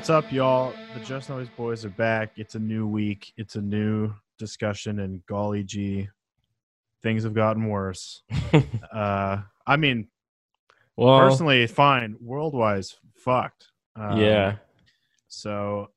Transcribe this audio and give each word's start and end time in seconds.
What's 0.00 0.08
up, 0.08 0.32
y'all? 0.32 0.72
The 0.94 1.00
Just 1.00 1.28
Noise 1.28 1.50
Boys 1.58 1.84
are 1.84 1.90
back. 1.90 2.30
It's 2.36 2.54
a 2.54 2.58
new 2.58 2.86
week. 2.86 3.34
It's 3.36 3.56
a 3.56 3.60
new 3.60 4.14
discussion, 4.38 5.00
and 5.00 5.24
golly 5.26 5.62
gee, 5.62 6.08
things 7.02 7.22
have 7.24 7.34
gotten 7.34 7.68
worse. 7.68 8.22
uh, 8.94 9.42
I 9.66 9.76
mean, 9.76 10.08
well, 10.96 11.20
personally, 11.20 11.66
fine. 11.66 12.16
Worldwise, 12.24 12.94
fucked. 13.14 13.66
Um, 13.94 14.18
yeah, 14.18 14.56
So, 15.28 15.90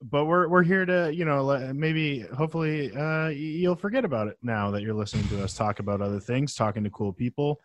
but 0.00 0.24
we're 0.24 0.48
we're 0.48 0.62
here 0.62 0.86
to 0.86 1.14
you 1.14 1.26
know 1.26 1.70
maybe 1.74 2.20
hopefully 2.20 2.90
uh, 2.96 3.28
you'll 3.28 3.76
forget 3.76 4.06
about 4.06 4.28
it 4.28 4.38
now 4.40 4.70
that 4.70 4.80
you're 4.80 4.94
listening 4.94 5.28
to 5.28 5.44
us 5.44 5.52
talk 5.52 5.78
about 5.78 6.00
other 6.00 6.20
things, 6.20 6.54
talking 6.54 6.84
to 6.84 6.90
cool 6.90 7.12
people. 7.12 7.60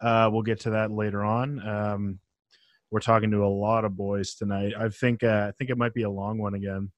Uh, 0.00 0.28
we'll 0.32 0.42
get 0.42 0.58
to 0.62 0.70
that 0.70 0.90
later 0.90 1.22
on. 1.22 1.64
Um, 1.64 2.18
we're 2.90 3.00
talking 3.00 3.30
to 3.32 3.44
a 3.44 3.48
lot 3.48 3.84
of 3.84 3.96
boys 3.96 4.34
tonight. 4.34 4.72
I 4.78 4.88
think 4.88 5.22
uh, 5.24 5.46
I 5.48 5.52
think 5.52 5.70
it 5.70 5.78
might 5.78 5.94
be 5.94 6.02
a 6.02 6.10
long 6.10 6.38
one 6.38 6.54
again. 6.54 6.90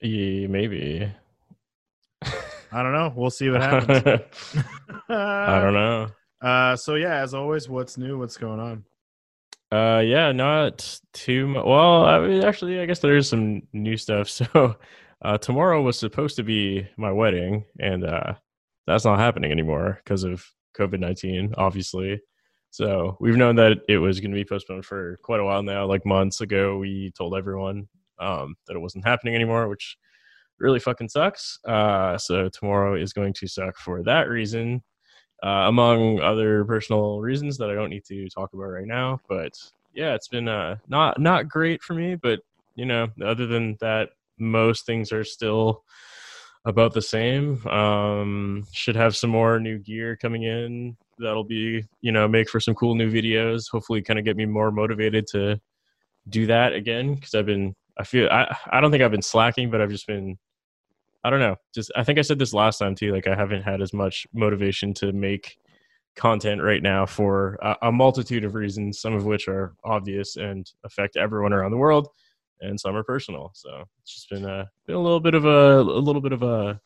yeah, 0.00 0.46
maybe. 0.46 1.12
I 2.70 2.82
don't 2.82 2.92
know. 2.92 3.12
We'll 3.14 3.30
see 3.30 3.48
what 3.50 3.62
happens. 3.62 4.22
I 5.08 5.60
don't 5.60 5.74
know. 5.74 6.08
Uh, 6.40 6.76
so 6.76 6.94
yeah, 6.94 7.16
as 7.22 7.34
always, 7.34 7.68
what's 7.68 7.96
new? 7.98 8.18
What's 8.18 8.36
going 8.36 8.60
on? 8.60 8.84
Uh, 9.70 10.00
yeah, 10.00 10.32
not 10.32 10.98
too 11.12 11.46
much. 11.46 11.64
Well, 11.64 12.04
I 12.04 12.20
mean, 12.20 12.42
actually, 12.42 12.80
I 12.80 12.86
guess 12.86 13.00
there 13.00 13.16
is 13.16 13.28
some 13.28 13.62
new 13.72 13.96
stuff. 13.96 14.28
So, 14.30 14.76
uh, 15.20 15.36
tomorrow 15.38 15.82
was 15.82 15.98
supposed 15.98 16.36
to 16.36 16.42
be 16.42 16.86
my 16.96 17.10
wedding, 17.10 17.64
and 17.80 18.04
uh, 18.04 18.34
that's 18.86 19.04
not 19.04 19.18
happening 19.18 19.50
anymore 19.50 20.00
because 20.04 20.24
of 20.24 20.46
COVID 20.78 21.00
nineteen, 21.00 21.54
obviously. 21.58 22.20
So 22.70 23.16
we've 23.20 23.36
known 23.36 23.56
that 23.56 23.78
it 23.88 23.98
was 23.98 24.20
going 24.20 24.30
to 24.30 24.36
be 24.36 24.44
postponed 24.44 24.84
for 24.84 25.18
quite 25.22 25.40
a 25.40 25.44
while 25.44 25.62
now. 25.62 25.86
Like 25.86 26.04
months 26.04 26.40
ago, 26.40 26.78
we 26.78 27.12
told 27.16 27.34
everyone 27.34 27.88
um, 28.18 28.56
that 28.66 28.76
it 28.76 28.80
wasn't 28.80 29.06
happening 29.06 29.34
anymore, 29.34 29.68
which 29.68 29.96
really 30.58 30.80
fucking 30.80 31.08
sucks. 31.08 31.58
Uh, 31.64 32.18
so 32.18 32.48
tomorrow 32.48 32.94
is 32.94 33.12
going 33.12 33.32
to 33.34 33.48
suck 33.48 33.76
for 33.76 34.02
that 34.02 34.28
reason, 34.28 34.82
uh, 35.42 35.66
among 35.66 36.20
other 36.20 36.64
personal 36.64 37.20
reasons 37.20 37.56
that 37.58 37.70
I 37.70 37.74
don't 37.74 37.90
need 37.90 38.04
to 38.06 38.28
talk 38.28 38.52
about 38.52 38.64
right 38.64 38.86
now. 38.86 39.20
But 39.28 39.52
yeah, 39.94 40.14
it's 40.14 40.28
been 40.28 40.48
uh, 40.48 40.76
not 40.88 41.20
not 41.20 41.48
great 41.48 41.82
for 41.82 41.94
me. 41.94 42.16
But 42.16 42.40
you 42.74 42.86
know, 42.86 43.08
other 43.24 43.46
than 43.46 43.76
that, 43.80 44.10
most 44.38 44.86
things 44.86 45.12
are 45.12 45.24
still 45.24 45.84
about 46.64 46.92
the 46.92 47.02
same. 47.02 47.66
Um, 47.66 48.66
should 48.72 48.96
have 48.96 49.16
some 49.16 49.30
more 49.30 49.58
new 49.58 49.78
gear 49.78 50.16
coming 50.16 50.42
in. 50.42 50.96
That'll 51.18 51.44
be 51.44 51.84
you 52.00 52.12
know 52.12 52.28
make 52.28 52.48
for 52.48 52.60
some 52.60 52.74
cool 52.74 52.94
new 52.94 53.10
videos. 53.10 53.70
Hopefully, 53.70 54.02
kind 54.02 54.18
of 54.18 54.24
get 54.24 54.36
me 54.36 54.46
more 54.46 54.70
motivated 54.70 55.26
to 55.32 55.60
do 56.28 56.46
that 56.46 56.72
again 56.72 57.14
because 57.14 57.34
I've 57.34 57.46
been 57.46 57.74
I 57.98 58.04
feel 58.04 58.28
I 58.30 58.54
I 58.70 58.80
don't 58.80 58.90
think 58.90 59.02
I've 59.02 59.10
been 59.10 59.22
slacking, 59.22 59.70
but 59.70 59.80
I've 59.80 59.90
just 59.90 60.06
been 60.06 60.38
I 61.24 61.30
don't 61.30 61.40
know. 61.40 61.56
Just 61.74 61.90
I 61.96 62.04
think 62.04 62.18
I 62.18 62.22
said 62.22 62.38
this 62.38 62.54
last 62.54 62.78
time 62.78 62.94
too. 62.94 63.12
Like 63.12 63.26
I 63.26 63.34
haven't 63.34 63.62
had 63.62 63.82
as 63.82 63.92
much 63.92 64.26
motivation 64.32 64.94
to 64.94 65.12
make 65.12 65.58
content 66.16 66.62
right 66.62 66.82
now 66.82 67.06
for 67.06 67.58
a, 67.62 67.76
a 67.82 67.92
multitude 67.92 68.44
of 68.44 68.54
reasons, 68.54 69.00
some 69.00 69.14
of 69.14 69.24
which 69.24 69.48
are 69.48 69.74
obvious 69.84 70.36
and 70.36 70.70
affect 70.84 71.16
everyone 71.16 71.52
around 71.52 71.70
the 71.70 71.76
world, 71.76 72.08
and 72.60 72.78
some 72.78 72.96
are 72.96 73.04
personal. 73.04 73.50
So 73.54 73.84
it's 74.02 74.14
just 74.14 74.30
been 74.30 74.44
a 74.44 74.68
been 74.86 74.96
a 74.96 75.00
little 75.00 75.20
bit 75.20 75.34
of 75.34 75.44
a 75.44 75.80
a 75.80 75.82
little 75.82 76.22
bit 76.22 76.32
of 76.32 76.42
a 76.42 76.80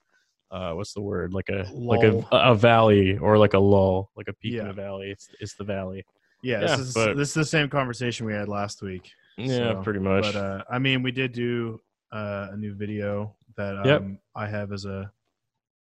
uh, 0.52 0.72
what's 0.74 0.92
the 0.92 1.00
word 1.00 1.32
like 1.32 1.48
a 1.48 1.66
like 1.72 2.02
a, 2.04 2.24
a 2.30 2.54
valley 2.54 3.16
or 3.18 3.38
like 3.38 3.54
a 3.54 3.58
lull 3.58 4.10
like 4.16 4.28
a 4.28 4.32
peak 4.34 4.52
Yeah. 4.54 4.62
in 4.62 4.68
the 4.68 4.74
valley. 4.74 5.10
It's 5.10 5.28
it's 5.40 5.54
the 5.54 5.64
valley. 5.64 6.04
Yeah, 6.42 6.60
Yeah, 6.60 6.66
this 6.76 6.78
is 6.80 6.94
but- 6.94 7.16
this 7.16 7.28
is 7.28 7.34
the 7.34 7.44
same 7.44 7.68
conversation 7.68 8.26
we 8.26 8.34
had 8.34 8.48
last 8.48 8.82
week. 8.82 9.10
Yeah, 9.38 9.72
So, 9.74 9.82
pretty 9.82 10.00
much. 10.00 10.24
But 10.24 10.36
uh, 10.36 10.62
I 10.70 10.78
mean, 10.78 11.02
we 11.02 11.10
did 11.10 11.32
do 11.32 11.80
uh, 12.12 12.48
a 12.52 12.56
new 12.56 12.74
video 12.74 13.34
that 13.56 13.76
um, 13.78 13.86
Yep. 13.86 14.02
I 14.34 14.46
have 14.46 14.72
as 14.72 14.84
a 14.84 15.10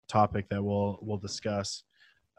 topic 0.09 0.50
that 0.50 0.62
we'll 0.64 1.00
we'll 1.02 1.18
discuss 1.18 1.84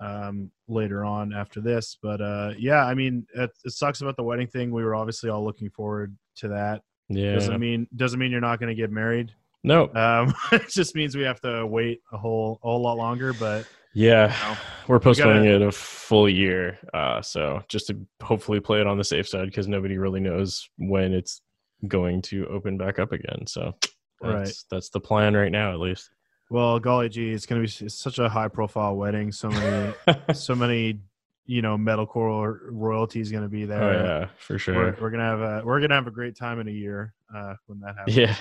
um, 0.00 0.50
later 0.68 1.04
on 1.04 1.32
after 1.32 1.60
this. 1.60 1.96
But 2.02 2.20
uh, 2.20 2.52
yeah, 2.58 2.84
I 2.84 2.94
mean, 2.94 3.26
it, 3.34 3.50
it 3.64 3.72
sucks 3.72 4.00
about 4.00 4.16
the 4.16 4.22
wedding 4.22 4.46
thing. 4.46 4.70
We 4.70 4.84
were 4.84 4.94
obviously 4.94 5.30
all 5.30 5.44
looking 5.44 5.70
forward 5.70 6.16
to 6.36 6.48
that. 6.48 6.82
yeah. 7.08 7.34
Doesn't 7.34 7.58
mean 7.58 7.88
doesn't 7.96 8.18
mean 8.18 8.30
you're 8.30 8.40
not 8.40 8.60
going 8.60 8.68
to 8.68 8.74
get 8.80 8.90
married. 8.90 9.32
No. 9.64 9.92
Um, 9.94 10.34
it 10.52 10.68
just 10.68 10.94
means 10.94 11.16
we 11.16 11.22
have 11.22 11.40
to 11.42 11.66
wait 11.66 12.00
a 12.12 12.18
whole 12.18 12.58
a 12.62 12.66
whole 12.68 12.80
lot 12.82 12.96
longer. 12.96 13.32
But 13.32 13.66
Yeah, 13.94 14.34
know, 14.42 14.56
we're 14.86 15.00
postponing 15.00 15.44
gotta- 15.44 15.56
it 15.64 15.68
a 15.68 15.72
full 15.72 16.28
year. 16.28 16.78
Uh, 16.94 17.20
so 17.22 17.62
just 17.68 17.88
to 17.88 17.98
hopefully 18.22 18.60
play 18.60 18.80
it 18.80 18.86
on 18.86 18.98
the 18.98 19.04
safe 19.04 19.28
side 19.28 19.46
because 19.46 19.68
nobody 19.68 19.98
really 19.98 20.20
knows 20.20 20.68
when 20.76 21.12
it's 21.12 21.42
going 21.86 22.22
to 22.22 22.46
open 22.48 22.76
back 22.78 22.98
up 22.98 23.12
again. 23.12 23.46
So 23.46 23.74
that's, 24.20 24.34
Right. 24.34 24.54
that's 24.70 24.88
the 24.90 25.00
plan 25.00 25.34
right 25.36 25.52
now, 25.52 25.72
at 25.72 25.78
least. 25.80 26.10
well, 26.50 26.78
golly 26.80 27.08
gee, 27.08 27.32
it's 27.32 27.46
going 27.46 27.62
to 27.64 27.68
be 27.80 27.86
it's 27.86 27.94
such 27.94 28.18
a 28.18 28.28
high 28.28 28.48
profile 28.48 28.96
wedding. 28.96 29.30
So 29.32 29.48
many 29.48 29.94
so 30.34 30.54
many 30.54 31.00
you 31.46 31.62
know 31.62 31.76
metalcore 31.78 32.58
royalties 32.70 33.30
going 33.30 33.42
to 33.44 33.48
be 33.48 33.64
there. 33.64 33.82
oh 33.82 33.92
yeah, 33.92 34.28
for 34.38 34.54
we're, 34.54 34.58
sure. 34.58 34.96
we're 35.00 35.10
gonna 35.10 35.22
have 35.24 35.40
a 35.40 35.62
we're 35.64 35.80
gonna 35.80 35.94
have 35.94 36.06
a 36.06 36.10
great 36.10 36.36
time 36.36 36.58
in 36.60 36.68
a 36.68 36.72
year 36.72 37.14
uh, 37.34 37.54
when 37.66 37.80
that 37.80 37.94
happens. 37.96 38.16
Yeah, 38.16 38.34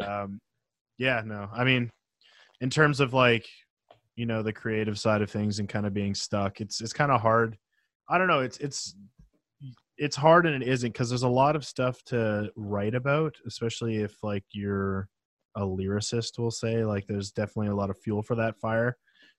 Um, 0.06 0.40
yeah, 0.98 1.22
no, 1.24 1.48
I 1.52 1.64
mean, 1.64 1.90
in 2.60 2.70
terms 2.70 3.00
of 3.00 3.14
like, 3.14 3.48
you 4.16 4.26
know, 4.26 4.42
the 4.42 4.52
creative 4.52 4.98
side 4.98 5.22
of 5.22 5.30
things 5.30 5.58
and 5.58 5.68
kind 5.68 5.86
of 5.86 5.94
being 5.94 6.14
stuck, 6.14 6.60
it's 6.60 6.80
it's 6.80 6.92
kind 6.92 7.12
of 7.12 7.20
hard. 7.20 7.58
I 8.08 8.18
don't 8.18 8.28
know. 8.28 8.40
It's 8.40 8.58
it's 8.58 8.96
it's 9.98 10.16
hard 10.16 10.46
and 10.46 10.62
it 10.62 10.68
isn't 10.68 10.92
because 10.92 11.08
there's 11.08 11.22
a 11.22 11.28
lot 11.28 11.56
of 11.56 11.64
stuff 11.64 12.02
to 12.04 12.50
write 12.56 12.94
about, 12.94 13.36
especially 13.46 13.96
if 13.96 14.22
like 14.22 14.44
you're 14.52 15.08
a 15.56 15.62
lyricist. 15.62 16.38
We'll 16.38 16.50
say 16.50 16.84
like 16.84 17.06
there's 17.06 17.32
definitely 17.32 17.68
a 17.68 17.76
lot 17.76 17.90
of 17.90 17.98
fuel 17.98 18.22
for 18.22 18.34
that 18.36 18.58
fire 18.58 18.96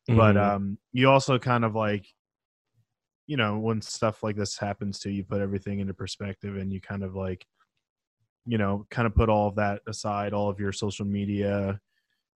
but 0.09 0.37
Mhm. 0.37 0.41
um 0.55 0.77
you 0.93 1.09
also 1.09 1.37
kind 1.37 1.65
of 1.65 1.75
like 1.75 2.07
you 3.25 3.37
know 3.37 3.57
when 3.59 3.81
stuff 3.81 4.23
like 4.23 4.35
this 4.35 4.57
happens 4.57 4.99
to 4.99 5.09
you 5.09 5.17
you 5.17 5.23
put 5.23 5.41
everything 5.41 5.79
into 5.79 5.93
perspective 5.93 6.55
and 6.57 6.71
you 6.71 6.79
kind 6.81 7.03
of 7.03 7.15
like 7.15 7.45
you 8.47 8.57
know 8.57 8.85
kind 8.89 9.05
of 9.05 9.13
put 9.13 9.29
all 9.29 9.47
of 9.49 9.55
that 9.55 9.81
aside 9.87 10.33
all 10.33 10.49
of 10.49 10.59
your 10.59 10.71
social 10.71 11.05
media 11.05 11.79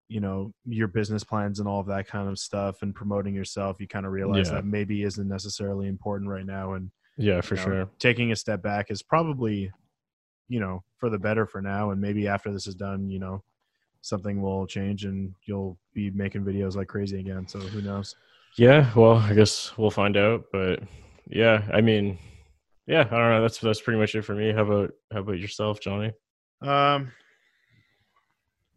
you 0.09 0.21
know 0.21 0.53
your 0.65 0.89
business 0.89 1.23
plans 1.23 1.61
and 1.61 1.69
all 1.69 1.81
of 1.81 1.87
that 1.87 2.07
kind 2.07 2.29
of 2.29 2.39
stuff 2.39 2.81
and 2.83 2.95
promoting 2.95 3.35
yourself 3.35 3.79
you 3.79 3.87
kind 3.87 4.07
of 4.07 4.13
realize 4.13 4.49
Yeah. 4.49 4.55
that 4.57 4.65
maybe 4.65 5.03
isn't 5.03 5.29
necessarily 5.29 5.87
important 5.87 6.31
right 6.31 6.47
now 6.47 6.73
and 6.75 6.91
yeah, 7.21 7.41
for 7.41 7.57
you 7.57 7.61
know, 7.61 7.67
sure. 7.67 7.89
taking 7.99 8.31
a 8.33 8.37
step 8.37 8.63
back 8.63 8.91
is 8.91 9.03
probably 9.03 9.71
you 10.49 10.61
know 10.61 10.83
for 10.97 11.11
the 11.11 11.19
better 11.19 11.45
for 11.47 11.61
now 11.61 11.91
and 11.91 12.01
maybe 12.01 12.27
after 12.27 12.51
this 12.53 12.67
is 12.67 12.75
done 12.75 13.11
you 13.11 13.19
know 13.19 13.43
something 14.01 14.41
will 14.41 14.67
change 14.67 15.05
and 15.05 15.35
you'll 15.45 15.77
be 15.93 16.11
making 16.13 16.43
videos 16.45 16.75
like 16.77 16.87
crazy 16.89 17.19
again 17.21 17.47
so 17.47 17.59
who 17.59 17.83
knows 17.83 18.15
Yeah, 18.57 18.91
well, 18.97 19.17
I 19.19 19.35
guess 19.35 19.77
we'll 19.77 19.91
find 19.91 20.17
out. 20.17 20.45
But 20.53 20.81
yeah, 21.29 21.63
I 21.73 21.81
mean, 21.83 22.19
yeah, 22.89 23.01
I 23.03 23.17
don't 23.17 23.31
know. 23.31 23.43
That's 23.43 23.59
that's 23.59 23.81
pretty 23.81 24.01
much 24.01 24.15
it 24.15 24.23
for 24.23 24.35
me. 24.35 24.51
How 24.51 24.63
about 24.63 24.91
how 25.13 25.21
about 25.21 25.39
yourself, 25.39 25.79
Johnny? 25.79 26.11
Um, 26.63 27.13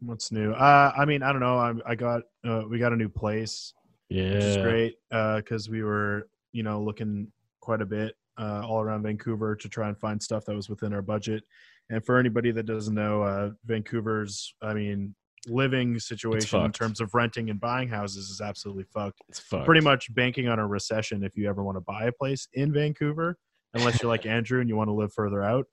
what's 0.01 0.31
new? 0.31 0.51
Uh, 0.51 0.91
I 0.95 1.05
mean, 1.05 1.23
I 1.23 1.31
don't 1.31 1.39
know. 1.39 1.57
I, 1.57 1.73
I 1.85 1.95
got 1.95 2.23
uh, 2.45 2.63
we 2.69 2.77
got 2.77 2.94
a 2.94 2.97
new 2.97 3.09
place, 3.09 3.73
Yeah, 4.09 4.33
which 4.33 4.44
is 4.44 4.57
great 4.57 4.95
because 5.09 5.69
we 5.69 5.81
were 5.81 6.27
you 6.51 6.61
know 6.61 6.83
looking 6.83 7.31
quite 7.61 7.81
a 7.81 7.85
bit 7.85 8.16
uh, 8.38 8.61
all 8.66 8.81
around 8.81 9.03
Vancouver 9.03 9.55
to 9.55 9.69
try 9.69 9.88
and 9.88 9.97
find 9.97 10.22
stuff 10.22 10.45
that 10.45 10.55
was 10.55 10.69
within 10.69 10.93
our 10.93 11.01
budget. 11.01 11.43
And 11.89 12.03
for 12.05 12.17
anybody 12.17 12.51
that 12.51 12.66
doesn't 12.66 12.93
know, 12.93 13.22
uh, 13.23 13.51
Vancouver's, 13.66 14.55
I 14.61 14.73
mean, 14.73 15.16
living 15.47 15.99
situation 15.99 16.63
in 16.63 16.72
terms 16.72 17.02
of 17.02 17.13
renting 17.13 17.49
and 17.49 17.59
buying 17.59 17.90
houses 17.90 18.29
is 18.29 18.41
absolutely 18.41 18.85
fucked. 18.93 19.22
It's 19.29 19.40
fucked. 19.40 19.66
Pretty 19.66 19.81
much 19.81 20.13
banking 20.13 20.47
on 20.47 20.59
a 20.59 20.67
recession 20.67 21.23
if 21.23 21.35
you 21.35 21.49
ever 21.49 21.63
want 21.63 21.78
to 21.78 21.81
buy 21.81 22.05
a 22.05 22.11
place 22.11 22.47
in 22.53 22.73
Vancouver, 22.73 23.37
unless 23.73 24.02
you're 24.02 24.12
like 24.12 24.26
Andrew 24.26 24.59
and 24.59 24.70
you 24.70 24.76
want 24.76 24.90
to 24.90 24.94
live 24.94 25.14
further 25.14 25.44
out. 25.44 25.68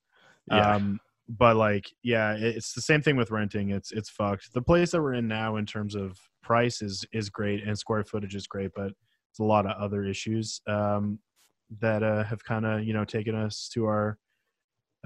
Yeah. 0.50 0.76
Um, 0.76 1.00
but 1.28 1.56
like, 1.56 1.90
yeah, 2.02 2.36
it's 2.38 2.72
the 2.72 2.80
same 2.80 3.02
thing 3.02 3.16
with 3.16 3.30
renting. 3.30 3.70
It's 3.70 3.92
it's 3.92 4.08
fucked. 4.08 4.52
The 4.54 4.62
place 4.62 4.92
that 4.92 5.02
we're 5.02 5.14
in 5.14 5.28
now, 5.28 5.56
in 5.56 5.66
terms 5.66 5.94
of 5.94 6.18
price, 6.42 6.80
is 6.80 7.04
is 7.12 7.28
great 7.28 7.64
and 7.64 7.78
square 7.78 8.04
footage 8.04 8.34
is 8.34 8.46
great, 8.46 8.70
but 8.74 8.92
it's 9.30 9.40
a 9.40 9.44
lot 9.44 9.66
of 9.66 9.76
other 9.80 10.04
issues 10.04 10.60
um, 10.66 11.18
that 11.80 12.02
uh, 12.02 12.24
have 12.24 12.42
kind 12.44 12.64
of 12.64 12.84
you 12.84 12.94
know 12.94 13.04
taken 13.04 13.34
us 13.34 13.68
to 13.74 13.84
our 13.84 14.18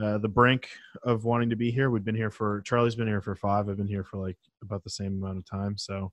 uh, 0.00 0.18
the 0.18 0.28
brink 0.28 0.68
of 1.02 1.24
wanting 1.24 1.50
to 1.50 1.56
be 1.56 1.70
here. 1.70 1.90
We've 1.90 2.04
been 2.04 2.14
here 2.14 2.30
for 2.30 2.62
Charlie's 2.62 2.94
been 2.94 3.08
here 3.08 3.20
for 3.20 3.34
five. 3.34 3.68
I've 3.68 3.76
been 3.76 3.88
here 3.88 4.04
for 4.04 4.18
like 4.18 4.38
about 4.62 4.84
the 4.84 4.90
same 4.90 5.22
amount 5.22 5.38
of 5.38 5.44
time. 5.44 5.76
So 5.76 6.12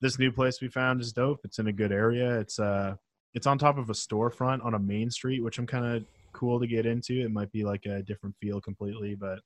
this 0.00 0.18
new 0.18 0.32
place 0.32 0.60
we 0.60 0.68
found 0.68 1.00
is 1.00 1.12
dope. 1.12 1.40
It's 1.44 1.58
in 1.58 1.68
a 1.68 1.72
good 1.72 1.92
area. 1.92 2.38
It's 2.40 2.58
uh 2.58 2.94
it's 3.36 3.46
on 3.46 3.58
top 3.58 3.76
of 3.76 3.90
a 3.90 3.92
storefront 3.92 4.64
on 4.64 4.72
a 4.74 4.78
main 4.78 5.10
street, 5.10 5.44
which 5.44 5.58
I'm 5.58 5.66
kind 5.66 5.84
of 5.84 6.04
cool 6.32 6.58
to 6.58 6.66
get 6.66 6.86
into. 6.86 7.20
It 7.20 7.30
might 7.30 7.52
be 7.52 7.64
like 7.64 7.84
a 7.84 8.02
different 8.02 8.34
feel 8.40 8.62
completely, 8.62 9.14
but 9.14 9.40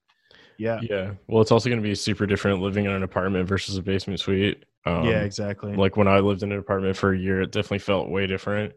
yeah, 0.59 0.81
Yeah. 0.89 1.13
Well, 1.27 1.43
it's 1.43 1.51
also 1.51 1.69
going 1.69 1.83
to 1.83 1.87
be 1.89 1.97
super 1.97 2.25
different 2.25 2.61
living 2.63 2.85
in 2.85 2.93
an 2.93 3.03
apartment 3.03 3.49
versus 3.49 3.77
a 3.77 3.83
basement 3.83 4.21
suite. 4.21 4.65
Um, 4.87 5.07
yeah, 5.07 5.23
exactly. 5.23 5.75
Like 5.75 5.97
when 5.97 6.07
I 6.07 6.21
lived 6.21 6.45
in 6.45 6.53
an 6.53 6.59
apartment 6.59 6.97
for 6.97 7.13
a 7.13 7.19
year, 7.19 7.43
it 7.43 7.51
definitely 7.51 7.81
felt 7.81 8.09
way 8.09 8.29
different. 8.29 8.75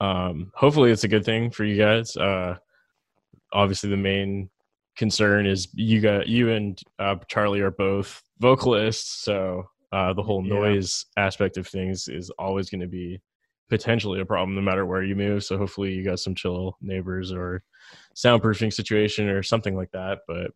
Um, 0.00 0.52
hopefully, 0.54 0.92
it's 0.92 1.04
a 1.04 1.08
good 1.08 1.24
thing 1.24 1.50
for 1.50 1.64
you 1.64 1.76
guys. 1.76 2.16
Uh, 2.16 2.56
obviously, 3.52 3.90
the 3.90 3.96
main 3.96 4.50
concern 4.96 5.46
is 5.46 5.66
you 5.74 6.00
got 6.00 6.28
you 6.28 6.50
and 6.50 6.80
uh, 7.00 7.16
Charlie 7.28 7.60
are 7.60 7.72
both 7.72 8.22
vocalists, 8.38 9.24
so 9.24 9.64
uh, 9.90 10.12
the 10.12 10.22
whole 10.22 10.42
Yeah. 10.44 10.50
noise 10.50 11.06
aspect 11.16 11.56
of 11.56 11.66
things 11.66 12.06
is 12.06 12.30
always 12.38 12.70
going 12.70 12.82
to 12.82 12.86
be 12.86 13.20
potentially 13.76 14.20
a 14.20 14.24
problem 14.24 14.54
no 14.54 14.62
matter 14.62 14.86
where 14.86 15.02
you 15.02 15.16
move. 15.16 15.42
So 15.42 15.58
hopefully 15.58 15.92
you 15.92 16.04
got 16.04 16.20
some 16.20 16.34
chill 16.34 16.76
neighbors 16.80 17.32
or 17.32 17.62
soundproofing 18.14 18.72
situation 18.72 19.28
or 19.28 19.42
something 19.42 19.74
like 19.74 19.90
that. 19.90 20.20
But 20.28 20.52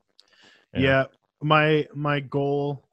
yeah. 0.75 1.05
my 1.43 1.87
my 1.95 2.21
goal 2.21 2.85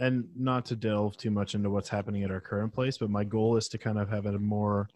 and 0.00 0.24
not 0.34 0.64
to 0.64 0.76
delve 0.76 1.16
too 1.16 1.30
much 1.30 1.54
into 1.54 1.70
what's 1.70 1.88
happening 1.88 2.24
at 2.24 2.30
our 2.30 2.40
current 2.40 2.72
place 2.72 2.98
but 2.98 3.10
my 3.10 3.24
goal 3.24 3.56
is 3.56 3.68
to 3.68 3.78
kind 3.78 3.98
of 3.98 4.08
have 4.08 4.26
a 4.26 4.38
more 4.38 4.88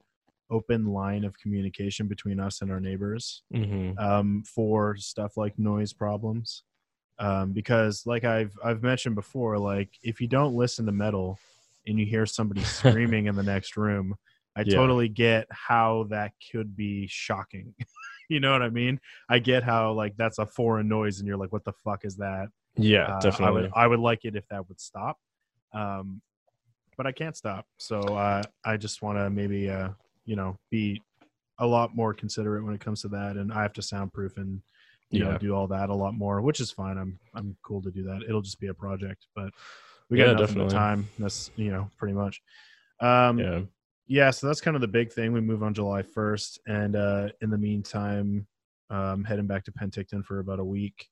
open 0.50 0.86
line 0.86 1.24
of 1.24 1.38
communication 1.38 2.06
between 2.08 2.40
us 2.40 2.62
and 2.62 2.70
our 2.70 2.80
neighbors 2.80 3.42
Mhm. 3.52 3.98
um, 3.98 4.42
for 4.44 4.96
stuff 4.96 5.36
like 5.36 5.58
noise 5.58 5.92
problems 5.92 6.62
um, 7.18 7.52
because 7.52 8.06
like 8.06 8.24
i've 8.24 8.56
i've 8.64 8.82
mentioned 8.82 9.14
before 9.14 9.58
like 9.58 9.90
if 10.02 10.20
you 10.20 10.28
don't 10.28 10.54
listen 10.54 10.86
to 10.86 10.92
metal 10.92 11.38
and 11.86 11.98
you 11.98 12.06
hear 12.06 12.26
somebody 12.26 12.62
screaming 12.78 13.26
in 13.26 13.34
the 13.36 13.42
next 13.42 13.76
room 13.76 14.14
i 14.56 14.62
Yeah. 14.62 14.74
totally 14.74 15.08
get 15.08 15.46
how 15.50 16.06
that 16.10 16.32
could 16.50 16.76
be 16.76 17.06
shocking 17.08 17.74
you 18.28 18.40
know 18.40 18.52
what 18.52 18.62
i 18.62 18.70
mean 18.70 19.00
i 19.28 19.38
get 19.38 19.62
how 19.62 19.92
like 19.92 20.16
that's 20.16 20.38
a 20.38 20.46
foreign 20.46 20.88
noise 20.88 21.18
and 21.18 21.28
you're 21.28 21.36
like 21.36 21.52
what 21.52 21.64
the 21.64 21.72
fuck 21.84 22.04
is 22.04 22.16
that 22.16 22.48
yeah, 22.76 23.06
uh, 23.06 23.20
definitely. 23.20 23.46
I 23.46 23.50
would, 23.50 23.70
I 23.74 23.86
would 23.86 24.00
like 24.00 24.24
it 24.24 24.34
if 24.34 24.46
that 24.48 24.68
would 24.68 24.80
stop. 24.80 25.18
Um, 25.72 26.20
but 26.96 27.06
I 27.06 27.12
can't 27.12 27.36
stop. 27.36 27.66
So 27.78 28.00
uh, 28.00 28.42
I 28.64 28.76
just 28.76 29.02
want 29.02 29.18
to 29.18 29.30
maybe, 29.30 29.70
uh, 29.70 29.90
you 30.24 30.36
know, 30.36 30.58
be 30.70 31.00
a 31.58 31.66
lot 31.66 31.94
more 31.94 32.12
considerate 32.14 32.64
when 32.64 32.74
it 32.74 32.80
comes 32.80 33.02
to 33.02 33.08
that. 33.08 33.36
And 33.36 33.52
I 33.52 33.62
have 33.62 33.72
to 33.74 33.82
soundproof 33.82 34.36
and, 34.36 34.60
you 35.10 35.20
know, 35.20 35.38
do 35.38 35.54
all 35.54 35.68
that 35.68 35.90
a 35.90 35.94
lot 35.94 36.14
more, 36.14 36.40
which 36.40 36.60
is 36.60 36.70
fine. 36.70 36.98
I'm, 36.98 37.18
I'm 37.34 37.56
cool 37.62 37.82
to 37.82 37.90
do 37.90 38.02
that. 38.04 38.22
It'll 38.28 38.42
just 38.42 38.58
be 38.60 38.68
a 38.68 38.74
project, 38.74 39.26
but 39.36 39.50
we 40.10 40.18
got 40.18 40.36
definitely. 40.38 40.64
but 40.64 40.70
time. 40.74 41.08
That's, 41.18 41.50
you 41.56 41.70
know, 41.70 41.88
pretty 41.96 42.14
much. 42.14 42.42
Um, 43.00 43.38
yeah. 43.38 43.60
Yeah 44.06 44.30
so 44.30 44.46
that's 44.46 44.60
kind 44.60 44.74
of 44.74 44.80
the 44.80 44.88
big 44.88 45.12
thing 45.12 45.32
we 45.32 45.40
move 45.40 45.62
on 45.62 45.72
july 45.74 46.02
1st 46.02 46.58
and 46.66 46.96
uh 46.96 47.28
in 47.40 47.50
the 47.50 47.58
meantime 47.58 48.46
um 48.90 49.24
heading 49.24 49.46
back 49.46 49.64
to 49.64 49.72
penticton 49.72 50.24
for 50.24 50.40
about 50.40 50.58
a 50.60 50.64
week 50.64 51.08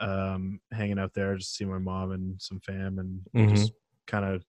um 0.00 0.60
hanging 0.72 0.98
out 0.98 1.14
there 1.14 1.36
just 1.36 1.54
see 1.56 1.64
my 1.64 1.78
mom 1.78 2.10
and 2.12 2.40
some 2.40 2.60
fam 2.60 2.98
and 2.98 3.20
Mhm. 3.34 3.54
just 3.54 3.72
kind 4.06 4.24
of 4.24 4.44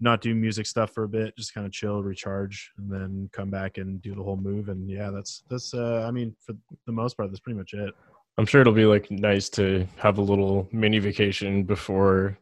not 0.00 0.20
do 0.20 0.34
music 0.34 0.66
stuff 0.66 0.92
for 0.92 1.04
a 1.04 1.08
bit 1.08 1.36
just 1.36 1.52
kind 1.54 1.66
of 1.66 1.72
chill 1.72 2.02
recharge 2.02 2.70
and 2.78 2.90
then 2.90 3.28
come 3.32 3.50
back 3.50 3.78
and 3.78 4.00
do 4.02 4.14
the 4.14 4.22
whole 4.22 4.36
move 4.36 4.68
and 4.68 4.90
yeah 4.90 5.10
that's 5.10 5.42
that's 5.50 5.74
uh 5.74 6.04
i 6.06 6.10
mean 6.10 6.34
for 6.40 6.54
the 6.86 6.92
most 6.92 7.16
part 7.16 7.30
that's 7.30 7.40
pretty 7.40 7.58
much 7.58 7.74
it 7.74 7.94
I'm 8.38 8.44
sure 8.44 8.60
it'll 8.60 8.74
be 8.74 8.84
like 8.84 9.10
nice 9.10 9.48
to 9.50 9.86
have 9.96 10.18
a 10.18 10.22
little 10.22 10.68
mini 10.70 10.98
vacation 10.98 11.64
before 11.64 12.36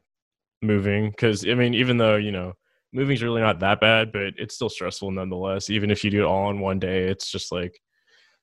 moving. 0.60 1.12
Cause 1.12 1.46
I 1.48 1.54
mean, 1.54 1.72
even 1.72 1.98
though, 1.98 2.16
you 2.16 2.32
know, 2.32 2.54
moving's 2.94 3.22
really 3.22 3.42
not 3.42 3.60
that 3.60 3.80
bad, 3.80 4.12
but 4.12 4.34
it's 4.38 4.54
still 4.54 4.70
stressful 4.70 5.10
nonetheless. 5.10 5.68
Even 5.68 5.90
if 5.90 6.04
you 6.04 6.10
do 6.10 6.22
it 6.22 6.26
all 6.26 6.50
in 6.50 6.60
one 6.60 6.78
day, 6.78 7.04
it's 7.04 7.30
just 7.30 7.52
like, 7.52 7.80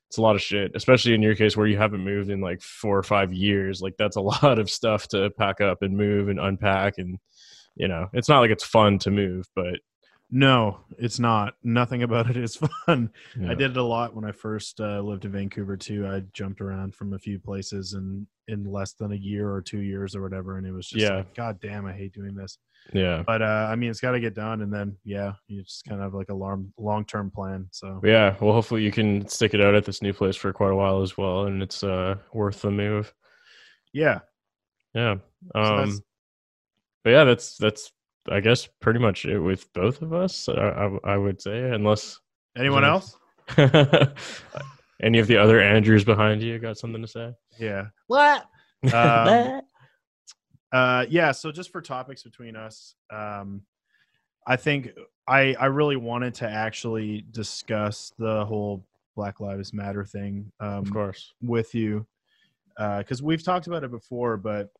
it's 0.08 0.18
a 0.18 0.22
lot 0.22 0.36
of 0.36 0.42
shit, 0.42 0.72
especially 0.74 1.14
in 1.14 1.22
your 1.22 1.34
case 1.34 1.56
where 1.56 1.66
you 1.66 1.78
haven't 1.78 2.04
moved 2.04 2.28
in 2.28 2.42
like 2.42 2.60
four 2.60 2.98
or 2.98 3.02
five 3.02 3.32
years. 3.32 3.80
Like, 3.80 3.94
that's 3.98 4.16
a 4.16 4.20
lot 4.20 4.58
of 4.58 4.70
stuff 4.70 5.08
to 5.08 5.30
pack 5.30 5.60
up 5.60 5.82
and 5.82 5.96
move 5.96 6.28
and 6.28 6.38
unpack. 6.38 6.98
And, 6.98 7.18
you 7.76 7.88
know, 7.88 8.08
it's 8.12 8.28
not 8.28 8.40
like 8.40 8.50
it's 8.50 8.64
fun 8.64 8.98
to 9.00 9.10
move, 9.10 9.46
but 9.56 9.80
no 10.34 10.80
it's 10.98 11.18
not 11.18 11.54
nothing 11.62 12.02
about 12.02 12.28
it 12.30 12.36
is 12.38 12.56
fun 12.86 13.10
you 13.38 13.50
I 13.50 13.54
did 13.54 13.72
it 13.72 13.76
a 13.76 13.82
lot 13.82 14.14
when 14.16 14.24
I 14.24 14.32
first 14.32 14.80
uh, 14.80 15.00
lived 15.00 15.26
in 15.26 15.32
Vancouver 15.32 15.76
too. 15.76 16.06
I 16.06 16.20
jumped 16.32 16.60
around 16.62 16.94
from 16.94 17.12
a 17.12 17.18
few 17.18 17.38
places 17.38 17.92
and 17.92 18.26
in 18.48 18.64
less 18.64 18.94
than 18.94 19.12
a 19.12 19.16
year 19.16 19.50
or 19.52 19.60
two 19.62 19.80
years 19.80 20.16
or 20.16 20.22
whatever, 20.22 20.56
and 20.58 20.66
it 20.66 20.72
was 20.72 20.88
just 20.88 21.02
Yeah. 21.04 21.18
like, 21.18 21.34
God 21.34 21.60
damn, 21.60 21.86
I 21.86 21.92
hate 21.92 22.12
doing 22.12 22.34
this. 22.34 22.58
Yeah. 22.92 23.22
But 23.24 23.40
uh, 23.42 23.68
I 23.70 23.76
mean, 23.76 23.90
it's 23.90 24.00
got 24.00 24.10
to 24.12 24.20
get 24.20 24.34
done, 24.34 24.62
and 24.62 24.72
then 24.72 24.96
yeah, 25.04 25.34
you 25.46 25.62
just 25.62 25.84
kind 25.84 26.00
of 26.00 26.06
have 26.06 26.14
like 26.14 26.30
a 26.30 26.34
long 26.34 26.72
long 26.76 27.04
term 27.04 27.30
plan. 27.30 27.68
So 27.70 28.00
yeah. 28.02 28.34
Well, 28.40 28.52
hopefully 28.54 28.82
you 28.82 28.90
can 28.90 29.28
stick 29.28 29.54
it 29.54 29.60
out 29.60 29.74
at 29.76 29.84
this 29.84 30.02
new 30.02 30.12
place 30.12 30.34
for 30.34 30.52
quite 30.52 30.72
a 30.72 30.74
while 30.74 31.02
as 31.02 31.16
well. 31.16 31.44
And 31.46 31.62
it's 31.62 31.84
uh, 31.84 32.16
worth 32.32 32.60
the 32.62 32.70
move. 32.72 33.12
yeah, 33.92 34.20
Yeah. 34.94 35.12
Um, 35.12 35.76
that's- 35.76 36.00
but 37.04 37.10
yeah, 37.10 37.24
that's 37.24 37.56
that's 37.58 37.92
I 38.30 38.40
guess 38.40 38.68
pretty 38.80 39.00
much 39.00 39.24
it 39.24 39.38
with 39.38 39.72
both 39.72 40.02
of 40.02 40.12
us. 40.12 40.48
I, 40.48 40.52
I, 40.52 40.98
I 41.04 41.16
would 41.16 41.40
say, 41.40 41.70
unless 41.70 42.18
anyone 42.56 42.84
else? 42.84 43.16
any 45.02 45.18
of 45.18 45.26
the 45.26 45.36
other 45.36 45.60
Andrews 45.60 46.04
behind 46.04 46.42
you 46.42 46.58
got 46.58 46.78
something 46.78 47.02
to 47.02 47.08
say. 47.08 47.32
Yeah. 47.58 47.86
What? 48.06 48.46
Um, 48.92 49.62
Uh, 50.72 51.04
yeah. 51.10 51.32
So 51.32 51.52
just 51.52 51.70
for 51.70 51.82
topics 51.82 52.22
between 52.22 52.56
us, 52.56 52.94
um, 53.12 53.60
I 54.46 54.56
think 54.56 54.88
I 55.28 55.54
I 55.60 55.66
really 55.66 55.96
wanted 55.96 56.32
to 56.36 56.48
actually 56.48 57.26
discuss 57.30 58.10
the 58.18 58.46
whole 58.46 58.82
Black 59.14 59.38
Lives 59.38 59.74
Matter 59.74 60.02
thing. 60.02 60.50
Um, 60.60 60.78
of 60.78 60.90
course. 60.90 61.34
with 61.42 61.74
you 61.74 62.06
because 62.78 63.22
we've 63.22 63.44
talked 63.44 63.66
about 63.66 63.84
it 63.84 63.90
before 63.90 64.36
but 64.36 64.70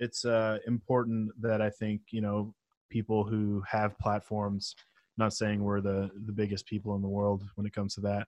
it's 0.00 0.24
uh, 0.24 0.58
important 0.66 1.30
that 1.40 1.60
i 1.60 1.70
think 1.70 2.00
you 2.10 2.20
know 2.20 2.54
people 2.88 3.24
who 3.24 3.62
have 3.68 3.98
platforms 3.98 4.74
not 5.16 5.32
saying 5.32 5.62
we're 5.62 5.80
the 5.80 6.10
the 6.26 6.32
biggest 6.32 6.66
people 6.66 6.94
in 6.94 7.02
the 7.02 7.08
world 7.08 7.42
when 7.56 7.66
it 7.66 7.72
comes 7.72 7.94
to 7.94 8.00
that 8.00 8.26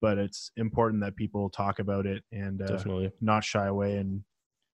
but 0.00 0.16
it's 0.16 0.50
important 0.56 1.02
that 1.02 1.14
people 1.16 1.50
talk 1.50 1.78
about 1.78 2.06
it 2.06 2.22
and 2.32 2.62
uh, 2.62 2.66
Definitely. 2.66 3.12
not 3.20 3.44
shy 3.44 3.66
away 3.66 3.96
and 3.98 4.22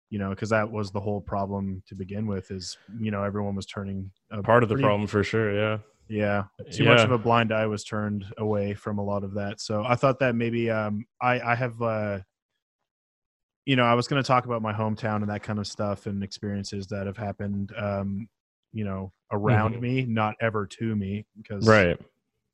you 0.09 0.19
know 0.19 0.31
because 0.31 0.49
that 0.51 0.71
was 0.71 0.91
the 0.91 1.01
whole 1.01 1.21
problem 1.21 1.83
to 1.87 1.95
begin 1.95 2.27
with 2.27 2.51
is 2.51 2.77
you 2.99 3.11
know 3.11 3.23
everyone 3.23 3.55
was 3.55 3.67
turning 3.67 4.11
a 4.31 4.43
Part 4.43 4.63
of 4.63 4.69
the 4.69 4.75
pretty- 4.77 4.87
problem 4.87 5.07
for 5.07 5.23
sure. 5.23 5.55
Yeah. 5.55 5.79
yeah 6.09 6.45
too 6.73 6.85
much 6.85 7.01
of 7.05 7.13
a 7.13 7.19
blind 7.19 7.53
eye 7.53 7.67
was 7.67 7.85
turned 7.85 8.25
away 8.39 8.75
from 8.75 8.99
a 8.99 9.05
lot 9.05 9.23
of 9.23 9.35
that 9.35 9.61
so 9.61 9.85
i 9.85 9.95
thought 9.95 10.19
that 10.21 10.35
maybe 10.35 10.69
um 10.71 11.05
i 11.21 11.39
i 11.41 11.55
have 11.55 11.81
uh 11.83 12.19
you 13.67 13.77
know 13.77 13.85
i 13.85 13.95
was 13.95 14.09
going 14.09 14.21
to 14.23 14.27
talk 14.27 14.45
about 14.47 14.63
my 14.63 14.73
hometown 14.73 15.17
and 15.17 15.29
that 15.31 15.43
kind 15.43 15.59
of 15.59 15.67
stuff 15.67 16.07
and 16.07 16.25
experiences 16.25 16.87
that 16.89 17.07
have 17.07 17.17
happened 17.17 17.73
um 17.79 18.29
you 18.73 18.85
know 18.85 19.13
around 19.33 19.75
Mhm. 19.75 19.81
me 19.81 20.03
not 20.03 20.35
ever 20.41 20.67
to 20.67 20.97
me 20.97 21.25
because 21.37 21.67
Right. 21.67 21.99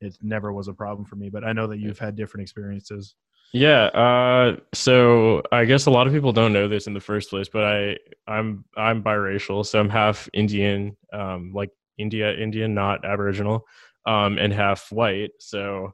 it 0.01 0.17
never 0.21 0.53
was 0.53 0.67
a 0.67 0.73
problem 0.73 1.05
for 1.05 1.15
me 1.15 1.29
but 1.29 1.43
i 1.43 1.51
know 1.53 1.67
that 1.67 1.79
you've 1.79 1.99
had 1.99 2.15
different 2.15 2.43
experiences 2.43 3.15
Yeah. 3.53 3.85
Uh, 3.85 4.57
so 4.73 5.41
I 5.53 5.63
guess 5.65 5.85
a 5.85 5.91
lot 5.91 6.05
of 6.05 6.11
people 6.13 6.33
don't 6.33 6.51
know 6.51 6.67
this 6.67 6.85
in 6.85 6.93
the 6.93 6.99
first 6.99 7.29
place, 7.29 7.47
but 7.47 7.63
I 7.63 7.97
I'm 8.27 8.65
I'm 8.75 9.01
biracial, 9.01 9.65
so 9.65 9.79
I'm 9.79 9.89
half 9.89 10.27
Indian, 10.33 10.97
um, 11.13 11.53
like 11.55 11.71
India 11.97 12.35
Indian, 12.37 12.73
not 12.73 13.05
Aboriginal, 13.05 13.65
um, 14.05 14.37
and 14.37 14.51
half 14.53 14.91
white. 14.91 15.31
So 15.39 15.93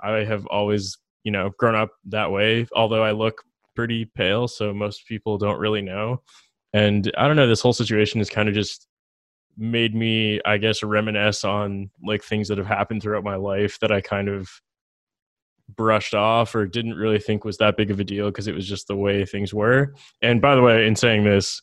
I 0.00 0.24
have 0.24 0.46
always 0.46 0.96
you 1.24 1.30
know 1.30 1.50
grown 1.58 1.74
up 1.74 1.90
that 2.06 2.32
way. 2.32 2.66
Although 2.74 3.04
I 3.04 3.12
look 3.12 3.44
pretty 3.76 4.06
pale, 4.06 4.48
so 4.48 4.72
most 4.72 5.06
people 5.06 5.36
don't 5.36 5.60
really 5.60 5.82
know. 5.82 6.22
And 6.72 7.12
I 7.18 7.26
don't 7.26 7.36
know. 7.36 7.46
This 7.46 7.60
whole 7.60 7.74
situation 7.74 8.20
is 8.22 8.30
kind 8.30 8.48
of 8.48 8.54
just 8.54 8.88
made 9.56 9.94
me, 9.94 10.40
I 10.44 10.58
guess, 10.58 10.82
reminisce 10.82 11.44
on 11.44 11.90
like 12.02 12.22
things 12.22 12.48
that 12.48 12.58
have 12.58 12.66
happened 12.66 13.02
throughout 13.02 13.24
my 13.24 13.36
life 13.36 13.78
that 13.80 13.92
I 13.92 14.00
kind 14.00 14.28
of 14.28 14.48
brushed 15.68 16.14
off 16.14 16.54
or 16.54 16.66
didn't 16.66 16.94
really 16.94 17.18
think 17.18 17.44
was 17.44 17.58
that 17.58 17.76
big 17.76 17.90
of 17.90 18.00
a 18.00 18.04
deal 18.04 18.26
because 18.26 18.48
it 18.48 18.54
was 18.54 18.68
just 18.68 18.86
the 18.86 18.96
way 18.96 19.24
things 19.24 19.54
were. 19.54 19.94
And 20.22 20.40
by 20.40 20.54
the 20.54 20.62
way, 20.62 20.86
in 20.86 20.96
saying 20.96 21.24
this, 21.24 21.62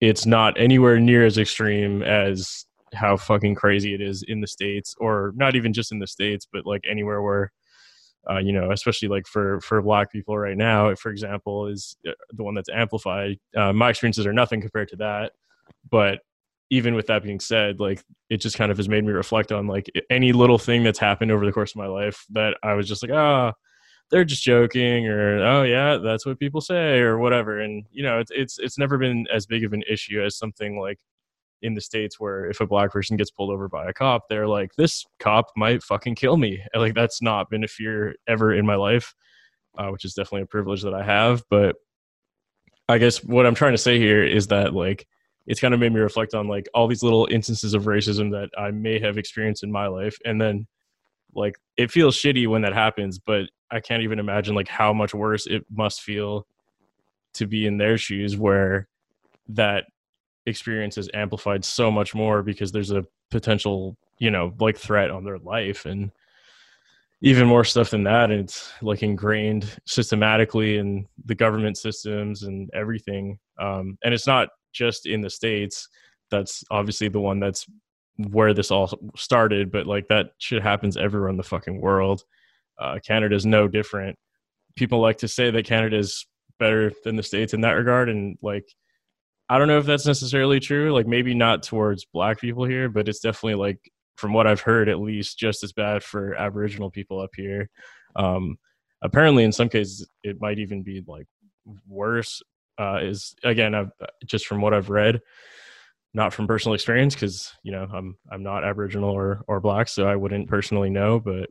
it's 0.00 0.26
not 0.26 0.58
anywhere 0.58 1.00
near 1.00 1.24
as 1.24 1.38
extreme 1.38 2.02
as 2.02 2.66
how 2.92 3.16
fucking 3.16 3.54
crazy 3.54 3.94
it 3.94 4.00
is 4.00 4.22
in 4.22 4.40
the 4.40 4.46
states 4.46 4.94
or 4.98 5.32
not 5.36 5.56
even 5.56 5.72
just 5.72 5.92
in 5.92 5.98
the 5.98 6.06
states 6.06 6.46
but 6.50 6.64
like 6.64 6.84
anywhere 6.88 7.22
where 7.22 7.52
uh, 8.30 8.38
you 8.38 8.52
know 8.52 8.70
especially 8.70 9.08
like 9.08 9.26
for 9.26 9.60
for 9.60 9.82
black 9.82 10.10
people 10.12 10.38
right 10.38 10.56
now 10.56 10.94
for 10.94 11.10
example 11.10 11.66
is 11.66 11.96
uh, 12.08 12.12
the 12.32 12.44
one 12.44 12.54
that's 12.54 12.68
amplified 12.68 13.36
uh, 13.56 13.72
my 13.72 13.90
experiences 13.90 14.26
are 14.26 14.32
nothing 14.32 14.60
compared 14.60 14.88
to 14.88 14.96
that 14.96 15.32
but 15.90 16.20
even 16.70 16.94
with 16.94 17.06
that 17.06 17.22
being 17.22 17.40
said 17.40 17.78
like 17.78 18.02
it 18.30 18.38
just 18.38 18.56
kind 18.56 18.70
of 18.70 18.76
has 18.76 18.88
made 18.88 19.04
me 19.04 19.12
reflect 19.12 19.52
on 19.52 19.66
like 19.66 19.90
any 20.10 20.32
little 20.32 20.58
thing 20.58 20.82
that's 20.82 20.98
happened 20.98 21.30
over 21.30 21.44
the 21.44 21.52
course 21.52 21.72
of 21.72 21.76
my 21.76 21.86
life 21.86 22.24
that 22.30 22.56
i 22.62 22.72
was 22.72 22.88
just 22.88 23.02
like 23.02 23.12
ah 23.12 23.52
they're 24.10 24.24
just 24.24 24.42
joking 24.42 25.06
or 25.06 25.44
oh 25.44 25.62
yeah 25.62 25.96
that's 25.96 26.26
what 26.26 26.38
people 26.38 26.60
say 26.60 26.98
or 26.98 27.18
whatever. 27.18 27.60
And 27.60 27.84
you 27.90 28.02
know 28.02 28.18
it's 28.18 28.30
it's 28.34 28.58
it's 28.58 28.78
never 28.78 28.98
been 28.98 29.26
as 29.32 29.46
big 29.46 29.64
of 29.64 29.72
an 29.72 29.82
issue 29.88 30.22
as 30.22 30.36
something 30.36 30.78
like 30.78 30.98
in 31.62 31.74
the 31.74 31.80
states 31.80 32.20
where 32.20 32.46
if 32.46 32.60
a 32.60 32.66
black 32.66 32.92
person 32.92 33.16
gets 33.16 33.30
pulled 33.30 33.50
over 33.50 33.68
by 33.68 33.88
a 33.88 33.92
cop 33.92 34.28
they're 34.28 34.46
like 34.46 34.70
this 34.76 35.04
cop 35.18 35.46
might 35.56 35.82
fucking 35.82 36.14
kill 36.14 36.36
me. 36.36 36.62
Like 36.74 36.94
that's 36.94 37.22
not 37.22 37.50
been 37.50 37.64
a 37.64 37.68
fear 37.68 38.14
ever 38.28 38.54
in 38.54 38.66
my 38.66 38.76
life 38.76 39.14
uh, 39.78 39.88
which 39.88 40.04
is 40.04 40.14
definitely 40.14 40.42
a 40.42 40.46
privilege 40.46 40.82
that 40.82 40.94
i 40.94 41.02
have. 41.02 41.42
But 41.50 41.76
i 42.88 42.98
guess 42.98 43.24
what 43.24 43.46
i'm 43.46 43.54
trying 43.54 43.72
to 43.72 43.78
say 43.78 43.98
here 43.98 44.22
is 44.22 44.48
that 44.48 44.74
like 44.74 45.06
it's 45.46 45.60
kind 45.60 45.74
of 45.74 45.80
made 45.80 45.92
me 45.92 46.00
reflect 46.00 46.34
on 46.34 46.48
like 46.48 46.68
all 46.74 46.88
these 46.88 47.02
little 47.02 47.28
instances 47.30 47.74
of 47.74 47.84
racism 47.84 48.30
that 48.30 48.50
i 48.58 48.70
may 48.70 48.98
have 48.98 49.18
experienced 49.18 49.62
in 49.62 49.70
my 49.72 49.86
life 49.86 50.16
and 50.24 50.40
then 50.40 50.66
like 51.34 51.54
it 51.76 51.90
feels 51.90 52.16
shitty 52.16 52.46
when 52.46 52.62
that 52.62 52.72
happens 52.72 53.18
but 53.18 53.44
i 53.70 53.80
can't 53.80 54.02
even 54.02 54.18
imagine 54.18 54.54
like 54.54 54.68
how 54.68 54.92
much 54.92 55.14
worse 55.14 55.46
it 55.46 55.64
must 55.70 56.02
feel 56.02 56.46
to 57.34 57.46
be 57.46 57.66
in 57.66 57.76
their 57.76 57.98
shoes 57.98 58.36
where 58.36 58.88
that 59.48 59.84
experience 60.46 60.96
is 60.96 61.10
amplified 61.14 61.64
so 61.64 61.90
much 61.90 62.14
more 62.14 62.42
because 62.42 62.72
there's 62.72 62.90
a 62.90 63.04
potential, 63.30 63.96
you 64.18 64.30
know, 64.30 64.54
like 64.60 64.78
threat 64.78 65.10
on 65.10 65.24
their 65.24 65.38
life 65.38 65.86
and 65.86 66.10
even 67.20 67.46
more 67.46 67.64
stuff 67.64 67.90
than 67.90 68.04
that. 68.04 68.30
And 68.30 68.40
it's 68.40 68.72
like 68.82 69.02
ingrained 69.02 69.78
systematically 69.86 70.76
in 70.76 71.06
the 71.24 71.34
government 71.34 71.78
systems 71.78 72.42
and 72.42 72.70
everything. 72.74 73.38
Um, 73.58 73.98
and 74.04 74.12
it's 74.12 74.26
not 74.26 74.48
just 74.74 75.06
in 75.06 75.22
the 75.22 75.30
States. 75.30 75.88
That's 76.30 76.62
obviously 76.70 77.08
the 77.08 77.20
one 77.20 77.40
that's 77.40 77.66
where 78.16 78.54
this 78.54 78.70
all 78.70 78.90
started, 79.16 79.72
but 79.72 79.86
like 79.86 80.08
that 80.08 80.30
shit 80.38 80.62
happens 80.62 80.96
everywhere 80.96 81.30
in 81.30 81.36
the 81.36 81.42
fucking 81.42 81.80
world. 81.80 82.22
Uh, 82.78 82.98
Canada's 83.04 83.46
no 83.46 83.68
different. 83.68 84.16
People 84.76 85.00
like 85.00 85.18
to 85.18 85.28
say 85.28 85.50
that 85.50 85.66
Canada 85.66 85.96
is 85.96 86.26
better 86.58 86.92
than 87.04 87.16
the 87.16 87.22
States 87.22 87.54
in 87.54 87.60
that 87.62 87.72
regard. 87.72 88.08
And 88.08 88.36
like, 88.42 88.66
I 89.48 89.58
don't 89.58 89.68
know 89.68 89.78
if 89.78 89.86
that's 89.86 90.06
necessarily 90.06 90.60
true. 90.60 90.92
Like, 90.92 91.06
maybe 91.06 91.34
not 91.34 91.62
towards 91.62 92.06
black 92.06 92.40
people 92.40 92.64
here, 92.64 92.88
but 92.88 93.08
it's 93.08 93.20
definitely 93.20 93.56
like 93.56 93.78
from 94.16 94.32
what 94.32 94.46
I've 94.46 94.60
heard, 94.60 94.88
at 94.88 95.00
least 95.00 95.38
just 95.38 95.64
as 95.64 95.72
bad 95.72 96.02
for 96.02 96.34
Aboriginal 96.34 96.90
people 96.90 97.20
up 97.20 97.30
here. 97.36 97.68
Um, 98.16 98.56
apparently, 99.02 99.44
in 99.44 99.52
some 99.52 99.68
cases, 99.68 100.08
it 100.22 100.40
might 100.40 100.58
even 100.58 100.82
be 100.82 101.02
like 101.06 101.26
worse. 101.88 102.42
Uh, 102.78 102.98
is 103.02 103.36
again, 103.44 103.74
I've, 103.74 103.92
just 104.24 104.46
from 104.46 104.60
what 104.60 104.74
I've 104.74 104.90
read, 104.90 105.20
not 106.12 106.32
from 106.32 106.46
personal 106.46 106.74
experience, 106.74 107.14
because 107.14 107.52
you 107.62 107.72
know 107.72 107.86
I'm 107.92 108.16
I'm 108.30 108.42
not 108.42 108.64
Aboriginal 108.64 109.10
or 109.10 109.42
or 109.46 109.60
black, 109.60 109.88
so 109.88 110.06
I 110.06 110.16
wouldn't 110.16 110.48
personally 110.48 110.90
know. 110.90 111.20
But 111.20 111.50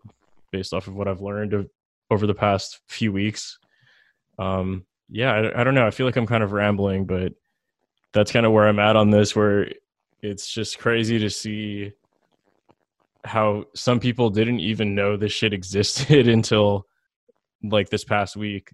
based 0.51 0.73
off 0.73 0.87
of 0.87 0.95
what 0.95 1.07
I've 1.07 1.21
learned 1.21 1.53
of, 1.53 1.69
over 2.11 2.27
the 2.27 2.33
past 2.33 2.79
few 2.87 3.11
weeks, 3.11 3.57
um, 4.37 4.85
yeah, 5.09 5.33
I, 5.33 5.61
I 5.61 5.63
don't 5.63 5.75
know. 5.75 5.87
I 5.87 5.91
feel 5.91 6.05
like 6.05 6.17
I'm 6.17 6.27
kind 6.27 6.43
of 6.43 6.51
rambling, 6.51 7.05
but 7.05 7.33
that's 8.13 8.31
kind 8.31 8.45
of 8.45 8.51
where 8.51 8.67
I'm 8.67 8.79
at 8.79 8.95
on 8.95 9.09
this. 9.09 9.35
Where 9.35 9.69
it's 10.21 10.51
just 10.51 10.79
crazy 10.79 11.19
to 11.19 11.29
see 11.29 11.91
how 13.25 13.65
some 13.73 13.99
people 13.99 14.29
didn't 14.29 14.59
even 14.59 14.95
know 14.95 15.15
this 15.15 15.31
shit 15.31 15.53
existed 15.53 16.27
until 16.27 16.85
like 17.63 17.89
this 17.89 18.03
past 18.03 18.35
week 18.35 18.73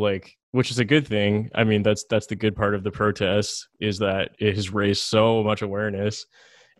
like 0.00 0.36
which 0.52 0.70
is 0.70 0.78
a 0.78 0.84
good 0.84 1.06
thing 1.06 1.50
i 1.54 1.64
mean 1.64 1.82
that's 1.82 2.04
that's 2.10 2.26
the 2.26 2.36
good 2.36 2.56
part 2.56 2.74
of 2.74 2.82
the 2.82 2.90
protests 2.90 3.68
is 3.80 3.98
that 3.98 4.30
it 4.38 4.54
has 4.54 4.72
raised 4.72 5.02
so 5.02 5.42
much 5.42 5.62
awareness 5.62 6.26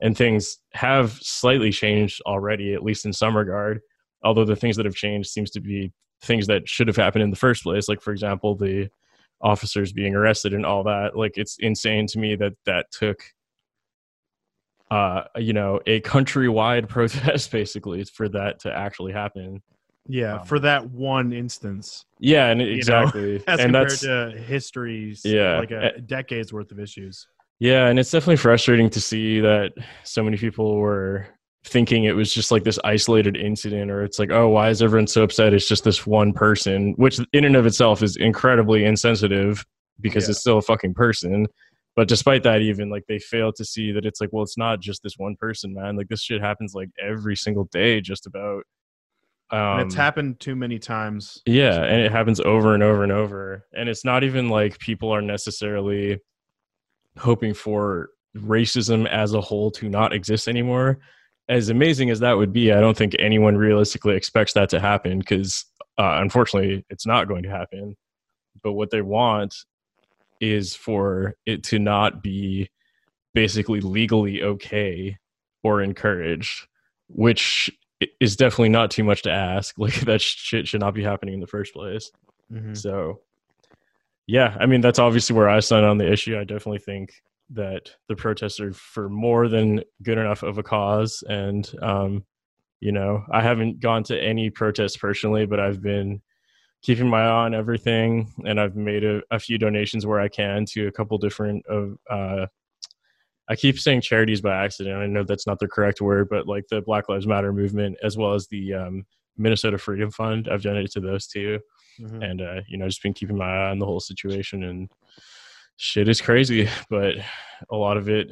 and 0.03 0.17
things 0.17 0.59
have 0.73 1.13
slightly 1.13 1.71
changed 1.71 2.21
already 2.27 2.75
at 2.75 2.83
least 2.83 3.05
in 3.05 3.13
some 3.13 3.37
regard 3.37 3.81
although 4.25 4.45
the 4.45 4.57
things 4.57 4.77
that 4.77 4.87
have 4.87 4.95
changed 4.95 5.31
seems 5.31 5.51
to 5.51 5.61
be 5.61 5.93
things 6.23 6.47
that 6.47 6.69
should 6.69 6.89
have 6.89 6.97
happened 6.97 7.23
in 7.23 7.31
the 7.31 7.37
first 7.37 7.63
place 7.63 7.89
like 7.89 8.01
for 8.01 8.13
example 8.13 8.55
the 8.55 8.89
officers 9.43 9.93
being 9.93 10.15
arrested 10.15 10.53
and 10.53 10.67
all 10.67 10.83
that 10.85 11.17
like 11.17 11.33
it's 11.37 11.57
insane 11.61 12.07
to 12.07 12.19
me 12.19 12.37
that 12.37 12.53
that 12.67 12.87
took 12.91 13.23
uh, 14.91 15.23
you 15.37 15.53
know, 15.53 15.81
a 15.87 16.01
countrywide 16.01 16.89
protest 16.89 17.51
basically 17.51 18.05
for 18.05 18.29
that 18.29 18.61
to 18.61 18.73
actually 18.73 19.13
happen. 19.13 19.63
Yeah, 20.09 20.37
um, 20.37 20.47
for 20.47 20.59
that 20.61 20.91
one 20.91 21.33
instance. 21.33 22.05
Yeah, 22.19 22.47
and 22.47 22.61
exactly. 22.61 23.39
Know, 23.39 23.45
as 23.49 23.61
and 23.61 23.73
compared 23.73 23.99
to 24.01 24.43
histories, 24.47 25.23
yeah, 25.25 25.59
like 25.59 25.71
a 25.71 26.01
decade's 26.01 26.53
worth 26.53 26.73
of 26.73 26.81
issues. 26.81 27.27
Yeah, 27.59 27.89
and 27.89 27.99
it's 27.99 28.11
definitely 28.11 28.37
frustrating 28.37 28.89
to 28.91 29.01
see 29.01 29.41
that 29.41 29.73
so 30.03 30.23
many 30.23 30.37
people 30.39 30.77
were 30.77 31.27
thinking 31.65 32.05
it 32.05 32.17
was 32.17 32.33
just 32.33 32.51
like 32.51 32.65
this 32.65 32.79
isolated 32.85 33.37
incident 33.37 33.91
or 33.91 34.03
it's 34.03 34.19
like 34.19 34.31
oh 34.31 34.49
why 34.49 34.71
is 34.71 34.81
everyone 34.81 35.07
so 35.07 35.23
upset 35.23 35.53
it's 35.53 35.69
just 35.69 35.85
this 35.85 36.07
one 36.07 36.33
person 36.33 36.95
which 36.97 37.21
in 37.35 37.45
and 37.45 37.55
of 37.55 37.67
itself 37.67 38.03
is 38.03 38.17
incredibly 38.17 38.85
insensitive 38.85 39.63
because 40.01 40.25
yeah. 40.25 40.31
it's 40.31 40.41
still 40.41 40.57
a 40.57 40.63
fucking 40.63 40.95
person 40.95 41.47
but 41.97 42.09
despite 42.09 42.43
that 42.43 42.63
even 42.63 42.89
like 42.89 43.05
they 43.09 43.19
fail 43.19 43.53
to 43.53 43.63
see 43.63 43.93
that 43.93 44.07
it's 44.07 44.23
like 44.23 44.31
well 44.33 44.43
it's 44.43 44.57
not 44.57 44.81
just 44.81 45.03
this 45.03 45.19
one 45.19 45.37
person 45.37 45.75
man 45.75 45.97
like 45.97 46.09
this 46.09 46.23
shit 46.23 46.41
happens 46.41 46.73
like 46.75 46.89
every 46.99 47.37
single 47.37 47.65
day 47.65 48.01
just 48.01 48.27
about 48.27 48.63
um, 49.53 49.81
it's 49.81 49.95
happened 49.95 50.39
too 50.41 50.55
many 50.55 50.79
times 50.79 51.43
yeah 51.47 51.83
and 51.83 52.01
it 52.03 52.13
happens 52.13 52.41
over 52.41 52.75
and 52.75 52.83
over 52.83 53.03
and 53.03 53.13
over. 53.13 53.67
And 53.75 53.89
it's 53.89 54.05
not 54.05 54.25
even 54.25 54.49
like 54.49 54.79
people 54.79 55.11
are 55.11 55.23
necessarily 55.23 56.19
hoping 57.19 57.55
for 57.55 58.11
racism 58.37 59.09
as 59.09 59.35
a 59.35 59.41
whole 59.41 59.71
to 59.73 59.89
not 59.89 60.13
exist 60.13 60.49
anymore. 60.49 60.99
As 61.49 61.69
amazing 61.69 62.11
as 62.11 62.21
that 62.21 62.37
would 62.37 62.53
be 62.53 62.73
i 62.73 62.81
don't 62.81 62.97
think 62.97 63.17
anyone 63.19 63.57
realistically 63.57 64.15
expects 64.15 64.53
that 64.53 64.69
to 64.71 64.79
happen 64.81 65.19
because 65.19 65.65
uh, 65.99 66.19
unfortunately 66.21 66.85
it's 66.89 67.07
not 67.07 67.29
going 67.29 67.43
to 67.43 67.51
happen. 67.51 67.97
But 68.63 68.73
what 68.73 68.91
they 68.91 69.03
want 69.03 69.55
is 70.41 70.75
for 70.75 71.35
it 71.47 71.63
to 71.65 71.79
not 71.79 72.23
be 72.23 72.71
basically 73.35 73.81
legally 73.81 74.43
okay 74.43 75.19
or 75.63 75.83
encouraged, 75.83 76.67
which 77.09 77.71
is 78.21 78.37
definitely 78.37 78.71
not 78.71 78.91
too 78.91 79.05
much 79.05 79.23
to 79.23 79.31
ask. 79.31 79.75
Like 79.79 80.01
that 80.01 80.21
shit 80.21 80.69
should 80.69 80.81
not 80.81 80.95
be 80.95 81.03
happening 81.03 81.35
in 81.35 81.41
the 81.41 81.47
first 81.47 81.73
place. 81.73 82.11
Mm-hmm. 82.53 82.75
So, 82.75 83.21
yeah, 84.27 84.57
I 84.61 84.67
mean 84.67 84.81
that's 84.81 84.99
obviously 84.99 85.37
where 85.37 85.49
I 85.49 85.61
stand 85.61 85.87
on 85.87 85.99
the 85.99 86.11
issue. 86.11 86.39
I 86.39 86.45
definitely 86.45 86.81
think 86.81 87.13
that 87.51 87.91
the 88.09 88.17
protests 88.17 88.61
are 88.61 88.73
for 88.73 89.09
more 89.09 89.49
than 89.49 89.83
good 90.03 90.19
enough 90.19 90.43
of 90.43 90.59
a 90.59 90.63
cause, 90.63 91.25
and 91.29 91.71
um, 91.83 92.25
you 92.81 92.93
know, 92.93 93.25
I 93.31 93.43
haven't 93.43 93.81
gone 93.81 94.05
to 94.05 94.19
any 94.19 94.51
protests 94.51 94.97
personally, 94.97 95.47
but 95.47 95.61
I've 95.61 95.83
been 95.83 96.23
keeping 96.83 97.09
my 97.09 97.23
eye 97.23 97.45
on 97.45 97.55
everything 97.55 98.33
and 98.47 98.59
i've 98.61 98.77
made 98.77 99.05
a, 99.05 99.21
a 99.31 99.39
few 99.39 99.59
donations 99.59 100.07
where 100.07 100.21
i 100.21 100.29
can 100.29 100.65
to 100.65 100.87
a 100.87 100.93
couple 100.93 101.19
different 101.19 101.65
of 101.67 101.97
uh, 102.09 102.47
i 103.51 103.57
keep 103.57 103.79
saying 103.79 104.01
charities 104.01 104.41
by 104.41 104.65
accident. 104.65 104.97
I 104.97 105.07
know 105.07 105.25
that's 105.25 105.47
not 105.47 105.59
the 105.59 105.69
correct 105.69 106.01
word 106.01 106.29
but 106.31 106.47
like 106.47 106.65
the 106.69 106.81
black 106.81 107.09
lives 107.09 107.27
matter 107.27 107.53
movement 107.53 107.97
as 108.03 108.17
well 108.17 108.33
as 108.33 108.47
the 108.49 108.75
um, 108.75 109.05
minnesota 109.37 109.79
freedom 109.79 110.11
fund 110.11 110.49
i've 110.51 110.63
donated 110.63 110.91
to 110.93 111.01
those 111.01 111.27
two 111.27 111.59
mm-hmm. 112.01 112.23
and 112.23 112.41
uh, 112.41 112.61
you 112.69 112.79
know 112.79 112.87
just 112.87 113.03
been 113.03 113.15
keeping 113.15 113.37
my 113.37 113.45
eye 113.45 113.71
on 113.71 113.79
the 113.79 113.87
whole 113.87 114.01
situation 114.01 114.65
and 114.65 114.91
shit 115.77 116.09
is 116.09 116.21
crazy 116.21 116.69
but 116.89 117.15
a 117.71 117.77
lot 117.77 117.97
of 117.97 118.09
it 118.09 118.31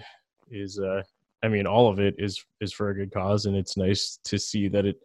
is 0.50 0.78
uh 0.78 1.02
i 1.42 1.48
mean 1.48 1.66
all 1.66 1.88
of 1.88 1.98
it 1.98 2.14
is 2.18 2.42
is 2.60 2.72
for 2.72 2.90
a 2.90 2.94
good 2.94 3.12
cause 3.12 3.46
and 3.46 3.56
it's 3.56 3.76
nice 3.76 4.18
to 4.24 4.38
see 4.38 4.68
that 4.68 4.86
it 4.86 4.96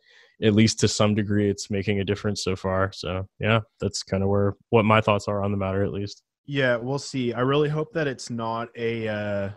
at 0.41 0.53
least 0.53 0.79
to 0.79 0.87
some 0.87 1.15
degree 1.15 1.49
it's 1.49 1.69
making 1.69 1.99
a 1.99 2.03
difference 2.03 2.43
so 2.43 2.55
far. 2.55 2.91
So 2.91 3.27
yeah 3.39 3.61
that's 3.79 4.03
kind 4.03 4.23
of 4.23 4.29
where 4.29 4.55
what 4.69 4.85
my 4.85 5.01
thoughts 5.01 5.27
are 5.27 5.43
on 5.43 5.51
the 5.51 5.57
matter 5.57 5.83
at 5.83 5.93
least. 5.93 6.23
Yeah 6.45 6.75
we'll 6.77 6.99
see. 6.99 7.33
I 7.33 7.41
really 7.41 7.69
hope 7.69 7.93
that 7.93 8.07
it's 8.07 8.29
not 8.29 8.69
a 8.75 9.07
uh 9.07 9.49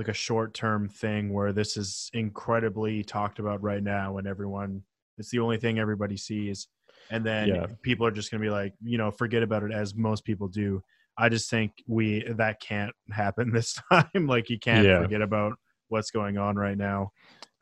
like 0.00 0.08
a 0.08 0.14
short 0.14 0.54
term 0.54 0.88
thing 0.88 1.30
where 1.30 1.52
this 1.52 1.76
is 1.76 2.08
incredibly 2.14 3.04
talked 3.04 3.38
about 3.38 3.62
right 3.62 3.82
now 3.82 4.16
and 4.16 4.26
everyone 4.26 4.82
it's 5.18 5.28
the 5.28 5.38
only 5.38 5.58
thing 5.58 5.78
everybody 5.78 6.16
sees 6.16 6.68
and 7.10 7.22
then 7.22 7.48
yeah. 7.48 7.66
people 7.82 8.06
are 8.06 8.10
just 8.10 8.30
going 8.30 8.40
to 8.40 8.46
be 8.46 8.50
like 8.50 8.72
you 8.82 8.96
know 8.96 9.10
forget 9.10 9.42
about 9.42 9.62
it 9.62 9.72
as 9.72 9.94
most 9.94 10.24
people 10.24 10.48
do 10.48 10.82
i 11.18 11.28
just 11.28 11.50
think 11.50 11.70
we 11.86 12.24
that 12.30 12.58
can't 12.62 12.94
happen 13.12 13.50
this 13.52 13.78
time 13.92 14.26
like 14.26 14.48
you 14.48 14.58
can't 14.58 14.86
yeah. 14.86 15.02
forget 15.02 15.20
about 15.20 15.52
what's 15.88 16.10
going 16.10 16.38
on 16.38 16.56
right 16.56 16.78
now 16.78 17.12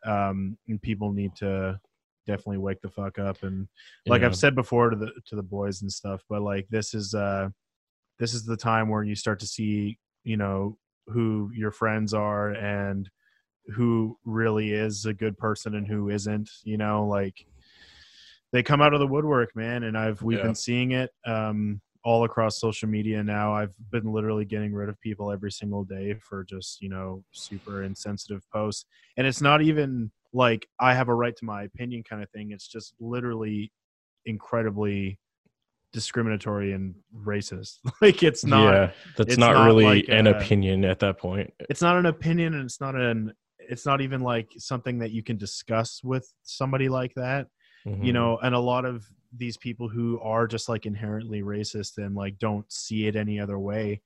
um 0.06 0.56
and 0.68 0.80
people 0.80 1.12
need 1.12 1.34
to 1.34 1.76
definitely 2.24 2.58
wake 2.58 2.80
the 2.82 2.88
fuck 2.88 3.18
up 3.18 3.42
and 3.42 3.66
like 4.06 4.20
yeah. 4.20 4.28
I've 4.28 4.36
said 4.36 4.54
before 4.54 4.90
to 4.90 4.96
the 4.96 5.10
to 5.26 5.34
the 5.34 5.42
boys 5.42 5.82
and 5.82 5.90
stuff 5.90 6.22
but 6.28 6.40
like 6.40 6.68
this 6.70 6.94
is 6.94 7.14
uh 7.14 7.48
this 8.20 8.32
is 8.32 8.44
the 8.44 8.56
time 8.56 8.88
where 8.88 9.02
you 9.02 9.16
start 9.16 9.40
to 9.40 9.46
see 9.46 9.98
you 10.22 10.36
know 10.36 10.78
who 11.12 11.50
your 11.54 11.70
friends 11.70 12.14
are 12.14 12.50
and 12.52 13.08
who 13.74 14.16
really 14.24 14.72
is 14.72 15.04
a 15.04 15.12
good 15.12 15.36
person 15.36 15.74
and 15.74 15.86
who 15.86 16.08
isn't 16.08 16.48
you 16.64 16.78
know 16.78 17.06
like 17.06 17.44
they 18.52 18.62
come 18.62 18.80
out 18.80 18.94
of 18.94 19.00
the 19.00 19.06
woodwork 19.06 19.54
man 19.54 19.82
and 19.84 19.96
I've 19.96 20.22
we've 20.22 20.38
yeah. 20.38 20.44
been 20.44 20.54
seeing 20.54 20.92
it 20.92 21.10
um 21.26 21.80
all 22.04 22.24
across 22.24 22.58
social 22.58 22.88
media 22.88 23.22
now. 23.22 23.52
I've 23.52 23.74
been 23.90 24.10
literally 24.10 24.44
getting 24.44 24.72
rid 24.72 24.88
of 24.88 24.98
people 25.00 25.30
every 25.30 25.52
single 25.52 25.84
day 25.84 26.14
for 26.14 26.44
just, 26.44 26.80
you 26.80 26.88
know, 26.88 27.22
super 27.32 27.82
insensitive 27.82 28.42
posts. 28.50 28.86
And 29.16 29.26
it's 29.26 29.42
not 29.42 29.60
even 29.60 30.10
like 30.32 30.66
I 30.80 30.94
have 30.94 31.08
a 31.08 31.14
right 31.14 31.36
to 31.36 31.44
my 31.44 31.64
opinion 31.64 32.02
kind 32.08 32.22
of 32.22 32.30
thing. 32.30 32.52
It's 32.52 32.68
just 32.68 32.94
literally 33.00 33.72
incredibly 34.26 35.18
discriminatory 35.92 36.72
and 36.72 36.94
racist. 37.14 37.78
like 38.02 38.22
it's 38.22 38.44
not 38.44 38.72
Yeah, 38.72 38.90
that's 39.16 39.36
not, 39.36 39.54
not, 39.54 39.66
really 39.66 39.84
like 39.84 40.04
an 40.08 40.26
a, 40.26 40.32
opinion 40.32 40.84
at 40.84 40.98
that 41.00 41.18
point. 41.18 41.52
It's 41.70 41.82
not 41.82 41.96
an 41.96 42.06
opinion 42.06 42.54
and 42.54 42.64
it's 42.64 42.80
not 42.80 42.94
an 42.94 43.32
it's 43.58 43.84
not 43.84 44.00
even 44.00 44.22
like 44.22 44.50
something 44.56 44.98
that 44.98 45.10
you 45.10 45.22
can 45.22 45.36
discuss 45.36 46.00
with 46.02 46.32
somebody 46.42 46.88
like 46.88 47.14
that. 47.14 47.48
Mm-hmm. 47.86 48.04
You 48.04 48.12
know, 48.12 48.38
and 48.42 48.54
a 48.54 48.60
lot 48.60 48.84
of 48.84 49.04
these 49.36 49.56
people 49.56 49.88
who 49.88 50.18
are 50.20 50.46
just 50.46 50.68
like 50.68 50.86
inherently 50.86 51.42
racist 51.42 51.98
and 51.98 52.14
like 52.14 52.38
don't 52.38 52.70
see 52.72 53.06
it 53.06 53.16
any 53.16 53.38
other 53.38 53.58
way, 53.58 54.00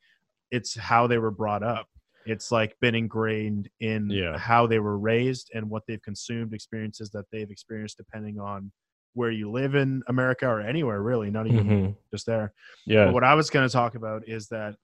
it's 0.50 0.76
how 0.76 1.06
they 1.06 1.18
were 1.18 1.30
brought 1.30 1.62
up 1.62 1.86
it's 2.26 2.52
like 2.52 2.78
been 2.80 2.94
ingrained 2.94 3.68
in 3.80 4.08
yeah. 4.10 4.38
how 4.38 4.66
they 4.66 4.78
were 4.78 4.98
raised 4.98 5.50
and 5.54 5.68
what 5.68 5.82
they've 5.86 6.02
consumed 6.02 6.52
experiences 6.54 7.10
that 7.10 7.24
they've 7.32 7.50
experienced 7.50 7.96
depending 7.96 8.38
on 8.38 8.70
where 9.14 9.30
you 9.30 9.50
live 9.50 9.74
in 9.74 10.02
America 10.08 10.46
or 10.48 10.60
anywhere 10.60 11.02
really, 11.02 11.30
not 11.30 11.46
even 11.46 11.66
Mhm. 11.66 11.96
just 12.10 12.26
there. 12.26 12.54
Yeah. 12.86 13.06
But 13.06 13.14
what 13.14 13.24
I 13.24 13.34
was 13.34 13.50
going 13.50 13.68
to 13.68 13.72
talk 13.72 13.94
about 13.94 14.26
is 14.28 14.48
that 14.48 14.76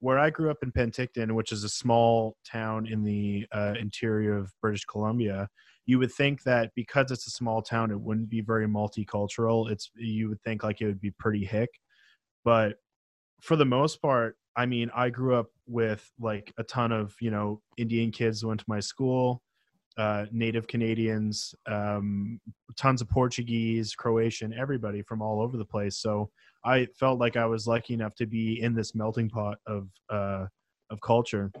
where 0.00 0.18
I 0.18 0.30
grew 0.30 0.50
up 0.50 0.62
in 0.62 0.72
Penticton, 0.72 1.32
which 1.32 1.52
is 1.52 1.64
a 1.64 1.68
small 1.68 2.36
town 2.44 2.86
in 2.86 3.04
the 3.04 3.46
uh, 3.52 3.74
interior 3.78 4.36
of 4.36 4.52
British 4.60 4.84
Columbia, 4.84 5.48
you 5.86 5.98
would 5.98 6.12
think 6.12 6.42
that 6.44 6.72
because 6.74 7.10
it's 7.10 7.26
a 7.26 7.30
small 7.30 7.62
town, 7.62 7.90
it 7.90 8.00
wouldn't 8.00 8.28
be 8.30 8.40
very 8.40 8.66
multicultural. 8.66 9.70
It's 9.70 9.90
you 9.96 10.28
would 10.30 10.42
think 10.42 10.62
like 10.64 10.80
it 10.80 10.86
would 10.86 11.00
be 11.00 11.10
pretty 11.12 11.44
hick, 11.44 11.70
but 12.44 12.78
for 13.42 13.56
the 13.56 13.66
most 13.66 14.02
part, 14.02 14.38
I 14.56 14.66
mean, 14.66 14.90
I 14.94 15.10
grew 15.10 15.36
up 15.36 15.48
with 15.68 16.12
like 16.20 16.52
a 16.58 16.64
ton 16.64 16.92
of 16.92 17.16
you 17.20 17.30
know 17.30 17.62
Indian 17.78 18.12
kids 18.12 18.42
who 18.42 18.48
went 18.48 18.60
to 18.60 18.66
my 18.68 18.80
school, 18.80 19.43
uh, 19.96 20.26
Native 20.32 20.66
Canadians, 20.66 21.54
um, 21.66 22.40
tons 22.76 23.00
of 23.00 23.08
Portuguese, 23.08 23.94
Croatian, 23.94 24.52
everybody 24.52 25.02
from 25.02 25.22
all 25.22 25.40
over 25.40 25.56
the 25.56 25.64
place. 25.64 25.98
So 25.98 26.30
I 26.64 26.86
felt 26.98 27.18
like 27.18 27.36
I 27.36 27.46
was 27.46 27.66
lucky 27.66 27.94
enough 27.94 28.14
to 28.16 28.26
be 28.26 28.60
in 28.60 28.74
this 28.74 28.94
melting 28.94 29.28
pot 29.28 29.58
of 29.66 29.88
uh, 30.10 30.46
of 30.90 31.00
culture. 31.00 31.52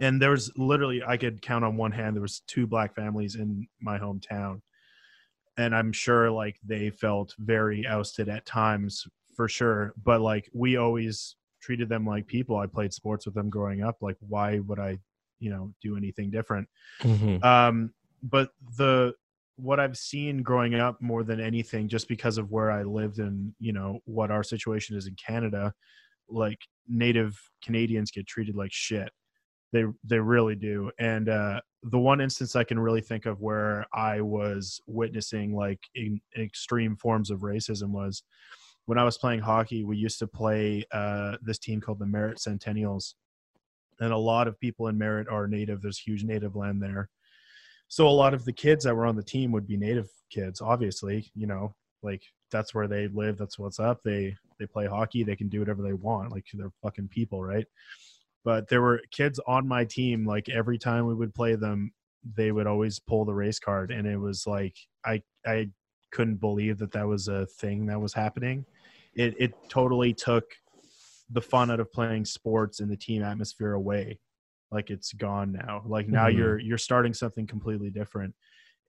And 0.00 0.20
there 0.20 0.30
was 0.30 0.52
literally 0.56 1.02
I 1.06 1.16
could 1.16 1.42
count 1.42 1.64
on 1.64 1.76
one 1.76 1.92
hand 1.92 2.14
there 2.14 2.22
was 2.22 2.42
two 2.46 2.66
black 2.66 2.94
families 2.94 3.36
in 3.36 3.66
my 3.80 3.98
hometown. 3.98 4.60
And 5.58 5.74
I'm 5.74 5.92
sure 5.92 6.30
like 6.30 6.56
they 6.64 6.90
felt 6.90 7.34
very 7.38 7.86
ousted 7.86 8.28
at 8.28 8.46
times 8.46 9.06
for 9.34 9.48
sure. 9.48 9.92
But 10.02 10.20
like 10.20 10.48
we 10.52 10.76
always 10.76 11.36
treated 11.60 11.88
them 11.88 12.06
like 12.06 12.26
people. 12.26 12.56
I 12.56 12.66
played 12.66 12.92
sports 12.92 13.26
with 13.26 13.34
them 13.34 13.50
growing 13.50 13.82
up. 13.82 13.96
Like 14.00 14.16
why 14.20 14.58
would 14.60 14.78
I, 14.78 14.98
you 15.42 15.50
know, 15.50 15.72
do 15.82 15.96
anything 15.96 16.30
different? 16.30 16.68
Mhm. 17.00 17.42
um 17.44 17.92
but 18.22 18.50
the 18.76 19.12
what 19.56 19.80
i've 19.80 19.98
seen 19.98 20.42
growing 20.42 20.74
up 20.74 21.00
more 21.00 21.24
than 21.24 21.40
anything 21.40 21.88
just 21.88 22.08
because 22.08 22.38
of 22.38 22.50
where 22.50 22.70
i 22.70 22.82
lived 22.82 23.18
and 23.18 23.52
you 23.58 23.72
know 23.72 23.98
what 24.04 24.30
our 24.30 24.42
situation 24.42 24.96
is 24.96 25.06
in 25.06 25.14
canada 25.16 25.74
like 26.28 26.58
native 26.88 27.38
canadians 27.62 28.10
get 28.10 28.26
treated 28.26 28.54
like 28.54 28.72
shit 28.72 29.10
they 29.72 29.84
they 30.04 30.18
really 30.18 30.54
do 30.54 30.90
and 30.98 31.28
uh 31.28 31.60
the 31.84 31.98
one 31.98 32.20
instance 32.20 32.54
i 32.56 32.64
can 32.64 32.78
really 32.78 33.00
think 33.00 33.26
of 33.26 33.40
where 33.40 33.84
i 33.92 34.20
was 34.20 34.80
witnessing 34.86 35.54
like 35.54 35.80
in 35.94 36.20
extreme 36.38 36.96
forms 36.96 37.30
of 37.30 37.40
racism 37.40 37.90
was 37.90 38.22
when 38.86 38.98
i 38.98 39.04
was 39.04 39.18
playing 39.18 39.40
hockey 39.40 39.84
we 39.84 39.96
used 39.96 40.18
to 40.18 40.26
play 40.26 40.84
uh 40.92 41.36
this 41.42 41.58
team 41.58 41.80
called 41.80 41.98
the 41.98 42.06
merritt 42.06 42.38
centennials 42.38 43.14
and 44.00 44.12
a 44.12 44.18
lot 44.18 44.48
of 44.48 44.58
people 44.60 44.88
in 44.88 44.98
merritt 44.98 45.28
are 45.28 45.46
native 45.46 45.82
there's 45.82 45.98
huge 45.98 46.24
native 46.24 46.56
land 46.56 46.82
there. 46.82 47.08
So 47.88 48.08
a 48.08 48.10
lot 48.10 48.32
of 48.32 48.44
the 48.46 48.52
kids 48.52 48.84
that 48.84 48.96
were 48.96 49.04
on 49.04 49.16
the 49.16 49.22
team 49.22 49.52
would 49.52 49.66
be 49.66 49.76
native 49.76 50.08
kids 50.30 50.60
obviously 50.60 51.30
you 51.34 51.46
know 51.46 51.74
like 52.02 52.22
that's 52.50 52.74
where 52.74 52.88
they 52.88 53.08
live 53.08 53.38
that's 53.38 53.58
what's 53.58 53.78
up 53.78 54.00
they 54.02 54.34
they 54.58 54.66
play 54.66 54.86
hockey 54.86 55.22
they 55.22 55.36
can 55.36 55.48
do 55.48 55.60
whatever 55.60 55.82
they 55.82 55.92
want 55.92 56.32
like 56.32 56.44
they're 56.54 56.72
fucking 56.82 57.08
people 57.08 57.42
right? 57.42 57.66
But 58.44 58.68
there 58.68 58.82
were 58.82 59.02
kids 59.12 59.38
on 59.46 59.68
my 59.68 59.84
team 59.84 60.26
like 60.26 60.48
every 60.48 60.78
time 60.78 61.06
we 61.06 61.14
would 61.14 61.34
play 61.34 61.54
them 61.54 61.92
they 62.34 62.52
would 62.52 62.66
always 62.66 62.98
pull 62.98 63.24
the 63.24 63.34
race 63.34 63.58
card 63.58 63.90
and 63.90 64.06
it 64.06 64.16
was 64.16 64.46
like 64.46 64.76
i 65.04 65.20
i 65.44 65.68
couldn't 66.12 66.36
believe 66.36 66.78
that 66.78 66.92
that 66.92 67.08
was 67.08 67.26
a 67.26 67.46
thing 67.46 67.86
that 67.86 68.00
was 68.00 68.12
happening. 68.12 68.64
It 69.14 69.34
it 69.38 69.54
totally 69.68 70.14
took 70.14 70.44
the 71.32 71.42
fun 71.42 71.70
out 71.70 71.80
of 71.80 71.92
playing 71.92 72.24
sports 72.26 72.80
and 72.80 72.90
the 72.90 72.96
team 72.96 73.22
atmosphere 73.22 73.72
away. 73.74 74.20
Like 74.70 74.90
it's 74.90 75.12
gone 75.12 75.52
now. 75.52 75.82
Like 75.86 76.08
now 76.08 76.28
Mhm. 76.28 76.36
you're 76.36 76.58
you're 76.58 76.78
starting 76.78 77.14
something 77.14 77.46
completely 77.46 77.90
different. 77.90 78.34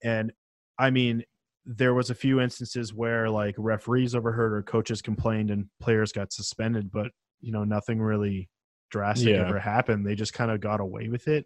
And 0.04 0.34
i 0.80 0.90
mean 0.90 1.24
there 1.66 1.94
was 1.94 2.10
a 2.10 2.16
few 2.16 2.42
instances 2.42 2.94
where 2.94 3.30
like 3.30 3.56
referees 3.58 4.16
overheard 4.16 4.54
or 4.54 4.64
coaches 4.64 5.02
complained 5.02 5.52
and 5.52 5.70
players 5.80 6.12
got 6.12 6.34
suspended 6.34 6.92
but 6.92 7.12
you 7.42 7.52
know 7.54 7.64
nothing 7.64 8.02
really 8.02 8.50
drastic 8.92 9.28
Yeah. 9.28 9.42
ever 9.42 9.60
happened. 9.60 10.06
They 10.06 10.16
just 10.16 10.34
kind 10.34 10.52
of 10.52 10.62
got 10.62 10.82
away 10.82 11.10
with 11.10 11.28
it 11.28 11.46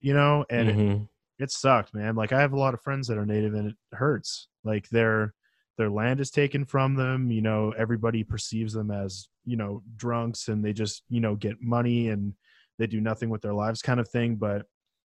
you 0.00 0.14
know? 0.14 0.44
And 0.50 0.70
it, 0.70 0.76
Mhm. 0.76 1.08
it 1.38 1.50
sucked 1.50 1.94
man. 1.94 2.14
Like 2.16 2.32
i 2.32 2.40
have 2.40 2.52
a 2.52 2.58
lot 2.58 2.74
of 2.74 2.82
friends 2.82 3.08
that 3.08 3.18
are 3.18 3.26
native 3.26 3.54
and 3.54 3.68
it 3.70 3.76
hurts. 3.92 4.48
Like 4.64 4.88
their 4.90 5.34
their 5.78 5.90
land 5.90 6.20
is 6.20 6.30
taken 6.30 6.64
from 6.64 6.94
them 6.94 7.30
you 7.30 7.40
know 7.40 7.72
everybody 7.78 8.22
perceives 8.22 8.72
them 8.74 8.90
as 8.90 9.28
you 9.44 9.56
know 9.56 9.82
drunks 9.96 10.48
and 10.48 10.64
they 10.64 10.72
just 10.72 11.02
you 11.08 11.20
know 11.20 11.34
get 11.34 11.60
money 11.60 12.08
and 12.08 12.34
they 12.78 12.86
do 12.86 13.00
nothing 13.00 13.30
with 13.30 13.42
their 13.42 13.54
lives 13.54 13.82
kind 13.82 14.00
of 14.00 14.08
thing. 14.08 14.36
But 14.36 14.66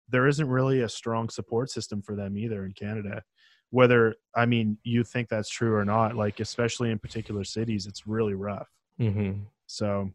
there 0.10 0.28
isn't 0.28 0.48
really 0.48 0.82
a 0.82 0.90
strong 0.90 1.30
support 1.30 1.70
system 1.70 2.02
for 2.02 2.16
them 2.16 2.38
either 2.38 2.66
in 2.66 2.72
canada. 2.74 3.24
Whether 3.72 4.16
i 4.36 4.46
mean 4.46 4.78
you 4.84 5.04
think 5.04 5.28
that's 5.28 5.50
true 5.50 5.76
or 5.76 5.84
not 5.84 6.16
like 6.16 6.40
especially 6.40 6.92
in 6.92 7.00
particular 7.00 7.44
cities 7.44 7.88
it's 7.88 8.08
really 8.08 8.34
rough. 8.36 8.70
Mhm. 9.00 9.46
so 9.66 10.12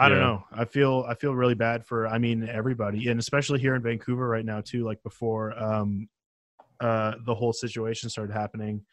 I 0.00 0.08
don't 0.08 0.20
know. 0.20 0.44
I 0.52 0.64
feel 0.64 1.04
I 1.08 1.14
feel 1.14 1.34
really 1.34 1.54
bad 1.56 1.84
for 1.84 2.06
I 2.06 2.18
mean 2.18 2.48
everybody 2.48 3.08
and 3.08 3.18
especially 3.18 3.58
here 3.58 3.74
in 3.74 3.82
Vancouver 3.82 4.28
right 4.28 4.44
now 4.44 4.60
too 4.60 4.84
like 4.84 5.02
before 5.02 5.58
um 5.58 6.08
uh 6.80 7.14
the 7.26 7.34
whole 7.34 7.52
situation 7.52 8.08
started 8.08 8.32
happening 8.32 8.84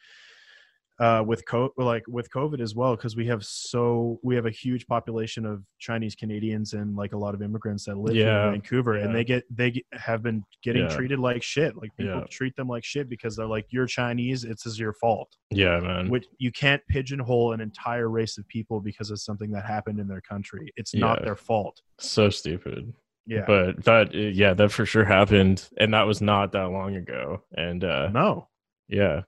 uh 1.00 1.22
with 1.26 1.46
co- 1.46 1.74
like 1.78 2.04
with 2.08 2.30
covid 2.30 2.62
as 2.62 2.74
well 2.74 2.96
because 2.96 3.16
we 3.18 3.28
have 3.28 3.44
so 3.44 4.18
we 4.24 4.34
have 4.34 4.46
a 4.46 4.52
huge 4.52 4.88
population 4.88 5.46
of 5.46 5.62
chinese 5.78 6.16
canadians 6.16 6.72
and 6.74 6.96
like 6.96 7.12
a 7.12 7.18
lot 7.18 7.34
of 7.34 7.42
immigrants 7.42 7.84
that 7.86 7.98
live 7.98 8.16
Yeah, 8.16 8.46
in 8.48 8.54
vancouver 8.54 8.98
yeah. 8.98 9.04
and 9.06 9.14
they 9.14 9.26
get 9.26 9.44
they 9.50 9.72
get, 9.72 9.84
have 9.94 10.24
been 10.24 10.44
getting 10.64 10.84
Yeah. 10.84 10.96
treated 10.96 11.20
like 11.20 11.44
shit 11.44 11.76
like 11.76 11.90
people 11.98 12.24
treat 12.30 12.56
them 12.56 12.70
like 12.70 12.86
shit 12.86 13.10
because 13.10 13.36
they're 13.36 13.46
like 13.46 13.66
you're 13.72 13.88
chinese 13.88 14.46
it's 14.46 14.66
is 14.66 14.80
your 14.80 14.94
fault 14.94 15.36
Yeah, 15.52 15.80
man. 15.82 16.10
which 16.10 16.28
you 16.38 16.52
can't 16.52 16.82
pigeonhole 16.88 17.52
an 17.54 17.60
entire 17.60 18.10
race 18.10 18.38
of 18.38 18.48
people 18.48 18.80
because 18.80 19.12
of 19.12 19.20
something 19.20 19.52
that 19.52 19.66
happened 19.66 20.00
in 20.00 20.08
their 20.08 20.22
country. 20.22 20.72
It's 20.78 20.96
not 20.96 21.24
their 21.24 21.36
fault. 21.36 21.82
so 22.00 22.30
stupid. 22.30 22.94
Yeah. 23.28 23.44
But 23.48 23.84
that 23.86 24.14
yeah, 24.14 24.54
that 24.54 24.72
for 24.72 24.86
sure 24.86 25.04
happened 25.04 25.68
and 25.78 25.94
that 25.94 26.04
was 26.04 26.22
not 26.22 26.52
that 26.54 26.70
long 26.70 26.96
ago. 26.96 27.42
And 27.58 27.84
uh 27.84 28.10
no. 28.10 28.48
yeah. 28.88 29.22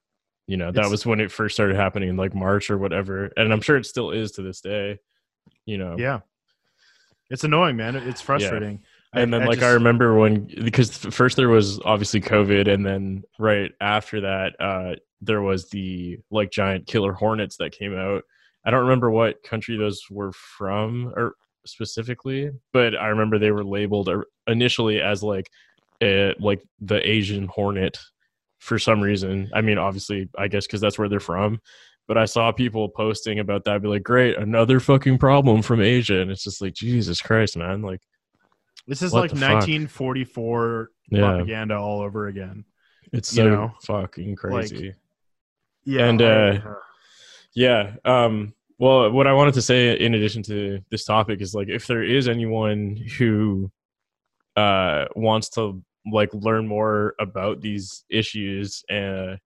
You 0.48 0.56
know, 0.56 0.72
that 0.72 0.80
It's- 0.80 0.90
was 0.90 1.06
when 1.06 1.20
it 1.20 1.30
first 1.30 1.54
started 1.54 1.76
happening 1.76 2.08
in 2.08 2.16
like 2.16 2.34
March 2.34 2.70
or 2.70 2.78
whatever. 2.78 3.30
And 3.36 3.52
I'm 3.52 3.60
sure 3.60 3.76
it 3.76 3.86
still 3.86 4.10
is 4.10 4.32
to 4.32 4.42
this 4.42 4.60
day. 4.60 4.98
You 5.66 5.78
know. 5.78 5.94
Yeah. 5.96 6.20
It's 7.30 7.44
annoying, 7.44 7.76
man. 7.76 7.94
It's 7.94 8.20
frustrating. 8.22 8.80
I- 9.12 9.20
and 9.20 9.32
then 9.32 9.42
I 9.42 9.46
like 9.46 9.62
I 9.62 9.70
remember 9.72 10.18
when 10.18 10.46
because 10.64 10.96
first 10.96 11.36
there 11.36 11.48
was 11.48 11.80
obviously 11.84 12.20
COVID, 12.20 12.66
and 12.68 12.84
then 12.84 13.22
right 13.38 13.70
after 13.80 14.22
that, 14.22 14.56
uh, 14.60 14.96
there 15.20 15.42
was 15.42 15.68
the 15.70 16.18
like 16.30 16.50
giant 16.50 16.86
killer 16.86 17.12
hornets 17.12 17.56
that 17.58 17.72
came 17.72 17.96
out. 17.96 18.22
I 18.64 18.70
don't 18.70 18.82
remember 18.82 19.10
what 19.10 19.42
country 19.42 19.76
those 19.76 20.02
were 20.10 20.32
from 20.32 21.12
or 21.16 21.34
specifically, 21.66 22.50
but 22.72 22.96
I 22.96 23.08
remember 23.08 23.38
they 23.38 23.50
were 23.50 23.64
labeled 23.64 24.10
initially 24.46 25.00
as 25.00 25.22
like 25.22 25.50
a, 26.02 26.34
like 26.38 26.62
the 26.80 27.06
Asian 27.08 27.46
hornet 27.46 27.98
for 28.58 28.78
some 28.78 29.00
reason. 29.00 29.50
I 29.54 29.60
mean, 29.60 29.78
obviously, 29.78 30.28
I 30.36 30.48
guess 30.48 30.66
because 30.66 30.80
that's 30.80 30.98
where 30.98 31.08
they're 31.08 31.20
from. 31.20 31.60
But 32.06 32.16
I 32.16 32.24
saw 32.24 32.52
people 32.52 32.88
posting 32.88 33.38
about 33.38 33.64
that, 33.64 33.82
be 33.82 33.88
like, 33.88 34.02
"Great, 34.02 34.38
another 34.38 34.80
fucking 34.80 35.18
problem 35.18 35.60
from 35.62 35.82
Asia," 35.82 36.20
and 36.20 36.30
it's 36.30 36.42
just 36.42 36.62
like, 36.62 36.72
Jesus 36.72 37.20
Christ, 37.20 37.56
man! 37.56 37.82
Like, 37.82 38.00
This 38.86 39.02
is 39.02 39.12
like 39.12 39.30
the 39.30 39.36
fuck? 39.36 39.54
1944 39.54 40.90
yeah, 41.10 41.20
propaganda 41.20 41.76
all 41.76 42.00
over 42.00 42.28
again. 42.28 42.64
It's 43.12 43.36
you 43.36 43.44
so 43.44 43.48
know, 43.50 43.72
fucking 43.82 44.36
crazy. 44.36 44.94
Yeah. 45.84 46.06
And, 46.06 46.22
uh, 46.22 46.60
yeah. 47.54 47.94
Um, 48.04 48.54
well, 48.78 49.10
what 49.10 49.26
I 49.26 49.32
wanted 49.32 49.54
to 49.54 49.62
say 49.62 49.98
in 49.98 50.14
addition 50.14 50.42
to 50.44 50.80
this 50.90 51.04
topic 51.04 51.40
is 51.40 51.54
like 51.54 51.68
if 51.68 51.86
there 51.86 52.02
is 52.02 52.28
anyone 52.28 52.96
who 53.18 53.70
uh, 54.56 55.06
wants 55.16 55.48
to 55.50 55.82
like 56.12 56.32
learn 56.32 56.66
more 56.66 57.14
about 57.20 57.60
these 57.60 58.04
issues 58.10 58.82
uh, 58.90 59.36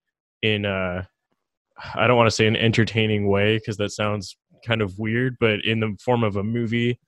in 0.42 0.64
uh, 0.66 1.05
I 1.94 2.07
don't 2.07 2.16
want 2.16 2.29
to 2.29 2.35
say 2.35 2.46
an 2.46 2.57
entertaining 2.57 3.29
way 3.29 3.59
because 3.59 3.77
that 3.79 3.90
sounds 3.90 4.37
kind 4.66 4.83
of 4.83 4.98
weird, 4.98 5.37
but 5.40 5.64
in 5.64 5.81
the 5.81 5.96
form 6.01 6.22
of 6.22 6.37
a 6.37 6.42
movie 6.42 6.98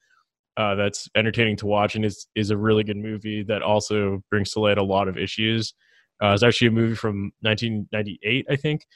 uh, 0.57 0.75
that's 0.75 1.09
entertaining 1.17 1.57
to 1.57 1.67
watch 1.67 1.95
and 1.95 2.05
is 2.05 2.27
is 2.35 2.51
a 2.51 2.57
really 2.57 2.85
good 2.85 2.97
movie 2.97 3.43
that 3.43 3.63
also 3.63 4.23
brings 4.31 4.51
to 4.53 4.61
light 4.61 4.79
a 4.79 4.83
lot 4.83 5.09
of 5.09 5.19
issues. 5.19 5.75
Uh, 6.23 6.29
it's 6.29 6.43
actually 6.43 6.69
a 6.69 6.73
movie 6.73 6.95
from 6.95 7.33
1998, 7.41 8.47
I 8.49 8.57
think, 8.57 8.87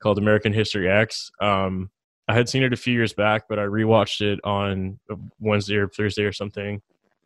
called 0.00 0.18
American 0.18 0.52
History 0.52 0.88
X. 0.88 1.30
Um, 1.40 1.90
I 2.28 2.34
had 2.34 2.48
seen 2.48 2.62
it 2.62 2.72
a 2.72 2.76
few 2.76 2.94
years 2.94 3.12
back, 3.12 3.44
but 3.48 3.58
I 3.58 3.62
rewatched 3.62 4.20
it 4.20 4.38
on 4.44 5.00
Wednesday 5.40 5.76
or 5.76 5.88
Thursday 5.88 6.22
or 6.24 6.32
something 6.32 6.82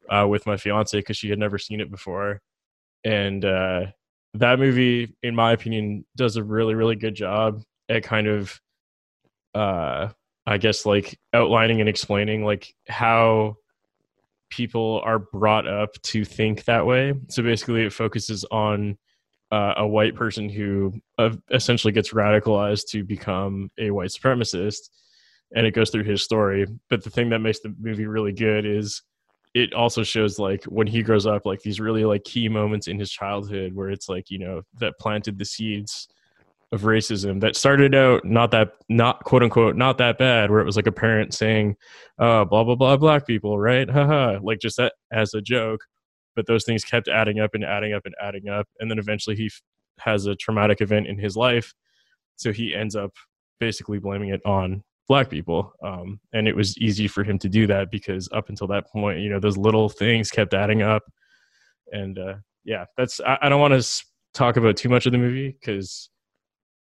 uh, 0.08 0.26
with 0.28 0.46
my 0.46 0.56
fiance 0.56 0.96
because 0.96 1.16
she 1.16 1.28
had 1.28 1.38
never 1.38 1.58
seen 1.58 1.80
it 1.80 1.90
before. 1.90 2.40
And 3.04 3.44
uh, 3.44 3.86
that 4.34 4.58
movie, 4.58 5.14
in 5.22 5.34
my 5.34 5.52
opinion, 5.52 6.04
does 6.16 6.36
a 6.36 6.44
really, 6.44 6.74
really 6.74 6.96
good 6.96 7.14
job 7.14 7.62
at 7.88 8.04
kind 8.04 8.26
of, 8.26 8.60
uh, 9.54 10.08
I 10.46 10.58
guess, 10.58 10.86
like 10.86 11.18
outlining 11.32 11.80
and 11.80 11.88
explaining 11.88 12.44
like 12.44 12.74
how 12.88 13.56
people 14.50 15.00
are 15.04 15.18
brought 15.18 15.66
up 15.66 15.90
to 16.02 16.24
think 16.24 16.64
that 16.64 16.86
way. 16.86 17.14
So 17.28 17.42
basically, 17.42 17.84
it 17.84 17.92
focuses 17.92 18.44
on 18.50 18.98
uh, 19.50 19.74
a 19.78 19.86
white 19.86 20.14
person 20.14 20.48
who 20.48 20.94
uh, 21.18 21.30
essentially 21.50 21.92
gets 21.92 22.12
radicalized 22.12 22.86
to 22.88 23.04
become 23.04 23.70
a 23.78 23.90
white 23.90 24.10
supremacist, 24.10 24.88
and 25.54 25.66
it 25.66 25.74
goes 25.74 25.90
through 25.90 26.04
his 26.04 26.22
story. 26.22 26.66
But 26.88 27.04
the 27.04 27.10
thing 27.10 27.30
that 27.30 27.40
makes 27.40 27.60
the 27.60 27.74
movie 27.78 28.06
really 28.06 28.32
good 28.32 28.64
is 28.64 29.02
it 29.54 29.74
also 29.74 30.02
shows 30.02 30.38
like 30.38 30.64
when 30.64 30.86
he 30.86 31.02
grows 31.02 31.26
up, 31.26 31.44
like 31.44 31.60
these 31.60 31.80
really 31.80 32.04
like 32.04 32.24
key 32.24 32.48
moments 32.48 32.88
in 32.88 32.98
his 32.98 33.10
childhood 33.10 33.74
where 33.74 33.90
it's 33.90 34.08
like 34.08 34.30
you 34.30 34.38
know 34.38 34.62
that 34.78 34.94
planted 34.98 35.38
the 35.38 35.44
seeds 35.44 36.08
of 36.72 36.82
racism 36.82 37.38
that 37.40 37.54
started 37.54 37.94
out 37.94 38.24
not 38.24 38.50
that 38.50 38.72
not 38.88 39.22
quote 39.24 39.42
unquote 39.42 39.76
not 39.76 39.98
that 39.98 40.16
bad 40.16 40.50
where 40.50 40.60
it 40.60 40.64
was 40.64 40.74
like 40.74 40.86
a 40.86 40.92
parent 40.92 41.34
saying 41.34 41.76
uh 42.18 42.46
blah 42.46 42.64
blah 42.64 42.74
blah 42.74 42.96
black 42.96 43.26
people 43.26 43.58
right? 43.58 43.90
Haha 43.90 44.38
like 44.42 44.58
just 44.58 44.78
that 44.78 44.94
as 45.12 45.34
a 45.34 45.42
joke 45.42 45.80
but 46.34 46.46
those 46.46 46.64
things 46.64 46.82
kept 46.82 47.08
adding 47.08 47.40
up 47.40 47.50
and 47.52 47.62
adding 47.62 47.92
up 47.92 48.06
and 48.06 48.14
adding 48.22 48.48
up 48.48 48.66
and 48.80 48.90
then 48.90 48.98
eventually 48.98 49.36
he 49.36 49.46
f- 49.46 49.60
has 49.98 50.24
a 50.24 50.34
traumatic 50.34 50.80
event 50.80 51.06
in 51.06 51.18
his 51.18 51.36
life 51.36 51.74
so 52.36 52.52
he 52.52 52.74
ends 52.74 52.96
up 52.96 53.12
basically 53.60 53.98
blaming 53.98 54.30
it 54.30 54.40
on 54.46 54.82
black 55.08 55.28
people 55.28 55.72
um, 55.82 56.18
and 56.32 56.46
it 56.48 56.56
was 56.56 56.76
easy 56.78 57.08
for 57.08 57.24
him 57.24 57.38
to 57.38 57.48
do 57.48 57.66
that 57.66 57.90
because 57.90 58.28
up 58.32 58.48
until 58.48 58.66
that 58.66 58.86
point 58.88 59.20
you 59.20 59.28
know 59.28 59.40
those 59.40 59.56
little 59.56 59.88
things 59.88 60.30
kept 60.30 60.54
adding 60.54 60.82
up. 60.82 61.02
And 61.92 62.18
uh, 62.18 62.34
yeah 62.64 62.86
that's 62.96 63.20
i, 63.20 63.38
I 63.42 63.48
don't 63.48 63.60
want 63.60 63.80
to 63.80 64.04
talk 64.32 64.56
about 64.56 64.76
too 64.76 64.88
much 64.88 65.04
of 65.06 65.12
the 65.12 65.18
movie 65.18 65.54
because 65.60 66.08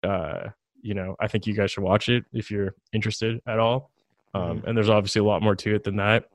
uh, 0.03 0.49
you 0.81 0.95
know 0.95 1.15
i 1.21 1.29
think 1.29 1.47
you 1.47 1.55
guys 1.55 1.71
should 1.71 1.85
watch 1.85 2.09
it 2.09 2.25
if 2.33 2.51
you're 2.51 2.75
interested 2.93 3.41
at 3.47 3.59
all. 3.59 3.91
Um, 4.35 4.63
and 4.67 4.77
there's 4.77 4.91
obviously 4.91 5.21
a 5.21 5.25
lot 5.25 5.43
more 5.43 5.57
to 5.57 5.75
it 5.75 5.85
than 5.85 5.97
that 5.97 6.27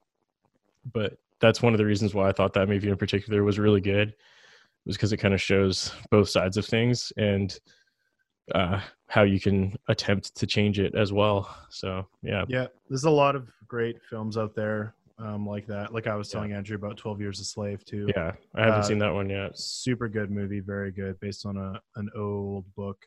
but 0.91 1.17
that's 1.39 1.61
one 1.61 1.73
of 1.73 1.77
the 1.77 1.85
reasons 1.85 2.13
why 2.13 2.29
I 2.29 2.31
thought 2.31 2.53
that 2.53 2.69
movie 2.69 2.89
in 2.89 2.97
particular 2.97 3.43
was 3.43 3.59
really 3.59 3.81
good, 3.81 4.15
was 4.85 4.95
because 4.95 5.11
it 5.11 5.17
kind 5.17 5.33
of 5.33 5.41
shows 5.41 5.91
both 6.09 6.29
sides 6.29 6.57
of 6.57 6.65
things. 6.65 7.11
And 7.17 7.57
uh, 8.55 8.79
how 9.13 9.21
you 9.21 9.39
can 9.39 9.77
attempt 9.89 10.33
to 10.35 10.47
change 10.47 10.79
it 10.79 10.95
as 10.95 11.13
well. 11.13 11.55
So 11.69 12.07
yeah, 12.23 12.45
Yeah, 12.47 12.65
there's 12.89 13.03
a 13.03 13.11
lot 13.11 13.35
of 13.35 13.47
great 13.67 14.01
films 14.09 14.37
out 14.39 14.55
there 14.55 14.95
um, 15.19 15.45
like 15.45 15.67
that. 15.67 15.93
Like 15.93 16.07
I 16.07 16.15
was 16.15 16.29
telling 16.29 16.51
Andrew 16.51 16.75
about 16.75 16.97
Twelve 16.97 17.21
Years 17.21 17.39
a 17.39 17.43
Slave 17.43 17.85
too. 17.85 18.07
yeah, 18.15 18.31
I 18.55 18.61
haven't 18.61 18.79
Uh, 18.81 18.87
seen 18.87 18.97
that 18.97 19.13
one 19.13 19.29
yet. 19.29 19.55
super 19.55 20.09
good 20.09 20.31
movie, 20.31 20.61
very 20.61 20.91
good, 20.91 21.19
based 21.19 21.45
on 21.45 21.57
a 21.57 21.79
an 21.95 22.09
old 22.17 22.65
book. 22.73 22.97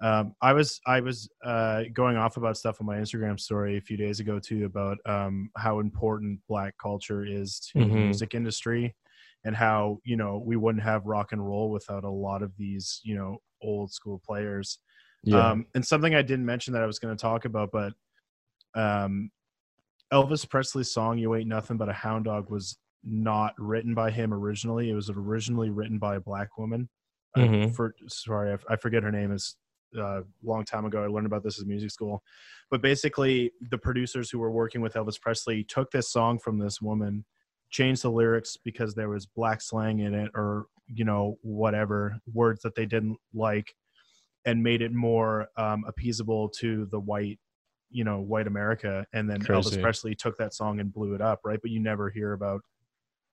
Um, 0.00 0.34
I 0.40 0.54
was 0.54 0.80
I 0.86 1.00
was 1.00 1.28
uh, 1.44 1.82
going 1.92 2.16
off 2.16 2.38
about 2.38 2.56
stuff 2.56 2.78
on 2.80 2.86
my 2.86 2.96
Instagram 2.96 3.38
story 3.38 3.76
a 3.76 3.82
few 3.82 3.98
days 3.98 4.20
ago 4.20 4.38
too 4.38 4.64
about 4.64 4.96
um, 5.04 5.50
how 5.58 5.80
important 5.80 6.40
Black 6.48 6.74
culture 6.78 7.22
is 7.26 7.60
to 7.72 7.80
the 7.80 7.84
Mhm. 7.84 8.04
music 8.06 8.34
industry, 8.34 8.96
and 9.44 9.54
how 9.54 9.98
you 10.04 10.16
know 10.16 10.38
we 10.42 10.56
wouldn't 10.56 10.82
have 10.84 11.04
rock 11.04 11.32
and 11.32 11.46
roll 11.46 11.70
without 11.70 12.04
a 12.04 12.10
lot 12.28 12.42
of 12.42 12.56
these 12.56 13.02
you 13.04 13.14
know 13.14 13.36
old 13.60 13.92
school 13.92 14.18
players. 14.24 14.78
Yeah, 15.24 15.50
Um, 15.50 15.66
and 15.74 15.84
something 15.84 16.14
I 16.14 16.22
didn't 16.22 16.44
mention 16.46 16.72
that 16.74 16.82
I 16.82 16.86
was 16.86 16.98
going 16.98 17.16
to 17.16 17.20
talk 17.20 17.44
about, 17.44 17.70
but 17.72 17.92
um, 18.74 19.30
Elvis 20.12 20.48
Presley's 20.48 20.92
song 20.92 21.18
"You 21.18 21.34
Ain't 21.34 21.48
Nothing 21.48 21.76
But 21.76 21.88
a 21.88 21.92
Hound 21.92 22.26
Dog" 22.26 22.50
was 22.50 22.76
not 23.02 23.54
written 23.58 23.94
by 23.94 24.10
him 24.10 24.32
originally. 24.32 24.90
It 24.90 24.94
was 24.94 25.10
originally 25.10 25.70
written 25.70 25.98
by 25.98 26.16
a 26.16 26.20
black 26.20 26.56
woman. 26.58 26.88
I- 27.36 27.40
Mhm. 27.40 27.74
for 27.74 27.94
sorry, 28.08 28.50
I, 28.50 28.54
f- 28.54 28.64
I 28.68 28.76
forget 28.76 29.02
her 29.02 29.10
name. 29.12 29.32
Is 29.32 29.56
a 29.96 30.22
long 30.42 30.64
time 30.64 30.84
ago. 30.86 31.04
I 31.04 31.06
learned 31.06 31.26
about 31.26 31.42
this 31.44 31.60
in 31.60 31.68
music 31.68 31.90
school, 31.90 32.22
but 32.70 32.82
basically, 32.82 33.52
the 33.70 33.78
producers 33.78 34.30
who 34.30 34.38
were 34.38 34.50
working 34.50 34.80
with 34.80 34.94
Elvis 34.94 35.20
Presley 35.20 35.62
took 35.64 35.90
this 35.90 36.10
song 36.10 36.38
from 36.38 36.58
this 36.58 36.80
woman, 36.82 37.24
changed 37.70 38.02
the 38.02 38.10
lyrics 38.10 38.56
because 38.56 38.94
there 38.94 39.08
was 39.08 39.26
black 39.26 39.60
slang 39.60 40.00
in 40.00 40.14
it, 40.14 40.30
or 40.34 40.66
you 40.86 41.04
know 41.04 41.38
whatever 41.42 42.18
words 42.32 42.60
that 42.62 42.74
they 42.74 42.86
didn't 42.86 43.18
like, 43.32 43.74
and 44.44 44.62
made 44.62 44.82
it 44.82 44.92
more 44.92 45.48
um, 45.56 45.84
appeasable 45.88 46.52
to 46.54 46.86
the 46.86 47.00
white, 47.00 47.38
you 47.90 48.04
know, 48.04 48.20
white 48.20 48.46
America. 48.46 49.06
And 49.12 49.28
then 49.28 49.40
Crazy. 49.40 49.76
Elvis 49.76 49.82
Presley 49.82 50.14
took 50.14 50.36
that 50.38 50.54
song 50.54 50.80
and 50.80 50.92
blew 50.92 51.14
it 51.14 51.20
up, 51.20 51.40
right? 51.44 51.58
But 51.60 51.70
you 51.70 51.80
never 51.80 52.10
hear 52.10 52.32
about 52.32 52.60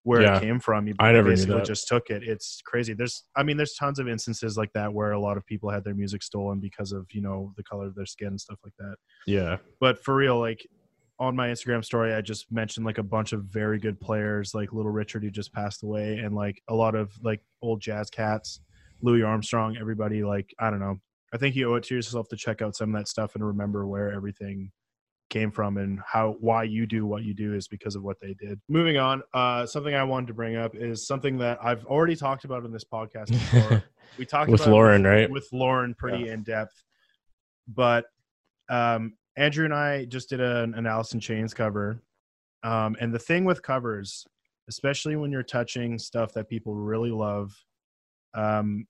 where 0.04 0.21
Yeah. 0.21 0.38
it 0.38 0.41
came 0.41 0.60
from. 0.60 0.88
You 0.88 0.95
I 1.00 1.12
never 1.12 1.30
basically 1.30 1.62
just 1.63 1.88
took 1.88 2.10
it. 2.10 2.24
It's 2.24 2.62
crazy. 2.65 2.93
There's, 2.93 3.24
I 3.36 3.43
mean, 3.43 3.58
there's 3.58 3.74
tons 3.74 4.00
of 4.00 4.08
instances 4.08 4.58
like 4.58 4.71
that 4.74 4.91
where 4.93 5.12
a 5.12 5.19
lot 5.19 5.38
of 5.38 5.45
people 5.45 5.69
had 5.69 5.84
their 5.84 5.93
music 5.93 6.24
stolen 6.24 6.60
because 6.60 6.91
of 6.91 7.06
you 7.12 7.21
know 7.21 7.54
the 7.58 7.63
color 7.63 7.86
of 7.88 7.95
their 7.95 8.06
skin 8.08 8.30
and 8.30 8.41
stuff 8.41 8.60
like 8.63 8.74
that. 8.80 8.95
yeah, 9.28 9.58
But 9.80 10.04
for 10.04 10.15
real, 10.15 10.39
like 10.39 10.65
on 11.19 11.36
my 11.36 11.50
Instagram 11.50 11.86
story, 11.86 12.15
I 12.15 12.21
just 12.21 12.52
mentioned 12.52 12.84
like 12.84 12.97
a 12.97 13.04
bunch 13.04 13.32
of 13.32 13.43
very 13.43 13.78
good 13.78 14.00
players, 14.00 14.56
like 14.56 14.74
Little 14.74 14.91
Richard 14.91 15.24
who 15.24 15.30
just 15.30 15.54
passed 15.54 15.84
away, 15.84 16.17
and 16.17 16.34
like 16.34 16.63
a 16.67 16.74
lot 16.74 16.95
of 16.95 17.12
like 17.21 17.41
old 17.62 17.80
jazz 17.80 18.10
cats, 18.10 18.60
Louis 19.02 19.24
Armstrong, 19.24 19.78
everybody. 19.78 20.24
Like 20.24 20.54
I 20.60 20.70
don't 20.70 20.80
know. 20.80 21.00
I 21.34 21.38
think 21.38 21.56
you 21.56 21.72
owe 21.72 21.76
it 21.76 21.84
to 21.86 21.96
yourself 21.96 22.28
to 22.30 22.36
check 22.36 22.62
out 22.62 22.76
some 22.76 22.94
of 22.94 23.00
that 23.00 23.08
stuff 23.08 23.36
and 23.36 23.46
remember 23.46 23.88
where 23.88 24.12
everything 24.12 24.72
came 25.30 25.50
from 25.50 25.78
and 25.78 26.00
how 26.06 26.36
why 26.42 26.64
you 26.64 26.86
do 26.86 27.06
what 27.06 27.24
you 27.24 27.34
do 27.34 27.56
is 27.56 27.68
because 27.68 27.96
of 27.96 28.04
what 28.04 28.20
they 28.22 28.36
did. 28.36 28.60
Moving 28.68 28.98
on, 28.98 29.24
uh, 29.34 29.66
something 29.66 29.96
I 29.96 30.04
wanted 30.04 30.28
to 30.28 30.34
bring 30.34 30.58
up 30.58 30.76
is 30.76 31.08
something 31.08 31.38
that 31.38 31.58
I've 31.64 31.86
already 31.86 32.16
talked 32.16 32.44
about 32.44 32.66
in 32.66 32.72
this 32.72 32.84
podcast 32.84 33.30
before. 33.30 33.84
we 34.20 34.26
talked 34.26 34.52
with 34.52 34.68
Lauren, 34.68 35.04
right? 35.04 35.30
with 35.32 35.48
Lauren 35.52 35.96
pretty 35.96 36.30
in 36.30 36.44
depth. 36.44 36.84
But 37.68 38.06
um, 38.70 39.14
Andrew 39.38 39.66
and 39.66 39.74
I 39.74 40.06
just 40.06 40.30
did 40.30 40.42
an, 40.42 40.76
an 40.76 40.86
in 40.86 41.20
Chains 41.20 41.54
cover. 41.54 42.02
Um, 42.64 42.96
and 43.00 43.14
the 43.14 43.20
thing 43.20 43.46
with 43.46 43.62
covers, 43.62 44.26
especially 44.70 45.16
when 45.16 45.32
you're 45.32 45.44
touching 45.44 45.98
stuff 45.98 46.34
that 46.34 46.50
people 46.50 46.76
really 46.76 47.10
love, 47.10 47.56
um, 48.34 48.88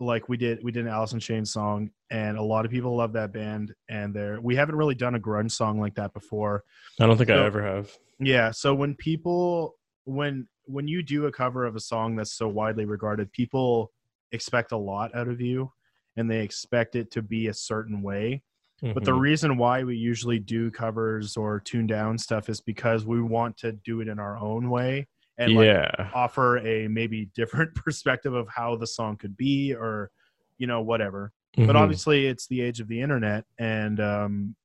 like 0.00 0.28
we 0.28 0.36
did, 0.36 0.62
we 0.62 0.72
did 0.72 0.86
an 0.86 0.92
Alice 0.92 1.12
in 1.12 1.20
Chains 1.20 1.52
song, 1.52 1.90
and 2.10 2.36
a 2.36 2.42
lot 2.42 2.64
of 2.64 2.70
people 2.70 2.96
love 2.96 3.12
that 3.12 3.32
band. 3.32 3.72
And 3.88 4.14
they're 4.14 4.40
we 4.40 4.56
haven't 4.56 4.76
really 4.76 4.94
done 4.94 5.14
a 5.14 5.20
grunge 5.20 5.52
song 5.52 5.80
like 5.80 5.94
that 5.94 6.12
before. 6.12 6.64
I 7.00 7.06
don't 7.06 7.16
think 7.16 7.30
I 7.30 7.44
ever 7.44 7.62
have. 7.62 7.90
Yeah. 8.18 8.50
So 8.50 8.74
when 8.74 8.94
people 8.96 9.76
when 10.04 10.48
when 10.66 10.88
you 10.88 11.02
do 11.02 11.26
a 11.26 11.32
cover 11.32 11.64
of 11.64 11.76
a 11.76 11.80
song 11.80 12.16
that's 12.16 12.32
so 12.32 12.48
widely 12.48 12.84
regarded, 12.86 13.32
people 13.32 13.92
expect 14.32 14.72
a 14.72 14.76
lot 14.76 15.14
out 15.14 15.28
of 15.28 15.40
you 15.40 15.70
and 16.16 16.30
they 16.30 16.40
expect 16.40 16.96
it 16.96 17.10
to 17.12 17.22
be 17.22 17.48
a 17.48 17.54
certain 17.54 18.02
way. 18.02 18.42
But 18.82 19.04
the 19.04 19.12
Mhm. 19.12 19.20
reason 19.20 19.56
why 19.56 19.82
we 19.82 19.96
usually 19.96 20.38
do 20.38 20.70
covers 20.70 21.36
or 21.36 21.60
tune 21.60 21.86
down 21.86 22.18
stuff 22.18 22.48
is 22.48 22.60
because 22.60 23.06
we 23.06 23.22
want 23.22 23.56
to 23.58 23.72
do 23.72 24.00
it 24.00 24.08
in 24.08 24.18
our 24.18 24.36
own 24.38 24.70
way 24.70 25.06
and 25.38 25.54
like 25.54 25.66
yeah, 25.66 26.10
offer 26.14 26.58
a 26.58 26.88
maybe 26.88 27.26
different 27.34 27.74
perspective 27.84 28.34
of 28.34 28.48
how 28.48 28.76
the 28.76 28.86
song 28.86 29.16
could 29.16 29.36
be 29.36 29.74
or 29.74 30.10
you 30.58 30.66
know 30.66 30.80
whatever. 30.82 31.32
But 31.56 31.66
Mhm. 31.66 31.76
obviously 31.76 32.26
it's 32.26 32.46
the 32.48 32.60
age 32.60 32.80
of 32.80 32.88
the 32.88 33.00
internet 33.00 33.44
and 33.58 34.00
um 34.00 34.56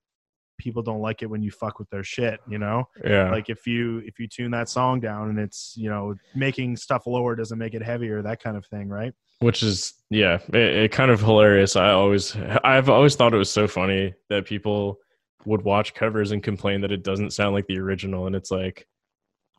people 0.58 0.82
don't 0.84 1.00
like 1.00 1.22
it 1.22 1.30
when 1.30 1.42
you 1.42 1.50
fuck 1.52 1.80
with 1.80 1.90
their 1.90 2.04
shit, 2.04 2.42
you 2.48 2.58
know? 2.58 2.84
yeah, 3.06 3.32
like 3.32 3.50
if 3.50 3.66
you 3.66 4.00
if 4.00 4.20
you 4.20 4.28
tune 4.28 4.52
that 4.52 4.68
song 4.68 5.00
down 5.00 5.30
and 5.30 5.40
it's 5.40 5.74
you 5.78 5.90
know 5.90 6.14
making 6.36 6.76
stuff 6.76 7.08
lower 7.08 7.36
doesn't 7.36 7.58
make 7.58 7.74
it 7.74 7.82
heavier 7.82 8.22
that 8.22 8.44
kind 8.44 8.58
of 8.58 8.66
thing 8.66 8.90
right 8.90 9.14
which 9.40 9.64
is 9.64 9.94
yeah 10.10 10.38
it, 10.50 10.56
it 10.56 10.92
kind 10.92 11.12
of 11.12 11.22
hilarious 11.22 11.78
i 11.78 11.92
always 11.92 12.36
i've 12.66 12.90
always 12.90 13.16
thought 13.16 13.34
it 13.34 13.38
was 13.38 13.50
so 13.52 13.68
funny 13.70 14.14
that 14.30 14.46
people 14.46 14.98
would 15.46 15.62
watch 15.64 15.94
covers 15.94 16.32
and 16.32 16.44
complain 16.44 16.82
that 16.82 16.92
it 16.92 17.04
doesn't 17.04 17.32
sound 17.32 17.54
like 17.56 17.66
the 17.68 17.80
original 17.80 18.28
and 18.28 18.36
it's 18.36 18.52
like 18.52 18.86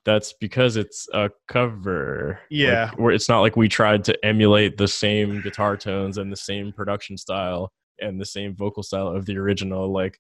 that's 0.04 0.32
because 0.40 0.76
it's 0.76 1.06
a 1.12 1.30
cover 1.48 2.40
Yeah. 2.50 2.86
like, 2.90 2.98
where 2.98 3.12
it's 3.12 3.28
not 3.28 3.40
like 3.40 3.56
we 3.56 3.68
tried 3.68 4.04
to 4.04 4.24
emulate 4.24 4.76
the 4.78 4.88
same 4.88 5.40
guitar 5.42 5.76
tones 5.76 6.18
and 6.18 6.32
the 6.32 6.36
same 6.36 6.72
production 6.72 7.16
style 7.16 7.70
and 8.00 8.20
the 8.20 8.24
same 8.26 8.54
vocal 8.56 8.82
style 8.82 9.08
of 9.08 9.26
the 9.26 9.36
original 9.36 9.92
like 9.92 10.18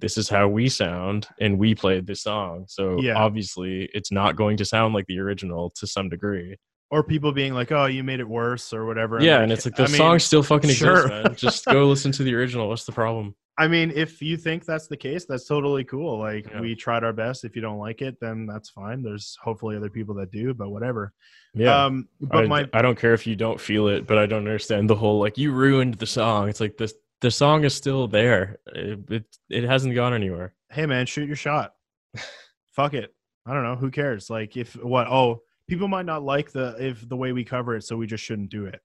this 0.00 0.16
is 0.18 0.28
how 0.28 0.48
we 0.48 0.68
sound 0.68 1.28
and 1.40 1.58
we 1.58 1.74
played 1.74 2.06
this 2.06 2.22
song 2.22 2.64
so 2.68 3.00
Yeah. 3.00 3.14
obviously 3.14 3.88
it's 3.94 4.10
not 4.10 4.34
going 4.34 4.56
to 4.56 4.64
sound 4.64 4.94
like 4.94 5.06
the 5.06 5.18
original 5.20 5.70
to 5.76 5.86
some 5.86 6.08
degree 6.08 6.56
or 6.90 7.04
people 7.04 7.30
being 7.32 7.54
like 7.54 7.70
oh 7.70 7.86
you 7.86 8.02
made 8.02 8.18
it 8.18 8.28
worse 8.28 8.72
or 8.72 8.84
whatever 8.84 9.22
yeah, 9.22 9.42
and 9.42 9.52
it's 9.52 9.64
like 9.64 9.76
the 9.76 9.84
I 9.84 9.86
mean- 9.86 9.96
song 9.96 10.18
still 10.18 10.42
fucking 10.42 10.70
exists, 10.70 11.08
man. 11.08 11.34
Just 11.36 11.64
go 11.66 11.86
listen 11.88 12.10
to 12.12 12.24
the 12.24 12.34
original. 12.34 12.68
What's 12.68 12.84
the 12.84 12.90
problem? 12.92 13.36
I 13.62 13.66
mean 13.74 13.88
if 14.04 14.12
you 14.28 14.36
think 14.46 14.64
that's 14.64 14.86
the 14.88 14.96
case 14.96 15.22
that's 15.28 15.46
totally 15.54 15.84
cool 15.84 16.18
like 16.28 16.44
Yeah. 16.50 16.60
we 16.60 16.74
tried 16.74 17.04
our 17.04 17.12
best 17.12 17.44
if 17.44 17.52
you 17.56 17.62
don't 17.62 17.78
like 17.78 18.00
it 18.08 18.14
then 18.20 18.46
that's 18.50 18.70
fine 18.70 18.98
there's 19.02 19.26
hopefully 19.46 19.76
other 19.76 19.90
people 19.90 20.14
that 20.20 20.30
do 20.40 20.46
but 20.60 20.68
whatever 20.74 21.12
Yeah, 21.54 21.84
um 21.84 21.94
but 22.32 22.44
I, 22.44 22.46
my 22.54 22.60
I 22.78 22.80
don't 22.82 22.98
care 23.02 23.14
if 23.14 23.24
you 23.28 23.36
don't 23.44 23.60
feel 23.60 23.84
it, 23.94 24.06
but 24.08 24.16
I 24.22 24.26
don't 24.30 24.46
understand 24.46 24.84
the 24.88 25.00
whole 25.02 25.18
like 25.24 25.36
you 25.42 25.50
ruined 25.64 25.94
the 26.02 26.06
song. 26.06 26.48
It's 26.50 26.60
like 26.64 26.76
this 26.76 26.94
the 27.26 27.30
song 27.30 27.64
is 27.68 27.74
still 27.82 28.08
there. 28.08 28.42
It 28.74 28.98
it, 29.16 29.24
it 29.58 29.64
hasn't 29.72 29.94
gone 30.00 30.14
anywhere. 30.20 30.48
hey 30.76 30.86
man 30.86 31.04
shoot 31.06 31.26
your 31.32 31.40
shot 31.48 31.68
fuck 32.78 32.94
it 32.94 33.08
i 33.46 33.52
don't 33.52 33.64
know 33.68 33.76
who 33.82 33.90
cares 33.90 34.30
like 34.30 34.56
if 34.56 34.74
what 34.94 35.06
oh 35.08 35.42
people 35.68 35.88
might 35.88 36.06
not 36.12 36.22
like 36.22 36.48
the 36.52 36.66
if 36.78 36.96
the 37.08 37.16
way 37.22 37.30
we 37.32 37.44
cover 37.44 37.76
it 37.76 37.82
so 37.84 37.96
we 37.96 38.06
just 38.06 38.24
shouldn't 38.24 38.50
do 38.58 38.62
it 38.72 38.80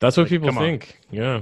That's 0.00 0.16
what 0.16 0.24
Like, 0.24 0.30
people 0.34 0.48
come 0.48 0.58
on. 0.58 0.64
think. 0.64 0.82
Yeah, 1.10 1.40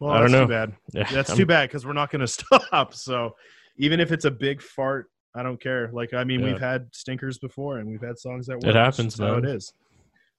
well 0.00 0.10
I 0.12 0.20
don't 0.20 0.30
that's 0.30 0.32
know. 0.32 0.44
too 0.44 0.48
bad 0.48 0.72
yeah. 0.92 1.10
That's 1.12 1.30
I'm- 1.30 1.36
too 1.38 1.46
bad 1.46 1.68
because 1.68 1.86
we're 1.86 1.92
not 1.92 2.10
going 2.10 2.20
to 2.26 2.26
stop. 2.28 2.94
So 2.94 3.34
even 3.78 4.00
if 4.00 4.12
it's 4.12 4.24
a 4.24 4.30
big 4.30 4.62
fart, 4.62 5.10
I 5.34 5.42
don't 5.42 5.60
care. 5.60 5.90
Like 5.92 6.14
I 6.14 6.24
mean, 6.24 6.40
Yeah. 6.40 6.52
we've 6.52 6.60
had 6.60 6.88
stinkers 6.92 7.38
before, 7.38 7.78
and 7.78 7.88
we've 7.88 8.00
had 8.02 8.18
songs 8.18 8.46
that 8.46 8.54
It 8.54 8.56
work. 8.56 8.64
It's 8.66 8.74
happens, 8.76 9.18
how 9.18 9.34
it 9.36 9.62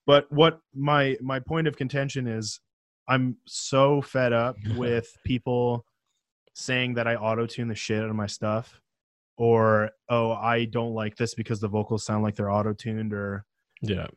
But 0.06 0.32
what 0.32 0.60
my 0.74 1.18
my 1.22 1.40
point 1.40 1.68
of 1.68 1.78
contention 1.78 2.28
is, 2.28 2.60
I'm 3.08 3.38
so 3.46 4.02
fed 4.02 4.34
up 4.34 4.56
with 4.76 5.08
people 5.24 5.86
saying 6.56 6.96
that 6.96 7.08
I 7.08 7.16
auto 7.16 7.46
tune 7.46 7.68
the 7.68 7.76
shit 7.76 8.02
out 8.04 8.10
of 8.10 8.16
my 8.16 8.26
stuff, 8.26 8.82
or 9.38 9.92
oh, 10.10 10.32
I 10.32 10.66
don't 10.66 10.94
like 10.96 11.16
this 11.16 11.36
because 11.36 11.60
the 11.60 11.68
vocals 11.68 12.04
sound 12.04 12.24
like 12.24 12.36
they're 12.36 12.50
auto 12.52 12.74
tuned, 12.74 13.14
or 13.14 13.46
Yeah. 13.84 14.08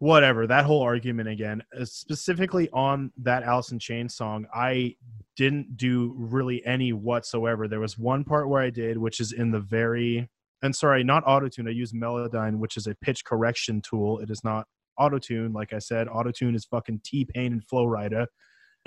Whatever. 0.00 0.46
That 0.46 0.64
whole 0.64 0.80
argument 0.80 1.28
again, 1.28 1.62
uh, 1.78 1.84
specifically 1.84 2.70
on 2.72 3.12
that 3.18 3.42
Alice 3.42 3.70
in 3.70 3.78
Chains 3.78 4.16
song, 4.16 4.46
I 4.52 4.96
didn't 5.36 5.76
do 5.76 6.14
really 6.16 6.64
any 6.64 6.94
whatsoever. 6.94 7.68
There 7.68 7.80
was 7.80 7.98
one 7.98 8.24
part 8.24 8.48
where 8.48 8.62
I 8.62 8.70
did, 8.70 8.96
which 8.96 9.20
is 9.20 9.32
in 9.32 9.50
the 9.50 9.60
very 9.60 10.28
and 10.62 10.74
sorry, 10.74 11.04
not 11.04 11.24
autotune. 11.24 11.68
I 11.68 11.72
use 11.72 11.92
Melodyne, 11.92 12.56
which 12.58 12.76
is 12.76 12.86
a 12.86 12.94
pitch 12.96 13.24
correction 13.24 13.80
tool. 13.80 14.18
It 14.20 14.30
is 14.30 14.42
not 14.42 14.66
autotune. 14.98 15.54
Like 15.54 15.72
I 15.72 15.78
said, 15.78 16.06
autotune 16.08 16.54
is 16.54 16.64
fucking 16.64 17.00
T 17.04 17.26
Pain 17.26 17.52
and 17.52 17.64
Flo 17.64 17.86
Rida, 17.86 18.26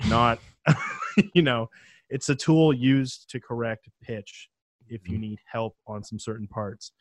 not 0.08 0.38
you 1.34 1.42
know. 1.42 1.68
It's 2.10 2.28
a 2.28 2.34
tool 2.34 2.72
used 2.72 3.30
to 3.30 3.40
correct 3.40 3.88
pitch 4.02 4.48
if 4.88 5.08
you 5.08 5.18
need 5.18 5.38
help 5.50 5.76
on 5.86 6.04
some 6.04 6.18
certain 6.18 6.46
parts. 6.46 6.92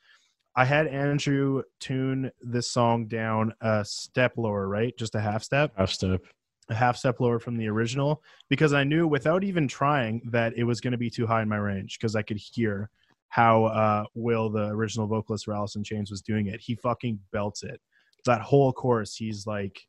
I 0.55 0.65
had 0.65 0.87
Andrew 0.87 1.63
tune 1.79 2.31
this 2.41 2.69
song 2.69 3.07
down 3.07 3.53
a 3.61 3.83
step 3.83 4.33
lower, 4.37 4.67
right? 4.67 4.95
Just 4.97 5.15
a 5.15 5.19
half 5.21 5.43
step, 5.43 5.71
Half 5.75 5.91
step. 5.91 6.21
a 6.69 6.75
half 6.75 6.95
step 6.95 7.19
lower 7.19 7.39
from 7.39 7.57
the 7.57 7.67
original, 7.67 8.21
because 8.49 8.71
I 8.73 8.83
knew 8.83 9.07
without 9.07 9.43
even 9.43 9.67
trying 9.67 10.21
that 10.31 10.53
it 10.55 10.63
was 10.63 10.79
going 10.79 10.91
to 10.91 10.97
be 10.97 11.09
too 11.09 11.25
high 11.25 11.41
in 11.41 11.49
my 11.49 11.57
range 11.57 11.97
because 11.99 12.15
I 12.15 12.21
could 12.21 12.37
hear 12.37 12.89
how 13.29 13.65
uh, 13.65 14.03
Will, 14.13 14.49
the 14.49 14.67
original 14.67 15.07
vocalist 15.07 15.45
for 15.45 15.55
Alice 15.55 15.75
in 15.75 15.83
Chains, 15.83 16.11
was 16.11 16.21
doing 16.21 16.47
it. 16.47 16.61
He 16.61 16.75
fucking 16.75 17.19
belts 17.31 17.63
it. 17.63 17.81
That 18.25 18.41
whole 18.41 18.71
chorus, 18.71 19.15
he's 19.15 19.47
like 19.47 19.81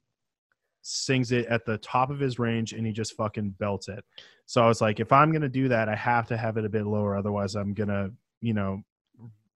sings 0.87 1.33
it 1.33 1.47
at 1.47 1.65
the 1.65 1.79
top 1.79 2.11
of 2.11 2.21
his 2.21 2.39
range 2.39 2.73
and 2.75 2.87
he 2.87 2.93
just 2.93 3.17
fucking 3.17 3.51
belts 3.59 3.89
it. 3.89 4.05
So 4.47 4.63
I 4.63 4.69
was 4.69 4.81
like, 4.81 5.01
if 5.01 5.13
I'm 5.13 5.33
gonna 5.33 5.49
do 5.49 5.69
that, 5.69 5.89
I 5.89 5.95
have 5.95 6.27
to 6.29 6.37
have 6.37 6.57
it 6.57 6.65
a 6.65 6.69
bit 6.69 6.87
lower. 6.87 7.17
Otherwise, 7.17 7.55
I'm 7.55 7.75
gonna, 7.75 8.11
you 8.41 8.55
know, 8.55 8.83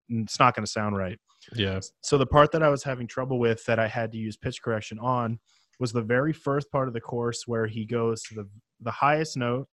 it's 0.09 0.39
not 0.39 0.55
gonna 0.55 0.67
sound 0.67 0.97
right. 0.97 1.19
Yeah. 1.55 1.81
So 2.03 2.19
the 2.19 2.27
part 2.27 2.53
that 2.53 2.63
I 2.63 2.69
was 2.69 2.83
having 2.83 3.07
trouble 3.07 3.39
with 3.39 3.65
that 3.67 3.79
I 3.79 3.87
had 3.89 4.13
to 4.13 4.19
use 4.19 4.37
pitch 4.37 4.61
correction 4.63 4.99
on 4.99 5.39
was 5.79 5.93
the 5.93 6.03
very 6.03 6.33
first 6.33 6.71
part 6.71 6.89
of 6.89 6.95
the 6.95 7.01
course 7.01 7.47
where 7.47 7.67
he 7.67 7.85
goes 7.85 8.23
to 8.25 8.35
the 8.35 8.49
the 8.81 8.91
highest 8.91 9.37
note 9.37 9.69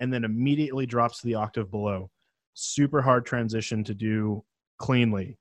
and 0.00 0.12
then 0.12 0.24
immediately 0.24 0.86
drops 0.86 1.20
to 1.20 1.26
the 1.26 1.34
octave 1.34 1.70
below. 1.70 2.10
Super 2.54 3.02
hard 3.02 3.24
transition 3.26 3.82
to 3.84 3.94
do 3.94 4.44
cleanly. 4.78 5.38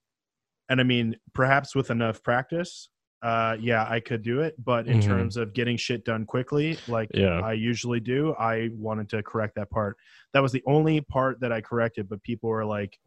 And 0.70 0.80
I 0.80 0.84
mean, 0.84 1.16
perhaps 1.34 1.76
with 1.76 1.92
enough 1.92 2.24
practice, 2.24 2.90
uh, 3.22 3.58
yeah, 3.60 3.86
I 3.88 4.00
could 4.00 4.22
do 4.24 4.42
it. 4.42 4.56
But 4.64 4.88
in 4.88 4.98
Mhm. 5.00 5.04
terms 5.06 5.38
of 5.38 5.54
getting 5.54 5.78
shit 5.78 6.04
done 6.06 6.26
quickly, 6.26 6.78
like 6.88 7.10
Yeah. 7.14 7.40
I 7.42 7.54
usually 7.54 8.00
do, 8.00 8.34
I 8.36 8.70
wanted 8.74 9.10
to 9.10 9.22
correct 9.24 9.56
that 9.56 9.70
part. 9.70 9.98
That 10.34 10.42
was 10.42 10.52
the 10.52 10.64
only 10.66 11.02
part 11.02 11.40
that 11.42 11.52
I 11.52 11.62
corrected, 11.62 12.10
but 12.10 12.24
people 12.24 12.50
were 12.50 12.66
like, 12.66 12.98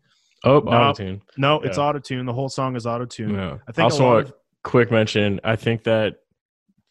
Oh, 0.44 0.60
No. 0.60 0.70
auto 0.70 0.92
tune. 1.04 1.22
no, 1.36 1.60
it's 1.60 1.76
Yeah. 1.78 1.84
auto 1.84 1.98
tune. 1.98 2.26
The 2.26 2.32
whole 2.32 2.48
song 2.48 2.76
is 2.76 2.86
auto 2.86 3.04
tune. 3.06 3.34
Yeah. 3.34 3.58
I 3.68 3.72
think 3.72 3.84
also, 3.84 4.04
a 4.06 4.14
a 4.14 4.18
of, 4.20 4.32
quick 4.64 4.90
mention. 4.90 5.40
I 5.44 5.56
think 5.56 5.84
that 5.84 6.20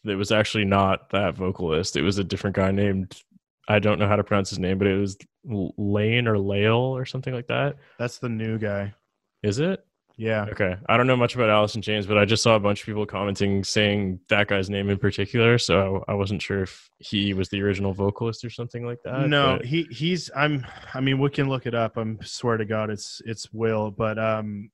it 0.04 0.14
was 0.16 0.30
actually 0.32 0.64
not 0.64 1.10
that 1.10 1.34
vocalist. 1.34 1.96
It 1.96 2.02
was 2.02 2.18
a 2.18 2.24
different 2.24 2.56
guy 2.56 2.70
named. 2.70 3.20
I 3.68 3.78
don't 3.78 3.98
know 3.98 4.06
how 4.08 4.16
to 4.16 4.24
pronounce 4.24 4.50
his 4.50 4.58
name, 4.58 4.78
but 4.78 4.86
it 4.86 4.96
was 4.98 5.16
Layne 5.44 6.26
or 6.28 6.38
Lale 6.38 6.74
or 6.76 7.04
something 7.04 7.34
like 7.34 7.46
that. 7.48 7.76
that's 7.98 8.18
the 8.18 8.28
new 8.28 8.58
guy. 8.58 8.94
Is 9.42 9.58
it? 9.58 9.84
Yeah. 10.20 10.46
Okay. 10.50 10.74
I 10.88 10.96
don't 10.96 11.06
know 11.06 11.16
much 11.16 11.36
about 11.36 11.48
Alice 11.48 11.76
in 11.76 11.80
Chains, 11.82 12.04
but 12.06 12.18
I 12.18 12.24
just 12.24 12.42
saw 12.42 12.56
a 12.56 12.60
bunch 12.60 12.80
of 12.80 12.86
people 12.86 13.06
commenting 13.06 13.62
saying 13.62 14.18
that 14.28 14.48
guy's 14.48 14.68
name 14.68 14.90
in 14.90 14.98
particular. 14.98 15.58
So 15.58 16.04
I 16.08 16.14
wasn't 16.14 16.42
sure 16.42 16.64
if 16.64 16.90
he 16.98 17.34
was 17.34 17.48
the 17.50 17.62
original 17.62 17.94
vocalist 17.94 18.44
or 18.44 18.50
something 18.50 18.84
like 18.84 18.98
that. 19.04 19.28
no, 19.28 19.58
but- 19.58 19.66
he 19.66 19.84
he's 19.90 20.28
I'm 20.34 20.66
I 20.92 21.00
mean 21.00 21.20
we 21.20 21.30
can 21.30 21.48
look 21.48 21.66
it 21.66 21.74
up. 21.74 21.96
I'm 21.96 22.18
swear 22.24 22.56
to 22.56 22.64
God 22.64 22.90
it's 22.90 23.22
it's 23.26 23.52
Will, 23.52 23.92
but 23.92 24.18
um 24.18 24.70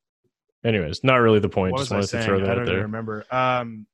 anyways, 0.65 1.05
not 1.05 1.17
really 1.17 1.41
the 1.41 1.49
point. 1.51 1.73
what 1.73 1.81
Just 1.81 1.91
was 1.91 1.93
I 1.93 1.97
wanted 1.97 2.03
to 2.07 2.09
saying? 2.09 2.25
throw 2.27 2.37
I 2.37 2.41
that 2.41 2.47
don't 2.47 2.59
out 2.61 2.63
even 2.63 2.75
there. 2.75 2.83
remember. 2.85 3.25
Um 3.31 3.87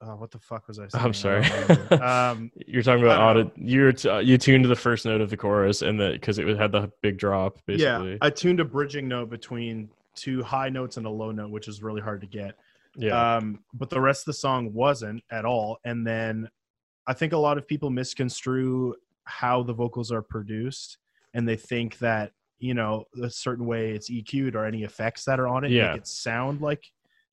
oh, 0.00 0.16
what 0.16 0.30
the 0.30 0.38
fuck 0.38 0.68
was 0.68 0.78
I 0.78 0.88
saying? 0.88 1.04
I'm 1.04 1.14
sorry. 1.14 1.44
um 2.02 2.50
You're 2.66 2.82
talking 2.82 3.02
about 3.04 3.20
audit. 3.20 3.52
You're 3.56 3.92
t- 3.92 4.20
you 4.22 4.38
tuned 4.38 4.64
to 4.64 4.68
the 4.68 4.76
first 4.76 5.04
note 5.04 5.20
of 5.20 5.30
the 5.30 5.36
chorus, 5.36 5.82
and 5.82 5.98
that 6.00 6.12
because 6.14 6.38
it 6.38 6.46
had 6.56 6.72
the 6.72 6.90
big 7.02 7.18
drop, 7.18 7.58
basically. 7.66 8.12
yeah, 8.12 8.18
I 8.20 8.30
tuned 8.30 8.60
a 8.60 8.64
bridging 8.64 9.08
note 9.08 9.30
between 9.30 9.90
two 10.14 10.42
high 10.42 10.68
notes 10.68 10.96
and 10.96 11.06
a 11.06 11.10
low 11.10 11.30
note, 11.30 11.50
which 11.50 11.68
is 11.68 11.82
really 11.82 12.00
hard 12.00 12.20
to 12.22 12.26
get. 12.26 12.56
yeah. 12.96 13.36
Um, 13.36 13.60
but 13.74 13.88
the 13.90 14.00
rest 14.00 14.22
of 14.22 14.26
the 14.26 14.32
song 14.34 14.72
wasn't 14.72 15.22
at 15.30 15.44
all. 15.44 15.78
And 15.84 16.04
then 16.06 16.48
I 17.06 17.12
think 17.12 17.32
a 17.32 17.38
lot 17.38 17.56
of 17.58 17.68
people 17.68 17.88
misconstrue 17.90 18.94
how 19.24 19.62
the 19.62 19.72
vocals 19.72 20.10
are 20.10 20.22
produced 20.22 20.98
and 21.34 21.46
they 21.48 21.54
think 21.54 21.98
that, 21.98 22.32
you 22.58 22.74
know, 22.74 23.04
a 23.22 23.30
certain 23.30 23.64
way 23.66 23.92
it's 23.92 24.10
EQ'd 24.10 24.56
or 24.56 24.64
any 24.64 24.82
effects 24.82 25.24
that 25.26 25.38
are 25.38 25.46
on 25.46 25.64
it 25.64 25.70
Yeah. 25.70 25.90
make 25.92 25.98
it 25.98 26.06
sound 26.08 26.60
like 26.60 26.82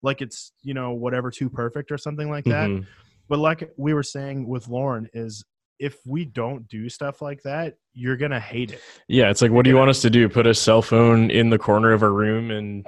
like 0.04 0.22
it's, 0.22 0.52
you 0.62 0.74
know, 0.74 0.92
whatever 0.92 1.32
too 1.32 1.50
perfect 1.50 1.92
or 1.92 1.98
something 1.98 2.30
like 2.30 2.46
that. 2.46 2.70
Mhm. 2.70 2.86
But 3.28 3.40
like 3.40 3.72
we 3.78 3.94
were 3.94 4.04
saying 4.04 4.48
with 4.48 4.68
Lauren 4.68 5.10
is 5.14 5.44
if 5.80 5.98
we 6.06 6.26
don't 6.26 6.68
do 6.68 6.88
stuff 6.90 7.22
like 7.22 7.42
that, 7.44 7.76
you're 7.94 8.18
gonna 8.18 8.40
hate 8.40 8.72
it. 8.72 8.82
Yeah, 9.08 9.30
it's 9.30 9.42
like, 9.42 9.52
what 9.52 9.64
do 9.64 9.70
you 9.70 9.78
want 9.78 9.90
us 9.90 10.02
to 10.04 10.10
do? 10.10 10.30
Put 10.30 10.48
a 10.48 10.54
cell 10.54 10.82
phone 10.82 11.30
in 11.32 11.50
the 11.50 11.58
corner 11.58 11.92
of 11.92 12.02
a 12.02 12.10
room 12.10 12.52
and 12.52 12.88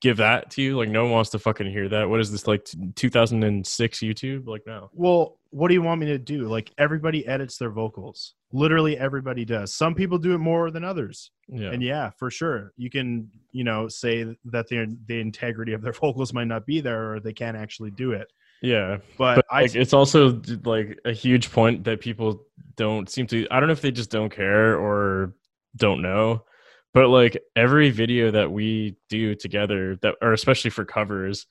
give 0.00 0.18
that 0.18 0.50
to 0.52 0.62
you? 0.62 0.76
Like, 0.76 0.88
no 0.88 1.04
one 1.04 1.12
wants 1.12 1.30
to 1.30 1.38
fucking 1.38 1.70
hear 1.70 1.88
that. 1.88 2.08
What 2.08 2.20
is 2.20 2.30
this 2.30 2.46
like? 2.46 2.68
2006 2.96 3.98
YouTube? 3.98 4.46
Like, 4.46 4.62
no. 4.66 4.90
Well, 4.92 5.38
what 5.50 5.68
do 5.68 5.74
you 5.74 5.82
want 5.82 6.00
me 6.00 6.06
to 6.06 6.18
do? 6.18 6.46
Like 6.46 6.72
everybody 6.78 7.26
edits 7.26 7.58
their 7.58 7.70
vocals. 7.70 8.34
Literally 8.52 8.96
everybody 8.96 9.44
does. 9.44 9.74
Some 9.74 9.94
people 9.94 10.18
do 10.18 10.32
it 10.34 10.38
more 10.38 10.70
than 10.70 10.84
others. 10.84 11.30
Yeah. 11.48 11.70
And 11.70 11.82
yeah, 11.82 12.10
for 12.10 12.30
sure. 12.30 12.72
You 12.76 12.90
can, 12.90 13.28
you 13.52 13.64
know, 13.64 13.88
say 13.88 14.24
that 14.46 14.68
the 14.68 14.96
the 15.06 15.20
integrity 15.20 15.72
of 15.72 15.82
their 15.82 15.92
vocals 16.04 16.32
might 16.32 16.46
not 16.46 16.66
be 16.66 16.80
there 16.80 17.14
or 17.14 17.20
they 17.20 17.32
can't 17.32 17.56
actually 17.56 17.90
do 17.90 18.12
it. 18.12 18.32
yeah. 18.62 18.98
But, 19.18 19.36
But 19.36 19.46
I 19.50 19.62
it's 19.64 19.92
also 19.92 20.40
like 20.64 20.98
a 21.04 21.12
huge 21.12 21.50
point 21.50 21.84
that 21.84 22.00
people 22.00 22.44
don't 22.76 23.08
seem 23.10 23.26
to. 23.28 23.46
I 23.50 23.58
don't 23.60 23.68
know 23.68 23.72
if 23.72 23.80
they 23.80 23.90
just 23.92 24.10
don't 24.10 24.30
care 24.30 24.78
or 24.78 25.34
don't 25.76 26.02
know. 26.02 26.44
But 26.92 27.08
like 27.08 27.38
every 27.54 27.90
video 27.90 28.32
that 28.32 28.50
we 28.50 28.96
do 29.08 29.34
together, 29.34 29.96
that 30.02 30.16
or 30.20 30.32
especially 30.32 30.70
for 30.70 30.84
covers, 30.84 31.46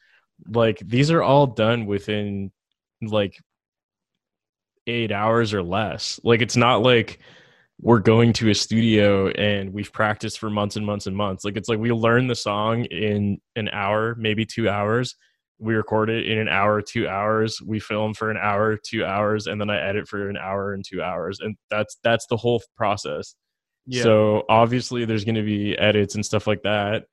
like 0.47 0.79
these 0.79 1.11
are 1.11 1.23
all 1.23 1.47
done 1.47 1.85
within 1.85 2.51
like 3.01 3.39
eight 4.87 5.11
hours 5.11 5.53
or 5.53 5.63
less. 5.63 6.19
Like 6.23 6.41
it's 6.41 6.57
not 6.57 6.81
like 6.81 7.19
we're 7.81 7.99
going 7.99 8.33
to 8.33 8.49
a 8.49 8.55
studio 8.55 9.29
and 9.29 9.71
we've 9.73 9.93
practiced 9.93 10.39
for 10.39 10.49
months 10.49 10.75
and 10.75 10.85
months 10.85 11.07
and 11.07 11.15
months. 11.15 11.45
Like 11.45 11.55
it's 11.55 11.69
like 11.69 11.79
we 11.79 11.91
learn 11.91 12.27
the 12.27 12.35
song 12.35 12.83
in 12.85 13.39
an 13.55 13.69
hour, 13.69 14.15
maybe 14.15 14.45
two 14.45 14.67
hours. 14.67 15.15
We 15.59 15.75
record 15.75 16.09
it 16.09 16.27
in 16.29 16.37
an 16.37 16.49
hour, 16.49 16.81
two 16.81 17.07
hours. 17.07 17.61
We 17.61 17.79
film 17.79 18.13
for 18.13 18.31
an 18.31 18.37
hour, 18.37 18.77
two 18.77 19.05
hours, 19.05 19.47
and 19.47 19.59
then 19.59 19.69
I 19.69 19.79
edit 19.79 20.07
for 20.07 20.29
an 20.29 20.37
hour 20.37 20.73
and 20.73 20.83
two 20.85 21.01
hours. 21.01 21.39
And 21.41 21.55
that's 21.69 21.97
that's 22.03 22.25
the 22.27 22.37
whole 22.37 22.61
process. 22.75 23.35
Yeah. 23.89 24.03
So 24.03 24.45
obviously 24.49 25.05
there's 25.05 25.25
going 25.25 25.35
to 25.35 25.43
be 25.43 25.77
edits 25.77 26.15
and 26.15 26.25
stuff 26.25 26.47
like 26.47 26.61
that 26.63 27.07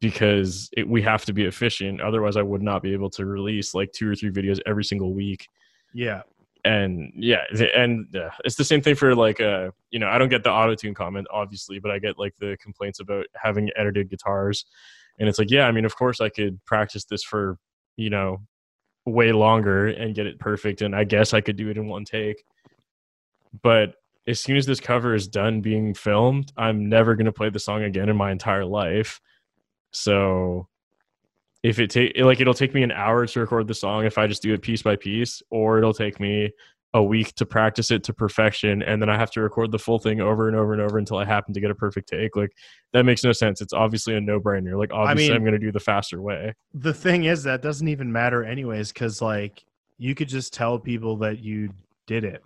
because 0.00 0.70
it, 0.76 0.88
we 0.88 1.02
have 1.02 1.24
to 1.24 1.32
be 1.32 1.44
efficient. 1.44 2.00
Otherwise, 2.00 2.36
I 2.36 2.42
would 2.42 2.62
not 2.62 2.82
be 2.82 2.92
able 2.92 3.10
to 3.10 3.26
release 3.26 3.74
like 3.74 3.92
two 3.92 4.08
or 4.08 4.14
three 4.14 4.30
videos 4.30 4.60
every 4.66 4.84
single 4.84 5.12
week 5.12 5.46
yeah. 5.94 6.22
and 6.64 7.12
yeah 7.16 7.42
and 7.74 8.14
uh, 8.16 8.30
it's 8.44 8.56
the 8.56 8.64
same 8.64 8.80
thing 8.80 8.94
for 8.94 9.14
like 9.14 9.40
uh 9.40 9.70
you 9.90 9.98
know 9.98 10.08
i 10.08 10.16
don't 10.16 10.28
get 10.28 10.44
the 10.44 10.50
auto 10.50 10.74
tune 10.74 10.94
comment 10.94 11.26
obviously 11.30 11.78
but 11.78 11.90
i 11.90 11.98
get 11.98 12.18
like 12.18 12.34
the 12.38 12.56
complaints 12.60 13.00
about 13.00 13.26
having 13.34 13.68
edited 13.76 14.08
guitars 14.08 14.64
and 15.18 15.28
it's 15.28 15.38
like 15.38 15.50
yeah 15.50 15.66
i 15.66 15.72
mean 15.72 15.84
of 15.84 15.96
course 15.96 16.20
i 16.20 16.28
could 16.28 16.62
practice 16.64 17.04
this 17.04 17.22
for 17.22 17.58
you 17.96 18.10
know 18.10 18.38
way 19.06 19.32
longer 19.32 19.88
and 19.88 20.14
get 20.14 20.26
it 20.26 20.38
perfect 20.38 20.82
and 20.82 20.94
i 20.94 21.02
guess 21.02 21.34
i 21.34 21.40
could 21.40 21.56
do 21.56 21.68
it 21.68 21.76
in 21.76 21.88
one 21.88 22.04
take 22.04 22.44
but 23.62 23.96
as 24.26 24.40
soon 24.40 24.56
as 24.56 24.66
this 24.66 24.80
cover 24.80 25.14
is 25.14 25.26
done 25.26 25.60
being 25.60 25.94
filmed 25.94 26.52
i'm 26.56 26.88
never 26.88 27.14
going 27.14 27.26
to 27.26 27.32
play 27.32 27.50
the 27.50 27.58
song 27.58 27.82
again 27.82 28.08
in 28.08 28.16
my 28.16 28.30
entire 28.30 28.64
life 28.64 29.20
so 29.92 30.68
if 31.62 31.78
it 31.78 31.90
take 31.90 32.16
like 32.18 32.40
it'll 32.40 32.54
take 32.54 32.74
me 32.74 32.82
an 32.82 32.92
hour 32.92 33.26
to 33.26 33.40
record 33.40 33.68
the 33.68 33.74
song 33.74 34.04
if 34.04 34.18
I 34.18 34.26
just 34.26 34.42
do 34.42 34.52
it 34.52 34.62
piece 34.62 34.82
by 34.82 34.96
piece, 34.96 35.42
or 35.50 35.78
it'll 35.78 35.94
take 35.94 36.18
me 36.18 36.50
a 36.94 37.02
week 37.02 37.34
to 37.36 37.46
practice 37.46 37.90
it 37.90 38.04
to 38.04 38.12
perfection, 38.12 38.82
and 38.82 39.00
then 39.00 39.08
I 39.08 39.16
have 39.16 39.30
to 39.32 39.40
record 39.40 39.70
the 39.70 39.78
full 39.78 39.98
thing 39.98 40.20
over 40.20 40.48
and 40.48 40.56
over 40.56 40.72
and 40.72 40.82
over 40.82 40.98
until 40.98 41.16
I 41.18 41.24
happen 41.24 41.54
to 41.54 41.60
get 41.60 41.70
a 41.70 41.74
perfect 41.74 42.08
take. 42.08 42.36
Like 42.36 42.52
that 42.92 43.04
makes 43.04 43.22
no 43.22 43.32
sense. 43.32 43.60
It's 43.60 43.72
obviously 43.72 44.16
a 44.16 44.20
no 44.20 44.40
brainer. 44.40 44.76
Like 44.76 44.92
obviously 44.92 45.28
mean- 45.28 45.36
I'm 45.36 45.44
going 45.44 45.58
to 45.58 45.64
do 45.64 45.72
the 45.72 45.80
faster 45.80 46.20
way. 46.20 46.54
The 46.74 46.92
thing 46.92 47.24
is 47.24 47.44
that 47.44 47.62
doesn't 47.62 47.88
even 47.88 48.10
matter 48.10 48.42
anyways, 48.42 48.92
because 48.92 49.22
like 49.22 49.64
you 49.98 50.14
could 50.14 50.28
just 50.28 50.52
tell 50.52 50.78
people 50.78 51.16
that 51.18 51.38
you 51.38 51.72
did 52.06 52.24
it 52.24 52.42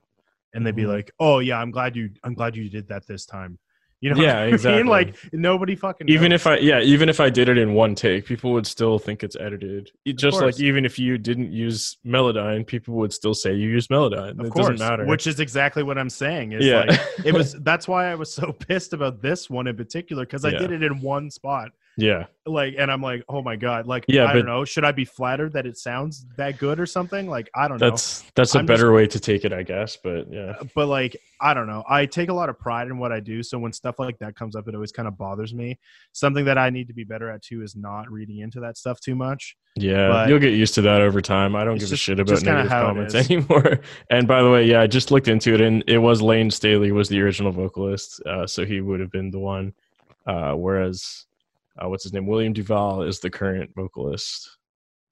and 0.57 0.67
they'd 0.67 0.75
be 0.75 0.83
Mhm. 0.85 0.89
like, 0.97 1.13
Oh 1.21 1.39
yeah, 1.39 1.61
I'm 1.61 1.71
glad 1.71 1.95
you 1.95 2.11
I'm 2.25 2.35
glad 2.35 2.57
you 2.57 2.69
did 2.69 2.89
that 2.89 3.07
this 3.07 3.27
time. 3.27 3.59
You 4.03 4.13
know, 4.13 4.21
Yeah, 4.21 4.41
I 4.41 4.45
exactly. 4.55 4.83
mean? 4.83 4.91
Like 4.91 5.17
nobody 5.33 5.75
fucking. 5.75 6.09
even 6.09 6.31
knows. 6.31 6.41
if 6.41 6.47
I 6.47 6.57
yeah, 6.59 6.81
even 6.81 7.09
if 7.09 7.19
I 7.21 7.31
did 7.31 7.49
it 7.49 7.57
in 7.59 7.73
one 7.75 7.95
take, 7.95 8.27
people 8.27 8.53
would 8.53 8.67
still 8.67 8.99
think 8.99 9.23
it's 9.23 9.37
edited. 9.37 9.91
It- 10.05 10.19
Just 10.19 10.41
like 10.41 10.59
even 10.61 10.85
if 10.85 10.99
you 10.99 11.17
didn't 11.19 11.53
use 11.53 11.97
Melodyne, 12.07 12.67
people 12.67 12.95
would 12.97 13.13
still 13.13 13.33
say 13.35 13.55
you 13.55 13.69
used 13.71 13.89
Melodyne. 13.91 14.39
of 14.39 14.47
it 14.47 14.51
course, 14.51 14.69
doesn't 14.69 14.87
matter. 14.87 15.07
which 15.07 15.27
is 15.27 15.41
exactly 15.41 15.83
what 15.83 15.97
I'm 15.99 16.11
saying. 16.11 16.53
Is 16.53 16.65
yeah, 16.67 16.81
like 16.89 17.01
it 17.25 17.33
was. 17.35 17.53
That's 17.71 17.87
why 17.89 18.11
I 18.11 18.15
was 18.17 18.33
so 18.33 18.53
pissed 18.69 18.93
about 18.93 19.23
this 19.23 19.49
one 19.49 19.67
in 19.67 19.77
particular 19.77 20.25
because 20.25 20.45
I 20.45 20.51
Yeah. 20.51 20.59
did 20.59 20.73
it 20.73 20.83
in 20.83 21.01
one 21.01 21.31
spot. 21.31 21.71
Yeah, 21.99 22.27
Like, 22.45 22.75
and 22.79 22.91
I'm 22.93 23.01
like, 23.01 23.25
oh 23.29 23.41
my 23.43 23.57
god. 23.57 23.87
Like, 23.87 24.05
Yeah, 24.07 24.27
I 24.27 24.35
don't 24.35 24.45
know. 24.47 24.65
Should 24.67 24.85
I 24.85 24.93
be 24.93 25.05
flattered 25.07 25.55
that 25.55 25.65
it 25.67 25.79
sounds 25.79 26.27
that 26.37 26.59
good 26.59 26.79
or 26.79 26.85
something? 26.87 27.27
Like, 27.27 27.49
I 27.55 27.69
don't 27.69 27.81
know. 27.81 27.89
that's 27.91 28.23
that's 28.35 28.55
a 28.55 28.59
I'm 28.59 28.67
just- 28.67 28.77
better 28.79 28.93
way 28.93 29.07
to 29.07 29.19
take 29.19 29.45
it, 29.45 29.53
I 29.53 29.63
guess. 29.63 29.97
But 29.97 30.31
yeah, 30.33 30.55
but 30.75 30.87
like 30.89 31.17
i 31.39 31.53
don't 31.53 31.67
know 31.67 31.85
i 31.87 32.07
take 32.07 32.31
a 32.31 32.33
lot 32.33 32.49
of 32.49 32.59
pride 32.59 32.87
in 32.89 32.97
what 32.97 33.13
i 33.13 33.21
do 33.21 33.43
so 33.43 33.59
when 33.59 33.71
stuff 33.71 33.99
like 33.99 34.19
that 34.21 34.35
comes 34.35 34.57
up 34.57 34.67
it 34.69 34.75
always 34.75 34.91
kind 34.91 35.07
of 35.07 35.19
bothers 35.19 35.53
me 35.53 35.79
something 36.13 36.47
that 36.47 36.57
i 36.57 36.71
need 36.71 36.89
to 36.89 36.95
be 36.95 37.05
better 37.05 37.29
at 37.29 37.43
too 37.43 37.63
is 37.63 37.77
not 37.77 38.11
reading 38.11 38.39
into 38.39 38.59
that 38.59 38.79
stuff 38.79 38.99
too 39.01 39.15
much 39.15 39.55
yeah, 39.77 40.09
But- 40.09 40.31
you'll 40.31 40.39
get 40.39 40.55
used 40.55 40.73
to 40.77 40.81
that 40.81 41.03
over 41.03 41.21
time. 41.21 41.55
I 41.55 41.63
don't 41.63 41.75
give 41.75 41.81
just- 41.81 41.93
a 41.93 41.97
shit 41.99 42.19
about 42.19 42.33
just 42.33 42.47
negative 42.47 42.71
comments 42.71 43.15
anymore. 43.31 43.81
And 44.09 44.27
by 44.27 44.41
the 44.43 44.51
way, 44.51 44.65
yeah, 44.65 44.81
I 44.81 44.87
just 44.87 45.11
looked 45.11 45.29
into 45.29 45.53
it, 45.53 45.61
and 45.61 45.85
it 45.87 45.99
was 45.99 46.23
Layne 46.23 46.51
Staley 46.51 46.91
was 46.93 47.11
the 47.11 47.21
original 47.21 47.53
vocalist, 47.53 48.23
uh, 48.25 48.47
so 48.47 48.65
he 48.65 48.81
would 48.81 49.01
have 49.01 49.11
been 49.13 49.31
the 49.31 49.39
one. 49.39 49.75
Uh, 50.27 50.55
whereas, 50.55 51.27
uh, 51.83 51.89
what's 51.89 52.05
his 52.05 52.13
name? 52.13 52.27
William 52.27 52.55
DuVall 52.55 53.07
is 53.07 53.21
the 53.21 53.31
current 53.31 53.71
vocalist. 53.77 54.49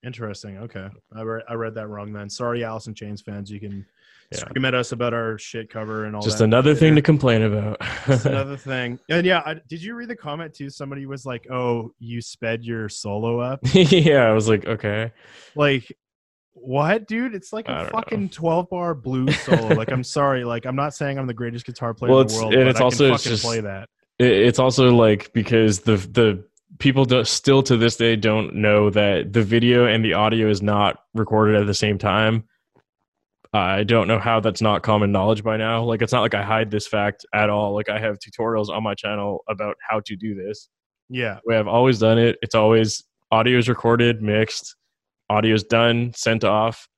interesting 0.04 0.58
okay 0.58 0.86
i, 1.16 1.22
re- 1.22 1.42
I 1.48 1.54
read 1.54 1.74
that 1.76 1.88
wrong 1.88 2.12
then 2.12 2.28
sorry 2.28 2.62
Alice 2.64 2.86
in 2.88 2.94
Chains 2.94 3.22
fans 3.22 3.50
you 3.50 3.58
can 3.58 3.86
Yeah. 4.32 4.38
scream 4.40 4.64
at 4.66 4.74
us 4.74 4.92
about 4.92 5.14
our 5.14 5.38
shit 5.38 5.70
cover 5.70 6.04
and 6.04 6.14
all 6.14 6.20
Just 6.22 6.38
that 6.38 6.44
another 6.44 6.74
thing 6.74 6.94
to 6.94 7.02
complain 7.02 7.42
about. 7.42 7.80
Just 8.06 8.26
another 8.26 8.56
thing 8.70 8.98
and 9.08 9.24
yeah 9.26 9.40
I, 9.46 9.56
did 9.68 9.82
you 9.82 9.94
read 9.94 10.08
the 10.08 10.16
comment 10.16 10.52
too 10.52 10.68
somebody 10.68 11.06
was 11.06 11.24
like 11.24 11.46
oh 11.50 11.92
you 11.98 12.20
sped 12.20 12.64
your 12.64 12.88
solo 12.90 13.40
up 13.40 13.60
yeah, 13.72 14.24
I 14.28 14.32
was 14.32 14.46
like, 14.48 14.66
okay. 14.66 15.10
like 15.56 15.90
what 16.52 17.08
dude 17.08 17.34
it's 17.34 17.52
like 17.52 17.66
a 17.68 17.72
know. 17.72 17.88
fucking 17.90 18.28
12 18.28 18.68
bar 18.70 18.94
blues 18.94 19.36
solo 19.44 19.68
like 19.74 19.90
i'm 19.90 20.04
sorry 20.04 20.44
like 20.44 20.66
i'm 20.66 20.76
not 20.76 20.94
saying 20.94 21.18
i'm 21.18 21.26
the 21.26 21.34
greatest 21.34 21.66
guitar 21.66 21.92
player 21.94 22.12
Well, 22.12 22.20
in 22.20 22.26
the 22.28 22.34
world 22.34 22.54
and 22.54 22.62
but 22.64 22.68
it's 22.70 22.80
I 22.80 22.84
also 22.84 23.04
can 23.06 23.14
it's 23.14 23.22
fucking 23.24 23.32
just- 23.36 23.44
play 23.44 23.60
that 23.60 23.88
It, 24.18 24.30
it's 24.30 24.58
also 24.60 24.94
like 24.94 25.32
because 25.32 25.80
the 25.80 25.96
the 25.96 26.44
people 26.78 27.04
do, 27.04 27.24
still 27.24 27.62
to 27.64 27.76
this 27.76 27.96
day 27.96 28.16
don't 28.16 28.54
know 28.54 28.90
that 28.90 29.32
the 29.32 29.42
video 29.42 29.86
and 29.86 30.04
the 30.04 30.14
audio 30.14 30.48
is 30.48 30.62
not 30.62 30.98
recorded 31.14 31.56
at 31.56 31.66
the 31.66 31.74
same 31.74 31.98
time. 31.98 32.44
I 33.52 33.84
don't 33.84 34.08
know 34.08 34.18
how 34.18 34.40
that's 34.40 34.60
not 34.60 34.82
common 34.82 35.12
knowledge 35.12 35.44
by 35.44 35.56
now. 35.56 35.84
Like 35.84 36.02
it's 36.02 36.12
not 36.12 36.22
like 36.22 36.34
I 36.34 36.42
hide 36.42 36.70
this 36.70 36.88
fact 36.88 37.24
at 37.32 37.50
all. 37.50 37.72
Like 37.72 37.88
I 37.88 38.00
have 38.00 38.18
tutorials 38.18 38.68
on 38.68 38.82
my 38.82 38.94
channel 38.94 39.44
about 39.48 39.76
how 39.88 40.00
to 40.06 40.16
do 40.16 40.34
this. 40.34 40.68
yeah 41.08 41.38
We 41.46 41.54
have 41.54 41.68
always 41.68 42.00
done 42.00 42.18
it. 42.18 42.36
It's 42.42 42.56
always 42.56 43.04
audio 43.30 43.58
is 43.58 43.68
recorded, 43.68 44.22
mixed, 44.22 44.74
audio 45.30 45.54
is 45.54 45.62
done, 45.62 46.12
sent 46.14 46.42
off, 46.42 46.88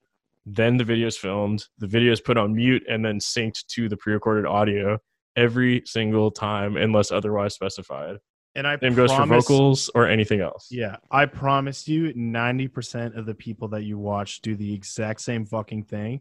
then 0.47 0.77
the 0.79 0.85
video 0.85 1.09
is 1.09 1.17
filmed, 1.17 1.65
the 1.79 1.87
video 1.87 2.13
is 2.13 2.21
put 2.21 2.39
on 2.39 2.55
mute 2.55 2.85
and 2.89 3.05
then 3.05 3.19
synced 3.19 3.67
to 3.69 3.89
the 3.89 3.97
pre-recorded 3.97 4.47
audio 4.47 4.99
every 5.37 5.83
single 5.85 6.31
time 6.31 6.77
unless 6.77 7.13
otherwise 7.13 7.55
specified. 7.55 8.17
And 8.57 8.67
i 8.67 8.77
Same 8.79 8.95
goes 8.95 9.11
for 9.13 9.19
promise- 9.19 9.47
vocals 9.47 9.91
or 9.95 10.09
anything 10.09 10.41
else. 10.41 10.69
yeah 10.71 10.97
i 11.11 11.27
promise 11.27 11.87
you 11.87 12.13
90% 12.15 13.17
of 13.17 13.27
the 13.27 13.35
people 13.35 13.69
that 13.69 13.85
you 13.85 13.99
watch 13.99 14.41
do 14.41 14.57
the 14.57 14.73
exact 14.75 15.21
same 15.21 15.45
fucking 15.47 15.85
thing 15.85 16.21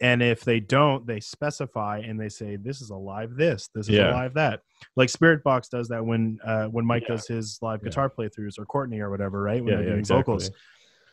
and 0.00 0.22
if 0.22 0.42
they 0.44 0.58
don't 0.60 1.06
they 1.06 1.20
specify 1.20 1.98
and 1.98 2.18
they 2.18 2.28
say 2.28 2.56
this 2.56 2.80
is 2.80 2.90
a 2.90 2.96
live 2.96 3.36
this 3.36 3.68
this 3.74 3.86
is 3.88 3.94
Yeah. 3.94 4.10
a 4.10 4.14
live 4.14 4.34
that 4.34 4.60
like 4.96 5.08
Spiritbox 5.08 5.68
does 5.70 5.88
that 5.88 6.04
when 6.04 6.38
uh 6.44 6.66
when 6.66 6.84
mike 6.84 7.02
Yeah. 7.02 7.14
does 7.16 7.28
his 7.28 7.58
live 7.62 7.80
Yeah. 7.82 7.90
guitar 7.90 8.10
playthroughs 8.10 8.58
or 8.58 8.64
courtney 8.66 9.00
or 9.00 9.10
whatever 9.10 9.40
right 9.42 9.62
when 9.62 9.68
Yeah, 9.72 9.76
they're 9.76 9.84
yeah, 9.84 9.90
doing 9.90 10.00
exactly. 10.00 10.22
vocals 10.22 10.50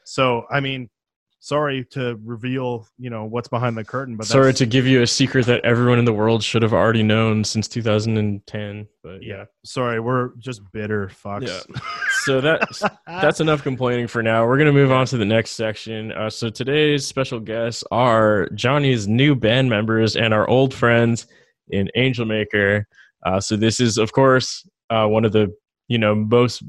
so 0.06 0.46
i 0.50 0.60
mean 0.62 0.90
sorry 1.44 1.84
to 1.84 2.20
reveal 2.24 2.88
you 3.00 3.10
know 3.10 3.26
what's 3.26 3.48
behind 3.48 3.76
the 3.76 3.84
curtain 3.84 4.16
but 4.16 4.28
Sorry 4.28 4.54
to 4.54 4.66
give 4.68 4.86
you 4.86 5.02
a 5.02 5.08
secret 5.08 5.48
that 5.48 5.66
everyone 5.66 5.98
in 5.98 6.06
the 6.06 6.14
world 6.14 6.44
should 6.44 6.62
have 6.62 6.72
already 6.72 7.02
known 7.02 7.44
since 7.44 7.68
2010, 7.68 8.88
but 9.04 9.24
yeah 9.24 9.46
sorry 9.66 10.00
we're 10.00 10.36
just 10.38 10.62
bitter 10.72 11.08
fucks 11.08 11.48
Yeah. 11.48 11.82
So 12.24 12.40
that's 12.40 12.84
that's 13.08 13.40
enough 13.40 13.64
complaining 13.64 14.06
for 14.06 14.22
now. 14.22 14.46
We're 14.46 14.60
gonna 14.60 14.72
move 14.72 14.92
on 14.92 15.08
to 15.08 15.18
the 15.18 15.26
next 15.26 15.52
section. 15.52 16.12
Uh, 16.12 16.30
so 16.30 16.52
today's 16.52 17.08
special 17.08 17.40
guests 17.40 17.84
are 17.92 18.48
Johnny's 18.54 19.08
new 19.08 19.36
band 19.36 19.72
members 19.72 20.16
and 20.16 20.32
our 20.32 20.48
old 20.48 20.72
friends 20.72 21.26
in 21.70 21.90
Angelmaker. 21.98 22.84
Uh, 23.26 23.40
so 23.40 23.56
this 23.56 23.80
is, 23.80 23.98
of 23.98 24.12
course, 24.12 24.68
uh, 24.92 25.08
one 25.08 25.26
of 25.26 25.32
the 25.32 25.52
you 25.88 25.98
know 25.98 26.14
most 26.14 26.62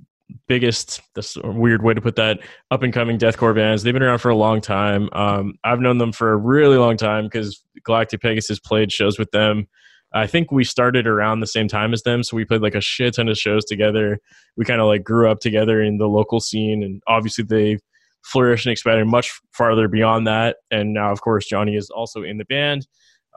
biggest. 0.49 1.01
That's 1.15 1.37
a 1.37 1.51
weird 1.51 1.83
way 1.83 1.95
to 1.95 2.01
put 2.01 2.17
that. 2.17 2.41
Up 2.71 2.83
and 2.83 2.93
coming 2.93 3.19
deathcore 3.19 3.55
bands. 3.55 3.83
They've 3.83 3.95
been 3.95 4.03
around 4.03 4.19
for 4.19 4.31
a 4.31 4.37
long 4.37 4.61
time. 4.61 5.09
Um, 5.13 5.55
I've 5.65 5.81
known 5.81 5.99
them 5.99 6.13
for 6.13 6.33
a 6.33 6.37
really 6.37 6.77
long 6.77 6.97
time 6.97 7.25
because 7.25 7.63
Galactic 7.85 8.21
Pegasus 8.21 8.59
played 8.59 8.93
shows 8.93 9.19
with 9.19 9.31
them. 9.31 9.69
I 10.15 10.27
think 10.27 10.53
we 10.53 10.65
started 10.65 11.07
around 11.07 11.41
the 11.41 11.47
same 11.47 11.69
time 11.69 11.95
as 11.95 12.03
them, 12.03 12.23
so 12.23 12.37
we 12.37 12.45
played 12.45 12.61
like 12.61 12.75
a 12.75 12.83
shit 12.83 13.15
ton 13.15 13.31
of 13.31 13.39
shows 13.39 13.65
together 13.65 14.19
we 14.57 14.65
kind 14.65 14.81
of 14.81 14.87
like 14.87 15.05
grew 15.05 15.31
up 15.31 15.41
together 15.41 15.83
in 15.83 15.99
the 15.99 16.09
local 16.09 16.41
scene 16.41 16.83
and 16.83 17.03
obviously 17.07 17.45
they 17.45 17.79
flourished 18.25 18.67
and 18.67 18.73
expanded 18.73 19.07
much 19.07 19.33
farther 19.53 19.89
beyond 19.89 20.27
that 20.27 20.57
and 20.71 20.93
now 20.93 21.11
of 21.11 21.21
course 21.21 21.47
johnny 21.47 21.75
is 21.75 21.91
also 21.91 22.23
in 22.23 22.39
the 22.39 22.45
band 22.45 22.87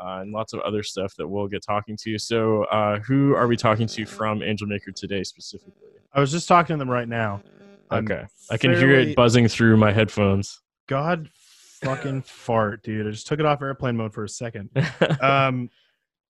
uh, 0.02 0.20
and 0.22 0.32
lots 0.32 0.54
of 0.54 0.60
other 0.62 0.84
stuff 0.84 1.16
that 1.16 1.28
we'll 1.28 1.48
get 1.48 1.64
talking 1.64 1.98
to. 1.98 2.18
So 2.18 2.64
uh, 2.66 3.00
who 3.00 3.36
are 3.36 3.48
we 3.48 3.56
talking 3.56 3.88
to 3.88 4.06
from 4.06 4.40
Angelmaker 4.40 4.94
today 4.94 5.24
specifically? 5.24 5.74
I 6.14 6.20
was 6.20 6.32
just 6.32 6.48
talking 6.48 6.76
to 6.76 6.78
them 6.78 6.90
right 6.90 7.08
now. 7.08 7.42
I'm 7.90 8.06
okay. 8.06 8.26
I 8.50 8.58
can 8.58 8.72
hear 8.72 8.82
fairly- 8.82 9.12
it 9.12 9.16
buzzing 9.16 9.48
through 9.48 9.78
my 9.78 9.92
headphones. 9.92 10.62
God 10.88 11.30
fucking 11.84 12.22
fart 12.26 12.84
dude. 12.84 13.08
I 13.08 13.12
just 13.12 13.28
took 13.28 13.40
it 13.40 13.46
off 13.46 13.62
airplane 13.62 13.98
mode 13.98 14.14
for 14.14 14.24
a 14.24 14.30
second. 14.30 14.70
Um 15.22 15.70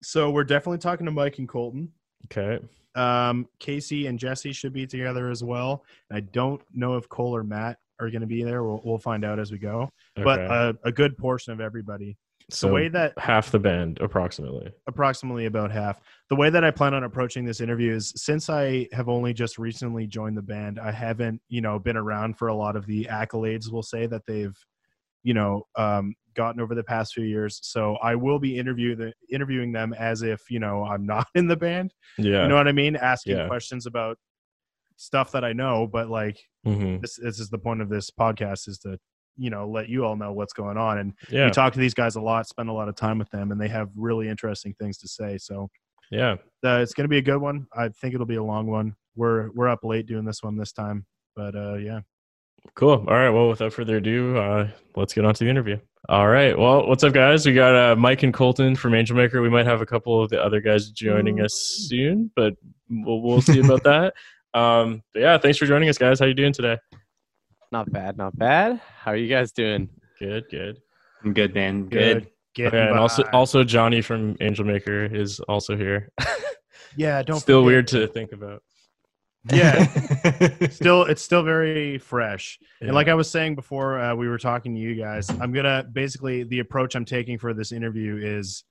so 0.02 0.30
we're 0.30 0.44
definitely 0.44 0.80
talking 0.80 1.06
to 1.06 1.12
mike 1.12 1.40
and 1.40 1.48
colton. 1.48 1.92
Okay. 2.26 2.64
Um 2.96 3.48
casey 3.60 4.08
and 4.08 4.18
jesse 4.18 4.52
should 4.52 4.74
be 4.74 4.88
together 4.88 5.30
as 5.30 5.44
well. 5.44 5.84
I 6.12 6.22
don't 6.22 6.62
know 6.74 6.98
if 6.98 7.08
cole 7.10 7.36
or 7.36 7.44
matt 7.44 7.78
are 8.00 8.10
going 8.10 8.22
to 8.22 8.28
be 8.28 8.44
there. 8.44 8.64
We'll, 8.64 8.82
we'll 8.84 8.98
find 8.98 9.24
out 9.24 9.40
as 9.40 9.52
we 9.52 9.58
go. 9.58 9.90
But 10.16 10.40
okay. 10.40 10.54
uh, 10.54 10.74
a 10.84 10.92
good 10.92 11.18
portion 11.18 11.54
of 11.54 11.62
everybody 11.62 12.18
so 12.50 12.68
the 12.68 12.74
way 12.74 12.88
that 12.90 13.18
half 13.18 13.52
the 13.52 13.60
band 13.60 14.00
approximately. 14.02 14.72
Approximately 14.88 15.46
about 15.46 15.72
half. 15.72 16.02
The 16.30 16.36
way 16.36 16.50
that 16.50 16.64
i 16.64 16.72
plan 16.72 16.94
on 16.94 17.04
approaching 17.04 17.46
this 17.46 17.62
interview 17.62 17.94
is 17.94 18.14
since 18.16 18.50
i 18.50 18.88
have 18.92 19.10
only 19.10 19.34
just 19.34 19.58
recently 19.58 20.08
joined 20.08 20.38
the 20.38 20.42
band 20.42 20.80
i 20.80 20.92
haven't 20.92 21.42
you 21.48 21.62
know 21.62 21.80
been 21.80 21.98
around 21.98 22.38
for 22.38 22.48
a 22.50 22.56
lot 22.56 22.76
of 22.76 22.86
the 22.86 23.06
accolades 23.06 23.72
we'll 23.72 23.84
say 23.84 24.06
that 24.08 24.26
they've 24.26 24.58
you 25.24 25.34
know 25.34 25.64
um, 25.78 26.14
gotten 26.36 26.60
over 26.60 26.74
the 26.76 26.84
past 26.84 27.14
few 27.14 27.24
years. 27.26 27.60
So 27.62 27.96
i 28.02 28.16
will 28.16 28.40
be 28.40 28.58
interview 28.58 28.96
the, 28.96 29.14
interviewing 29.32 29.72
them 29.72 29.94
as 29.94 30.22
if 30.22 30.42
you 30.50 30.60
know 30.60 30.84
i'm 30.84 31.06
not 31.16 31.28
in 31.36 31.48
the 31.48 31.56
band. 31.56 31.94
Yeah. 32.18 32.44
you 32.44 32.50
know 32.50 32.56
what 32.56 32.68
i 32.68 32.72
mean? 32.72 32.96
Asking 32.96 33.38
Yeah. 33.38 33.48
questions 33.48 33.86
about 33.86 34.18
stuff 34.96 35.32
that 35.32 35.44
i 35.44 35.52
know 35.54 35.88
but 35.88 36.10
like 36.10 36.40
hmm 36.66 36.98
this, 36.98 37.16
this 37.16 37.40
is 37.40 37.50
the 37.50 37.58
point 37.58 37.82
of 37.82 37.90
this 37.90 38.10
podcast 38.12 38.68
is 38.68 38.78
to 38.80 38.98
you 39.38 39.50
know 39.50 39.68
let 39.68 39.90
you 39.90 40.06
all 40.06 40.16
know 40.16 40.32
what's 40.32 40.54
going 40.54 40.78
on 40.78 41.00
and 41.00 41.14
yeah 41.30 41.46
we 41.46 41.52
talk 41.52 41.74
to 41.74 41.80
these 41.80 41.94
guys 41.94 42.16
a 42.16 42.22
lot 42.22 42.48
spend 42.48 42.70
a 42.70 42.74
lot 42.74 42.88
of 42.88 42.96
time 42.96 43.18
with 43.18 43.30
them 43.32 43.52
and 43.52 43.60
they 43.60 43.68
have 43.68 43.90
really 43.96 44.30
interesting 44.30 44.74
things 44.80 44.98
to 44.98 45.08
say 45.08 45.38
so 45.38 45.70
yeah 46.12 46.36
uh, 46.64 46.80
it's 46.80 46.94
going 46.94 47.04
to 47.04 47.10
be 47.10 47.18
a 47.18 47.22
good 47.22 47.40
one. 47.40 47.68
I 47.76 47.90
think 47.90 48.14
it'll 48.14 48.26
be 48.26 48.36
a 48.36 48.44
long 48.44 48.68
one. 48.68 48.96
We're 49.16 49.52
we're 49.52 49.68
up 49.68 49.84
late 49.84 50.06
doing 50.06 50.26
this 50.26 50.42
one 50.42 50.58
this 50.58 50.72
time, 50.72 51.06
but 51.36 51.56
uh, 51.56 51.76
yeah. 51.76 52.00
Cool. 52.76 53.06
All 53.08 53.16
right. 53.16 53.30
Well, 53.30 53.50
without 53.50 53.74
further 53.74 53.98
ado, 53.98 54.38
uh, 54.38 54.70
let's 54.96 55.14
get 55.14 55.26
on 55.26 55.34
to 55.34 55.44
the 55.44 55.50
interview. 55.50 55.78
All 56.08 56.30
right. 56.30 56.58
Well, 56.58 56.88
what's 56.88 57.04
up, 57.04 57.14
guys? 57.14 57.46
We 57.46 57.54
got 57.54 57.76
uh, 57.76 57.96
Mike 57.98 58.24
and 58.24 58.34
Colton 58.34 58.76
from 58.76 58.94
Angelmaker. 58.94 59.42
We 59.42 59.50
might 59.50 59.66
have 59.66 59.82
a 59.82 59.86
couple 59.86 60.22
of 60.22 60.30
the 60.30 60.42
other 60.42 60.62
guys 60.62 60.90
joining 60.92 61.42
us 61.42 61.54
soon, 61.54 62.32
but 62.38 62.54
we'll, 62.90 63.22
we'll 63.22 63.42
see 63.42 63.60
about 63.60 63.84
that. 63.84 64.14
Um, 64.56 65.02
but 65.16 65.22
yeah, 65.22 65.36
thanks 65.40 65.58
for 65.58 65.66
joining 65.66 65.90
us, 65.90 65.98
guys. 65.98 66.20
How 66.20 66.28
you 66.28 66.36
doing 66.36 66.54
today? 66.54 66.78
Not 67.74 67.92
bad, 67.92 68.18
not 68.18 68.38
bad. 68.38 68.80
How 69.00 69.14
are 69.14 69.16
you 69.16 69.28
guys 69.28 69.52
doing? 69.52 69.90
Good. 70.20 70.46
Good. 70.52 70.80
I'm 71.24 71.34
good, 71.34 71.56
man. 71.56 71.90
Good. 71.90 72.28
good. 72.56 72.68
Okay, 72.68 72.88
and 72.88 73.00
also 73.00 73.24
also 73.34 73.64
Johnny 73.64 74.00
from 74.00 74.36
Angelmaker 74.36 75.12
is 75.12 75.40
also 75.40 75.76
here. 75.76 76.12
yeah. 76.96 77.24
Don't 77.24 77.40
Still 77.40 77.62
forget- 77.62 77.66
weird 77.66 77.88
to 77.88 78.08
think 78.10 78.32
about. 78.32 78.62
Yeah. 79.52 79.86
Still, 80.70 81.04
it's 81.06 81.24
still 81.24 81.42
very 81.42 81.98
fresh. 81.98 82.60
Yeah. 82.80 82.90
And 82.90 82.96
like 82.96 83.08
I 83.08 83.16
was 83.16 83.28
saying 83.28 83.56
before, 83.56 84.00
uh, 84.00 84.14
we 84.14 84.30
were 84.30 84.38
talking 84.38 84.76
to 84.76 84.80
you 84.80 84.94
guys. 84.94 85.28
I'm 85.32 85.52
gonna 85.52 85.84
basically 85.92 86.44
the 86.44 86.60
approach 86.60 86.96
I'm 86.96 87.06
taking 87.06 87.40
for 87.40 87.56
this 87.56 87.72
interview 87.72 88.20
is, 88.22 88.66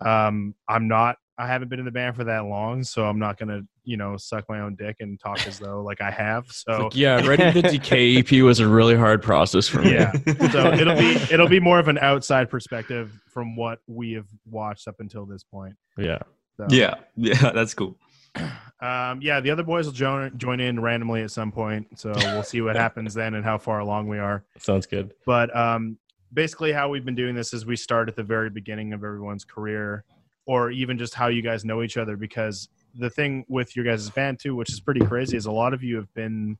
um, 0.00 0.54
I'm 0.68 0.86
not. 0.86 1.16
I 1.38 1.46
haven't 1.46 1.68
been 1.68 1.78
in 1.78 1.84
the 1.84 1.92
band 1.92 2.16
for 2.16 2.24
that 2.24 2.46
long, 2.46 2.82
so 2.82 3.06
I'm 3.06 3.18
not 3.18 3.38
gonna, 3.38 3.62
you 3.84 3.96
know, 3.96 4.16
suck 4.16 4.44
my 4.48 4.60
own 4.60 4.74
dick 4.74 4.96
and 4.98 5.20
talk 5.20 5.46
as 5.46 5.60
though 5.60 5.82
like 5.82 6.00
I 6.00 6.10
have. 6.10 6.50
So 6.50 6.84
like, 6.84 6.96
yeah, 6.96 7.24
writing 7.24 7.54
the 7.62 7.62
Decay 7.62 8.18
EP 8.18 8.42
was 8.42 8.58
a 8.58 8.66
really 8.66 8.96
hard 8.96 9.22
process 9.22 9.68
for 9.68 9.80
me. 9.80 9.92
Yeah. 9.92 10.12
so 10.50 10.72
it'll 10.72 10.96
be 10.96 11.14
it'll 11.32 11.48
be 11.48 11.60
more 11.60 11.78
of 11.78 11.86
an 11.86 11.98
outside 11.98 12.50
perspective 12.50 13.12
from 13.28 13.54
what 13.54 13.78
we 13.86 14.12
have 14.14 14.26
watched 14.50 14.88
up 14.88 14.96
until 14.98 15.26
this 15.26 15.44
point. 15.44 15.76
Yeah. 15.96 16.18
So. 16.56 16.66
yeah, 16.70 16.96
yeah, 17.16 17.50
that's 17.54 17.74
cool. 17.74 17.96
Um, 18.80 19.20
yeah, 19.20 19.40
the 19.40 19.50
other 19.50 19.64
boys 19.64 19.86
will 19.86 19.92
join 19.92 20.38
join 20.38 20.60
in 20.60 20.78
randomly 20.78 21.22
at 21.22 21.32
some 21.32 21.50
point, 21.50 21.98
so 21.98 22.12
we'll 22.14 22.44
see 22.44 22.60
what 22.60 22.76
happens 22.76 23.12
then 23.12 23.34
and 23.34 23.44
how 23.44 23.58
far 23.58 23.80
along 23.80 24.06
we 24.06 24.20
are. 24.20 24.44
Sounds 24.56 24.86
good. 24.86 25.12
But 25.26 25.54
um, 25.56 25.98
basically, 26.32 26.70
how 26.70 26.88
we've 26.88 27.04
been 27.04 27.16
doing 27.16 27.34
this 27.34 27.52
is 27.52 27.66
we 27.66 27.74
start 27.74 28.08
at 28.08 28.14
the 28.14 28.22
very 28.22 28.50
beginning 28.50 28.92
of 28.92 29.02
everyone's 29.02 29.44
career, 29.44 30.04
or 30.48 30.70
even 30.70 30.96
just 30.96 31.14
how 31.14 31.28
you 31.28 31.42
guys 31.42 31.62
know 31.64 31.82
each 31.82 31.98
other. 31.98 32.16
Because 32.16 32.68
the 32.94 33.10
thing 33.10 33.44
with 33.48 33.76
your 33.76 33.84
guys' 33.84 34.08
band 34.08 34.40
too, 34.40 34.56
which 34.56 34.72
is 34.72 34.80
pretty 34.80 35.00
crazy, 35.00 35.36
is 35.36 35.44
a 35.46 35.52
lot 35.52 35.74
of 35.74 35.82
you 35.84 35.94
have 35.96 36.12
been, 36.14 36.56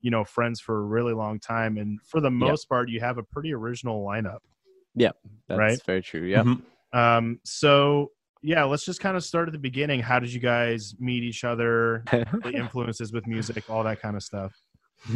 you 0.00 0.10
know, 0.12 0.24
friends 0.24 0.60
for 0.60 0.78
a 0.78 0.82
really 0.82 1.12
long 1.12 1.40
time, 1.40 1.76
and 1.76 2.00
for 2.02 2.20
the 2.20 2.30
most 2.30 2.68
part, 2.68 2.88
you 2.88 3.00
have 3.00 3.18
a 3.18 3.22
pretty 3.22 3.52
original 3.52 4.04
lineup. 4.06 4.38
Yeah. 4.94 5.10
That's 5.48 5.58
Right? 5.58 5.78
very 5.84 6.02
true. 6.02 6.22
Yeah. 6.22 6.44
Mhm. 6.44 6.62
Um, 6.92 7.40
so 7.44 8.12
yeah, 8.44 8.64
let's 8.64 8.84
just 8.84 9.00
kind 9.00 9.16
of 9.16 9.24
start 9.24 9.48
at 9.48 9.52
the 9.52 9.58
beginning. 9.58 10.00
How 10.00 10.18
did 10.18 10.32
you 10.32 10.40
guys 10.40 10.94
meet 10.98 11.22
each 11.24 11.42
other? 11.44 12.04
The 12.44 12.52
influences 12.54 13.12
with 13.12 13.26
music, 13.26 13.68
all 13.70 13.82
that 13.84 14.00
kind 14.00 14.16
of 14.16 14.22
stuff. 14.22 14.52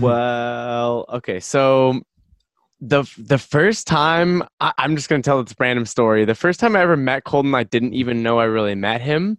well, 0.01 1.05
okay. 1.13 1.39
So 1.41 2.01
the 2.81 3.05
the 3.19 3.39
first 3.39 3.87
time 3.87 4.43
I, 4.61 4.73
I'm 4.79 4.97
just 4.97 5.09
gonna 5.09 5.23
tell 5.23 5.43
this 5.43 5.55
random 5.59 5.87
story. 5.87 6.25
The 6.25 6.35
first 6.35 6.61
time 6.61 6.77
I 6.77 6.81
ever 6.83 6.97
met 6.97 7.25
Colton, 7.25 7.55
I 7.55 7.65
didn't 7.65 7.95
even 7.95 8.23
know 8.23 8.39
I 8.39 8.45
really 8.45 8.75
met 8.75 9.01
him. 9.01 9.39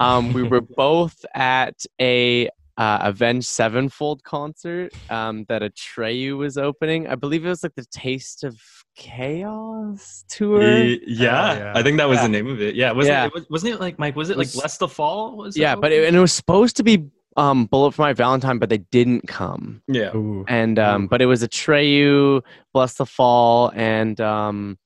Um, 0.00 0.32
we 0.32 0.42
were 0.42 0.60
both 0.76 1.24
at 1.34 1.84
a 2.00 2.48
uh, 2.78 2.98
Avenged 3.02 3.46
Sevenfold 3.48 4.22
concert 4.22 4.92
um, 5.10 5.44
that 5.48 5.62
Atreyu 5.62 6.38
was 6.38 6.56
opening. 6.56 7.08
I 7.08 7.16
believe 7.16 7.44
it 7.44 7.48
was 7.48 7.64
like 7.64 7.74
the 7.74 7.84
Taste 7.86 8.44
of 8.44 8.56
Chaos 8.94 10.24
tour. 10.28 10.60
Y- 10.60 10.98
yeah, 11.06 11.58
yeah. 11.58 11.72
I 11.74 11.82
think 11.82 11.98
that 11.98 12.08
was 12.08 12.18
Yeah. 12.18 12.22
the 12.22 12.28
name 12.28 12.46
of 12.48 12.60
it. 12.62 12.74
Yeah, 12.74 12.92
wasn't 12.92 13.14
Yeah. 13.14 13.26
it? 13.26 13.34
Was, 13.34 13.50
wasn't 13.50 13.74
it 13.74 13.80
like 13.80 13.98
Mike? 13.98 14.16
Was 14.16 14.30
it 14.30 14.36
like 14.38 14.46
Was- 14.46 14.56
Blessthefall? 14.56 15.36
Was 15.36 15.56
yeah, 15.56 15.74
but 15.74 15.92
it, 15.92 16.06
and 16.06 16.16
it 16.16 16.20
was 16.20 16.32
supposed 16.32 16.76
to 16.76 16.84
be 16.84 17.04
um, 17.38 17.66
Bullet 17.66 17.92
for 17.92 18.02
My 18.02 18.12
Valentine, 18.12 18.58
but 18.58 18.68
they 18.68 18.78
didn't 18.78 19.28
come. 19.28 19.82
yeah, 19.86 20.14
Ooh. 20.14 20.44
and 20.48 20.78
um, 20.78 21.06
but 21.06 21.22
it 21.22 21.26
was 21.26 21.42
a 21.42 21.48
Atreyu, 21.48 22.42
Blessthefall, 22.74 23.72
and 23.74 24.20
um, 24.20 24.78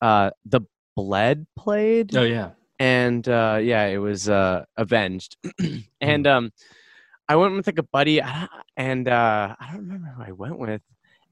uh, 0.00 0.30
the 0.46 0.62
Bled 0.96 1.46
played, 1.56 2.16
oh 2.16 2.22
yeah, 2.22 2.50
and 2.78 3.28
uh, 3.28 3.58
yeah, 3.62 3.84
it 3.86 3.98
was 3.98 4.28
uh, 4.28 4.64
Avenged, 4.76 5.36
and 6.00 6.26
um, 6.26 6.50
I 7.28 7.36
went 7.36 7.54
with 7.54 7.66
like 7.66 7.78
a 7.78 7.84
buddy, 7.84 8.20
and 8.76 9.06
uh, 9.06 9.54
I 9.60 9.72
don't 9.72 9.82
remember 9.82 10.08
who 10.16 10.22
I 10.22 10.32
went 10.32 10.58
with, 10.58 10.82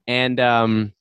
and 0.07 0.39
um, 0.39 0.93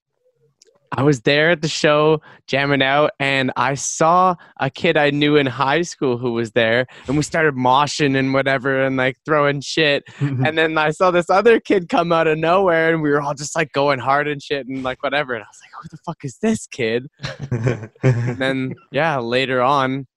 I 0.91 1.03
was 1.03 1.21
there 1.21 1.51
at 1.51 1.61
the 1.61 1.67
show 1.67 2.21
jamming 2.47 2.81
out, 2.81 3.11
and 3.19 3.51
I 3.55 3.75
saw 3.75 4.35
a 4.59 4.69
kid 4.69 4.97
I 4.97 5.09
knew 5.09 5.35
in 5.35 5.45
high 5.45 5.81
school 5.81 6.17
who 6.17 6.31
was 6.33 6.51
there, 6.51 6.87
and 7.07 7.17
we 7.17 7.23
started 7.23 7.55
moshing 7.55 8.17
and 8.17 8.33
whatever, 8.33 8.83
and 8.83 8.95
like 8.97 9.17
throwing 9.25 9.61
shit, 9.61 10.03
and 10.19 10.57
then 10.57 10.77
I 10.77 10.91
saw 10.91 11.11
this 11.11 11.29
other 11.29 11.59
kid 11.59 11.89
come 11.89 12.11
out 12.11 12.27
of 12.27 12.37
nowhere, 12.37 12.93
and 12.93 13.01
we 13.01 13.09
were 13.09 13.21
all 13.21 13.33
just 13.33 13.55
like 13.55 13.71
going 13.73 13.99
hard 13.99 14.27
and 14.27 14.41
shit 14.41 14.67
and 14.67 14.83
like 14.83 15.03
whatever. 15.03 15.33
And 15.33 15.43
I 15.43 15.47
was 15.47 15.59
like, 15.61 15.71
"Who 15.81 15.89
the 15.89 15.97
fuck 16.05 16.23
is 16.23 16.37
this 16.39 16.67
kid?" 16.67 17.07
And 18.03 18.37
then 18.37 18.75
yeah, 18.91 19.17
later 19.19 19.61
on, 19.61 20.07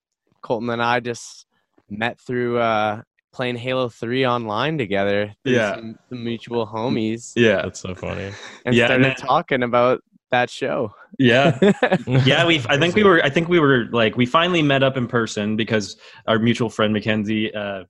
Colton 0.43 0.71
and 0.71 0.83
I 0.83 1.01
just 1.01 1.47
met 1.89 2.21
through 2.21 2.59
uh, 2.59 3.03
playing 3.33 3.57
Halo 3.57 3.89
Three 3.89 4.27
online 4.27 4.79
together. 4.79 5.35
Yeah. 5.45 5.75
some, 5.75 5.99
some 6.09 6.25
mutual 6.25 6.67
homies, 6.67 7.33
yeah. 7.37 7.63
That's 7.63 7.81
so 7.81 7.95
funny. 7.95 8.33
and 8.65 8.75
Yeah, 8.75 8.85
and 8.85 8.89
started 9.05 9.05
then- 9.05 9.17
talking 9.17 9.63
about 9.63 10.01
that 10.31 10.51
show. 10.51 10.95
yeah. 11.19 11.59
yeah 12.25 12.47
we 12.47 12.61
i 12.69 12.79
think 12.79 12.95
we 12.95 13.03
were 13.05 13.23
i 13.25 13.31
think 13.31 13.49
we 13.49 13.59
were 13.59 13.87
like 13.91 14.17
we 14.17 14.25
finally 14.27 14.63
met 14.63 14.83
up 14.83 14.97
in 14.97 15.07
person 15.07 15.57
because 15.57 15.97
our 16.27 16.39
mutual 16.39 16.71
friend 16.71 16.93
mackenzie 16.93 17.53
uh 17.55 17.85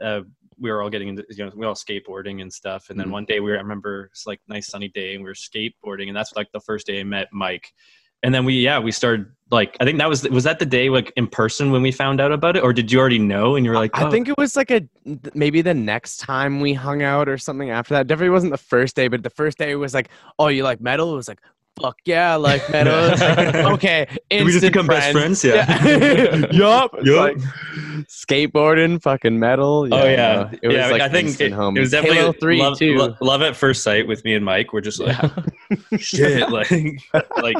uh 0.00 0.20
we 0.58 0.70
were 0.70 0.80
all 0.82 0.90
getting 0.90 1.08
into 1.08 1.24
you 1.30 1.44
know 1.44 1.50
we 1.54 1.60
were 1.60 1.66
all 1.66 1.74
skateboarding 1.74 2.40
and 2.40 2.52
stuff 2.52 2.90
and 2.90 2.98
then 2.98 3.08
Mhm. 3.08 3.12
one 3.12 3.24
day 3.24 3.40
we 3.40 3.50
were 3.50 3.56
i 3.58 3.60
remember 3.60 4.04
it's 4.12 4.26
like 4.26 4.40
nice 4.48 4.68
sunny 4.68 4.88
day 4.88 5.14
and 5.14 5.24
we 5.24 5.28
were 5.28 5.34
skateboarding 5.34 6.08
and 6.08 6.16
that's 6.16 6.34
like 6.36 6.48
the 6.52 6.60
first 6.60 6.86
day 6.86 7.00
i 7.00 7.04
met 7.04 7.28
mike 7.32 7.72
and 8.22 8.32
then 8.34 8.44
we 8.44 8.54
yeah 8.54 8.78
we 8.78 8.92
started 8.92 9.26
like 9.50 9.76
i 9.80 9.84
think 9.84 9.98
that 9.98 10.08
was 10.08 10.22
was 10.28 10.44
that 10.44 10.58
the 10.60 10.66
day 10.66 10.88
like 10.88 11.12
in 11.16 11.26
person 11.26 11.72
when 11.72 11.82
we 11.82 11.90
found 11.90 12.20
out 12.20 12.30
about 12.30 12.56
it 12.56 12.62
or 12.62 12.72
did 12.72 12.92
you 12.92 12.98
already 13.00 13.18
know 13.18 13.56
and 13.56 13.64
you 13.66 13.70
were 13.72 13.76
like 13.76 13.90
I 13.98 14.04
oh, 14.06 14.10
think 14.10 14.28
it 14.28 14.38
was 14.38 14.54
like 14.56 14.70
a 14.70 14.82
maybe 15.34 15.60
the 15.62 15.74
next 15.74 16.18
time 16.18 16.60
we 16.60 16.72
hung 16.74 17.02
out 17.02 17.28
or 17.28 17.36
something 17.36 17.70
after 17.70 17.94
that. 17.94 18.06
Definitely 18.06 18.30
wasn't 18.30 18.52
the 18.52 18.58
first 18.58 18.94
day, 18.94 19.08
but 19.08 19.22
the 19.24 19.30
first 19.30 19.58
day 19.58 19.72
it 19.72 19.74
was 19.76 19.92
like, 19.92 20.08
"Oh, 20.38 20.46
you 20.48 20.62
like 20.62 20.80
metal?" 20.80 21.12
It 21.12 21.16
was 21.16 21.28
like, 21.28 21.40
"Fuck 21.80 21.96
yeah, 22.04 22.36
like 22.36 22.68
metal." 22.70 23.08
Like, 23.08 23.54
okay, 23.74 24.06
Did 24.30 24.44
we 24.44 24.52
just 24.52 24.64
instant 24.64 24.72
become 24.72 24.86
best 24.86 25.12
friends 25.12 25.44
yeah, 25.44 25.66
yup. 26.52 26.90
It's 26.94 27.06
Yup. 27.06 27.36
like 27.36 27.36
skateboarding, 28.08 29.00
fucking 29.02 29.38
metal. 29.38 29.88
Oh 29.90 30.04
yeah, 30.04 30.50
it 30.62 30.68
was 30.68 30.76
yeah. 30.76 30.88
like 30.88 31.00
I 31.02 31.08
think 31.08 31.28
instant 31.28 31.54
it, 31.54 31.56
homies. 31.56 31.76
it 31.76 31.80
was 31.80 31.90
definitely 31.90 32.18
Halo 32.18 32.32
Three 32.32 32.60
love, 32.60 32.78
too. 32.78 32.96
lo- 32.96 33.16
love 33.20 33.42
at 33.42 33.56
first 33.56 33.82
sight 33.82 34.06
with 34.06 34.24
me 34.24 34.34
and 34.34 34.44
Mike. 34.44 34.72
We're 34.72 34.80
just 34.80 35.00
like, 35.00 35.16
shit, 35.98 36.48
like, 36.50 36.70
like 37.40 37.56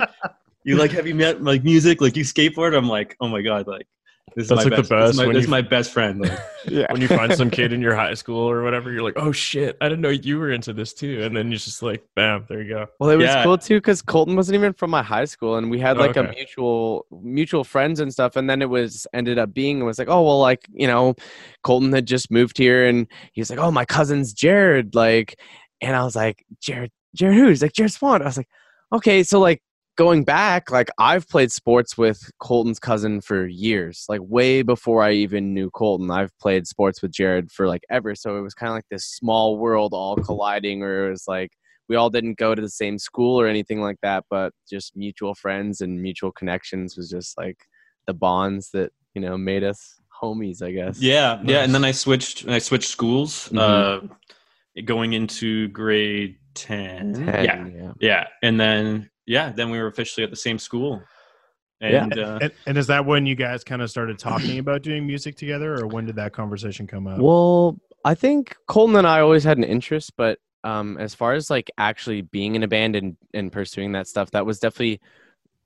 you 0.64 0.76
like 0.76 0.90
heavy 0.90 1.12
met 1.12 1.42
like 1.42 1.64
music, 1.64 2.00
like 2.00 2.16
you 2.16 2.24
skateboard. 2.24 2.76
I'm 2.76 2.88
like, 2.88 3.16
oh 3.20 3.28
my 3.28 3.42
god, 3.42 3.66
like 3.66 3.86
this 4.34 4.44
is 4.44 4.48
That's 4.48 4.64
my 4.64 4.76
like 4.76 4.82
the 4.88 4.88
best. 4.88 4.90
This 4.90 5.10
is 5.10 5.16
my, 5.18 5.26
when 5.26 5.34
this 5.34 5.42
you- 5.42 5.46
is 5.46 5.50
my 5.50 5.60
best 5.62 5.92
friend. 5.92 6.20
Like, 6.20 6.38
yeah. 6.66 6.90
when 6.90 7.02
you 7.02 7.08
find 7.08 7.34
some 7.34 7.50
kid 7.50 7.72
in 7.72 7.82
your 7.82 7.94
high 7.96 8.14
school 8.14 8.38
or 8.48 8.62
whatever, 8.62 8.90
you're 8.90 9.02
like, 9.02 9.18
oh 9.18 9.30
shit, 9.32 9.76
I 9.80 9.88
didn't 9.88 10.00
know 10.00 10.08
you 10.08 10.38
were 10.38 10.50
into 10.52 10.72
this 10.72 10.94
too. 10.94 11.22
And 11.22 11.36
then 11.36 11.50
you're 11.50 11.58
just 11.58 11.82
like, 11.82 12.02
bam, 12.16 12.46
there 12.48 12.62
you 12.62 12.68
go. 12.70 12.86
Well, 12.98 13.10
it 13.10 13.16
was 13.16 13.26
Yeah. 13.26 13.42
cool 13.44 13.58
too 13.58 13.76
because 13.76 14.00
Colton 14.00 14.34
wasn't 14.34 14.54
even 14.54 14.72
from 14.72 14.90
my 14.90 15.02
high 15.02 15.26
school, 15.26 15.56
and 15.56 15.70
we 15.70 15.78
had 15.78 15.98
Oh, 15.98 16.00
like 16.00 16.16
a 16.16 16.22
mutual 16.22 17.04
mutual 17.10 17.62
friends 17.64 18.00
and 18.00 18.10
stuff. 18.12 18.36
And 18.36 18.48
then 18.48 18.62
it 18.62 18.70
was 18.70 19.06
ended 19.12 19.38
up 19.38 19.52
being 19.52 19.80
it 19.80 19.84
was 19.84 19.98
like, 19.98 20.08
oh 20.08 20.22
well, 20.22 20.38
like 20.40 20.66
you 20.72 20.86
know, 20.86 21.14
Colton 21.62 21.92
had 21.92 22.06
just 22.06 22.30
moved 22.30 22.56
here, 22.56 22.86
and 22.86 23.06
he 23.32 23.40
was 23.40 23.50
like, 23.50 23.58
oh 23.58 23.70
my 23.70 23.84
cousin's 23.84 24.32
Jared, 24.32 24.94
like, 24.94 25.38
and 25.82 25.94
I 25.94 26.04
was 26.04 26.16
like, 26.16 26.44
Jared, 26.60 26.90
Jared 27.14 27.36
who? 27.36 27.48
He's 27.48 27.60
like 27.60 27.72
Jared 27.74 27.92
Swan. 27.92 28.22
I 28.22 28.26
was 28.26 28.38
like, 28.38 28.48
okay, 28.94 29.22
so 29.24 29.40
like 29.40 29.62
going 29.96 30.24
back, 30.24 30.70
like 30.70 30.88
I've 30.98 31.28
played 31.28 31.52
sports 31.52 31.98
with 31.98 32.30
Colton's 32.38 32.78
cousin 32.78 33.20
for 33.20 33.46
years, 33.46 34.04
like 34.08 34.20
way 34.22 34.62
before 34.62 35.02
I 35.02 35.12
even 35.12 35.52
knew 35.54 35.70
Colton. 35.70 36.10
I've 36.10 36.36
played 36.38 36.66
sports 36.66 37.02
with 37.02 37.12
Jared 37.12 37.50
for 37.50 37.66
like 37.68 37.82
ever, 37.90 38.14
so 38.14 38.36
it 38.38 38.42
was 38.42 38.54
kind 38.54 38.70
of 38.70 38.74
like 38.74 38.88
this 38.90 39.04
small 39.06 39.58
world 39.58 39.92
all 39.92 40.16
colliding, 40.16 40.80
where 40.80 41.08
it 41.08 41.10
was 41.10 41.24
like 41.28 41.52
we 41.88 41.96
all 41.96 42.10
didn't 42.10 42.38
go 42.38 42.54
to 42.54 42.62
the 42.62 42.70
same 42.70 42.98
school 42.98 43.38
or 43.38 43.46
anything 43.46 43.80
like 43.80 43.98
that, 44.02 44.24
but 44.30 44.52
just 44.70 44.96
mutual 44.96 45.34
friends 45.34 45.80
and 45.82 46.00
mutual 46.00 46.32
connections 46.32 46.96
was 46.96 47.10
just 47.10 47.36
like 47.36 47.58
the 48.06 48.14
bonds 48.14 48.70
that 48.72 48.92
you 49.14 49.20
know 49.20 49.36
made 49.36 49.62
us 49.64 50.00
homies, 50.22 50.62
I 50.62 50.72
guess. 50.72 51.00
yeah, 51.00 51.40
yeah. 51.44 51.64
And 51.64 51.74
then 51.74 51.84
I 51.84 51.90
switched. 51.92 52.48
I 52.48 52.58
switched 52.58 52.88
schools, 52.88 53.48
Mhm. 53.50 54.08
uh, 54.08 54.80
going 54.84 55.12
into 55.12 55.68
grade 55.68 56.36
ten. 56.54 57.12
10, 57.14 57.44
Yeah, 57.44 57.66
yeah. 57.66 57.92
yeah. 58.00 58.26
And 58.42 58.58
then 58.60 59.10
yeah, 59.26 59.50
then 59.50 59.70
we 59.70 59.78
were 59.78 59.86
officially 59.86 60.24
at 60.24 60.30
the 60.30 60.36
same 60.36 60.58
school. 60.58 61.02
Yeah. 61.80 62.04
And 62.04 62.18
uh, 62.18 62.38
And, 62.40 62.52
and 62.66 62.78
is 62.78 62.86
that 62.86 63.04
when 63.04 63.26
you 63.26 63.34
guys 63.34 63.64
kind 63.64 63.82
of 63.82 63.90
started 63.90 64.18
talking 64.18 64.58
about 64.58 64.82
doing 64.82 65.06
music 65.06 65.36
together, 65.36 65.74
or 65.80 65.86
when 65.86 66.06
did 66.06 66.16
that 66.16 66.32
conversation 66.32 66.86
come 66.86 67.06
up? 67.06 67.18
Well, 67.18 67.78
I 68.04 68.14
think 68.14 68.56
Colton 68.66 68.96
and 68.96 69.06
I 69.06 69.20
always 69.20 69.44
had 69.44 69.58
an 69.58 69.64
interest, 69.64 70.12
but 70.16 70.38
um, 70.64 70.96
as 70.98 71.14
far 71.14 71.32
as 71.32 71.50
like 71.50 71.70
actually 71.78 72.22
being 72.22 72.54
in 72.54 72.62
a 72.62 72.68
band 72.68 72.94
and, 72.94 73.16
and 73.34 73.50
pursuing 73.50 73.92
that 73.92 74.06
stuff, 74.06 74.30
that 74.30 74.46
was 74.46 74.60
definitely 74.60 75.00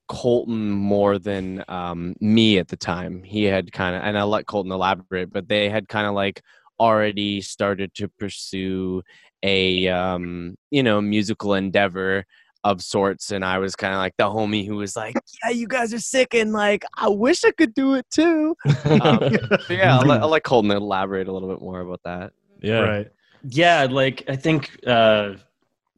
Colton 0.08 0.70
more 0.70 1.18
than 1.18 1.64
um, 1.68 2.14
me 2.20 2.58
at 2.58 2.68
the 2.68 2.76
time. 2.76 3.22
He 3.22 3.44
had 3.44 3.72
kind 3.72 3.96
of, 3.96 4.02
and 4.02 4.16
I'll 4.16 4.28
let 4.28 4.46
Colton 4.46 4.72
elaborate, 4.72 5.32
but 5.32 5.48
they 5.48 5.68
had 5.68 5.88
kind 5.88 6.06
of 6.06 6.14
like 6.14 6.42
already 6.78 7.40
started 7.40 7.94
to 7.94 8.08
pursue 8.08 9.02
a 9.42 9.88
um, 9.88 10.56
you 10.70 10.82
know 10.82 11.00
musical 11.00 11.54
endeavor 11.54 12.24
of 12.70 12.82
sorts 12.82 13.30
and 13.30 13.44
i 13.44 13.58
was 13.58 13.74
kind 13.76 13.94
of 13.94 13.98
like 13.98 14.14
the 14.16 14.24
homie 14.24 14.66
who 14.66 14.76
was 14.76 14.96
like 14.96 15.14
yeah 15.42 15.50
you 15.50 15.66
guys 15.66 15.92
are 15.94 15.98
sick 15.98 16.34
and 16.34 16.52
like 16.52 16.84
i 16.96 17.08
wish 17.08 17.44
i 17.44 17.50
could 17.52 17.74
do 17.74 17.94
it 17.94 18.06
too 18.10 18.56
um, 18.84 19.18
yeah, 19.68 19.96
I'll 19.98 20.06
let, 20.06 20.22
I'll 20.22 20.28
let 20.28 20.42
Colton 20.42 20.70
elaborate 20.70 21.28
a 21.28 21.32
little 21.32 21.48
bit 21.48 21.60
more 21.60 21.80
about 21.80 22.00
that. 22.04 22.32
Yeah. 22.60 22.80
Right. 22.80 23.10
yeah, 23.48 23.86
like 23.90 24.24
I 24.28 24.36
think 24.36 24.78
uh, 24.86 25.34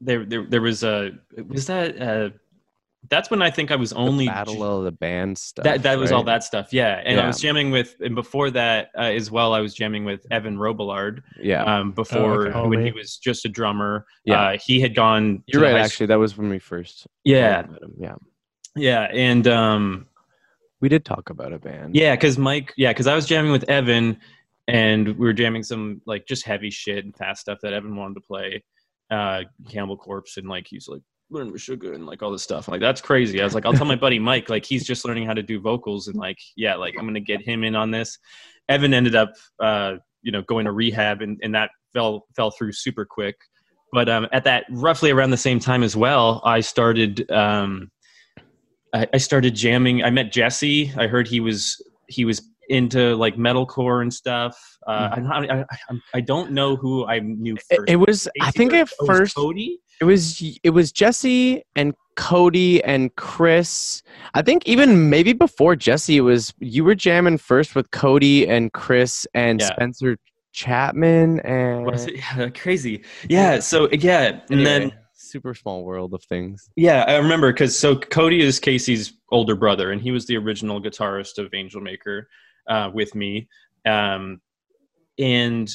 there, 0.01 0.25
there 0.25 0.45
there 0.45 0.61
was 0.61 0.83
a 0.83 1.13
was 1.47 1.67
that 1.67 2.01
uh, 2.01 2.31
that's 3.09 3.31
when 3.31 3.43
I 3.43 3.51
think 3.51 3.71
I 3.71 3.77
was 3.77 3.93
only 3.93 4.25
the 4.27 4.33
Battle 4.33 4.79
of 4.79 4.85
the 4.85 4.93
Band 4.93 5.39
stuff. 5.39 5.65
that 5.65 5.83
that 5.85 5.99
was 5.99 6.11
all 6.11 6.25
that 6.25 6.43
stuff. 6.43 6.73
Yeah, 6.73 7.01
and 7.05 7.21
I 7.21 7.27
was 7.27 7.41
jamming 7.41 7.71
with 7.71 7.95
and 8.01 8.15
before 8.15 8.51
that 8.51 8.91
uh, 8.99 9.03
as 9.03 9.31
well. 9.31 9.55
I 9.55 9.61
was 9.61 9.73
jamming 9.75 10.05
with 10.05 10.27
Evan 10.31 10.57
Robillard 10.57 11.23
Yeah, 11.41 11.63
um, 11.63 11.93
before 11.93 12.49
okay. 12.49 12.69
when 12.69 12.85
he 12.85 12.93
was 12.93 13.17
just 13.17 13.45
a 13.45 13.49
drummer. 13.49 14.05
Yeah. 14.25 14.41
uh, 14.41 14.59
he 14.63 14.81
had 14.81 14.95
gone. 14.95 15.43
you're 15.47 15.63
right. 15.63 15.73
high 15.73 15.81
Actually, 15.81 16.07
that 16.07 16.19
was 16.19 16.37
when 16.37 16.49
we 16.49 16.59
first. 16.59 17.07
Yeah, 17.25 17.67
yeah. 17.99 18.17
yeah, 18.75 19.03
and 19.13 19.47
um, 19.47 20.07
We 20.81 20.89
did 20.89 21.05
talk 21.05 21.31
about 21.31 21.53
a 21.53 21.59
band. 21.59 21.95
Yeah, 21.95 22.15
because 22.15 22.37
Mike, 22.37 22.75
yeah, 22.77 22.91
because 22.91 23.07
I 23.07 23.15
was 23.15 23.27
jamming 23.27 23.53
with 23.53 23.69
Evan, 23.71 24.19
and 24.67 25.09
we 25.09 25.27
were 25.27 25.33
jamming 25.33 25.63
some 25.63 26.03
like 26.05 26.27
just 26.27 26.45
heavy 26.45 26.71
shit 26.71 27.05
and 27.05 27.17
fast 27.17 27.43
stuff 27.43 27.59
that 27.63 27.73
Evan 27.73 27.97
wanted 27.97 28.15
to 28.15 28.21
play, 28.21 28.65
uh, 29.11 29.43
Cannibal 29.69 29.97
Corpse, 29.97 30.37
and 30.37 30.49
like 30.49 30.67
he's 30.69 30.89
like 30.89 31.03
learn 31.31 31.57
sugar 31.57 31.93
and 31.93 32.07
like 32.07 32.23
all 32.23 32.31
this 32.31 32.43
stuff. 32.43 32.69
I'm 32.69 32.73
like 32.73 32.81
that's 32.81 33.01
crazy. 33.01 33.41
I 33.41 33.45
was 33.45 33.55
like, 33.55 33.67
I'll 33.67 33.73
tell 33.73 33.87
my 33.87 33.97
buddy 33.97 34.19
Mike, 34.19 34.49
like 34.49 34.65
he's 34.65 34.87
just 34.87 35.05
learning 35.05 35.27
how 35.27 35.35
to 35.35 35.43
do 35.43 35.61
vocals, 35.61 36.09
and 36.09 36.17
like 36.17 36.39
yeah, 36.57 36.75
like 36.75 36.95
I'm 36.99 37.07
gonna 37.07 37.21
get 37.21 37.43
him 37.43 37.65
in 37.65 37.75
on 37.75 37.91
this. 37.91 38.19
Evan 38.69 38.93
ended 38.93 39.15
up 39.15 39.33
uh, 39.63 39.95
you 40.23 40.33
know 40.33 40.43
going 40.43 40.65
to 40.65 40.73
rehab 40.73 41.23
and, 41.23 41.39
and 41.43 41.55
that 41.55 41.71
fell 41.93 42.27
fell 42.37 42.51
through 42.51 42.73
super 42.73 43.05
quick 43.05 43.37
but 43.93 44.09
um, 44.09 44.27
at 44.33 44.45
that 44.45 44.65
roughly 44.71 45.11
around 45.11 45.31
the 45.31 45.37
same 45.37 45.59
time 45.59 45.83
as 45.83 45.97
well 45.97 46.43
i 46.45 46.61
started 46.61 47.31
um, 47.31 47.91
I, 48.95 49.07
I 49.15 49.19
started 49.19 49.55
jamming 49.55 50.03
i 50.03 50.11
met 50.11 50.33
jesse 50.33 50.93
i 50.97 51.07
heard 51.07 51.27
he 51.29 51.41
was 51.41 51.83
he 52.09 52.25
was 52.25 52.43
into 52.69 53.15
like 53.17 53.37
metalcore 53.37 54.03
and 54.03 54.13
stuff 54.13 54.59
uh, 54.87 55.11
I, 55.13 55.21
I, 55.21 55.61
I, 55.61 55.65
I 56.15 56.21
don't 56.21 56.53
know 56.53 56.77
who 56.77 57.07
i 57.07 57.19
knew 57.19 57.55
It, 57.55 57.77
first 57.77 57.91
it 57.91 57.97
was. 57.97 58.29
I 58.41 58.51
think 58.51 58.73
at 58.73 58.89
Oh, 59.01 59.05
it 59.05 59.07
first 59.07 59.35
cody 59.35 59.81
it 60.01 60.05
was 60.05 60.43
it 60.63 60.71
was 60.71 60.93
Jesse 60.93 61.65
and 61.75 61.93
Cody 62.17 62.83
and 62.85 63.15
Chris. 63.17 64.03
I 64.35 64.43
think 64.43 64.67
even 64.67 65.11
maybe 65.11 65.33
before 65.33 65.77
Jesse, 65.77 66.17
it 66.17 66.21
was 66.21 66.55
you 66.61 66.85
were 66.85 66.95
jamming 66.95 67.39
first 67.39 67.75
with 67.75 67.91
Cody 67.91 68.49
and 68.49 68.73
Chris 68.73 69.27
and 69.35 69.61
Yeah. 69.61 69.67
Spencer 69.73 70.17
Chapman 70.53 71.41
and 71.41 71.85
was 71.85 72.07
it 72.07 72.15
yeah, 72.37 72.49
crazy 72.49 73.05
yeah 73.29 73.61
so 73.61 73.89
yeah 73.93 74.41
and 74.51 74.67
then 74.67 74.93
super 75.29 75.55
small 75.55 75.85
world 75.85 76.15
of 76.15 76.25
things. 76.25 76.71
Yeah, 76.77 77.05
I 77.07 77.17
remember 77.17 77.53
because 77.53 77.79
so 77.79 77.97
Cody 77.97 78.41
is 78.41 78.59
Casey's 78.59 79.13
older 79.31 79.55
brother, 79.55 79.93
and 79.93 80.01
he 80.01 80.11
was 80.11 80.27
the 80.27 80.37
original 80.37 80.81
guitarist 80.81 81.39
of 81.39 81.51
Angelmaker 81.51 82.23
uh, 82.69 82.91
with 82.93 83.15
me. 83.15 83.49
Um, 83.87 84.41
and 85.19 85.71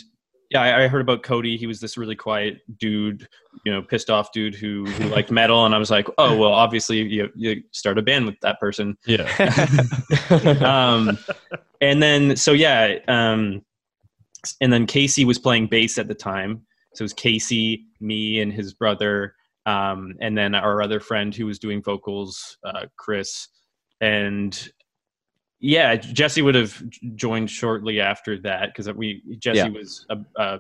yeah, 0.50 0.62
I, 0.62 0.84
I 0.84 0.88
heard 0.88 1.02
about 1.02 1.24
Cody. 1.24 1.58
He 1.58 1.68
was 1.68 1.80
this 1.80 1.98
really 1.98 2.16
quiet 2.16 2.60
dude, 2.78 3.28
you 3.66 3.72
know, 3.72 3.82
pissed 3.82 4.10
off 4.10 4.32
dude 4.32 4.56
who, 4.56 4.86
who 4.86 5.10
liked 5.10 5.32
metal. 5.32 5.66
And 5.66 5.74
I 5.74 5.80
was 5.80 5.90
like, 5.90 6.08
oh 6.18 6.38
well, 6.38 6.52
obviously 6.52 7.02
you 7.02 7.30
you 7.36 7.64
start 7.72 7.98
a 7.98 8.02
band 8.02 8.26
with 8.26 8.40
that 8.42 8.60
person. 8.60 8.98
Yeah. 9.06 9.30
Um, 10.64 11.18
and 11.82 12.02
then 12.02 12.36
so 12.36 12.54
yeah, 12.54 12.98
um, 13.08 13.64
and 14.62 14.72
then 14.72 14.86
Casey 14.86 15.26
was 15.26 15.40
playing 15.40 15.68
bass 15.68 15.98
at 15.98 16.08
the 16.08 16.16
time. 16.16 16.66
So 16.94 17.02
it 17.02 17.06
was 17.06 17.14
Casey, 17.14 17.86
me, 18.00 18.40
and 18.40 18.54
his 18.54 18.74
brother, 18.74 19.36
um, 19.66 20.16
and 20.22 20.38
then 20.38 20.56
our 20.56 20.82
other 20.82 21.00
friend 21.00 21.34
who 21.34 21.46
was 21.46 21.60
doing 21.60 21.82
vocals, 21.82 22.58
uh, 22.64 22.86
Chris, 22.98 23.48
and 24.02 24.70
yeah, 25.66 25.96
Jesse 25.96 26.42
would 26.42 26.56
have 26.56 26.84
joined 27.16 27.50
shortly 27.50 28.02
after 28.02 28.38
that 28.42 28.68
because 28.70 28.92
we 28.94 29.24
Jesse 29.40 29.60
Yeah. 29.60 29.70
was 29.70 30.06
uh, 30.10 30.16
uh, 30.38 30.58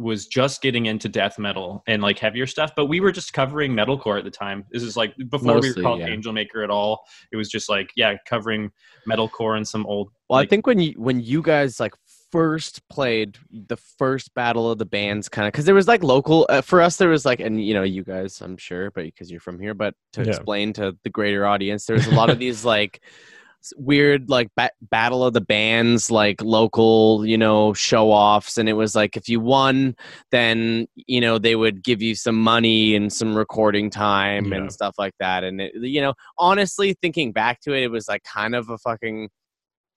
was 0.00 0.26
just 0.26 0.60
getting 0.60 0.86
into 0.86 1.08
death 1.08 1.38
metal 1.38 1.80
and 1.86 2.02
like 2.02 2.18
heavier 2.18 2.48
stuff, 2.48 2.72
but 2.74 2.86
we 2.86 2.98
were 2.98 3.12
just 3.12 3.32
covering 3.32 3.72
metalcore 3.72 4.18
at 4.18 4.24
the 4.24 4.30
time. 4.32 4.64
This 4.72 4.82
is 4.82 4.96
like 4.96 5.14
before 5.30 5.60
we 5.60 5.68
were 5.70 5.80
called 5.80 6.00
yeah. 6.00 6.08
Angelmaker 6.08 6.64
at 6.64 6.70
all. 6.70 7.04
It 7.30 7.36
was 7.36 7.48
just 7.48 7.68
like 7.68 7.90
yeah, 7.94 8.16
covering 8.28 8.72
metalcore 9.08 9.56
and 9.56 9.66
some 9.66 9.86
old. 9.86 10.10
Well, 10.28 10.40
I 10.40 10.46
think 10.46 10.66
when 10.66 10.80
you 10.80 10.94
when 10.96 11.20
you 11.20 11.40
guys 11.40 11.78
like 11.78 11.94
first 12.32 12.82
played 12.88 13.38
the 13.68 13.76
first 13.76 14.34
battle 14.34 14.68
of 14.68 14.78
the 14.78 14.84
bands, 14.86 15.28
kind 15.28 15.46
of 15.46 15.52
because 15.52 15.66
there 15.66 15.74
was 15.76 15.86
like 15.86 16.02
local 16.02 16.46
uh, 16.48 16.62
for 16.62 16.82
us. 16.82 16.96
There 16.96 17.10
was 17.10 17.24
like, 17.24 17.38
and 17.38 17.64
you 17.64 17.74
know, 17.74 17.84
you 17.84 18.02
guys, 18.02 18.40
I'm 18.40 18.56
sure, 18.56 18.90
but 18.90 19.04
because 19.04 19.30
you're 19.30 19.38
from 19.38 19.60
here, 19.60 19.74
but 19.74 19.94
to 20.14 20.22
Yeah. 20.22 20.30
explain 20.30 20.72
to 20.72 20.96
the 21.04 21.10
greater 21.10 21.46
audience, 21.46 21.86
there 21.86 21.94
was 21.94 22.08
a 22.08 22.10
lot 22.10 22.30
of 22.30 22.38
these 22.40 22.64
like 22.64 23.00
s- 23.04 23.43
weird 23.76 24.28
like 24.28 24.48
ba- 24.56 24.70
battle 24.82 25.24
of 25.24 25.32
the 25.32 25.40
bands 25.40 26.10
like 26.10 26.42
local 26.42 27.24
you 27.24 27.38
know 27.38 27.72
show 27.72 28.10
offs 28.10 28.58
and 28.58 28.68
it 28.68 28.74
was 28.74 28.94
like 28.94 29.16
if 29.16 29.28
you 29.28 29.40
won 29.40 29.94
then 30.30 30.86
you 30.94 31.20
know 31.20 31.38
they 31.38 31.56
would 31.56 31.82
give 31.82 32.02
you 32.02 32.14
some 32.14 32.36
money 32.36 32.94
and 32.94 33.12
some 33.12 33.34
recording 33.34 33.88
time 33.90 34.46
Yeah. 34.52 34.58
and 34.58 34.72
stuff 34.72 34.94
like 34.98 35.14
that 35.20 35.44
and 35.44 35.60
it, 35.60 35.72
you 35.76 36.00
know 36.00 36.14
honestly 36.38 36.94
thinking 37.00 37.32
back 37.32 37.60
to 37.62 37.72
it 37.72 37.82
it 37.84 37.90
was 37.90 38.08
like 38.08 38.22
kind 38.24 38.54
of 38.54 38.68
a 38.68 38.78
fucking 38.78 39.28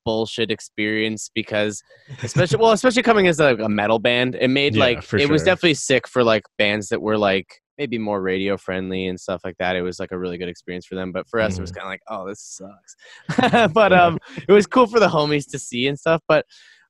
bullshit 0.05 0.49
experience 0.51 1.29
because 1.35 1.83
especially 2.23 2.57
well 2.61 2.71
especially 2.71 3.03
coming 3.03 3.27
as 3.27 3.39
a, 3.41 3.55
a 3.57 3.67
metal 3.67 3.99
band 3.99 4.35
it 4.35 4.47
made 4.47 4.75
Yeah, 4.75 4.83
like 4.85 5.13
it 5.13 5.29
was 5.29 5.43
definitely 5.43 5.73
sick 5.73 6.07
for 6.07 6.23
like 6.23 6.43
bands 6.57 6.87
that 6.89 7.01
were 7.01 7.17
like 7.17 7.59
maybe 7.77 7.97
more 7.97 8.21
radio 8.21 8.57
friendly 8.57 9.07
and 9.07 9.19
stuff 9.19 9.41
like 9.43 9.55
that 9.59 9.75
it 9.75 9.81
was 9.81 9.99
like 9.99 10.11
a 10.11 10.17
really 10.17 10.37
good 10.37 10.49
experience 10.49 10.85
for 10.85 10.95
them 10.95 11.11
but 11.11 11.27
for 11.27 11.39
us 11.39 11.57
it 11.57 11.61
was 11.61 11.71
kind 11.71 11.85
of 11.85 11.89
like 11.91 12.01
oh 12.09 12.27
this 12.27 12.41
sucks 12.41 13.71
but 13.73 13.93
um 13.93 14.17
it 14.47 14.51
was 14.51 14.65
cool 14.67 14.87
for 14.87 14.99
the 14.99 15.07
homies 15.07 15.49
to 15.49 15.59
see 15.59 15.87
and 15.87 15.97
stuff 15.99 16.21
but 16.27 16.45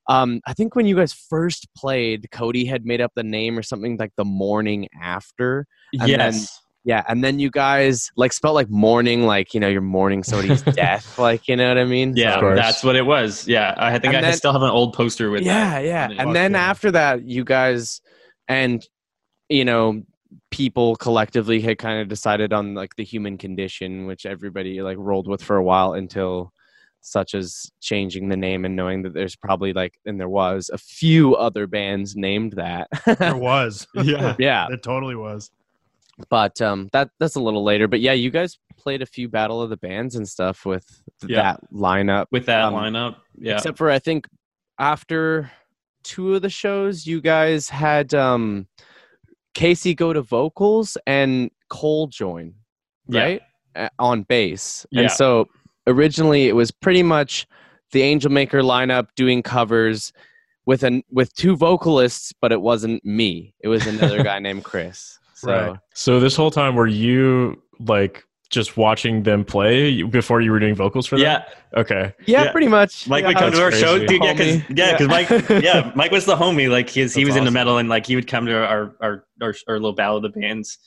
um 0.08 0.40
i 0.46 0.52
think 0.54 0.74
when 0.74 0.86
you 0.86 0.96
guys 0.96 1.12
first 1.12 1.66
played 1.76 2.26
cody 2.32 2.64
had 2.64 2.84
made 2.86 3.00
up 3.00 3.12
the 3.14 3.22
name 3.22 3.58
or 3.58 3.62
something 3.62 3.96
like 3.98 4.12
the 4.16 4.24
morning 4.24 4.88
after 5.02 5.66
and 5.92 6.02
then- 6.02 6.32
yes. 6.32 6.60
yeah 6.84 7.02
and 7.08 7.22
then 7.22 7.38
you 7.38 7.50
guys 7.50 8.10
like 8.16 8.32
spelled 8.32 8.54
like 8.54 8.70
mourning 8.70 9.26
like 9.26 9.52
you 9.52 9.60
know 9.60 9.68
you're 9.68 9.80
mourning 9.82 10.22
somebody's 10.22 10.62
death 10.74 11.18
like 11.18 11.46
you 11.48 11.56
know 11.56 11.68
what 11.68 11.76
i 11.76 11.84
mean 11.84 12.14
yeah, 12.16 12.40
that's 12.54 12.82
what 12.82 12.96
it 12.96 13.04
was. 13.04 13.46
Yeah, 13.46 13.74
I 13.76 13.98
think 13.98 14.14
And 14.14 14.16
I 14.24 14.30
then- 14.30 14.36
still 14.38 14.52
have 14.52 14.62
an 14.62 14.70
old 14.70 14.94
poster 14.94 15.28
with 15.30 15.42
yeah 15.42 15.80
that. 15.82 15.84
yeah 15.84 16.04
on 16.04 16.18
and 16.28 16.36
then 16.36 16.54
after 16.54 16.90
that 16.92 17.24
you 17.28 17.44
guys 17.44 18.00
and 18.48 18.82
you 19.50 19.64
know 19.64 20.02
people 20.50 20.96
collectively 20.96 21.60
had 21.60 21.78
kind 21.78 22.00
of 22.00 22.08
decided 22.08 22.52
on 22.52 22.74
like 22.74 22.94
the 22.96 23.04
human 23.04 23.38
condition 23.38 24.06
which 24.06 24.26
everybody 24.26 24.82
like 24.82 24.96
rolled 24.98 25.26
with 25.26 25.42
for 25.42 25.56
a 25.56 25.62
while 25.62 25.94
until 25.94 26.52
such 27.00 27.34
as 27.34 27.70
changing 27.80 28.28
the 28.28 28.36
name 28.36 28.64
and 28.64 28.74
knowing 28.76 29.02
that 29.02 29.14
there's 29.14 29.36
probably 29.36 29.72
like 29.72 29.98
and 30.04 30.20
there 30.20 30.28
was 30.28 30.68
a 30.72 30.76
few 30.78 31.34
other 31.36 31.66
bands 31.66 32.16
named 32.16 32.52
that 32.54 32.88
There 33.18 33.36
was. 33.50 33.86
Yeah. 33.94 34.34
yeah 34.38 34.66
it 34.70 34.82
totally 34.82 35.14
was. 35.16 35.50
but 36.28 36.60
um 36.60 36.88
that 36.92 37.08
that's 37.20 37.36
a 37.36 37.40
little 37.40 37.64
later 37.64 37.86
but 37.88 38.00
yeah 38.00 38.12
you 38.12 38.30
guys 38.30 38.58
played 38.76 39.00
a 39.00 39.06
few 39.06 39.28
battle 39.28 39.62
of 39.62 39.70
the 39.70 39.76
bands 39.76 40.14
and 40.16 40.28
stuff 40.28 40.66
with 40.66 40.84
Yeah. 41.26 41.42
that 41.42 41.60
lineup 41.72 42.26
with 42.32 42.46
that 42.46 42.64
Um, 42.64 42.74
lineup. 42.74 43.16
Yeah, 43.38 43.54
except 43.54 43.78
for 43.78 43.90
i 43.90 43.98
think 44.00 44.26
after 44.78 45.50
two 46.02 46.34
of 46.34 46.42
the 46.42 46.50
shows 46.50 47.06
you 47.06 47.20
guys 47.20 47.68
had 47.68 48.12
um 48.14 48.66
casey 49.54 49.94
go 49.94 50.12
to 50.12 50.22
vocals 50.22 50.96
and 51.06 51.50
cole 51.68 52.06
join 52.06 52.54
right? 53.08 53.40
A- 53.74 53.90
on 53.98 54.22
bass. 54.22 54.86
Yeah. 54.90 55.02
and 55.02 55.10
so 55.10 55.48
originally 55.86 56.48
it 56.48 56.54
was 56.54 56.70
pretty 56.70 57.02
much 57.02 57.46
the 57.92 58.00
Angelmaker 58.02 58.62
lineup 58.62 59.08
doing 59.16 59.42
covers 59.42 60.12
with 60.66 60.82
an 60.82 61.02
with 61.10 61.32
two 61.34 61.56
vocalists 61.56 62.32
but 62.40 62.52
it 62.52 62.60
wasn't 62.60 63.04
me. 63.04 63.54
It 63.60 63.68
was 63.68 63.86
another 63.86 64.22
guy 64.30 64.38
named 64.38 64.64
chris. 64.64 65.18
So 65.34 65.50
Right. 65.50 65.78
So 65.94 66.20
this 66.20 66.34
whole 66.36 66.50
time, 66.50 66.74
were 66.74 66.86
you 66.88 67.62
like 67.78 68.24
just 68.50 68.76
watching 68.76 69.22
them 69.24 69.44
play 69.44 70.02
before 70.02 70.40
you 70.40 70.50
were 70.50 70.58
doing 70.58 70.74
vocals 70.74 71.06
for 71.06 71.16
them? 71.16 71.22
yeah. 71.24 71.44
Okay. 71.80 72.14
yeah, 72.26 72.44
Yeah. 72.44 72.52
pretty 72.52 72.68
much 72.68 73.06
Mike 73.08 73.22
yeah. 73.22 73.28
would 73.28 73.36
come 73.36 73.52
to 73.52 73.62
our 73.62 73.70
That's 73.70 73.82
show, 73.82 73.98
crazy. 73.98 74.06
dude. 74.06 74.22
Yeah, 74.24 74.32
because 74.32 74.62
yeah, 74.78 74.96
because 74.96 75.00
Yeah. 75.00 75.06
Mike, 75.58 75.62
yeah, 75.64 75.92
Mike 75.94 76.10
was 76.10 76.24
the 76.24 76.36
homie. 76.36 76.70
Like 76.70 76.88
he's 76.88 77.14
he 77.14 77.22
That's 77.24 77.28
was 77.30 77.36
into 77.36 77.46
awesome. 77.48 77.54
metal, 77.54 77.78
and 77.78 77.88
like 77.88 78.06
he 78.06 78.16
would 78.16 78.26
come 78.26 78.46
to 78.46 78.54
our 78.56 78.96
our 79.02 79.24
our, 79.42 79.54
our 79.68 79.74
little 79.74 79.92
battle 79.92 80.16
of 80.16 80.22
the 80.22 80.30
bands. 80.40 80.78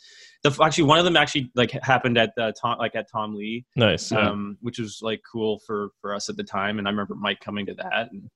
The 0.44 0.58
actually 0.64 0.86
one 0.86 0.98
of 0.98 1.06
them 1.06 1.16
actually 1.16 1.52
like 1.54 1.70
happened 1.84 2.18
at 2.18 2.32
the 2.36 2.52
Tom 2.60 2.80
like 2.80 2.96
at 2.96 3.06
Tom 3.12 3.36
Lee, 3.36 3.64
Nice. 3.76 4.12
Yeah. 4.12 4.28
um, 4.32 4.58
which 4.62 4.80
was 4.80 4.98
like 5.04 5.22
cool 5.32 5.60
for 5.68 5.90
for 6.02 6.16
us 6.16 6.30
at 6.30 6.38
the 6.38 6.44
time. 6.44 6.80
And 6.80 6.88
I 6.88 6.92
remember 6.92 7.14
Mike 7.14 7.42
coming 7.42 7.68
to 7.68 7.76
that 7.76 8.10
and 8.12 8.28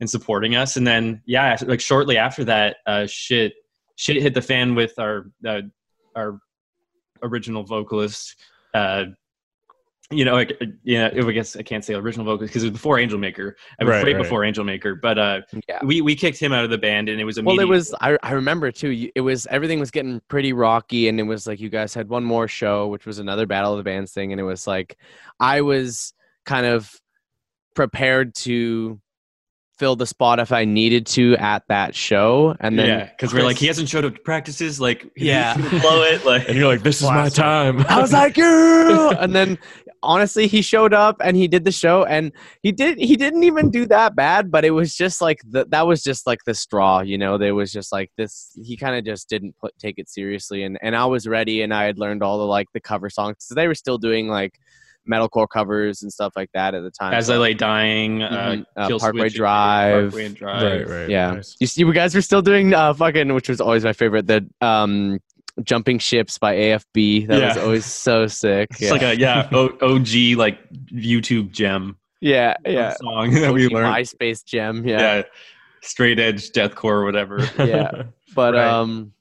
and 0.00 0.08
supporting 0.08 0.56
us. 0.56 0.78
And 0.78 0.86
then 0.86 1.20
yeah, 1.26 1.54
like 1.66 1.80
shortly 1.82 2.16
after 2.16 2.44
that, 2.44 2.76
uh, 2.86 3.06
shit 3.06 3.52
shit 3.96 4.22
hit 4.22 4.32
the 4.32 4.40
fan 4.40 4.74
with 4.74 4.98
our 4.98 5.26
uh, 5.46 5.60
our 6.16 6.38
original 7.22 7.62
vocalist. 7.62 8.36
Uh, 8.74 9.04
you 10.12 10.24
know, 10.24 10.32
like, 10.34 10.60
yeah, 10.82 11.08
I 11.14 11.30
guess 11.30 11.54
I 11.54 11.62
can't 11.62 11.84
say 11.84 11.94
original 11.94 12.26
vocalist 12.26 12.50
because 12.52 12.64
it 12.64 12.66
was 12.66 12.72
before 12.72 12.96
Angelmaker. 12.96 13.52
I 13.78 13.84
mean, 13.84 13.90
Right, 13.92 14.04
way 14.04 14.12
right. 14.14 14.22
before 14.22 14.40
Angelmaker, 14.40 15.00
but 15.00 15.18
uh, 15.20 15.40
yeah 15.68 15.78
we 15.84 16.00
we 16.00 16.16
kicked 16.16 16.38
him 16.38 16.52
out 16.52 16.64
of 16.64 16.70
the 16.70 16.78
band, 16.78 17.08
and 17.08 17.20
it 17.20 17.24
was 17.24 17.38
amazing. 17.38 17.44
well 17.46 17.54
immediate. 17.64 17.74
it 17.74 17.76
was 17.76 17.94
I, 18.00 18.18
I 18.24 18.32
remember 18.32 18.72
too 18.72 18.88
you- 18.90 19.12
it 19.14 19.20
was 19.20 19.46
everything 19.50 19.78
was 19.78 19.92
getting 19.92 20.20
pretty 20.26 20.52
rocky 20.52 21.06
and 21.08 21.20
it 21.20 21.24
was 21.24 21.46
like 21.46 21.60
you 21.60 21.68
guys 21.68 21.94
had 21.94 22.08
one 22.08 22.24
more 22.24 22.48
show 22.48 22.88
which 22.88 23.06
was 23.06 23.20
another 23.20 23.46
battle 23.46 23.70
of 23.72 23.78
the 23.78 23.84
bands 23.84 24.10
thing 24.12 24.32
and 24.32 24.40
it 24.40 24.44
was 24.44 24.66
like 24.66 24.98
i 25.38 25.60
was 25.60 26.12
kind 26.44 26.66
of 26.66 26.92
prepared 27.76 28.34
to 28.34 29.00
fill 29.80 29.96
the 29.96 30.06
spot 30.06 30.38
if 30.38 30.52
i 30.52 30.62
needed 30.64 31.06
to 31.06 31.34
at 31.38 31.62
that 31.68 31.94
show 31.94 32.54
and 32.60 32.78
then 32.78 32.86
yeah, 32.86 33.04
because 33.06 33.32
we're 33.32 33.42
like 33.42 33.56
he 33.56 33.66
hasn't 33.66 33.88
showed 33.88 34.04
up 34.04 34.14
to 34.14 34.20
practices, 34.20 34.78
like 34.80 35.10
Yeah. 35.16 35.56
blow 35.80 36.02
it, 36.02 36.24
like 36.26 36.46
and 36.48 36.56
you're 36.58 36.68
like, 36.68 36.82
this 36.82 37.00
is 37.00 37.08
my 37.08 37.30
time. 37.30 37.84
I 37.88 37.98
was 38.00 38.12
like, 38.12 38.36
yeah. 38.36 39.16
and 39.18 39.34
then 39.34 39.58
honestly, 40.02 40.46
he 40.46 40.60
showed 40.62 40.92
up 40.92 41.16
and 41.22 41.36
he 41.36 41.48
did 41.48 41.64
the 41.64 41.72
show, 41.72 42.04
and 42.04 42.32
he 42.62 42.72
did. 42.72 42.98
He 42.98 43.16
didn't 43.16 43.44
even 43.44 43.70
do 43.70 43.86
that 43.86 44.14
bad, 44.14 44.50
but 44.50 44.64
it 44.64 44.70
was 44.70 44.94
just 44.94 45.20
like 45.20 45.40
the, 45.48 45.64
that 45.70 45.86
was 45.86 46.02
just 46.02 46.26
like 46.26 46.40
the 46.46 46.54
straw, 46.54 47.00
you 47.00 47.16
know. 47.18 47.38
There 47.38 47.54
was 47.54 47.72
just 47.72 47.92
like 47.92 48.10
this. 48.16 48.52
He 48.62 48.76
kind 48.76 48.96
of 48.96 49.04
just 49.04 49.28
didn't 49.28 49.54
put, 49.60 49.72
take 49.78 49.98
it 49.98 50.08
seriously, 50.08 50.62
and 50.64 50.78
and 50.82 50.94
I 50.94 51.06
was 51.06 51.26
ready, 51.26 51.62
and 51.62 51.72
I 51.72 51.84
had 51.84 51.98
learned 51.98 52.22
all 52.22 52.38
the 52.38 52.44
like 52.44 52.68
the 52.74 52.80
cover 52.80 53.10
songs. 53.10 53.36
because 53.38 53.54
they 53.56 53.66
were 53.68 53.74
still 53.74 53.98
doing 53.98 54.28
like 54.28 54.54
metalcore 55.08 55.46
covers 55.48 56.02
and 56.02 56.12
stuff 56.12 56.32
like 56.36 56.50
that 56.54 56.74
at 56.74 56.82
the 56.82 56.90
time. 56.90 57.14
as 57.14 57.26
so- 57.26 57.34
I 57.34 57.38
lay 57.38 57.54
dying, 57.54 58.22
uh, 58.22 58.28
Mhm. 58.30 58.64
Uh, 58.76 58.86
Kill 58.88 58.98
Parkway 58.98 59.20
Switch, 59.22 59.34
Drive. 59.34 60.02
Parkway 60.10 60.24
and 60.26 60.34
Drive. 60.36 60.62
right, 60.62 60.88
right. 61.00 61.08
yeah, 61.08 61.30
Nice. 61.32 61.56
you 61.60 61.66
see, 61.66 61.80
you 61.82 61.92
guys 61.92 62.14
were 62.14 62.20
still 62.22 62.42
doing 62.42 62.74
uh, 62.74 62.92
fucking, 62.94 63.32
which 63.34 63.48
was 63.48 63.60
always 63.60 63.84
my 63.84 63.92
favorite. 63.92 64.26
The 64.26 64.46
um, 64.60 65.18
jumping 65.64 65.98
ships 65.98 66.38
by 66.38 66.54
AFB. 66.54 67.26
That 67.28 67.42
was 67.48 67.56
always 67.58 67.84
so 67.86 68.26
sick. 68.26 68.68
It's 68.72 68.82
yeah. 68.82 68.90
like 68.92 69.02
a 69.02 69.16
yeah 69.18 69.48
o- 69.52 69.76
OG 69.82 70.36
like 70.36 70.58
YouTube 70.92 71.50
gem 71.52 71.96
yeah, 72.20 72.54
yeah. 72.64 72.94
song 73.00 73.30
that 73.34 73.52
we 73.52 73.66
OG 73.66 73.72
learned. 73.72 73.94
MySpace 73.94 74.44
gem. 74.44 74.86
Yeah. 74.86 75.00
Yeah. 75.16 75.22
straight 75.82 76.18
edge 76.20 76.50
deathcore 76.52 76.84
or 76.92 77.04
whatever. 77.04 77.38
Yeah. 77.58 78.02
But 78.34 78.54
Right. 78.54 78.64
um 78.64 79.12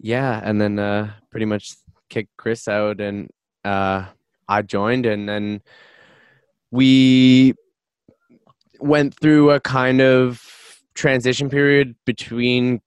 yeah, 0.00 0.40
and 0.42 0.60
then 0.60 0.78
uh 0.78 1.12
pretty 1.30 1.46
much 1.46 1.70
kicked 2.10 2.36
Chris 2.36 2.66
out 2.66 3.00
and 3.00 3.28
uh 3.64 4.06
I 4.48 4.62
joined 4.62 5.06
and 5.06 5.28
then 5.28 5.62
we 6.70 7.54
went 8.80 9.14
through 9.18 9.50
a 9.50 9.60
kind 9.60 10.00
of 10.00 10.42
transition 10.94 11.48
period 11.50 11.94
between 12.04 12.80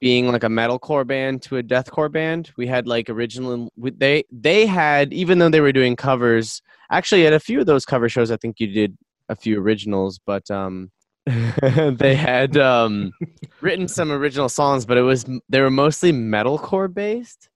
being 0.00 0.28
like 0.30 0.44
a 0.44 0.48
metalcore 0.48 1.06
band 1.06 1.42
to 1.42 1.56
a 1.56 1.62
deathcore 1.62 2.12
band. 2.12 2.50
We 2.56 2.66
had 2.66 2.86
like 2.86 3.08
original 3.08 3.70
we- 3.76 3.90
they 3.92 4.24
they 4.30 4.66
had 4.66 5.12
even 5.12 5.38
though 5.38 5.48
they 5.48 5.60
were 5.60 5.72
doing 5.72 5.96
covers, 5.96 6.62
actually 6.90 7.26
at 7.26 7.32
a 7.32 7.40
few 7.40 7.60
of 7.60 7.66
those 7.66 7.84
cover 7.86 8.08
shows 8.08 8.30
I 8.30 8.36
think 8.36 8.60
you 8.60 8.66
did 8.68 8.96
a 9.28 9.36
few 9.36 9.58
originals, 9.60 10.18
but 10.24 10.50
um 10.50 10.90
they 11.26 12.14
had 12.14 12.56
um 12.56 13.12
written 13.60 13.88
some 13.88 14.12
original 14.12 14.48
songs, 14.48 14.84
but 14.86 14.96
it 14.98 15.02
was 15.02 15.24
they 15.48 15.60
were 15.60 15.70
mostly 15.70 16.12
metalcore 16.12 16.92
based. 16.92 17.48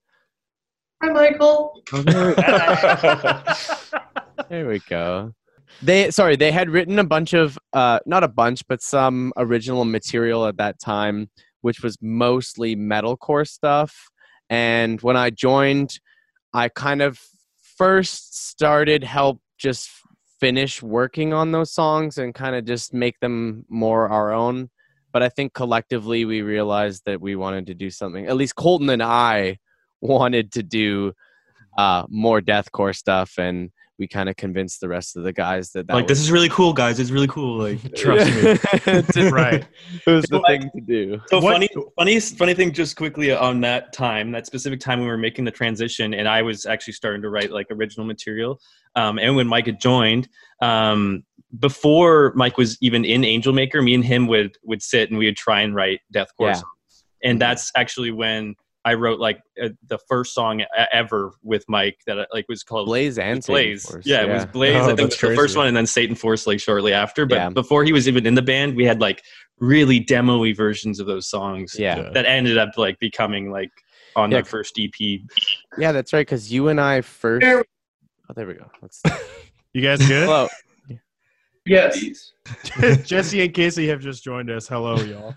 Hi, 1.02 1.12
Michael. 1.12 1.82
There 4.50 4.66
we 4.66 4.80
go. 4.80 5.32
They 5.80 6.10
sorry, 6.10 6.34
they 6.34 6.50
had 6.50 6.70
written 6.70 6.98
a 6.98 7.04
bunch 7.04 7.34
of 7.34 7.56
uh 7.72 8.00
not 8.04 8.24
a 8.24 8.28
bunch, 8.28 8.66
but 8.66 8.82
some 8.82 9.32
original 9.36 9.84
material 9.84 10.44
at 10.46 10.56
that 10.56 10.80
time, 10.80 11.30
which 11.60 11.84
was 11.84 11.96
mostly 12.02 12.74
metalcore 12.74 13.46
stuff. 13.46 14.08
And 14.48 15.00
when 15.02 15.16
I 15.16 15.30
joined, 15.30 16.00
I 16.52 16.68
kind 16.68 17.00
of 17.00 17.20
first 17.78 18.48
started 18.48 19.04
help 19.04 19.40
just 19.56 19.88
finish 20.40 20.82
working 20.82 21.32
on 21.32 21.52
those 21.52 21.72
songs 21.72 22.18
and 22.18 22.34
kind 22.34 22.56
of 22.56 22.64
just 22.64 22.92
make 22.92 23.20
them 23.20 23.64
more 23.68 24.08
our 24.08 24.32
own. 24.32 24.68
But 25.12 25.22
I 25.22 25.28
think 25.28 25.54
collectively 25.54 26.24
we 26.24 26.42
realized 26.42 27.02
that 27.06 27.20
we 27.20 27.36
wanted 27.36 27.68
to 27.68 27.74
do 27.74 27.88
something. 27.88 28.26
At 28.26 28.36
least 28.36 28.56
Colton 28.56 28.90
and 28.90 29.02
I 29.02 29.58
wanted 30.00 30.52
to 30.52 30.62
do 30.62 31.12
uh, 31.78 32.04
more 32.08 32.40
deathcore 32.40 32.94
stuff, 32.94 33.34
and 33.38 33.70
we 33.98 34.08
kind 34.08 34.30
of 34.30 34.36
convinced 34.36 34.80
the 34.80 34.88
rest 34.88 35.14
of 35.16 35.24
the 35.24 35.32
guys 35.32 35.72
that 35.72 35.86
that 35.86 35.92
like 35.94 36.04
was, 36.08 36.18
this 36.18 36.20
is 36.24 36.32
really 36.32 36.48
cool, 36.48 36.72
guys. 36.72 36.98
It's 36.98 37.10
really 37.10 37.26
cool. 37.28 37.58
Like 37.58 37.94
Trust 37.94 38.34
me. 38.34 39.02
Just- 39.12 39.30
Right. 39.30 39.66
it 40.06 40.10
was 40.10 40.24
the 40.24 40.38
like- 40.38 40.62
thing 40.62 40.70
to 40.74 40.80
do. 40.80 41.20
So 41.28 41.38
What- 41.40 41.52
funny, 41.52 41.68
funny, 41.98 42.18
funny 42.20 42.54
thing. 42.54 42.72
Just 42.72 42.96
quickly 42.96 43.30
on 43.32 43.60
that 43.60 43.92
time, 43.92 44.32
that 44.32 44.46
specific 44.46 44.80
time 44.80 45.00
when 45.00 45.06
we 45.06 45.10
were 45.12 45.18
making 45.18 45.44
the 45.44 45.50
transition, 45.50 46.14
and 46.14 46.26
I 46.26 46.40
was 46.42 46.64
actually 46.64 46.94
starting 46.94 47.20
to 47.22 47.28
write 47.28 47.50
like 47.52 47.66
original 47.70 48.06
material. 48.06 48.58
Um, 48.96 49.18
and 49.18 49.36
when 49.36 49.46
Mike 49.46 49.66
had 49.66 49.80
joined, 49.80 50.28
um, 50.62 51.22
before 51.58 52.32
Mike 52.34 52.56
was 52.56 52.78
even 52.80 53.04
in 53.04 53.22
Angelmaker, 53.22 53.84
me 53.84 53.94
and 53.94 54.04
him 54.04 54.26
would 54.28 54.56
would 54.64 54.82
sit 54.82 55.10
and 55.10 55.18
we 55.18 55.26
would 55.26 55.36
try 55.36 55.60
and 55.60 55.74
write 55.74 56.00
deathcore 56.14 56.26
Yeah. 56.48 56.52
songs. 56.54 57.04
And 57.22 57.40
that's 57.40 57.70
actually 57.76 58.12
when 58.12 58.54
I 58.84 58.94
wrote 58.94 59.20
like 59.20 59.40
uh, 59.62 59.68
the 59.88 59.98
first 60.08 60.34
song 60.34 60.62
ever 60.92 61.32
with 61.42 61.64
Mike 61.68 61.98
that 62.06 62.18
uh, 62.18 62.24
like 62.32 62.46
was 62.48 62.62
called 62.62 62.86
Blaze 62.86 63.18
and 63.18 63.36
was 63.38 63.44
Satan 63.44 63.54
Blaze. 63.72 63.84
Force, 63.84 64.06
yeah, 64.06 64.22
it 64.22 64.28
was 64.30 64.46
Blaze. 64.46 64.76
Oh, 64.76 64.78
I 64.78 64.86
think 64.86 64.96
that's 64.98 65.22
was 65.22 65.30
the 65.30 65.36
first 65.36 65.56
one, 65.56 65.66
and 65.66 65.76
then 65.76 65.86
Satan 65.86 66.16
Force 66.16 66.46
like 66.46 66.60
shortly 66.60 66.92
after. 66.94 67.26
But 67.26 67.34
Yeah. 67.34 67.50
before 67.50 67.84
he 67.84 67.92
was 67.92 68.08
even 68.08 68.24
in 68.26 68.34
the 68.34 68.42
band, 68.42 68.74
we 68.76 68.84
had 68.84 69.00
like 69.00 69.22
really 69.58 70.00
demo-y 70.00 70.54
versions 70.54 70.98
of 71.00 71.06
those 71.06 71.28
songs 71.28 71.76
Yeah, 71.78 72.08
that 72.14 72.24
ended 72.24 72.56
up 72.56 72.70
like 72.78 72.98
becoming 73.00 73.50
like 73.50 73.70
on 74.16 74.30
Yeah. 74.30 74.38
their 74.38 74.44
first 74.44 74.78
EP. 74.78 75.20
yeah, 75.76 75.92
that's 75.92 76.12
right. 76.14 76.22
Because 76.26 76.50
you 76.50 76.68
and 76.68 76.80
I 76.80 77.02
first. 77.02 77.46
Oh, 77.46 77.62
there 78.34 78.46
we 78.46 78.54
go. 78.54 78.70
Let's, 78.80 79.02
You 79.74 79.82
guys 79.82 79.98
good? 79.98 80.24
hello. 80.26 80.48
Yes. 81.66 82.32
Jesse 83.04 83.42
and 83.42 83.52
Casey 83.52 83.86
have 83.88 84.00
just 84.00 84.24
joined 84.24 84.50
us. 84.50 84.66
Hello, 84.66 84.96
y'all. 85.02 85.34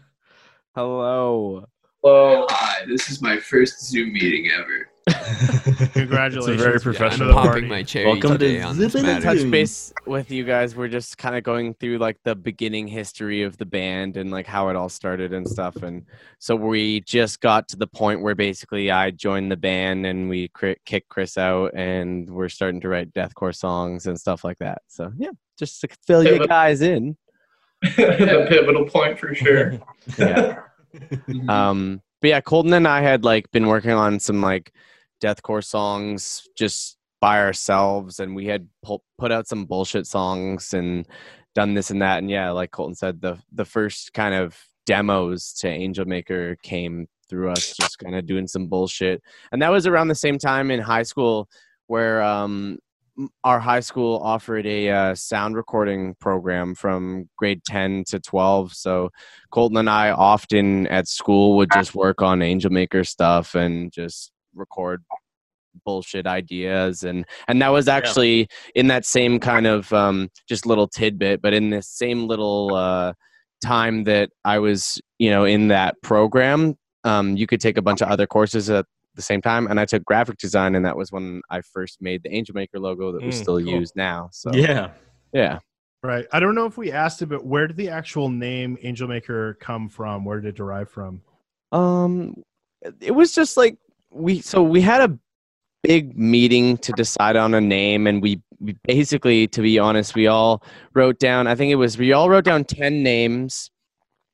Hello. 0.75 1.65
Hello. 2.03 2.45
Hi. 2.49 2.85
This 2.85 3.09
is 3.09 3.21
my 3.21 3.37
first 3.39 3.85
Zoom 3.85 4.11
meeting 4.11 4.49
ever. 4.51 4.89
Congratulations. 5.93 6.47
It's 6.49 6.61
a 6.61 6.65
very 6.65 6.79
professional 6.79 7.29
another 7.29 7.39
I'm 7.39 7.45
party. 7.45 7.61
popping 7.61 7.69
my 7.69 7.83
cherry 7.83 8.05
Welcome 8.07 8.31
to 8.31 8.37
today 8.37 8.61
on 8.61 8.77
this 8.77 8.91
Zippin' 8.91 9.05
matter. 9.07 9.23
touch 9.23 9.49
base 9.51 9.93
with 10.05 10.29
you 10.31 10.43
guys. 10.43 10.75
We're 10.75 10.87
just 10.89 11.17
kind 11.17 11.35
of 11.35 11.43
going 11.43 11.73
through 11.75 11.99
like 11.99 12.17
the 12.25 12.35
beginning 12.35 12.87
history 12.87 13.43
of 13.43 13.57
the 13.57 13.65
band 13.65 14.17
and 14.17 14.31
like 14.31 14.47
how 14.47 14.67
it 14.69 14.75
all 14.75 14.89
started 14.89 15.31
and 15.33 15.47
stuff. 15.47 15.77
And 15.77 16.05
so 16.39 16.55
we 16.57 17.01
just 17.01 17.39
got 17.41 17.69
to 17.69 17.77
the 17.77 17.87
point 17.87 18.21
where 18.21 18.35
basically 18.35 18.91
I 18.91 19.11
joined 19.11 19.49
the 19.51 19.57
band 19.57 20.05
and 20.05 20.27
we 20.29 20.49
cri- 20.49 20.77
kicked 20.85 21.07
Chris 21.09 21.37
out 21.37 21.73
and 21.73 22.29
we're 22.29 22.49
starting 22.49 22.81
to 22.81 22.89
write 22.89 23.13
deathcore 23.13 23.55
songs 23.55 24.07
and 24.07 24.19
stuff 24.19 24.43
like 24.43 24.57
that. 24.59 24.81
So 24.87 25.11
yeah, 25.17 25.31
just 25.57 25.79
to 25.81 25.87
fill 26.05 26.23
Yeah, 26.23 26.31
you 26.31 26.47
guys 26.47 26.81
in. 26.81 27.15
the 27.81 28.45
pivotal 28.49 28.85
point 28.85 29.19
for 29.19 29.33
sure. 29.33 29.79
Yeah. 30.17 30.59
Um 31.49 32.01
but 32.21 32.27
yeah 32.29 32.41
colton 32.41 32.73
and 32.73 32.87
i 32.87 33.01
had 33.01 33.25
like 33.25 33.51
been 33.51 33.67
working 33.67 33.91
on 33.91 34.19
some 34.19 34.41
like 34.41 34.71
deathcore 35.21 35.63
songs 35.63 36.47
just 36.55 36.97
by 37.19 37.39
ourselves 37.39 38.19
and 38.19 38.35
we 38.35 38.45
had 38.45 38.67
pu- 38.83 39.03
put 39.17 39.31
out 39.31 39.47
some 39.47 39.65
bullshit 39.65 40.05
songs 40.05 40.73
and 40.73 41.07
done 41.55 41.73
this 41.73 41.91
and 41.91 42.01
that. 42.01 42.17
And 42.19 42.29
yeah 42.29 42.51
like 42.51 42.71
colton 42.71 42.95
said 42.95 43.21
the 43.21 43.37
the 43.51 43.65
first 43.65 44.13
kind 44.13 44.33
of 44.33 44.57
demos 44.85 45.53
to 45.53 45.67
Angelmaker 45.67 46.61
came 46.61 47.07
through 47.29 47.49
us 47.49 47.73
just 47.79 47.99
kind 47.99 48.15
of 48.15 48.25
doing 48.25 48.47
some 48.47 48.67
bullshit. 48.67 49.21
And 49.51 49.61
that 49.61 49.71
was 49.71 49.87
around 49.87 50.09
the 50.09 50.15
same 50.15 50.37
time 50.37 50.71
in 50.71 50.79
high 50.79 51.03
school 51.03 51.49
where 51.87 52.21
um 52.21 52.79
our 53.43 53.59
high 53.59 53.79
school 53.79 54.19
offered 54.23 54.65
a 54.65 54.89
uh, 54.89 55.15
sound 55.15 55.55
recording 55.55 56.15
program 56.19 56.73
from 56.73 57.29
grade 57.37 57.63
10 57.65 58.05
to 58.07 58.19
12 58.19 58.73
so 58.73 59.09
Colton 59.51 59.77
and 59.77 59.89
I 59.89 60.11
often 60.11 60.87
at 60.87 61.07
school 61.07 61.55
would 61.57 61.69
just 61.71 61.93
work 61.93 62.21
on 62.21 62.39
Angelmaker 62.39 63.05
stuff 63.05 63.55
and 63.55 63.91
just 63.91 64.31
record 64.55 65.03
bullshit 65.85 66.25
ideas 66.27 67.03
and 67.03 67.25
and 67.47 67.61
that 67.61 67.69
was 67.69 67.87
actually 67.87 68.47
in 68.75 68.87
that 68.87 69.05
same 69.05 69.39
kind 69.39 69.67
of 69.67 69.91
um 69.93 70.29
just 70.47 70.65
little 70.65 70.87
tidbit 70.87 71.41
but 71.41 71.53
in 71.53 71.69
this 71.69 71.89
same 71.89 72.27
little 72.27 72.73
uh 72.75 73.13
time 73.63 74.03
that 74.03 74.29
I 74.45 74.59
was 74.59 75.01
you 75.19 75.29
know 75.29 75.45
in 75.45 75.69
that 75.69 75.95
program 76.01 76.75
um 77.03 77.35
you 77.37 77.47
could 77.47 77.61
take 77.61 77.77
a 77.77 77.81
bunch 77.81 78.01
of 78.01 78.09
other 78.09 78.27
courses 78.27 78.69
at 78.69 78.85
the 79.15 79.21
same 79.21 79.41
time 79.41 79.67
and 79.67 79.79
I 79.79 79.85
took 79.85 80.03
graphic 80.05 80.37
design 80.37 80.75
and 80.75 80.85
that 80.85 80.97
was 80.97 81.11
when 81.11 81.41
I 81.49 81.61
first 81.61 82.01
made 82.01 82.23
the 82.23 82.29
Angelmaker 82.29 82.79
logo 82.79 83.11
that 83.11 83.21
we 83.21 83.29
Mm, 83.29 83.33
still 83.33 83.59
cool. 83.61 83.73
use 83.79 83.91
now 83.95 84.29
so 84.31 84.51
yeah. 84.53 84.91
yeah 85.33 85.59
Right. 86.05 86.25
I 86.33 86.41
don't 86.41 86.53
know 86.53 86.65
if 86.65 86.77
we 86.77 86.91
asked 86.91 87.21
it, 87.21 87.27
but 87.27 87.45
where 87.45 87.65
did 87.65 87.77
the 87.77 87.87
actual 87.87 88.27
name 88.27 88.77
Angelmaker 88.83 89.57
come 89.61 89.87
from? 89.87 90.25
Where 90.25 90.41
did 90.41 90.49
it 90.49 90.55
derive 90.57 90.89
from? 90.89 91.21
Um, 91.71 92.43
it 92.99 93.11
was 93.11 93.33
just 93.33 93.55
like 93.55 93.77
we 94.11 94.41
so 94.41 94.61
we 94.61 94.81
had 94.81 95.09
a 95.09 95.17
big 95.81 96.17
meeting 96.17 96.77
to 96.79 96.91
decide 96.91 97.37
on 97.37 97.53
a 97.53 97.61
name, 97.61 98.05
and 98.07 98.21
we, 98.21 98.41
we 98.59 98.75
basically, 98.83 99.47
to 99.47 99.61
be 99.61 99.79
honest, 99.79 100.13
we 100.13 100.27
all 100.27 100.61
wrote 100.93 101.19
down. 101.19 101.47
I 101.47 101.55
think 101.55 101.71
it 101.71 101.75
was 101.75 101.97
we 101.97 102.11
all 102.11 102.29
wrote 102.29 102.43
down 102.43 102.65
ten 102.65 103.01
names 103.01 103.71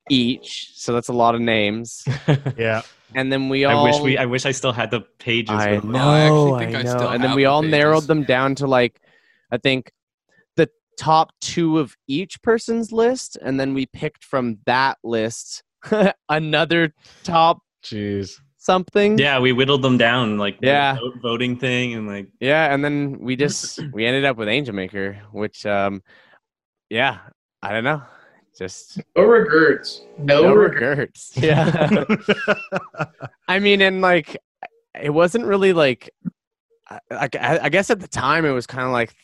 each, 0.10 0.72
so 0.74 0.92
that's 0.92 1.10
a 1.10 1.14
lot 1.14 1.36
of 1.36 1.42
names. 1.42 2.04
Yeah. 2.58 2.82
And 3.16 3.32
then 3.32 3.49
we 3.49 3.66
all. 3.66 3.80
I 3.80 3.84
wish 3.84 3.99
we. 4.01 4.18
I 4.18 4.26
wish 4.26 4.45
I 4.45 4.51
still 4.51 4.72
had 4.72 4.91
the 4.91 5.01
pages. 5.20 5.55
I 5.55 5.78
know, 5.78 5.82
No, 5.82 6.10
I 6.10 6.20
actually 6.22 6.66
think 6.66 6.78
I 6.78 6.82
know. 6.84 6.97
still 6.97 7.10
and 7.10 7.24
then 7.24 7.36
we 7.36 7.43
the 7.43 7.49
all 7.49 7.62
narrowed 7.62 8.03
them 8.03 8.24
down 8.24 8.55
to 8.55 8.68
like, 8.68 8.99
I 9.51 9.57
think, 9.57 9.91
the 10.55 10.70
top 10.97 11.32
two 11.41 11.80
of 11.80 11.95
each 12.07 12.41
person's 12.43 12.91
list, 12.91 13.38
and 13.41 13.60
then 13.60 13.74
we 13.74 13.88
picked 13.88 14.24
from 14.24 14.60
that 14.66 14.97
list 15.03 15.64
another 16.30 16.93
top 17.24 17.60
Jeez. 17.84 18.34
something. 18.57 19.18
Yeah, 19.18 19.39
we 19.39 19.53
whittled 19.53 19.82
them 19.82 19.97
down 19.97 20.38
like 20.38 20.57
Yeah. 20.62 20.95
vote- 20.99 21.22
voting 21.22 21.57
thing 21.57 21.93
and 21.95 22.07
like 22.07 22.28
Yeah, 22.39 22.72
and 22.74 22.84
then 22.86 23.20
we 23.22 23.36
just 23.36 23.80
we 23.93 24.05
ended 24.05 24.26
up 24.26 24.38
with 24.38 24.47
Angelmaker, 24.49 25.20
which 25.32 25.66
um 25.66 26.03
yeah, 26.89 27.20
I 27.62 27.72
don't 27.72 27.84
know. 27.84 28.01
Just 28.60 29.01
No 29.16 29.24
regrets. 29.24 30.01
No, 30.18 30.43
no 30.43 30.53
regrets. 30.53 31.32
regrets. 31.38 31.38
Yeah. 31.38 33.05
I 33.47 33.60
mean, 33.60 33.82
and 33.82 34.01
like 34.01 34.38
it 35.01 35.12
wasn't 35.12 35.45
really 35.45 35.72
like 35.74 36.10
I, 36.89 36.99
I, 37.39 37.60
I 37.64 37.70
guess 37.70 37.89
at 37.89 37.99
the 38.01 38.07
time 38.07 38.43
it 38.45 38.51
was 38.51 38.68
kind 38.68 38.86
of 38.86 38.91
like 38.91 39.16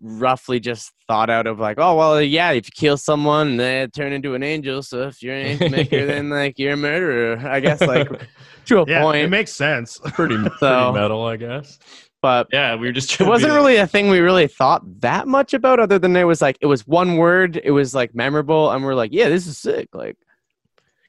roughly 0.00 0.60
just 0.60 0.92
thought 1.08 1.30
out 1.30 1.46
of 1.46 1.58
like, 1.58 1.78
oh 1.78 1.96
well, 1.96 2.20
yeah, 2.20 2.50
if 2.50 2.66
you 2.66 2.72
kill 2.74 2.96
someone, 2.98 3.56
they 3.56 3.86
turn 3.94 4.12
into 4.12 4.34
an 4.34 4.42
angel. 4.42 4.82
So 4.82 5.02
if 5.08 5.22
you're 5.22 5.34
an 5.34 5.46
angel 5.46 5.70
maker, 5.70 6.04
then 6.06 6.28
like 6.28 6.58
you're 6.58 6.74
a 6.74 6.76
murderer. 6.76 7.38
I 7.48 7.60
guess 7.60 7.80
like 7.80 8.08
to 8.66 8.80
a 8.82 8.84
yeah, 8.86 9.00
it 9.00 9.02
point. 9.02 9.30
makes 9.30 9.52
sense. 9.52 9.98
Pretty, 10.12 10.36
So- 10.36 10.92
pretty 10.92 10.92
metal, 10.92 11.24
I 11.24 11.36
guess. 11.36 11.78
But 12.22 12.48
yeah, 12.52 12.74
we 12.74 12.86
were 12.88 12.92
just. 12.92 13.20
it 13.20 13.26
wasn't 13.26 13.52
really 13.52 13.76
a 13.76 13.86
thing 13.86 14.08
we 14.10 14.18
really 14.20 14.46
thought 14.48 14.82
that 15.00 15.28
much 15.28 15.54
about 15.54 15.78
other 15.80 15.98
than 15.98 16.16
it 16.16 16.24
was 16.24 16.40
like 16.42 16.58
it 16.60 16.66
was 16.66 16.86
one 16.86 17.16
word 17.16 17.60
it 17.62 17.70
was 17.70 17.94
like 17.94 18.14
memorable 18.14 18.70
and 18.70 18.84
we're 18.84 18.94
like 18.94 19.12
yeah 19.12 19.28
this 19.28 19.46
is 19.46 19.56
sick 19.58 19.88
like 19.94 20.16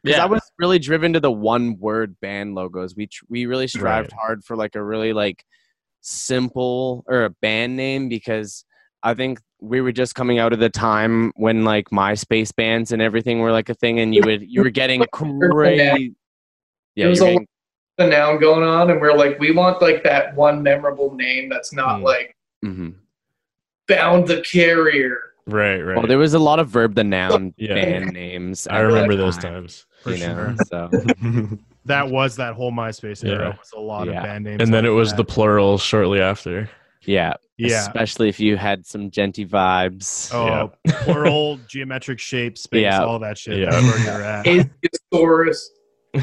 because 0.04 0.18
Yeah. 0.18 0.24
i 0.24 0.28
was 0.28 0.42
really 0.60 0.80
driven 0.80 1.14
to 1.14 1.20
the 1.20 1.32
one 1.32 1.78
word 1.80 2.16
band 2.22 2.56
logos 2.56 2.96
we 2.96 3.08
tr- 3.08 3.26
we 3.30 3.46
really 3.48 3.68
strived 3.68 4.12
hard 4.12 4.44
for 4.46 4.56
like 4.56 4.76
a 4.76 4.84
really 4.84 5.14
like 5.14 5.44
simple 6.02 7.04
or 7.08 7.26
a 7.26 7.30
band 7.30 7.76
name 7.76 8.08
because 8.10 8.64
i 9.04 9.14
think 9.14 9.40
we 9.62 9.82
were 9.82 9.92
just 9.92 10.16
coming 10.16 10.40
out 10.40 10.54
of 10.54 10.60
the 10.60 10.70
time 10.70 11.34
when 11.36 11.66
like 11.66 11.90
MySpace 11.90 12.56
bands 12.56 12.94
and 12.94 13.02
everything 13.02 13.40
were 13.40 13.52
like 13.52 13.68
a 13.68 13.74
thing, 13.74 14.00
and 14.00 14.16
you 14.16 14.22
would 14.24 14.42
you 14.42 14.64
were 14.64 14.70
getting 14.70 15.04
crazy. 15.12 16.16
Yeah, 16.96 17.04
There 17.04 17.10
was 17.10 17.20
a 17.20 17.26
getting- 17.26 17.48
the 18.00 18.08
noun 18.08 18.40
going 18.40 18.64
on, 18.64 18.90
and 18.90 19.00
we're 19.00 19.16
like, 19.16 19.38
we 19.40 19.52
want 19.52 19.82
like 19.82 20.04
that 20.04 20.34
one 20.36 20.64
memorable 20.64 21.14
name 21.14 21.50
that's 21.50 21.74
not 21.74 22.00
Mm. 22.00 22.04
like 22.04 22.36
mhm. 22.66 22.96
bound 23.88 24.28
the 24.28 24.42
carrier. 24.42 25.20
Right, 25.46 25.82
right. 25.82 25.98
Well, 25.98 26.08
there 26.08 26.18
was 26.18 26.34
a 26.34 26.40
lot 26.40 26.60
of 26.60 26.70
verb 26.70 26.96
the 26.96 27.04
noun 27.04 27.54
Yeah. 27.58 27.74
band 27.74 28.14
names. 28.14 28.68
I 28.68 28.80
remember 28.80 29.16
that 29.16 29.22
those 29.22 29.38
times. 29.38 29.86
For 30.04 30.12
You 30.14 30.28
know, 30.28 30.56
sure. 30.72 30.90
so 30.92 31.58
That 31.86 32.10
was 32.10 32.36
that 32.36 32.54
whole 32.54 32.72
MySpace 32.72 33.26
era. 33.26 33.50
Yeah. 33.50 33.58
Was 33.58 33.72
a 33.76 33.80
lot 33.80 34.08
Yeah. 34.08 34.18
of 34.20 34.24
band 34.24 34.44
names. 34.46 34.62
And 34.62 34.74
then 34.74 34.86
it 34.86 34.90
was 34.90 35.10
that. 35.10 35.18
the 35.18 35.26
plural 35.26 35.78
shortly 35.78 36.22
after. 36.22 36.70
yeah, 37.04 37.34
yeah. 37.58 37.82
especially 37.82 38.30
if 38.30 38.40
you 38.40 38.58
had 38.58 38.86
some 38.86 39.10
genty 39.10 39.46
vibes. 39.46 40.34
Oh, 40.34 40.72
yeah. 40.86 41.02
plural, 41.04 41.58
geometric 41.68 42.20
shapes 42.20 42.62
space, 42.62 42.84
Yeah. 42.84 43.04
all 43.04 43.20
that 43.20 43.38
shit. 43.38 43.58
Yeah. 43.60 43.72
That's 43.72 43.86
where 43.86 44.06
you're 44.06 44.24
at. 44.24 44.46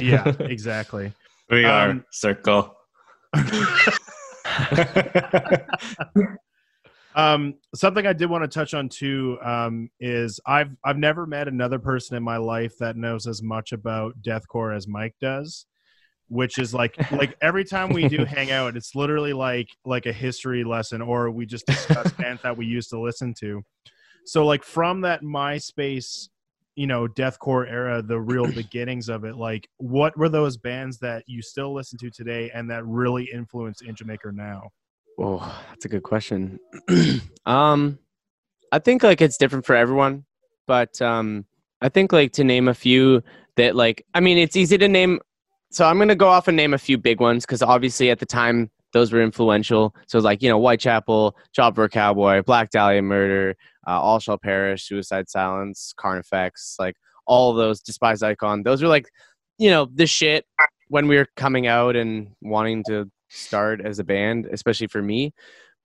Yeah, 0.01 0.33
exactly. 0.41 1.13
We 1.51 1.65
are 1.65 1.91
Um, 1.91 2.05
circle. 2.11 2.77
Um, 7.17 7.55
something 7.75 8.07
I 8.07 8.13
did 8.13 8.29
want 8.29 8.45
to 8.45 8.49
touch 8.49 8.75
on 8.75 8.91
too 8.91 9.39
um, 9.43 9.89
is 9.99 10.39
I've 10.45 10.77
I've 10.85 10.99
never 10.99 11.27
met 11.27 11.49
another 11.49 11.79
person 11.79 12.15
in 12.15 12.23
my 12.23 12.37
life 12.37 12.75
that 12.79 12.97
knows 12.97 13.27
as 13.27 13.43
much 13.43 13.73
about 13.73 14.21
deathcore 14.21 14.77
as 14.77 14.87
Mike 14.87 15.15
does, 15.19 15.65
which 16.29 16.59
is 16.59 16.75
like 16.75 16.95
like 17.11 17.35
every 17.41 17.65
time 17.65 17.89
we 17.89 18.07
do 18.07 18.25
hang 18.27 18.51
out, 18.51 18.77
it's 18.77 18.95
literally 18.95 19.33
like 19.33 19.69
like 19.87 20.05
a 20.05 20.13
history 20.13 20.63
lesson, 20.63 21.01
or 21.01 21.31
we 21.31 21.47
just 21.47 21.65
discuss 21.65 22.13
bands 22.19 22.43
that 22.43 22.55
we 22.55 22.67
used 22.67 22.91
to 22.91 23.01
listen 23.01 23.33
to. 23.41 23.63
So 24.27 24.45
like 24.45 24.63
from 24.63 25.01
that 25.01 25.23
MySpace, 25.23 26.29
you 26.77 26.87
know, 26.87 27.09
deathcore 27.09 27.69
era, 27.69 28.03
the 28.03 28.21
real 28.21 28.47
beginnings 28.53 29.09
of 29.09 29.25
it, 29.25 29.37
like 29.37 29.69
what 29.79 30.17
were 30.17 30.29
those 30.29 30.57
bands 30.57 30.99
that 30.99 31.25
you 31.27 31.43
still 31.43 31.75
listen 31.75 31.99
to 31.99 32.11
today 32.11 32.51
and 32.55 32.71
that 32.71 32.87
really 32.87 33.29
influence 33.33 33.83
Angelmaker 33.83 34.33
now? 34.33 34.71
Oh, 35.19 35.63
that's 35.69 35.87
a 35.87 35.89
good 35.89 36.03
question. 36.03 36.61
um, 37.47 37.99
I 38.71 38.79
think 38.79 39.03
like 39.03 39.21
it's 39.21 39.39
different 39.39 39.65
for 39.65 39.75
everyone, 39.75 40.27
but 40.67 41.01
um, 41.01 41.47
I 41.81 41.89
think 41.89 42.13
like 42.13 42.33
to 42.33 42.45
name 42.45 42.69
a 42.69 42.75
few 42.75 43.23
that 43.57 43.75
like 43.75 44.05
I 44.15 44.21
mean 44.21 44.39
it's 44.39 44.57
easy 44.57 44.77
to 44.79 44.89
name. 44.89 45.21
So 45.71 45.87
I'm 45.87 45.99
gonna 45.99 46.15
go 46.15 46.29
off 46.29 46.49
and 46.49 46.57
name 46.57 46.75
a 46.75 46.79
few 46.79 46.99
big 46.99 47.21
ones 47.21 47.47
because 47.47 47.63
obviously 47.63 48.11
at 48.11 48.19
the 48.19 48.27
time 48.27 48.71
those 48.93 49.13
were 49.13 49.23
influential. 49.23 49.95
So 50.07 50.19
like 50.19 50.43
you 50.43 50.49
know 50.49 50.59
Whitechapel, 50.59 51.37
for 51.75 51.89
Cowboy, 51.89 52.43
Black 52.43 52.71
Dahlia 52.71 53.03
Murder, 53.03 53.57
uh, 53.87 54.01
All 54.01 54.19
Shall 54.19 54.39
Perish, 54.39 54.85
Suicide 54.89 55.29
Silence, 55.29 55.95
Carnifex, 55.97 56.77
like 56.79 56.97
all 57.27 57.55
those 57.55 57.81
Despised 57.81 58.23
Icon. 58.23 58.63
Those 58.63 58.83
are 58.83 58.89
like 58.89 59.09
you 59.59 59.71
know 59.71 59.89
the 59.95 60.07
shit 60.07 60.47
when 60.89 61.09
we 61.09 61.17
were 61.17 61.27
coming 61.37 61.67
out 61.67 61.97
and 61.97 62.29
wanting 62.41 62.85
to 62.89 63.11
start 63.29 63.81
as 63.85 63.99
a 63.99 64.05
band, 64.05 64.47
especially 64.53 64.87
for 64.87 65.03
me. 65.03 65.33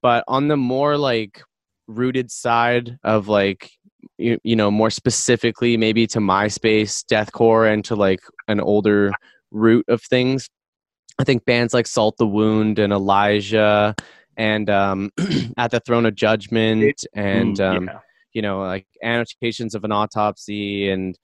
But 0.01 0.23
on 0.27 0.47
the 0.47 0.57
more 0.57 0.97
like 0.97 1.41
rooted 1.87 2.31
side 2.31 2.97
of 3.03 3.27
like 3.27 3.71
you, 4.17 4.37
you 4.43 4.55
know 4.55 4.71
more 4.71 4.89
specifically 4.89 5.77
maybe 5.77 6.07
to 6.07 6.19
MySpace, 6.19 7.03
deathcore, 7.05 7.71
and 7.71 7.83
to 7.85 7.95
like 7.95 8.21
an 8.47 8.59
older 8.59 9.11
root 9.51 9.85
of 9.87 10.01
things, 10.01 10.49
I 11.21 11.23
think 11.23 11.45
bands 11.45 11.71
like 11.71 11.85
Salt 11.85 12.17
the 12.17 12.25
Wound 12.25 12.79
and 12.79 12.91
Elijah 12.91 13.95
and 14.37 14.67
um, 14.71 15.11
At 15.57 15.69
the 15.69 15.79
Throne 15.79 16.07
of 16.07 16.15
Judgment 16.15 17.05
and 17.13 17.61
um, 17.61 17.85
yeah. 17.85 17.99
you 18.33 18.41
know 18.41 18.59
like 18.61 18.87
annotations 19.03 19.75
of 19.75 19.83
an 19.83 19.91
autopsy 19.91 20.89
and 20.89 21.15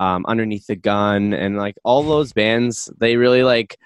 um, 0.00 0.24
underneath 0.26 0.66
the 0.66 0.76
gun 0.76 1.34
and 1.34 1.58
like 1.58 1.74
all 1.84 2.02
those 2.02 2.32
bands 2.32 2.90
they 2.98 3.16
really 3.16 3.42
like 3.42 3.76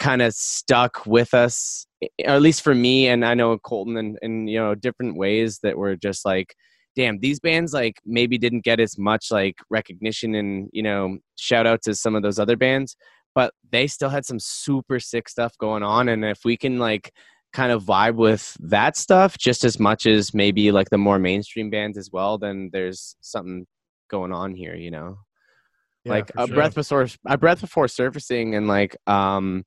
kind 0.00 0.22
of 0.22 0.34
stuck 0.34 1.06
with 1.06 1.32
us 1.34 1.86
or 2.26 2.34
at 2.34 2.42
least 2.42 2.62
for 2.62 2.74
me 2.74 3.06
and 3.06 3.24
i 3.24 3.32
know 3.32 3.56
colton 3.58 3.96
in, 3.96 4.16
in 4.22 4.48
you 4.48 4.58
know 4.58 4.74
different 4.74 5.16
ways 5.16 5.60
that 5.62 5.78
were 5.78 5.94
just 5.94 6.24
like 6.24 6.56
damn 6.96 7.20
these 7.20 7.38
bands 7.38 7.72
like 7.72 8.00
maybe 8.04 8.36
didn't 8.36 8.64
get 8.64 8.80
as 8.80 8.98
much 8.98 9.28
like 9.30 9.54
recognition 9.70 10.34
and 10.34 10.68
you 10.72 10.82
know 10.82 11.16
shout 11.36 11.66
out 11.66 11.80
to 11.80 11.94
some 11.94 12.16
of 12.16 12.22
those 12.22 12.40
other 12.40 12.56
bands 12.56 12.96
but 13.34 13.52
they 13.70 13.86
still 13.86 14.08
had 14.08 14.24
some 14.24 14.38
super 14.38 15.00
sick 15.00 15.28
stuff 15.28 15.56
going 15.58 15.82
on 15.82 16.08
and 16.08 16.24
if 16.24 16.40
we 16.44 16.56
can 16.56 16.78
like 16.78 17.12
kind 17.52 17.70
of 17.72 17.84
vibe 17.84 18.14
with 18.16 18.56
that 18.60 18.96
stuff 18.96 19.36
just 19.36 19.64
as 19.64 19.78
much 19.78 20.06
as 20.06 20.32
maybe 20.32 20.72
like 20.72 20.88
the 20.90 20.98
more 20.98 21.18
mainstream 21.18 21.70
bands 21.70 21.98
as 21.98 22.10
well 22.10 22.38
then 22.38 22.70
there's 22.72 23.16
something 23.20 23.66
going 24.10 24.32
on 24.32 24.54
here 24.54 24.74
you 24.74 24.90
know 24.90 25.18
Yeah, 26.04 26.12
like 26.14 26.30
a 26.36 26.46
sure. 26.46 26.56
breath 26.56 26.74
before 26.74 27.06
a 27.26 27.38
breath 27.38 27.60
before 27.60 27.88
surfacing 27.88 28.54
and 28.54 28.66
like 28.68 28.96
um 29.06 29.64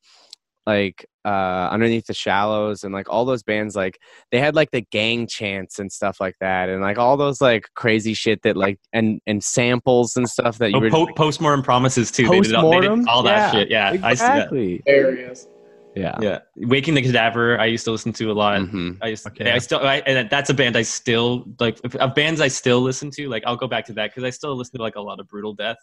like 0.66 1.06
uh 1.26 1.70
underneath 1.72 2.06
the 2.08 2.14
shallows 2.14 2.84
and 2.84 2.94
like 2.94 3.08
all 3.10 3.26
those 3.26 3.44
bands 3.44 3.76
like 3.76 4.00
they 4.32 4.40
had 4.40 4.56
like 4.56 4.70
the 4.72 4.82
gang 4.92 5.28
chants 5.28 5.80
and 5.80 5.92
stuff 5.92 6.18
like 6.20 6.36
that 6.40 6.70
and 6.70 6.82
like 6.82 6.98
all 6.98 7.18
those 7.18 7.40
like 7.42 7.68
crazy 7.76 8.14
shit 8.14 8.42
that 8.44 8.56
like 8.58 8.78
and 8.94 9.20
and 9.28 9.44
samples 9.44 10.16
and 10.16 10.30
stuff 10.30 10.58
that 10.58 10.72
you 10.72 10.78
Oh, 10.78 10.82
were 10.82 10.90
po- 10.90 11.14
postmortem 11.16 11.64
promises 11.64 12.12
too. 12.12 12.28
They 12.30 12.40
did, 12.42 12.54
all, 12.54 12.70
they 12.72 12.80
did 12.80 12.88
Postmortem? 12.90 13.08
all 13.10 13.24
that 13.24 13.38
Yeah, 13.38 13.52
shit. 13.52 13.70
Yeah, 13.70 13.88
I 13.90 13.92
see 13.92 14.00
that. 14.00 14.12
exactly 14.12 14.84
Areas. 14.88 15.48
yeah 15.96 16.18
Yeah, 16.22 16.40
Waking 16.58 16.94
the 16.96 17.02
Cadaver. 17.02 17.60
I 17.60 17.66
used 17.66 17.86
to 17.86 17.92
listen 17.92 18.12
to 18.14 18.32
a 18.32 18.34
lot. 18.34 18.60
Mhm. 18.62 18.98
I 19.02 19.08
used, 19.10 19.26
Okay. 19.28 19.52
I 19.52 19.58
still, 19.60 19.80
I, 19.80 19.98
and 20.06 20.30
that's 20.30 20.50
a 20.50 20.54
band 20.54 20.76
I 20.76 20.82
still 20.82 21.46
like. 21.60 21.80
Of 21.96 22.14
bands 22.16 22.42
I 22.42 22.50
still 22.50 22.82
listen 22.82 23.10
to, 23.12 23.30
like 23.30 23.44
I'll 23.46 23.56
go 23.56 23.68
back 23.68 23.86
to 23.86 23.94
that 23.94 24.12
because 24.12 24.24
I 24.24 24.30
still 24.30 24.56
listen 24.56 24.78
to 24.78 24.84
like 24.84 24.96
a 24.96 25.02
lot 25.02 25.20
of 25.20 25.28
Brutal 25.28 25.54
Death, 25.54 25.78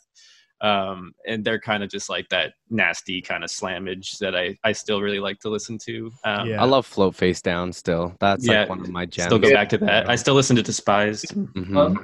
um, 0.62 1.12
and 1.26 1.44
they're 1.44 1.58
kind 1.60 1.82
of 1.82 1.90
just 1.90 2.08
like 2.08 2.28
that 2.30 2.52
nasty 2.70 3.20
kind 3.20 3.42
of 3.44 3.50
slammage 3.50 4.16
that 4.18 4.34
I, 4.36 4.56
I 4.64 4.72
still 4.72 5.00
really 5.02 5.18
like 5.18 5.38
to 5.40 5.48
listen 5.50 5.76
to. 5.86 6.10
Um, 6.24 6.48
Yeah. 6.48 6.62
i 6.62 6.64
love 6.64 6.86
float 6.86 7.14
face 7.14 7.42
down 7.42 7.72
still 7.72 8.14
that's 8.20 8.46
Yeah, 8.46 8.60
like 8.60 8.68
one 8.68 8.80
of 8.80 8.88
my 8.88 9.04
gems 9.06 9.26
Still 9.26 9.38
go 9.38 9.52
back 9.52 9.68
to 9.70 9.78
that. 9.78 10.08
I 10.08 10.16
still 10.16 10.34
listen 10.34 10.54
to 10.56 10.62
Despised. 10.62 11.34
Mhm. 11.34 11.74
Huh? 11.74 12.02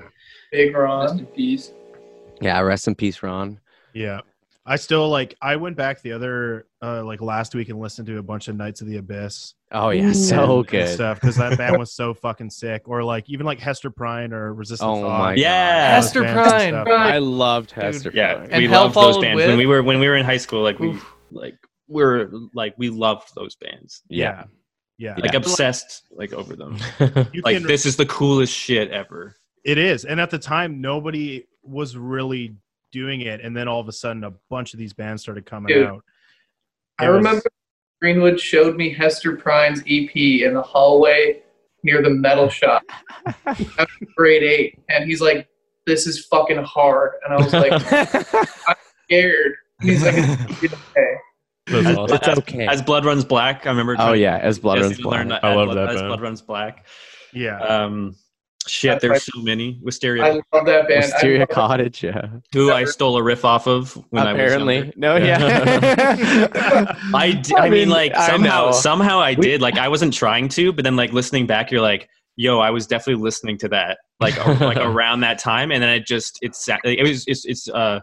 Big 0.52 0.74
Rest 0.74 1.18
in 1.20 1.26
peace. 1.26 1.72
yeah 2.40 2.58
rest 2.60 2.88
in 2.88 2.94
peace 2.94 3.22
ron 3.22 3.60
Yeah. 3.94 4.20
I 4.70 4.76
still 4.76 5.08
like 5.08 5.34
I 5.40 5.56
went 5.56 5.76
back 5.76 6.02
the 6.02 6.12
other 6.12 6.66
uh 6.82 7.02
like 7.04 7.20
last 7.22 7.54
week 7.54 7.68
and 7.70 7.78
listened 7.80 8.06
to 8.08 8.18
a 8.18 8.22
bunch 8.22 8.48
of 8.48 8.56
Knights 8.56 8.80
of 8.82 8.86
the 8.86 8.98
Abyss. 8.98 9.54
oh 9.72 9.88
yeah 9.90 10.12
so 10.12 10.58
and 10.58 10.66
good 10.68 10.88
stuff 10.88 11.20
because 11.20 11.36
that 11.36 11.56
band 11.56 11.78
was 11.78 11.92
so 11.92 12.12
fucking 12.14 12.50
sick. 12.50 12.86
Or 12.86 13.02
like 13.02 13.28
even 13.30 13.46
like 13.46 13.58
Hester 13.58 13.90
Prynne 13.90 14.32
or 14.32 14.52
Resistance. 14.54 14.86
Oh 14.86 15.00
Thought, 15.02 15.18
my 15.18 15.34
Yeah. 15.34 15.94
Hester 15.94 16.22
bands 16.22 16.52
and 16.64 16.84
Prynne. 16.86 17.00
i 17.00 17.18
loved 17.18 17.70
hester 17.70 18.10
Yeah, 18.14 18.34
Prynne. 18.34 18.50
And 18.52 18.62
we 18.62 18.68
Hell 18.68 18.82
loved 18.82 18.94
those 18.94 19.18
bands 19.18 19.36
With? 19.36 19.48
when 19.48 19.58
we 19.58 19.66
were 19.66 19.82
when 19.82 19.98
we 20.00 20.06
were 20.08 20.16
in 20.16 20.24
high 20.24 20.36
school. 20.36 20.62
Like 20.62 20.78
we 20.78 20.88
Oof. 20.90 21.14
like 21.30 21.54
we're 21.88 22.30
like 22.52 22.74
we 22.76 22.90
loved 22.90 23.34
those 23.34 23.56
bands. 23.56 24.02
yeah 24.10 24.44
Yeah. 24.98 25.14
Like 25.18 25.32
obsessed 25.34 26.02
like 26.10 26.32
over 26.34 26.54
them. 26.56 26.76
Like 27.42 27.56
can- 27.58 27.62
this 27.62 27.86
is 27.86 27.96
the 27.96 28.06
coolest 28.06 28.52
shit 28.52 28.90
ever. 28.90 29.34
It 29.64 29.78
is. 29.78 30.04
And 30.04 30.20
at 30.20 30.30
the 30.30 30.38
time 30.38 30.80
nobody 30.80 31.44
was 31.62 31.96
really 31.96 32.56
doing 32.92 33.20
it 33.22 33.40
and 33.40 33.56
then 33.56 33.68
all 33.68 33.80
of 33.80 33.88
a 33.88 33.92
sudden 33.92 34.24
a 34.24 34.32
bunch 34.50 34.72
of 34.72 34.78
these 34.78 34.92
bands 34.92 35.22
started 35.22 35.44
coming 35.46 35.68
Dude. 35.74 35.86
out. 35.86 36.04
I 36.98 37.06
It 37.06 37.08
was- 37.08 37.16
remember 37.18 37.42
Greenwood 38.00 38.38
showed 38.40 38.76
me 38.76 38.92
Hester 38.92 39.36
Prynne's 39.36 39.80
EP 39.88 40.42
in 40.42 40.54
the 40.54 40.62
hallway 40.62 41.42
near 41.82 42.00
the 42.02 42.10
metal 42.10 42.48
shop. 42.60 42.82
I 43.46 43.86
grade 44.16 44.42
eight, 44.44 44.78
and 44.88 45.04
he's 45.04 45.20
like, 45.20 45.48
"This 45.84 46.06
is 46.06 46.24
fucking 46.26 46.62
hard," 46.62 47.12
and 47.24 47.34
I 47.34 47.36
was 47.36 47.52
like, 47.52 48.46
"Scared." 49.04 49.52
And 49.80 49.90
he's 49.90 50.02
like, 50.04 50.14
"It's 50.16 50.74
okay." 50.74 51.14
That's 51.66 51.86
As- 51.86 52.12
It's 52.28 52.38
okay. 52.38 52.66
As 52.68 52.82
Blood 52.82 53.04
Runs 53.04 53.24
Black, 53.24 53.66
I 53.66 53.70
remember. 53.70 53.96
oh 53.98 54.12
yeah 54.12 54.38
as 54.38 54.58
blood 54.60 54.80
runs 54.80 55.00
black 55.00 55.26
I 55.42 55.54
love 55.54 55.66
Blood- 55.66 55.76
that 55.76 55.88
As 55.90 55.96
band. 55.96 56.08
Blood 56.08 56.20
Runs 56.20 56.40
Black. 56.42 56.86
Yeah. 57.32 57.58
Um, 57.58 58.14
shit, 58.68 59.00
there's 59.00 59.24
so 59.24 59.40
many. 59.40 59.78
Wisteria, 59.82 60.24
I 60.24 60.30
love 60.52 60.66
that 60.66 60.88
band. 60.88 61.04
Wisteria 61.04 61.46
Cottage, 61.46 62.02
yeah. 62.02 62.28
who 62.52 62.72
I 62.72 62.84
stole 62.84 63.16
a 63.16 63.22
riff 63.22 63.44
off 63.44 63.66
of 63.66 63.92
when 64.10 64.26
I 64.26 64.32
was 64.32 64.40
Apparently, 64.42 64.74
younger. 64.76 64.92
no, 64.96 65.16
yeah. 65.16 66.94
I, 67.14 67.32
d- 67.32 67.54
I 67.56 67.60
I 67.60 67.62
mean, 67.64 67.72
mean, 67.72 67.88
like 67.90 68.14
I 68.14 68.26
somehow 68.26 68.66
know. 68.66 68.72
somehow 68.72 69.20
I 69.20 69.34
did. 69.34 69.60
Like 69.60 69.78
I 69.78 69.88
wasn't 69.88 70.12
trying 70.14 70.48
to, 70.50 70.72
but 70.72 70.84
then 70.84 70.96
like 70.96 71.12
listening 71.12 71.46
back, 71.46 71.70
you're 71.70 71.80
like, 71.80 72.08
yo, 72.36 72.58
I 72.60 72.70
was 72.70 72.86
definitely 72.86 73.22
listening 73.22 73.58
to 73.58 73.68
that 73.68 73.98
like 74.20 74.36
like 74.60 74.78
around 74.78 75.20
that 75.20 75.38
time, 75.38 75.70
and 75.72 75.82
then 75.82 75.90
it 75.90 76.06
just 76.06 76.38
it's 76.42 76.68
it 76.84 77.02
was 77.06 77.24
it's 77.26 77.44
it's 77.44 77.68
uh 77.68 78.00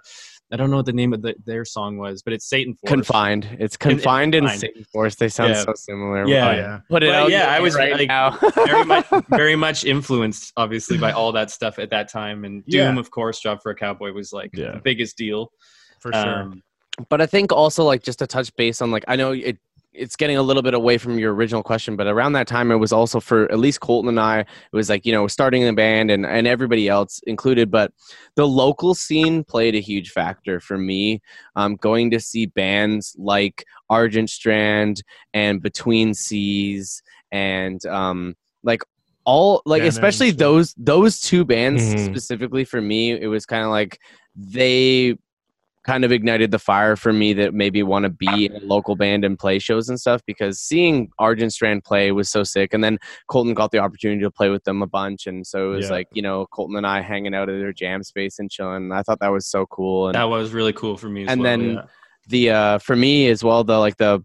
I 0.52 0.58
don't 0.58 0.70
know 0.70 0.78
what 0.78 0.86
the 0.86 0.94
name 0.94 1.12
of 1.14 1.22
the, 1.24 1.34
their 1.46 1.66
song 1.66 1.98
was, 1.98 2.22
but 2.22 2.32
it's 2.32 2.46
Satan 2.48 2.76
Force. 2.76 2.90
confined. 2.90 3.58
It's 3.60 3.76
confined 3.76 4.36
and 4.36 4.44
Confined. 4.46 4.62
Satan 4.62 4.84
Force. 4.94 5.16
They 5.16 5.28
sound 5.28 5.52
Yeah. 5.56 5.64
so 5.64 5.74
similar. 5.76 6.28
Yeah. 6.28 6.48
Oh 6.48 6.52
yeah. 6.54 6.80
Put 6.90 7.04
it 7.04 7.08
But 7.08 7.16
out. 7.16 7.30
yeah, 7.32 7.48
I 7.50 7.60
was, 7.60 7.76
right 7.76 7.94
like, 7.94 8.08
now. 8.08 8.38
very 8.56 8.86
much 8.86 9.06
very 9.30 9.56
much 9.56 9.86
influenced 9.86 10.54
obviously 10.56 10.98
by 11.00 11.12
all 11.12 11.32
that 11.32 11.50
stuff 11.50 11.80
at 11.80 11.90
that 11.90 12.10
time, 12.12 12.46
and 12.46 12.64
Yeah. 12.68 12.88
Doom, 12.88 12.98
of 13.00 13.10
course, 13.10 13.40
Job 13.40 13.60
for 13.64 13.72
a 13.72 13.76
Cowboy 13.76 14.12
was 14.12 14.32
like 14.32 14.52
Yeah. 14.54 14.74
the 14.74 14.82
biggest 14.84 15.18
deal. 15.18 15.52
For 16.00 16.14
sure. 16.14 16.42
Um, 16.44 16.62
but 17.10 17.22
I 17.22 17.26
think 17.26 17.52
also 17.52 17.84
like 17.84 18.04
just 18.04 18.20
to 18.20 18.28
touch 18.28 18.56
base 18.56 18.82
on 18.82 18.92
like 18.92 19.04
I 19.08 19.16
know 19.16 19.32
it 19.32 19.58
it's 19.98 20.16
getting 20.16 20.38
a 20.38 20.42
little 20.42 20.62
bit 20.62 20.74
away 20.74 20.98
from 20.98 21.18
your 21.20 21.34
original 21.34 21.64
question, 21.64 21.96
but 21.96 22.08
around 22.08 22.34
that 22.34 22.48
time, 22.48 22.72
it 22.72 22.76
was 22.76 22.92
also 22.92 23.20
for 23.20 23.52
at 23.52 23.60
least 23.60 23.80
Colton 23.80 24.10
and 24.10 24.20
I. 24.20 24.40
It 24.40 24.48
was 24.74 24.90
like 24.90 25.06
you 25.06 25.12
know 25.14 25.28
starting 25.28 25.64
the 25.64 25.74
band 25.74 26.12
and 26.12 26.26
and 26.26 26.48
everybody 26.48 26.88
else 26.88 27.20
included, 27.28 27.72
but 27.72 27.92
the 28.36 28.48
local 28.48 28.94
scene 28.96 29.44
played 29.44 29.76
a 29.76 29.80
huge 29.80 30.12
factor 30.12 30.60
for 30.60 30.78
me. 30.78 31.22
Um, 31.56 31.76
going 31.76 32.12
to 32.12 32.20
see 32.20 32.46
bands 32.46 33.16
like 33.18 33.64
Argent 33.90 34.30
Strand 34.30 35.02
and 35.34 35.62
Between 35.62 36.14
Seas 36.14 37.02
and 37.32 37.86
um, 37.86 38.36
like 38.64 38.82
all 39.26 39.62
like 39.66 39.80
Canon, 39.82 39.90
especially 39.90 40.32
those 40.32 40.74
those 40.78 41.20
two 41.20 41.44
bands 41.46 41.82
Mhm. 41.84 42.06
specifically 42.06 42.64
for 42.64 42.80
me 42.80 43.12
it 43.12 43.26
was 43.28 43.46
kind 43.46 43.64
of 43.64 43.72
like 43.72 44.00
they 44.36 45.18
kind 45.86 46.04
of 46.04 46.12
ignited 46.12 46.50
the 46.52 46.58
fire 46.60 46.96
for 46.96 47.14
me 47.14 47.32
that 47.34 47.54
maybe 47.54 47.84
want 47.84 48.04
to 48.04 48.10
be 48.10 48.46
in 48.48 48.56
a 48.56 48.60
local 48.60 48.96
band 48.96 49.24
and 49.24 49.38
play 49.38 49.60
shows 49.60 49.88
and 49.88 50.00
stuff 50.00 50.22
because 50.26 50.60
seeing 50.60 51.10
Argent 51.20 51.54
Strand 51.54 51.84
play 51.84 52.12
was 52.12 52.30
so 52.30 52.44
sick 52.44 52.74
and 52.74 52.84
then 52.84 52.98
Colton 53.28 53.54
got 53.54 53.72
the 53.72 53.78
opportunity 53.78 54.22
to 54.22 54.32
play 54.32 54.50
with 54.50 54.64
them 54.64 54.82
a 54.82 54.88
bunch 54.88 55.28
and 55.28 55.46
so 55.46 55.72
it 55.72 55.76
was 55.76 55.86
Yeah. 55.86 55.92
like 55.92 56.08
you 56.12 56.22
know 56.24 56.48
Colton 56.48 56.76
and 56.76 56.88
I 56.88 57.02
hanging 57.02 57.36
out 57.36 57.50
at 57.50 57.60
their 57.60 57.72
jam 57.74 58.02
space 58.04 58.40
and 58.40 58.50
chilling 58.50 58.92
I 58.92 59.04
thought 59.04 59.20
that 59.20 59.32
was 59.32 59.46
so 59.46 59.66
cool 59.68 60.08
and 60.08 60.16
That 60.16 60.24
was 60.30 60.52
really 60.54 60.74
cool 60.74 60.98
for 60.98 61.08
me. 61.10 61.24
As 61.24 61.30
And 61.32 61.42
well, 61.42 61.52
then- 61.58 61.70
yeah. 61.76 61.82
the 62.28 62.50
uh 62.50 62.78
for 62.80 62.96
me 62.96 63.28
as 63.30 63.44
well 63.44 63.64
the 63.64 63.78
like 63.78 63.98
the 63.98 64.24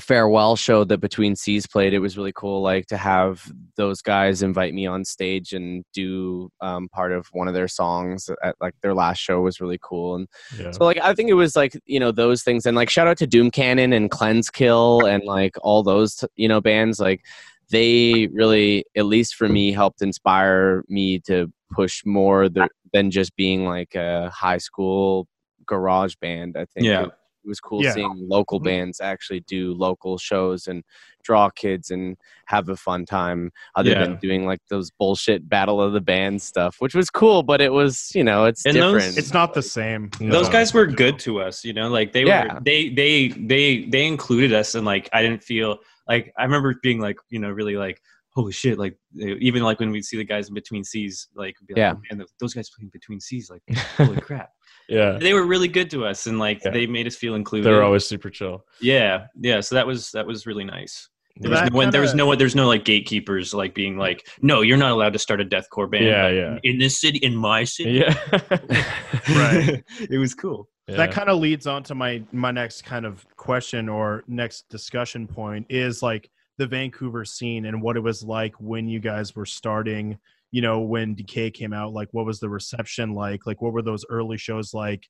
farewell 0.00 0.56
show 0.56 0.84
that 0.84 0.98
between 0.98 1.34
seas 1.36 1.66
played 1.66 1.92
it 1.94 1.98
was 1.98 2.16
really 2.16 2.32
cool 2.34 2.62
like 2.62 2.86
to 2.86 2.96
have 2.96 3.50
those 3.76 4.00
guys 4.02 4.42
invite 4.42 4.74
me 4.74 4.86
on 4.86 5.04
stage 5.04 5.52
and 5.52 5.84
do 5.92 6.48
um, 6.60 6.88
part 6.88 7.12
of 7.12 7.26
one 7.32 7.48
of 7.48 7.54
their 7.54 7.68
songs 7.68 8.28
at 8.42 8.54
like 8.60 8.74
their 8.82 8.94
last 8.94 9.18
show 9.18 9.40
was 9.40 9.60
really 9.60 9.78
cool 9.82 10.16
and 10.16 10.28
Yeah. 10.58 10.70
so 10.70 10.84
like 10.84 10.98
i 10.98 11.14
think 11.14 11.28
it 11.30 11.34
was 11.34 11.56
like 11.56 11.78
you 11.86 12.00
know 12.00 12.12
those 12.12 12.42
things 12.42 12.66
and 12.66 12.76
like 12.76 12.90
shout 12.90 13.06
out 13.06 13.18
to 13.18 13.26
doom 13.26 13.50
cannon 13.50 13.92
and 13.92 14.10
cleanse 14.10 14.50
kill 14.50 15.06
and 15.06 15.22
like 15.24 15.54
all 15.62 15.82
those 15.82 16.24
you 16.36 16.48
know 16.48 16.60
bands 16.60 16.98
like 17.00 17.24
they 17.70 18.28
really 18.32 18.84
at 18.96 19.04
least 19.06 19.34
for 19.34 19.48
me 19.48 19.72
helped 19.72 20.00
inspire 20.02 20.82
me 20.88 21.18
to 21.20 21.52
push 21.70 22.02
more 22.06 22.48
th- 22.48 22.68
than 22.94 23.10
just 23.10 23.36
being 23.36 23.66
like 23.66 23.94
a 23.94 24.30
high 24.30 24.56
school 24.58 25.26
garage 25.66 26.14
band 26.20 26.56
i 26.56 26.64
think 26.64 26.86
Yeah. 26.86 27.04
it 27.04 27.10
was 27.48 27.58
cool 27.60 27.82
Yeah. 27.82 27.92
seeing 27.92 28.26
local 28.28 28.58
mm-hmm. 28.58 28.66
bands 28.66 29.00
actually 29.00 29.40
do 29.40 29.74
local 29.74 30.18
shows 30.18 30.66
and 30.68 30.84
draw 31.24 31.50
kids 31.50 31.90
and 31.90 32.16
have 32.46 32.68
a 32.68 32.76
fun 32.76 33.04
time 33.04 33.50
other 33.74 33.90
Yeah. 33.90 34.04
than 34.04 34.16
doing 34.18 34.46
like 34.46 34.60
those 34.70 34.90
bullshit 34.90 35.48
battle 35.48 35.80
of 35.82 35.92
the 35.92 36.00
band 36.00 36.40
stuff 36.40 36.76
which 36.78 36.94
was 36.94 37.10
cool 37.10 37.42
but 37.42 37.60
it 37.60 37.72
was 37.72 38.10
you 38.14 38.22
know 38.24 38.44
it's 38.44 38.64
And 38.64 38.76
those- 38.76 38.94
different 39.02 39.18
It's 39.18 39.32
not 39.34 39.52
the 39.54 39.62
same. 39.62 40.10
those 40.20 40.48
guys 40.48 40.72
were 40.72 40.86
good 40.86 41.18
to 41.20 41.40
us 41.40 41.64
you 41.64 41.72
know 41.72 41.88
like 41.88 42.12
they 42.12 42.24
Yeah. 42.24 42.54
were 42.54 42.60
they 42.60 42.88
they 42.90 43.28
they 43.28 43.84
they 43.86 44.06
included 44.06 44.52
us 44.52 44.74
and 44.74 44.86
like 44.86 45.08
i 45.12 45.20
didn't 45.22 45.42
feel 45.42 45.78
like 46.06 46.32
i 46.38 46.44
remember 46.44 46.74
being 46.82 47.00
like 47.00 47.16
you 47.30 47.38
know 47.38 47.50
really 47.50 47.76
like 47.76 48.00
holy 48.34 48.52
shit 48.52 48.78
like 48.78 48.96
even 49.18 49.62
like 49.62 49.80
when 49.80 49.90
we 49.90 50.00
see 50.00 50.16
the 50.16 50.24
guys 50.24 50.48
in 50.48 50.54
between 50.54 50.84
seas 50.84 51.28
like 51.34 51.56
be 51.66 51.74
like, 51.74 51.78
Yeah. 51.78 51.94
"Oh, 51.96 52.16
man, 52.16 52.24
those 52.38 52.54
guys 52.54 52.70
playing 52.70 52.90
between 52.90 53.18
seas 53.20 53.50
like 53.50 53.62
holy 53.96 54.20
crap 54.20 54.50
yeah. 54.88 55.18
they 55.18 55.32
were 55.34 55.44
really 55.44 55.68
good 55.68 55.90
to 55.90 56.04
us 56.06 56.26
and 56.26 56.38
like 56.38 56.60
Yeah. 56.64 56.70
they 56.72 56.86
made 56.86 57.06
us 57.06 57.16
feel 57.16 57.34
included 57.34 57.64
They 57.66 57.72
were 57.72 57.82
always 57.82 58.06
super 58.06 58.30
chill. 58.30 58.64
yeah 58.80 59.26
yeah 59.40 59.60
so 59.60 59.74
that 59.74 59.86
was 59.86 60.10
that 60.12 60.26
was 60.26 60.46
really 60.46 60.64
nice 60.64 61.08
there 61.40 61.50
was 61.52 61.60
That 61.60 61.72
no 61.72 61.76
one 61.76 61.90
there 61.90 62.00
was 62.00 62.10
kinda- 62.10 62.24
no 62.24 62.34
there's 62.34 62.54
no 62.56 62.66
like 62.66 62.84
gatekeepers 62.84 63.54
like 63.54 63.72
being 63.74 63.96
like 63.96 64.26
no 64.42 64.62
you're 64.62 64.76
not 64.76 64.90
allowed 64.92 65.12
to 65.12 65.18
start 65.20 65.40
a 65.40 65.44
deathcore 65.44 65.88
band 65.90 66.04
Yeah, 66.06 66.28
yeah. 66.28 66.58
in 66.64 66.78
this 66.78 67.00
city 67.00 67.18
in 67.18 67.36
my 67.36 67.64
city 67.64 67.92
Yeah. 68.02 68.14
Right. 69.28 69.84
it 70.10 70.18
was 70.18 70.34
cool 70.34 70.68
Yeah. 70.88 70.96
that 70.96 71.12
kind 71.12 71.28
of 71.28 71.38
leads 71.38 71.66
on 71.66 71.82
to 71.84 71.94
my 71.94 72.22
my 72.32 72.50
next 72.50 72.82
kind 72.84 73.04
of 73.06 73.24
question 73.36 73.88
or 73.88 74.24
next 74.26 74.68
discussion 74.68 75.26
point 75.26 75.66
is 75.68 76.02
like 76.02 76.30
the 76.56 76.66
Vancouver 76.66 77.24
scene 77.24 77.66
and 77.66 77.80
what 77.80 77.96
it 77.96 78.00
was 78.00 78.24
like 78.24 78.54
when 78.58 78.88
you 78.88 78.98
guys 78.98 79.36
were 79.36 79.46
starting 79.46 80.18
you 80.50 80.62
know 80.62 80.80
when 80.80 81.14
decay 81.14 81.50
came 81.50 81.72
out 81.72 81.92
like 81.92 82.08
what 82.12 82.24
was 82.26 82.40
the 82.40 82.48
reception 82.48 83.14
like 83.14 83.46
like 83.46 83.60
what 83.60 83.72
were 83.72 83.82
those 83.82 84.04
early 84.10 84.36
shows 84.38 84.72
like 84.72 85.06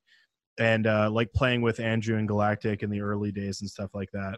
and 0.59 0.86
uh 0.86 1.09
like 1.11 1.32
playing 1.32 1.62
with 1.62 1.78
Andrew 1.80 2.16
and 2.18 2.26
Galactic 2.26 2.82
in 2.82 2.91
the 2.91 3.01
early 3.01 3.30
days 3.32 3.61
and 3.61 3.70
stuff 3.70 3.91
like 3.95 4.11
that 4.12 4.36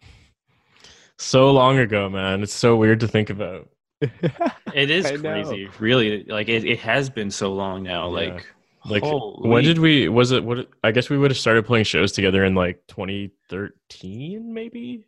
so 1.17 1.51
long 1.51 1.77
ago, 1.77 2.09
man. 2.09 2.41
It's 2.41 2.53
so 2.53 2.75
weird 2.75 2.99
to 3.01 3.07
think 3.07 3.29
about. 3.29 3.69
It 4.01 4.89
is 4.89 5.05
I 5.11 5.11
know. 5.17 5.21
crazy, 5.21 5.69
really. 5.79 6.23
Like 6.23 6.49
it, 6.49 6.65
it 6.65 6.79
has 6.79 7.11
been 7.11 7.29
so 7.29 7.53
long 7.53 7.83
now. 7.83 8.07
Yeah. 8.07 8.31
Like, 8.33 8.47
Like 8.85 9.03
holy- 9.03 9.47
when 9.47 9.63
did 9.63 9.77
we 9.77 10.09
was 10.09 10.31
it 10.31 10.43
what 10.43 10.67
I 10.83 10.91
guess 10.91 11.11
we 11.11 11.19
would 11.19 11.29
have 11.29 11.37
started 11.37 11.65
playing 11.65 11.85
shows 11.85 12.11
together 12.11 12.43
in 12.43 12.55
like 12.55 12.81
2013 12.87 14.51
maybe? 14.51 15.05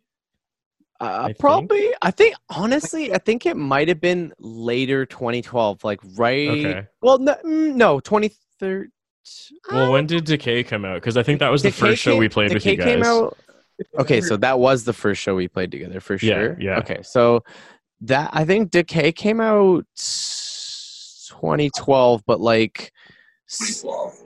Uh, 1.00 1.26
think. 1.26 1.38
probably. 1.38 1.92
I 2.02 2.10
think 2.10 2.34
honestly, 2.48 3.12
I 3.12 3.18
think 3.18 3.46
it 3.46 3.56
might 3.56 3.86
have 3.88 4.00
been 4.00 4.32
later 4.38 5.06
2012, 5.06 5.84
like 5.84 6.00
right. 6.16 6.48
Okay. 6.48 6.86
Well, 7.02 7.18
no, 7.18 7.34
mm, 7.44 7.74
no 7.74 8.00
2013. 8.00 8.90
Well, 9.70 9.92
when 9.92 10.06
did 10.06 10.24
Decay 10.24 10.64
come 10.64 10.84
out? 10.84 10.96
Because 10.96 11.16
I 11.16 11.22
think 11.22 11.40
that 11.40 11.50
was 11.50 11.62
the 11.62 11.70
first 11.70 12.02
show 12.02 12.16
we 12.16 12.28
played 12.28 12.52
with 12.52 12.66
you 12.66 12.76
guys. 12.76 12.84
Came 12.84 13.02
out, 13.02 13.38
okay, 13.98 14.20
so 14.20 14.36
that 14.36 14.58
was 14.58 14.84
the 14.84 14.92
first 14.92 15.22
show 15.22 15.34
we 15.34 15.48
played 15.48 15.70
together 15.70 16.00
for 16.00 16.18
sure. 16.18 16.60
yeah. 16.60 16.72
yeah. 16.72 16.78
Okay, 16.78 17.00
so 17.02 17.42
that 18.02 18.28
I 18.32 18.44
think 18.44 18.70
Decay 18.70 19.12
came 19.12 19.40
out 19.40 19.86
2012, 19.96 22.22
but 22.26 22.40
like. 22.40 22.92
2012. 23.48 24.23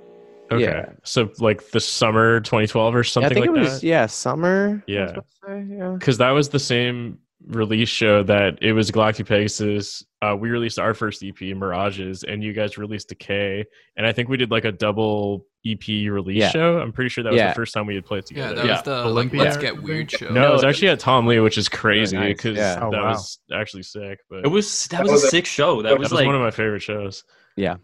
Okay. 0.51 0.63
Yeah. 0.63 0.87
So 1.05 1.31
like 1.39 1.71
the 1.71 1.81
summer 1.81 2.41
2012 2.41 2.95
or 2.95 2.99
Yeah, 2.99 3.01
I 3.01 3.03
something 3.03 3.35
think 3.35 3.47
like 3.47 3.57
it 3.57 3.61
was 3.61 3.81
that. 3.81 3.87
yeah 3.87 4.07
summer. 4.07 4.69
I 4.69 4.73
was 4.73 4.83
Yeah. 4.87 5.03
about 5.11 5.27
to 5.29 5.47
say, 5.47 5.67
yeah. 5.77 5.97
Because 5.99 6.19
that 6.19 6.31
was 6.31 6.49
the 6.49 6.59
same 6.59 7.19
release 7.47 7.89
show 7.89 8.23
that 8.25 8.59
it 8.63 8.73
was 8.73 8.91
Galactic 8.91 9.27
Pegasus. 9.27 10.05
Uh, 10.21 10.35
we 10.39 10.51
released 10.51 10.79
our 10.79 10.93
first 10.93 11.23
EP, 11.23 11.41
Mirages, 11.55 12.25
and 12.25 12.43
you 12.43 12.53
guys 12.53 12.77
released 12.77 13.09
Decay. 13.11 13.65
And 13.97 14.07
I 14.07 14.13
think 14.13 14.29
we 14.29 14.37
did 14.37 14.51
like 14.51 14.65
a 14.65 14.73
double 14.73 15.47
EP 15.65 15.87
release 16.11 16.39
Yeah. 16.39 16.51
show. 16.51 16.79
I'm 16.81 16.93
pretty 16.93 17.09
sure 17.11 17.23
that 17.25 17.33
was 17.33 17.39
Yeah. 17.39 17.49
the 17.51 17.55
first 17.55 17.73
time 17.75 17.87
we 17.87 17.95
had 17.95 18.05
played 18.05 18.27
together. 18.27 18.49
Yeah, 18.49 18.63
that 18.63 18.67
Yeah. 18.67 18.73
was 18.73 18.83
the 18.83 18.91
like, 18.97 19.07
Olympia. 19.07 19.43
Let's 19.45 19.57
Get 19.57 19.81
Weird 19.83 20.11
show. 20.11 20.29
no, 20.31 20.51
it 20.51 20.53
was 20.53 20.65
actually 20.65 20.89
at 20.89 20.99
Tom 20.99 21.27
Lee, 21.27 21.39
which 21.41 21.57
is 21.59 21.69
crazy 21.69 22.17
nice, 22.17 22.37
because 22.37 22.57
yeah. 22.57 22.81
Oh, 22.83 22.91
that 22.91 23.03
wow. 23.03 23.11
was 23.13 23.39
actually 23.53 23.85
sick. 23.85 24.19
But 24.29 24.45
it 24.45 24.49
was 24.49 24.87
that 24.89 24.97
That 24.99 25.03
was 25.05 25.13
was 25.13 25.25
a 25.25 25.27
a- 25.29 25.31
sick 25.31 25.47
show. 25.47 25.83
That 25.83 25.91
that 25.91 25.99
was 25.99 26.07
was 26.11 26.13
like 26.19 26.27
one 26.27 26.35
of 26.35 26.41
my 26.41 26.51
favorite 26.51 26.83
shows. 26.83 27.23
yeah, 27.57 27.77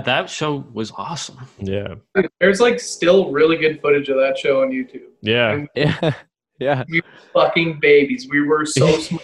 that 0.00 0.30
show 0.30 0.64
was 0.72 0.92
awesome. 0.96 1.38
Yeah. 1.58 1.96
There's 2.40 2.60
like 2.60 2.80
still 2.80 3.30
really 3.30 3.56
good 3.56 3.80
footage 3.82 4.08
of 4.08 4.16
that 4.16 4.38
show 4.38 4.62
on 4.62 4.70
YouTube. 4.70 5.08
Yeah. 5.20 5.66
Yeah, 5.74 6.12
yeah. 6.58 6.84
Fucking 7.32 7.80
babies. 7.80 8.26
We 8.30 8.40
were 8.46 8.64
so 8.64 8.86
small. 8.98 9.20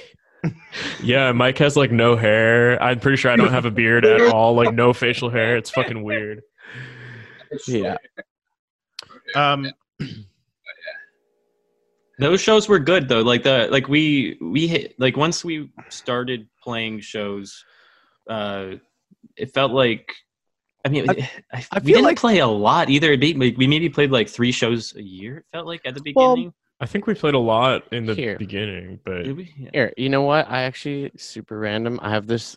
Yeah. 1.03 1.33
Mike 1.33 1.57
has 1.59 1.77
like 1.77 1.91
no 1.93 2.15
hair. 2.17 2.83
I'm 2.83 3.01
pretty 3.01 3.17
sure 3.17 3.31
I 3.31 3.37
don't 3.37 3.51
have 3.51 3.65
a 3.65 3.71
beard 3.71 4.05
at 4.05 4.21
all. 4.33 4.55
Like 4.55 4.75
no 4.75 4.93
facial 4.93 5.31
hair. 5.31 5.57
It's 5.57 5.71
fucking 5.71 6.03
weird. 6.03 6.43
Yeah. 7.67 7.97
um 9.35 9.71
Those 12.19 12.43
shows 12.43 12.69
were 12.69 12.79
good 12.79 13.09
though. 13.09 13.23
Like 13.23 13.45
the 13.45 13.69
like 13.71 13.89
we 13.89 14.37
we 14.43 14.67
hit 14.67 14.95
like 14.99 15.17
once 15.17 15.43
we 15.43 15.71
started 15.89 16.47
playing 16.63 17.01
shows, 17.01 17.65
uh, 18.29 18.73
it 19.37 19.55
felt 19.55 19.73
like. 19.73 20.15
I 20.85 20.89
mean, 20.89 21.09
I- 21.11 21.31
I, 21.53 21.65
I 21.73 21.79
we 21.81 21.93
didn't 21.93 22.05
like- 22.05 22.19
play 22.19 22.39
a 22.39 22.47
lot 22.47 22.89
either. 22.91 23.11
We 23.19 23.35
maybe 23.35 23.89
played 23.89 24.11
like 24.11 24.29
three 24.29 24.53
shows 24.53 24.95
a 24.97 25.03
year. 25.03 25.39
It 25.39 25.45
felt 25.53 25.67
like 25.67 25.81
at 25.85 25.95
the 25.95 26.01
beginning. 26.01 26.15
Well, 26.27 26.35
beginning. 26.37 26.55
I 26.83 26.87
think 26.87 27.07
we 27.07 27.13
played 27.15 27.35
a 27.35 27.39
lot 27.39 27.93
in 27.93 28.07
the 28.07 28.15
Here. 28.15 28.39
beginning, 28.39 29.01
but 29.05 29.27
Yeah. 29.27 29.69
Here, 29.75 29.93
you 29.99 30.09
know 30.09 30.23
what? 30.23 30.49
I 30.51 30.63
actually 30.63 31.11
super 31.17 31.59
random. 31.59 31.99
I 32.03 32.09
have 32.11 32.27
this 32.27 32.57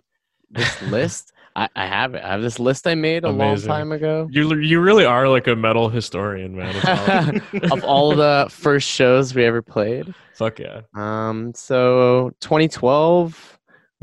this 0.49 0.81
list. 0.83 1.31
I, 1.55 1.67
I 1.75 1.85
have 1.85 2.15
it. 2.15 2.23
I 2.23 2.29
have 2.31 2.41
this 2.41 2.57
list 2.57 2.87
I 2.87 2.95
made 2.95 3.25
a 3.25 3.27
Amazing. 3.27 3.69
long 3.69 3.77
time 3.79 3.91
ago 3.91 4.27
you 4.31 4.55
you 4.55 4.79
really 4.79 5.05
are 5.05 5.27
like 5.27 5.45
a 5.47 5.55
metal 5.55 5.89
historian, 5.89 6.55
man. 6.55 7.41
Of 7.71 7.83
all 7.83 8.15
the 8.15 8.47
first 8.49 8.87
shows 8.89 9.35
we 9.35 9.43
ever 9.43 9.61
played. 9.61 10.13
Fuck 10.35 10.57
yeah. 10.59 10.81
Um, 10.95 11.53
so 11.53 12.31
2012, 12.39 13.52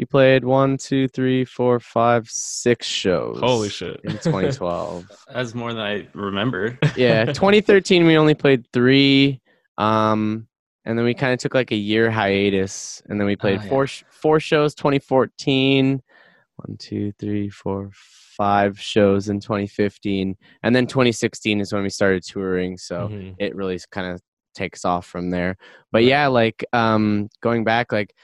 we 0.01 0.07
played 0.07 0.45
one, 0.47 0.79
two, 0.79 1.09
three, 1.09 1.45
four, 1.45 1.79
five, 1.79 2.27
six 2.31 2.87
shows. 2.87 3.39
Holy 3.39 3.69
shit. 3.69 4.01
In 4.03 4.13
2012. 4.23 5.05
That's 5.35 5.55
more 5.55 5.75
than 5.75 5.83
I 5.83 6.09
remember. 6.15 6.79
yeah, 6.97 7.25
2013 7.35 8.07
we 8.07 8.17
only 8.17 8.33
played 8.35 8.67
three. 8.73 9.43
Um, 9.77 10.49
and 10.87 10.97
then 10.97 11.05
we 11.05 11.13
kind 11.13 11.35
of 11.35 11.39
took 11.39 11.55
like 11.55 11.71
a 11.71 11.77
year 11.77 12.11
hiatus, 12.11 13.03
and 13.11 13.21
then 13.21 13.27
we 13.27 13.37
played 13.37 13.59
Oh, 13.61 13.63
yeah. 13.63 13.69
four 13.69 13.87
sh- 13.87 14.05
four 14.11 14.41
shows. 14.41 14.75
2014, 14.75 16.03
one, 16.57 16.77
two, 16.79 17.13
three, 17.19 17.51
four, 17.51 17.91
five 17.93 18.81
shows 18.81 19.29
in 19.29 19.39
2015, 19.39 20.35
and 20.63 20.75
then 20.75 20.87
2016 20.87 21.61
is 21.61 21.75
when 21.75 21.83
we 21.83 21.91
started 21.91 22.23
touring. 22.23 22.79
So 22.79 23.09
Mhm. 23.13 23.35
it 23.39 23.55
really 23.55 23.79
kind 23.91 24.07
of 24.15 24.23
takes 24.55 24.87
off 24.87 25.05
from 25.07 25.29
there. 25.29 25.59
But 25.93 26.05
yeah, 26.05 26.29
like 26.29 26.65
um, 26.73 27.29
going 27.43 27.65
back, 27.65 27.93
like 27.93 28.15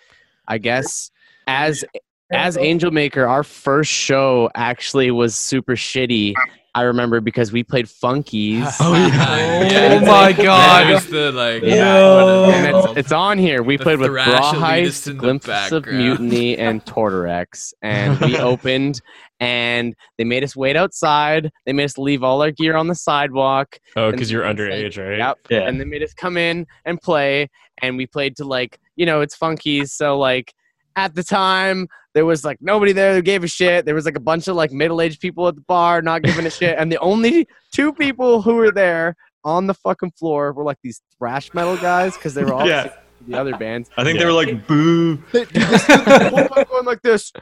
I 0.49 0.57
guess 0.57 1.11
as 1.47 1.84
as 2.32 2.57
Angelmaker, 2.57 3.28
our 3.28 3.44
first 3.44 3.90
show 3.90 4.51
actually 4.55 5.11
was 5.11 5.36
super 5.36 5.76
shitty. 5.76 6.34
I 6.74 6.82
remember 6.82 7.22
because 7.22 7.53
we 7.53 7.62
played 7.62 7.86
Funkies. 7.86 8.70
Oh, 8.80 8.92
yeah. 8.94 9.99
oh 10.03 10.05
my 10.05 10.32
god! 10.32 10.88
Yeah. 10.88 10.97
It's 10.97 11.07
the 11.07 11.32
like 11.32 11.62
Yeah, 11.62 12.49
and 12.51 12.76
it's, 12.76 12.86
it's 12.88 12.97
it's 12.99 13.12
on 13.12 13.38
here. 13.38 13.62
We 13.62 13.76
The 13.78 13.82
played 13.84 13.99
with 14.01 14.11
thrash 14.11 14.28
Raw 14.28 14.53
elitists 14.53 14.61
Heist, 14.61 15.07
in 15.09 15.16
the 15.16 15.20
Glimpses 15.20 15.72
of. 15.72 15.86
Mutiny, 15.86 16.59
and 16.59 16.84
Tortorex. 16.84 17.72
And 17.80 18.20
we 18.20 18.36
opened, 18.38 19.01
and 19.40 19.94
they 20.18 20.24
made 20.24 20.44
us 20.44 20.55
wait 20.55 20.76
outside. 20.76 21.51
They 21.64 21.72
made 21.72 21.84
us 21.84 21.97
leave 21.97 22.22
all 22.22 22.42
our 22.42 22.51
gear 22.51 22.76
on 22.76 22.88
the 22.88 22.94
sidewalk. 22.94 23.78
Oh, 23.97 24.11
because 24.11 24.30
you're 24.30 24.44
it's 24.44 24.59
like- 24.59 24.68
underage, 24.68 24.99
right? 25.03 25.18
Yep. 25.18 25.38
Yeah. 25.49 25.61
And 25.68 25.80
they 25.80 25.84
made 25.86 26.03
us 26.03 26.12
come 26.12 26.36
in 26.36 26.66
and 26.84 27.01
play. 27.01 27.49
And 27.82 27.97
we 27.97 28.07
played 28.07 28.36
to 28.36 28.44
like, 28.44 28.78
you 28.97 29.07
know, 29.07 29.20
it's 29.22 29.36
Funkies. 29.36 29.88
So 29.90 30.18
like 30.18 30.53
at 30.97 31.14
the 31.14 31.22
time, 31.22 31.86
there 32.14 32.24
was 32.24 32.44
like 32.44 32.57
nobody 32.61 32.92
there 32.92 33.14
who 33.14 33.22
gave 33.22 33.44
a 33.44 33.49
shit. 33.49 33.84
There 33.84 33.94
was 33.94 34.07
like 34.07 34.16
a 34.16 34.20
bunch 34.20 34.49
of 34.49 34.57
like 34.57 34.72
middle 34.72 35.01
aged 35.01 35.20
people 35.20 35.47
at 35.49 35.55
the 35.55 35.61
bar 35.62 36.01
not 36.03 36.22
giving 36.22 36.47
a 36.47 36.51
shit. 36.51 36.76
And 36.78 36.90
the 36.90 36.99
only 36.99 37.47
two 37.72 37.92
people 37.92 38.40
who 38.42 38.55
were 38.55 38.72
there 38.72 39.14
on 39.44 39.66
the 39.66 39.74
fucking 39.74 40.12
floor 40.12 40.53
were 40.53 40.64
like 40.64 40.78
these 40.82 41.03
thrash 41.18 41.53
metal 41.55 41.76
guys 41.76 42.14
because 42.16 42.34
they 42.34 42.42
were 42.42 42.55
all 42.55 42.66
Yeah. 42.66 42.92
the 43.28 43.38
other 43.38 43.57
bands. 43.57 43.90
I 43.97 44.03
think 44.05 44.16
Yeah. 44.18 44.20
they 44.20 44.26
were 44.26 44.32
like, 44.32 44.66
boo. 44.66 45.16
They, 45.32 45.44
this 45.44 45.86
the 45.86 46.66
going 46.68 46.86
like 46.86 47.03
this. 47.03 47.32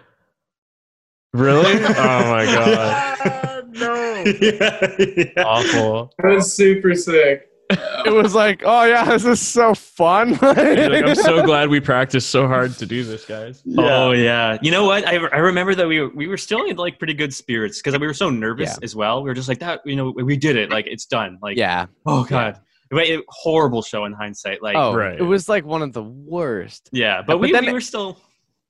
Really? 1.32 1.72
oh 1.84 2.30
my 2.30 2.44
god. 2.44 3.68
no. 3.72 3.94
yeah, 4.40 4.94
yeah. 4.98 5.42
Awful. 5.44 6.12
That 6.18 6.34
was 6.34 6.54
super 6.54 6.94
sick. 6.94 7.48
It 7.70 8.12
was 8.12 8.34
like, 8.34 8.62
oh 8.64 8.84
yeah, 8.84 9.04
this 9.06 9.24
is 9.24 9.40
so 9.40 9.74
fun. 9.74 10.38
Like, 10.42 10.58
I'm 10.58 11.14
so 11.14 11.42
glad 11.46 11.70
we 11.70 11.80
practiced 11.80 12.28
so 12.30 12.46
hard 12.46 12.72
to 12.78 12.86
do 12.86 13.02
this, 13.04 13.24
guys. 13.24 13.62
Oh 13.78 14.12
yeah. 14.12 14.58
You 14.60 14.70
know 14.70 14.84
what? 14.84 15.06
I, 15.06 15.14
I 15.16 15.38
remember 15.38 15.74
that 15.74 15.86
we 15.88 16.00
were, 16.00 16.10
we 16.10 16.26
were 16.26 16.36
still 16.36 16.64
in 16.64 16.76
like 16.76 16.98
pretty 16.98 17.14
good 17.14 17.32
spirits 17.34 17.80
because 17.80 17.98
we 17.98 18.06
were 18.06 18.12
so 18.14 18.28
nervous 18.30 18.70
Yeah. 18.70 18.84
as 18.84 18.94
well. 18.94 19.22
We 19.22 19.30
were 19.30 19.34
just 19.34 19.48
like 19.48 19.60
that. 19.60 19.80
You 19.86 19.96
know, 19.96 20.10
we 20.10 20.36
did 20.36 20.56
it. 20.56 20.70
Like 20.70 20.86
it's 20.86 21.06
done. 21.06 21.38
Like 21.40 21.56
yeah. 21.56 21.86
oh 22.04 22.24
god, 22.24 22.60
Wait, 22.90 23.08
it- 23.10 23.24
horrible 23.28 23.80
show 23.82 24.04
in 24.04 24.12
hindsight. 24.12 24.62
Like 24.62 24.76
Oh, 24.76 24.94
right. 24.94 25.18
it 25.18 25.22
was 25.22 25.48
like 25.48 25.64
one 25.64 25.80
of 25.82 25.92
the 25.94 26.02
worst. 26.02 26.90
yeah, 26.92 27.18
but, 27.22 27.34
but 27.34 27.38
we, 27.38 27.52
then 27.52 27.62
we 27.64 27.70
it- 27.70 27.72
were 27.72 27.80
still. 27.80 28.18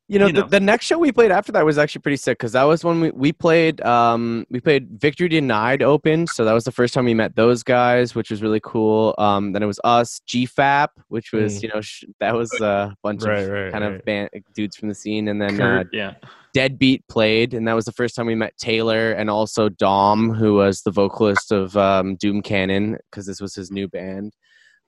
You 0.06 0.18
know, 0.18 0.26
You 0.26 0.32
the, 0.34 0.40
know. 0.42 0.48
the 0.48 0.60
next 0.60 0.84
show 0.84 0.98
we 0.98 1.12
played 1.12 1.30
after 1.30 1.50
that 1.52 1.64
was 1.64 1.78
actually 1.78 2.02
pretty 2.02 2.18
sick 2.18 2.36
because 2.38 2.52
that 2.52 2.64
was 2.64 2.84
when 2.84 3.00
we, 3.00 3.10
we 3.12 3.32
played 3.32 3.80
um 3.80 4.44
we 4.50 4.60
played 4.60 5.00
Victory 5.00 5.28
Denied 5.28 5.82
open, 5.82 6.26
so 6.26 6.44
that 6.44 6.52
was 6.52 6.64
the 6.64 6.72
first 6.72 6.92
time 6.92 7.06
we 7.06 7.14
met 7.14 7.36
those 7.36 7.62
guys, 7.62 8.14
which 8.14 8.30
was 8.30 8.42
really 8.42 8.60
cool. 8.62 9.14
Um, 9.16 9.52
then 9.52 9.62
it 9.62 9.66
was 9.66 9.80
us, 9.82 10.20
GFAP, 10.28 10.88
which 11.08 11.32
was 11.32 11.58
Mm. 11.58 11.62
you 11.62 11.68
know 11.70 11.80
sh- 11.80 12.04
that 12.20 12.34
was 12.34 12.52
a 12.60 12.94
bunch 13.02 13.22
Right, 13.22 13.44
of 13.44 13.48
right, 13.50 13.72
kind 13.72 13.82
right. 13.84 13.94
of 13.94 14.04
band 14.04 14.28
dudes 14.54 14.76
from 14.76 14.90
the 14.90 14.94
scene, 14.94 15.28
and 15.28 15.40
then 15.40 15.54
uh, 15.54 15.84
Kurt, 15.84 15.88
yeah. 15.94 16.14
Deadbeat 16.52 17.08
played, 17.08 17.54
and 17.54 17.66
that 17.66 17.72
was 17.74 17.86
the 17.86 17.92
first 17.92 18.14
time 18.14 18.26
we 18.26 18.34
met 18.34 18.56
Taylor 18.58 19.12
and 19.12 19.30
also 19.30 19.70
Dom, 19.70 20.34
who 20.34 20.54
was 20.54 20.82
the 20.82 20.90
vocalist 20.90 21.50
of 21.50 21.76
um, 21.78 22.16
Doom 22.16 22.42
Cannon, 22.42 22.98
because 23.10 23.24
this 23.26 23.40
was 23.40 23.54
his 23.54 23.70
new 23.70 23.88
band. 23.88 24.34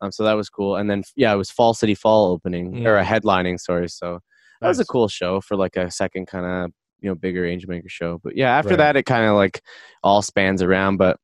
Um, 0.02 0.12
so 0.12 0.24
that 0.24 0.34
was 0.34 0.50
cool. 0.50 0.76
And 0.76 0.90
then 0.90 1.04
yeah, 1.16 1.32
it 1.32 1.36
was 1.36 1.50
Fall 1.50 1.72
City 1.72 1.94
Fall 1.94 2.30
opening 2.32 2.86
or 2.86 2.98
a 2.98 3.04
headlining. 3.04 3.58
Sorry, 3.58 3.88
so 3.88 4.20
that 4.60 4.68
was 4.68 4.80
a 4.80 4.84
cool 4.84 5.08
show 5.08 5.40
for 5.40 5.56
like 5.56 5.76
a 5.76 5.90
second 5.90 6.26
kind 6.26 6.44
of 6.46 6.72
you 7.00 7.08
know 7.10 7.14
bigger 7.14 7.42
Angelmaker 7.44 7.88
show. 7.90 8.18
But 8.22 8.36
yeah, 8.36 8.56
after 8.56 8.70
Right. 8.70 8.78
that, 8.78 8.96
it 8.96 9.02
kind 9.04 9.26
of 9.26 9.34
like 9.36 9.62
all 10.02 10.22
spans 10.22 10.62
around. 10.62 10.96
But 10.96 11.18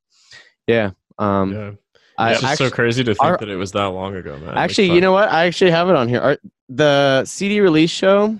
yeah, 0.67 0.91
um, 1.17 1.53
Yeah. 1.53 1.71
I 2.15 2.31
It's 2.33 2.41
just 2.41 2.51
actually, 2.51 2.69
so 2.69 2.75
crazy 2.75 3.03
to 3.05 3.15
think 3.15 3.23
our- 3.23 3.37
that 3.37 3.49
it 3.49 3.55
was 3.55 3.71
that 3.71 3.85
long 3.85 4.15
ago, 4.15 4.37
man. 4.37 4.55
Actually, 4.55 4.91
you 4.91 5.01
know 5.01 5.11
what? 5.11 5.29
I 5.29 5.45
actually 5.45 5.71
have 5.71 5.89
it 5.89 5.95
on 5.95 6.07
here. 6.07 6.19
Our, 6.21 6.37
the 6.69 7.25
CD 7.25 7.59
release 7.59 7.89
show 7.89 8.37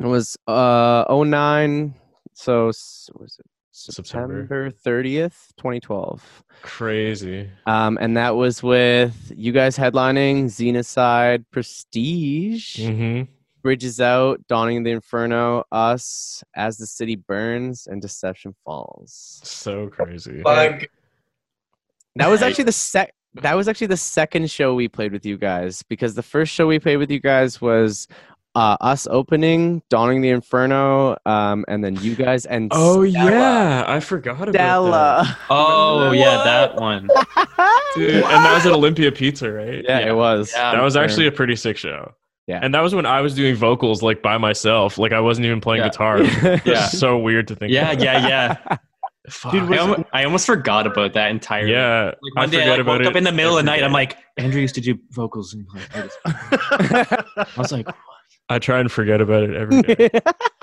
was 0.00 0.36
uh 0.48 1.04
09 1.08 1.94
so 2.34 2.66
was 2.66 3.08
it 3.38 3.46
September. 3.70 4.42
September 4.42 4.70
30th 4.70 5.54
2012 5.56 6.42
crazy. 6.62 7.48
um 7.66 7.98
and 8.00 8.16
that 8.16 8.34
was 8.34 8.62
with 8.64 9.32
you 9.36 9.52
guys 9.52 9.78
headlining 9.78 10.44
Xenocide 10.46 11.44
Prestige 11.52 12.78
Mm-hmm. 12.80 13.30
Bridges 13.62 14.00
Out 14.00 14.40
Dawning 14.48 14.78
of 14.78 14.84
the 14.84 14.90
Inferno 14.90 15.64
Us 15.72 16.42
As 16.56 16.76
the 16.78 16.86
City 16.86 17.16
Burns 17.16 17.86
and 17.86 18.02
Deception 18.02 18.54
Falls 18.64 19.40
So 19.44 19.88
crazy. 19.88 20.42
Like, 20.44 20.90
That 22.16 22.28
was 22.28 22.42
actually 22.42 22.64
the 22.64 22.72
sec. 22.72 23.14
That 23.34 23.54
was 23.56 23.66
actually 23.68 23.86
the 23.86 23.96
second 23.96 24.50
show 24.50 24.74
we 24.74 24.88
played 24.88 25.12
with 25.12 25.24
you 25.24 25.38
guys 25.38 25.82
because 25.88 26.14
the 26.14 26.22
first 26.22 26.52
show 26.52 26.66
we 26.66 26.78
played 26.78 26.98
with 26.98 27.10
you 27.10 27.18
guys 27.20 27.60
was 27.62 28.06
uh, 28.54 28.76
us 28.82 29.08
opening 29.10 29.80
Dawning 29.88 30.20
the 30.20 30.28
Inferno, 30.28 31.16
um, 31.24 31.64
and 31.68 31.82
then 31.82 31.96
you 32.02 32.14
guys 32.14 32.44
and 32.44 32.70
Oh 32.74 33.08
Stella. 33.08 33.30
yeah, 33.30 33.84
I 33.88 34.00
forgot 34.00 34.42
about 34.46 34.54
Stella. 34.54 35.38
Oh 35.48 36.12
yeah, 36.12 36.44
that 36.44 36.76
one. 36.76 37.06
that. 37.06 37.92
Dude, 37.96 38.16
and 38.16 38.22
that 38.24 38.52
was 38.54 38.66
at 38.66 38.72
Olympia 38.72 39.10
Pizza, 39.10 39.50
right? 39.50 39.82
yeah, 39.82 40.00
Yeah. 40.00 40.08
it 40.10 40.14
was. 40.14 40.52
Yeah. 40.54 40.72
That 40.72 40.82
was 40.82 40.96
actually 40.96 41.26
a 41.28 41.32
pretty 41.32 41.56
sick 41.56 41.78
show. 41.78 42.12
Yeah. 42.52 42.60
And 42.62 42.74
that 42.74 42.80
was 42.80 42.94
when 42.94 43.06
I 43.06 43.20
was 43.22 43.34
doing 43.34 43.54
vocals 43.54 44.02
like 44.02 44.22
by 44.22 44.36
myself. 44.38 44.98
Like 44.98 45.12
I 45.12 45.20
wasn't 45.20 45.46
even 45.46 45.60
playing 45.60 45.82
Yeah. 45.82 45.88
guitar. 45.88 46.22
Yeah. 46.64 46.86
So 46.86 47.18
weird 47.18 47.48
to 47.48 47.56
think 47.56 47.72
Yeah, 47.72 47.92
about. 47.92 48.04
yeah, 48.04 48.28
yeah. 48.28 48.76
Fuck. 49.30 49.52
Dude, 49.52 49.72
I, 49.72 49.76
almost, 49.78 50.02
I 50.12 50.24
almost 50.24 50.46
forgot 50.46 50.86
about 50.86 51.12
that 51.14 51.30
entirely. 51.30 51.70
yeah. 51.72 52.06
Like 52.06 52.32
I 52.36 52.40
one 52.40 52.50
day 52.50 52.56
forget 52.58 52.78
I 52.78 52.82
about 52.82 53.00
woke 53.00 53.06
up 53.08 53.16
in 53.16 53.24
the 53.24 53.32
middle 53.32 53.56
of 53.56 53.64
the 53.64 53.70
every 53.70 53.80
night. 53.82 53.86
I'm 53.86 53.92
like, 53.92 54.18
Andrew 54.36 54.60
used 54.60 54.74
to 54.74 54.80
do 54.80 54.98
vocals, 55.12 55.54
and 55.54 55.64
like, 55.72 55.96
I, 55.96 56.02
just- 56.02 56.18
I 57.36 57.46
was 57.56 57.70
like, 57.72 57.88
I 58.48 58.58
try 58.58 58.80
and 58.80 58.90
forget 58.90 59.20
about 59.20 59.44
it 59.44 59.54
every 59.54 59.82
day. 59.82 60.10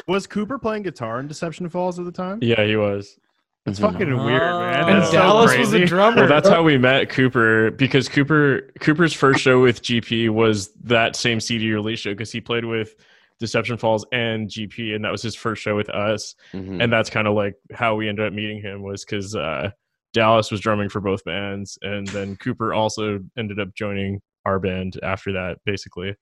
Was 0.08 0.28
Cooper 0.28 0.60
playing 0.60 0.84
guitar 0.84 1.20
in 1.22 1.28
Deception 1.28 1.70
Falls 1.70 1.98
at 2.00 2.06
the 2.06 2.12
time? 2.12 2.40
yeah, 2.42 2.64
he 2.66 2.76
was. 2.76 3.18
It's 3.66 3.80
Mhm. 3.80 3.92
fucking 3.92 4.18
weird, 4.18 4.42
man. 4.42 4.80
And 4.80 4.90
And 4.90 5.00
That's 5.02 5.12
so 5.12 5.18
Dallas 5.18 5.58
was 5.58 5.74
a 5.74 5.86
drummer. 5.86 6.18
Well, 6.22 6.28
that's 6.28 6.48
how 6.50 6.64
we 6.64 6.78
met 6.78 7.10
Cooper 7.10 7.72
because 7.72 8.08
Cooper 8.10 8.72
Cooper's 8.80 9.14
first 9.14 9.42
show 9.42 9.62
with 9.62 9.82
GP 9.84 10.30
was 10.30 10.74
that 10.84 11.16
same 11.16 11.40
CD 11.40 11.72
release 11.74 12.00
show 12.00 12.12
because 12.12 12.32
he 12.32 12.42
played 12.42 12.66
with 12.66 12.96
Deception 13.40 13.78
Falls 13.78 14.06
and 14.12 14.50
GP, 14.50 14.94
and 14.96 15.04
that 15.06 15.12
was 15.12 15.22
his 15.22 15.36
first 15.36 15.62
show 15.62 15.76
with 15.76 15.90
us. 15.90 16.36
Mhm. 16.54 16.82
And 16.84 16.92
that's 16.92 17.10
kind 17.10 17.28
of 17.28 17.36
like 17.36 17.56
how 17.74 17.96
we 17.96 18.10
ended 18.10 18.26
up 18.26 18.34
meeting 18.34 18.62
him 18.62 18.82
was 18.82 19.06
because 19.06 19.36
uh, 19.36 19.72
Dallas 20.14 20.52
was 20.52 20.60
drumming 20.62 20.90
for 20.90 21.00
both 21.02 21.24
bands, 21.24 21.78
and 21.82 22.08
then 22.08 22.36
Cooper 22.38 22.74
also 22.74 23.20
ended 23.38 23.60
up 23.60 23.76
joining 23.76 24.22
our 24.46 24.60
band 24.60 24.98
after 25.04 25.34
that, 25.34 25.60
basically. 25.66 26.16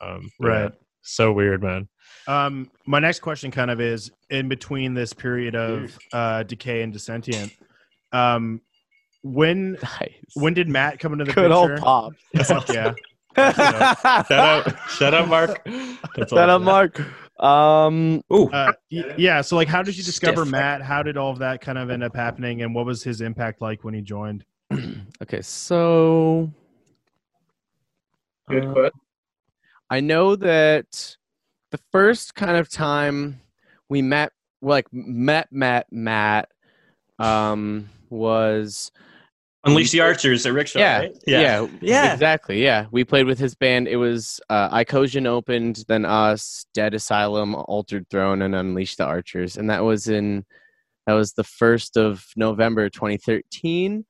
Um, 0.00 0.30
but 0.38 0.46
yeah, 0.48 0.62
Right. 0.64 0.72
so 1.02 1.32
weird, 1.32 1.62
man. 1.62 1.88
Um, 2.26 2.70
my 2.86 2.98
next 3.00 3.20
question 3.20 3.50
kind 3.50 3.70
of 3.70 3.80
is 3.80 4.10
in 4.30 4.48
between 4.48 4.94
this 4.94 5.12
period 5.12 5.54
of 5.54 5.98
uh, 6.12 6.42
decay 6.44 6.82
and 6.82 6.92
dissentient. 6.92 7.52
Um, 8.12 8.60
when 9.22 9.72
nice. 9.82 10.12
when 10.34 10.54
did 10.54 10.68
Matt 10.68 10.98
come 10.98 11.12
into 11.12 11.24
the 11.24 11.32
Good 11.32 11.50
old 11.50 11.68
picture? 11.70 11.82
pop. 11.82 12.12
Fuck 12.44 12.68
yeah. 12.68 12.94
Shout 13.36 14.30
out, 14.30 14.90
shout 14.90 15.12
out, 15.14 15.28
Mark. 15.28 15.60
That's 16.14 16.30
Shout 16.30 16.48
out. 16.48 16.62
Mark. 16.62 17.00
Um, 17.42 18.22
ooh, 18.32 18.48
Uh, 18.50 18.72
yeah. 18.90 19.40
So 19.40 19.56
like, 19.56 19.66
how 19.66 19.82
did 19.82 19.96
you 19.96 20.04
discover 20.04 20.42
Stiff. 20.42 20.52
Matt? 20.52 20.82
How 20.82 21.02
did 21.02 21.16
all 21.16 21.32
of 21.32 21.38
that 21.40 21.60
kind 21.60 21.76
of 21.78 21.90
end 21.90 22.04
up 22.04 22.14
happening, 22.14 22.62
and 22.62 22.72
what 22.74 22.86
was 22.86 23.02
his 23.02 23.20
impact 23.22 23.60
like 23.60 23.82
when 23.82 23.92
he 23.92 24.02
joined? 24.02 24.44
okay, 25.22 25.42
so 25.42 26.48
good 28.48 28.64
uh, 28.66 28.72
question. 28.72 29.00
I 29.90 29.98
know 30.00 30.36
that 30.36 31.16
the 31.74 31.80
first 31.90 32.36
kind 32.36 32.56
of 32.56 32.68
time 32.68 33.40
we 33.88 34.00
met, 34.00 34.30
like 34.62 34.86
met, 34.92 35.50
met, 35.50 35.88
Matt, 35.90 36.48
um, 37.18 37.88
was 38.10 38.92
Unleash 39.64 39.90
the 39.90 40.00
Archers 40.00 40.46
at 40.46 40.52
Rickshaw. 40.52 40.78
yeah, 40.78 40.98
right? 40.98 41.16
yeah, 41.26 41.66
Yeah. 41.80 42.12
exactly, 42.12 42.62
yeah. 42.62 42.86
We 42.92 43.02
played 43.02 43.26
with 43.26 43.40
his 43.40 43.56
band. 43.56 43.88
It 43.88 43.96
was 43.96 44.40
uh, 44.48 44.70
Icosian 44.70 45.26
opened, 45.26 45.84
then 45.88 46.04
us, 46.04 46.64
Dead 46.74 46.94
Asylum, 46.94 47.56
Altered 47.56 48.08
Throne, 48.08 48.42
and 48.42 48.54
Unleash 48.54 48.94
the 48.94 49.04
Archers, 49.04 49.56
and 49.56 49.68
that 49.68 49.82
was 49.82 50.06
in 50.06 50.44
that 51.08 51.14
was 51.14 51.32
the 51.32 51.42
first 51.44 51.96
of 51.96 52.24
November, 52.36 52.88
2013. 52.88 54.06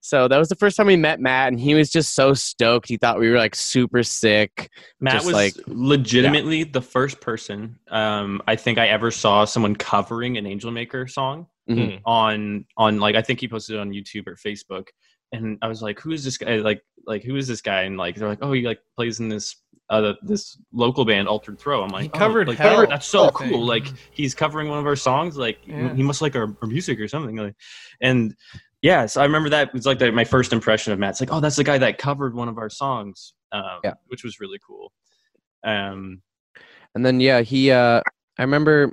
So 0.00 0.28
that 0.28 0.38
was 0.38 0.48
the 0.48 0.54
first 0.54 0.76
time 0.76 0.86
we 0.86 0.96
met 0.96 1.20
Matt, 1.20 1.48
and 1.48 1.58
he 1.60 1.74
was 1.74 1.90
just 1.90 2.14
so 2.14 2.32
stoked. 2.32 2.88
He 2.88 2.96
thought 2.96 3.18
we 3.18 3.28
were 3.30 3.36
like 3.36 3.54
super 3.54 4.02
sick. 4.02 4.70
Matt 5.00 5.24
was 5.24 5.34
like- 5.34 5.54
legitimately 5.66 6.64
the 6.64 6.80
first 6.80 7.20
person 7.20 7.78
um, 7.90 8.40
I 8.46 8.56
think 8.56 8.78
I 8.78 8.88
ever 8.88 9.10
saw 9.10 9.44
someone 9.44 9.74
covering 9.74 10.36
an 10.36 10.44
Angelmaker 10.44 11.10
song 11.10 11.46
Mhm. 11.68 12.00
on 12.06 12.64
on 12.76 12.98
like 13.00 13.14
I 13.16 13.22
think 13.22 13.40
he 13.40 13.48
posted 13.48 13.76
it 13.76 13.80
on 13.80 13.90
YouTube 13.90 14.26
or 14.26 14.36
Facebook, 14.36 14.86
and 15.32 15.58
I 15.62 15.68
was 15.68 15.82
like, 15.82 16.00
"Who 16.00 16.12
is 16.12 16.24
this 16.24 16.38
guy? 16.38 16.56
Like, 16.56 16.80
like 17.06 17.22
who 17.24 17.36
is 17.36 17.46
this 17.48 17.60
guy?" 17.60 17.82
And 17.82 17.96
like 17.98 18.14
they're 18.16 18.28
like, 18.28 18.38
"Oh, 18.40 18.52
he 18.52 18.62
like 18.62 18.80
plays 18.96 19.20
in 19.20 19.28
this 19.28 19.54
uh 19.90 20.14
this 20.22 20.58
local 20.72 21.04
band, 21.04 21.28
Altered 21.28 21.58
Throne." 21.58 21.84
I'm 21.84 21.90
like, 21.90 22.04
He 22.04 22.10
"Oh, 22.14 22.18
covered 22.18 22.48
like, 22.48 22.56
Hell, 22.58 22.86
That's 22.86 23.06
so 23.06 23.26
I 23.26 23.30
cool! 23.32 23.46
think. 23.48 23.64
Like 23.64 23.92
he's 24.12 24.34
covering 24.34 24.68
one 24.68 24.78
of 24.78 24.86
our 24.86 24.96
songs. 24.96 25.36
Like 25.36 25.58
Yeah. 25.66 25.94
he 25.94 26.02
must 26.02 26.22
like 26.22 26.34
our, 26.36 26.56
our 26.62 26.68
music 26.68 26.98
or 27.00 27.08
something. 27.08 27.36
Like, 27.36 27.54
and 28.00 28.34
yeah, 28.82 29.06
so 29.06 29.20
I 29.20 29.24
remember 29.24 29.48
that 29.50 29.72
was 29.72 29.86
like 29.86 29.98
the, 29.98 30.12
my 30.12 30.24
first 30.24 30.52
impression 30.52 30.92
of 30.92 30.98
Matt. 30.98 31.10
It's 31.10 31.20
like, 31.20 31.32
oh, 31.32 31.40
that's 31.40 31.56
the 31.56 31.64
guy 31.64 31.78
that 31.78 31.98
covered 31.98 32.34
one 32.34 32.48
of 32.48 32.58
our 32.58 32.70
songs, 32.70 33.34
um, 33.52 33.80
Yeah. 33.84 33.94
which 34.06 34.24
was 34.24 34.40
really 34.40 34.58
cool. 34.66 34.92
Um, 35.64 36.22
And 36.94 37.04
then 37.04 37.20
yeah, 37.20 37.40
he 37.40 37.70
uh 37.70 38.00
I 38.38 38.42
remember 38.42 38.92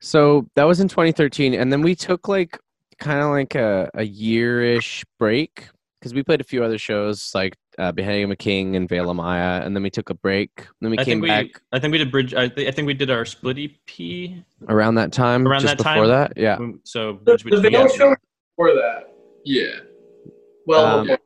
so 0.00 0.46
that 0.56 0.64
was 0.64 0.80
in 0.80 0.88
2013 0.88 1.54
and 1.54 1.72
then 1.72 1.82
we 1.82 1.94
took 1.94 2.28
like 2.28 2.58
kind 2.98 3.20
of 3.20 3.30
like 3.30 3.54
a, 3.54 3.90
a 3.94 4.04
year-ish 4.04 5.04
break 5.18 5.68
because 6.00 6.14
we 6.14 6.22
played 6.22 6.40
a 6.40 6.44
few 6.44 6.62
other 6.62 6.78
shows 6.78 7.32
like 7.34 7.54
uh, 7.78 7.90
Beheading 7.92 8.24
of 8.24 8.30
a 8.30 8.36
King 8.36 8.76
and 8.76 8.88
Veil 8.88 9.10
of 9.10 9.16
Maya, 9.16 9.60
and 9.62 9.76
then 9.76 9.82
we 9.82 9.90
took 9.90 10.08
a 10.08 10.14
break. 10.14 10.50
Then 10.80 10.90
we 10.90 10.98
I 10.98 11.04
came 11.04 11.20
think 11.20 11.22
we, 11.22 11.28
back 11.28 11.46
I 11.72 11.78
think 11.78 11.92
we 11.92 11.98
did 11.98 12.10
bridge. 12.10 12.32
I, 12.32 12.48
th- 12.48 12.66
I 12.66 12.70
think 12.70 12.86
we 12.86 12.94
did 12.94 13.10
our 13.10 13.26
split 13.26 13.58
EP. 13.58 14.30
around 14.68 14.94
that 14.94 15.12
time. 15.12 15.46
Around 15.46 15.60
just 15.62 15.76
that 15.76 15.78
before 15.78 16.06
time? 16.06 16.08
that, 16.08 16.32
yeah. 16.36 16.56
So 16.84 17.20
The, 17.24 17.36
bridge 17.36 17.42
the. 17.62 17.68
Veil 17.70 17.88
show 17.88 18.08
was 18.10 18.16
before 18.56 18.74
that. 18.74 19.14
Yeah. 19.44 19.80
Well, 20.66 20.84
Um, 21.00 21.02
before- 21.06 21.18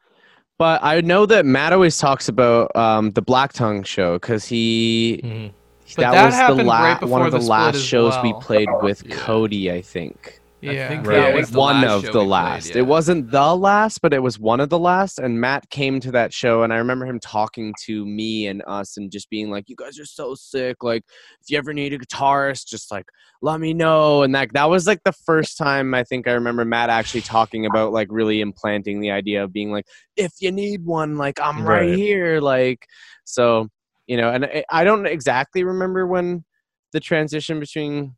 But 0.59 0.81
I 0.83 1.01
know 1.01 1.25
that 1.27 1.47
Matt 1.47 1.73
always 1.73 1.97
talks 1.97 2.29
about 2.29 2.75
um, 2.77 3.13
the 3.13 3.23
Black 3.23 3.53
Tongue 3.55 3.83
show 3.83 4.15
because 4.19 4.45
he 4.45 5.21
Mhm. 5.25 5.53
But 5.97 6.03
that, 6.03 6.13
that 6.13 6.25
was 6.27 6.35
the 6.35 6.41
happened 6.41 6.69
la- 6.69 6.83
right 6.85 7.03
one 7.03 7.23
of 7.23 7.33
the, 7.33 7.39
the 7.39 7.45
last 7.47 7.77
as 7.77 7.83
shows 7.85 8.15
we 8.23 8.33
well. 8.33 8.41
played 8.43 8.69
with 8.83 9.03
Yeah. 9.07 9.17
Cody, 9.17 9.73
I 9.73 9.81
think. 9.81 10.40
Yeah. 10.63 10.89
think 10.89 11.07
Right. 11.07 11.15
that 11.17 11.35
was 11.35 11.51
the 11.51 11.59
one 11.59 11.81
last 11.81 11.91
of 11.95 12.05
show 12.07 12.13
the 12.13 12.19
we 12.19 12.25
played, 12.25 12.31
last. 12.31 12.69
yeah. 12.71 12.79
It 12.79 12.87
wasn't 12.87 13.31
the 13.31 13.55
last, 13.57 14.01
but 14.03 14.13
it 14.13 14.23
was 14.23 14.39
one 14.39 14.61
of 14.61 14.69
the 14.69 14.79
last. 14.79 15.19
And 15.19 15.41
Matt 15.41 15.69
came 15.71 16.01
to 16.01 16.11
that 16.13 16.33
show, 16.35 16.63
and 16.63 16.73
I 16.73 16.77
remember 16.77 17.07
him 17.07 17.19
talking 17.21 17.75
to 17.85 18.05
me 18.05 18.47
and 18.47 18.63
us, 18.67 18.97
and 18.97 19.11
just 19.11 19.31
being 19.31 19.51
like, 19.51 19.69
"You 19.69 19.77
guys 19.77 19.99
are 19.99 20.05
so 20.05 20.35
sick. 20.35 20.83
Like, 20.83 21.03
if 21.41 21.49
you 21.51 21.57
ever 21.59 21.73
need 21.73 21.93
a 21.93 21.99
guitarist, 21.99 22.67
just 22.67 22.91
like 22.91 23.07
let 23.43 23.59
me 23.61 23.73
know." 23.73 24.23
And 24.23 24.35
that 24.35 24.53
that 24.53 24.69
was 24.69 24.87
like 24.87 25.03
the 25.05 25.13
first 25.13 25.57
time 25.57 25.95
I 25.95 26.05
think 26.05 26.29
I 26.29 26.33
remember 26.33 26.65
Matt 26.65 26.91
actually 26.91 27.23
talking 27.23 27.65
about 27.67 27.93
like 27.93 28.09
really 28.11 28.41
implanting 28.41 29.01
the 29.01 29.11
idea 29.13 29.43
of 29.45 29.53
being 29.53 29.71
like, 29.73 29.87
"If 30.17 30.33
you 30.41 30.53
need 30.53 30.85
one, 30.85 31.17
like 31.17 31.41
I'm 31.41 31.65
right, 31.65 31.89
Right. 31.89 31.95
here." 31.97 32.41
Like, 32.41 32.87
so 33.25 33.69
you 34.07 34.17
know, 34.17 34.31
and 34.31 34.45
I, 34.45 34.65
I 34.71 34.85
don't 34.85 35.07
exactly 35.07 35.63
remember 35.65 36.07
when 36.07 36.45
the 36.93 36.99
transition 37.01 37.61
between 37.61 38.17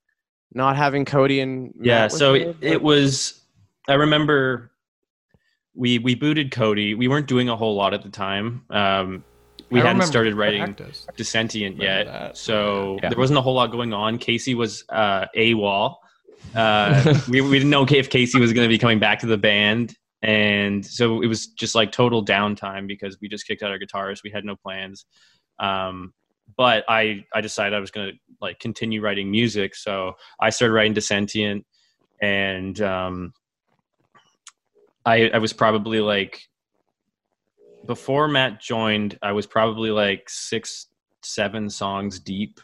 not 0.54 0.76
having 0.76 1.04
Cody 1.04 1.40
and 1.40 1.72
Matt 1.76 1.86
yeah 1.86 2.08
so 2.08 2.32
made, 2.32 2.42
it, 2.42 2.56
it 2.60 2.82
was 2.82 3.40
i 3.88 3.94
remember 3.94 4.70
we 5.74 5.98
we 5.98 6.14
booted 6.14 6.50
cody. 6.50 6.94
We 6.94 7.08
weren't 7.08 7.26
doing 7.26 7.48
a 7.48 7.56
whole 7.56 7.74
lot 7.74 7.94
at 7.94 8.02
the 8.02 8.10
time. 8.10 8.64
Um 8.70 9.24
we 9.70 9.80
I 9.80 9.86
hadn't 9.86 10.02
started 10.02 10.34
writing 10.34 10.76
dissentient 11.16 11.80
yet 11.80 12.04
that. 12.06 12.36
so 12.36 12.98
Yeah. 13.02 13.08
there 13.08 13.18
wasn't 13.18 13.38
a 13.38 13.42
whole 13.42 13.54
lot 13.54 13.70
going 13.70 13.92
on. 13.94 14.18
Casey 14.18 14.54
was 14.54 14.84
uh 14.90 15.26
awol. 15.34 15.96
Uh 16.54 17.18
we, 17.28 17.40
we 17.40 17.52
didn't 17.52 17.70
know 17.70 17.86
if 17.88 18.10
casey 18.10 18.38
was 18.38 18.52
going 18.52 18.66
to 18.66 18.68
be 18.68 18.78
coming 18.78 18.98
back 18.98 19.20
to 19.20 19.26
the 19.26 19.38
band 19.38 19.94
and 20.20 20.84
so 20.84 21.22
it 21.22 21.26
was 21.26 21.46
just 21.48 21.74
like 21.74 21.90
total 21.90 22.24
downtime 22.24 22.86
because 22.86 23.18
we 23.20 23.28
just 23.28 23.46
kicked 23.46 23.62
out 23.62 23.70
our 23.70 23.78
guitarist 23.78 24.22
we 24.22 24.30
had 24.30 24.44
no 24.44 24.56
plans. 24.56 25.06
Um 25.58 26.12
but 26.56 26.84
i 26.88 27.24
i 27.34 27.40
decided 27.40 27.74
i 27.74 27.80
was 27.80 27.90
going 27.90 28.10
to 28.10 28.18
like 28.40 28.58
continue 28.58 29.00
writing 29.00 29.30
music 29.30 29.74
so 29.74 30.12
i 30.40 30.50
started 30.50 30.74
writing 30.74 30.94
dissentient 30.94 31.64
and 32.20 32.80
um 32.80 33.32
i 35.04 35.28
i 35.30 35.38
was 35.38 35.52
probably 35.52 36.00
like 36.00 36.42
before 37.86 38.28
matt 38.28 38.60
joined 38.60 39.18
i 39.22 39.32
was 39.32 39.46
probably 39.46 39.90
like 39.90 40.28
six 40.28 40.88
seven 41.22 41.70
songs 41.70 42.18
deep 42.20 42.60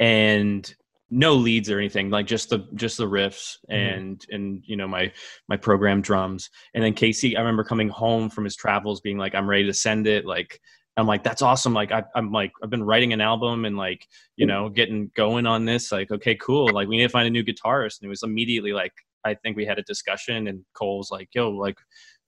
and 0.00 0.74
no 1.10 1.34
leads 1.34 1.70
or 1.70 1.78
anything 1.78 2.10
like 2.10 2.26
just 2.26 2.50
the 2.50 2.66
just 2.74 2.98
the 2.98 3.06
riffs 3.06 3.56
and 3.70 4.26
and 4.30 4.62
you 4.66 4.76
know 4.76 4.86
my 4.86 5.10
my 5.48 5.56
program 5.56 6.02
drums. 6.02 6.50
And 6.74 6.84
then 6.84 6.92
casey 6.92 7.36
i 7.36 7.40
remember 7.40 7.64
coming 7.64 7.88
home 7.88 8.28
from 8.28 8.44
his 8.44 8.56
travels 8.56 9.00
being 9.00 9.16
like 9.16 9.34
i'm 9.34 9.48
ready 9.48 9.64
to 9.64 9.72
send 9.72 10.06
it 10.06 10.26
like 10.26 10.60
i'm 10.98 11.06
like 11.06 11.22
that's 11.24 11.40
awesome 11.40 11.72
like 11.72 11.92
I, 11.92 12.02
i'm 12.14 12.30
like 12.30 12.52
i've 12.62 12.70
been 12.70 12.84
writing 12.84 13.12
an 13.14 13.20
album 13.22 13.64
and 13.64 13.76
like 13.76 14.06
you 14.36 14.44
know 14.44 14.68
getting 14.68 15.10
going 15.14 15.46
on 15.46 15.64
this 15.64 15.90
like 15.90 16.10
okay 16.10 16.34
cool 16.34 16.68
like 16.72 16.88
we 16.88 16.96
need 16.98 17.04
to 17.04 17.08
find 17.08 17.26
a 17.26 17.30
new 17.30 17.42
guitarist. 17.44 18.00
And 18.00 18.06
it 18.06 18.10
was 18.10 18.22
immediately 18.22 18.72
like 18.72 18.92
i 19.24 19.34
think 19.34 19.56
we 19.56 19.64
had 19.64 19.78
a 19.78 19.82
discussion 19.82 20.48
and 20.48 20.62
cole 20.74 20.98
was 20.98 21.10
like 21.10 21.28
yo 21.32 21.50
like 21.50 21.76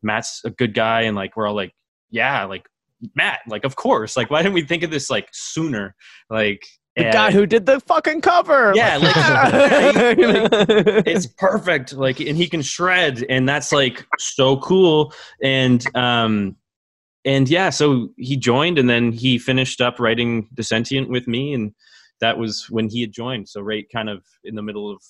matt's 0.02 0.40
a 0.44 0.50
good 0.50 0.72
guy 0.72 1.02
and 1.02 1.14
like 1.16 1.36
we're 1.36 1.46
all 1.46 1.54
like 1.54 1.74
yeah 2.10 2.44
like 2.44 2.66
matt 3.14 3.40
like 3.48 3.64
of 3.64 3.76
course 3.76 4.16
like 4.16 4.30
why 4.30 4.42
didn't 4.42 4.54
we 4.54 4.62
think 4.62 4.82
of 4.82 4.90
this 4.90 5.10
like 5.10 5.28
sooner? 5.32 5.94
Like 6.28 6.66
the 6.96 7.04
and- 7.06 7.12
guy 7.12 7.30
who 7.30 7.46
did 7.46 7.66
the 7.66 7.80
fucking 7.80 8.20
cover. 8.20 8.72
Yeah, 8.74 8.96
like- 8.96 9.16
like, 10.16 10.18
it's 11.06 11.26
perfect 11.26 11.92
like 11.92 12.20
and 12.20 12.36
he 12.36 12.48
can 12.48 12.62
shred 12.62 13.24
and 13.28 13.48
that's 13.48 13.72
like 13.72 14.06
so 14.18 14.56
cool. 14.58 15.12
And 15.42 15.84
um 15.96 16.56
and 17.24 17.48
yeah 17.48 17.70
so 17.70 18.08
he 18.16 18.36
joined 18.36 18.78
and 18.78 18.88
then 18.88 19.12
he 19.12 19.38
finished 19.38 19.80
up 19.80 19.98
writing 20.00 20.48
dissentient 20.54 21.08
with 21.08 21.28
me 21.28 21.52
and 21.52 21.72
that 22.20 22.38
was 22.38 22.66
when 22.70 22.88
he 22.88 23.00
had 23.00 23.12
joined. 23.12 23.48
So 23.48 23.60
right 23.60 23.86
kind 23.92 24.08
of 24.08 24.22
in 24.44 24.54
the 24.54 24.62
middle 24.62 24.90
of 24.90 25.02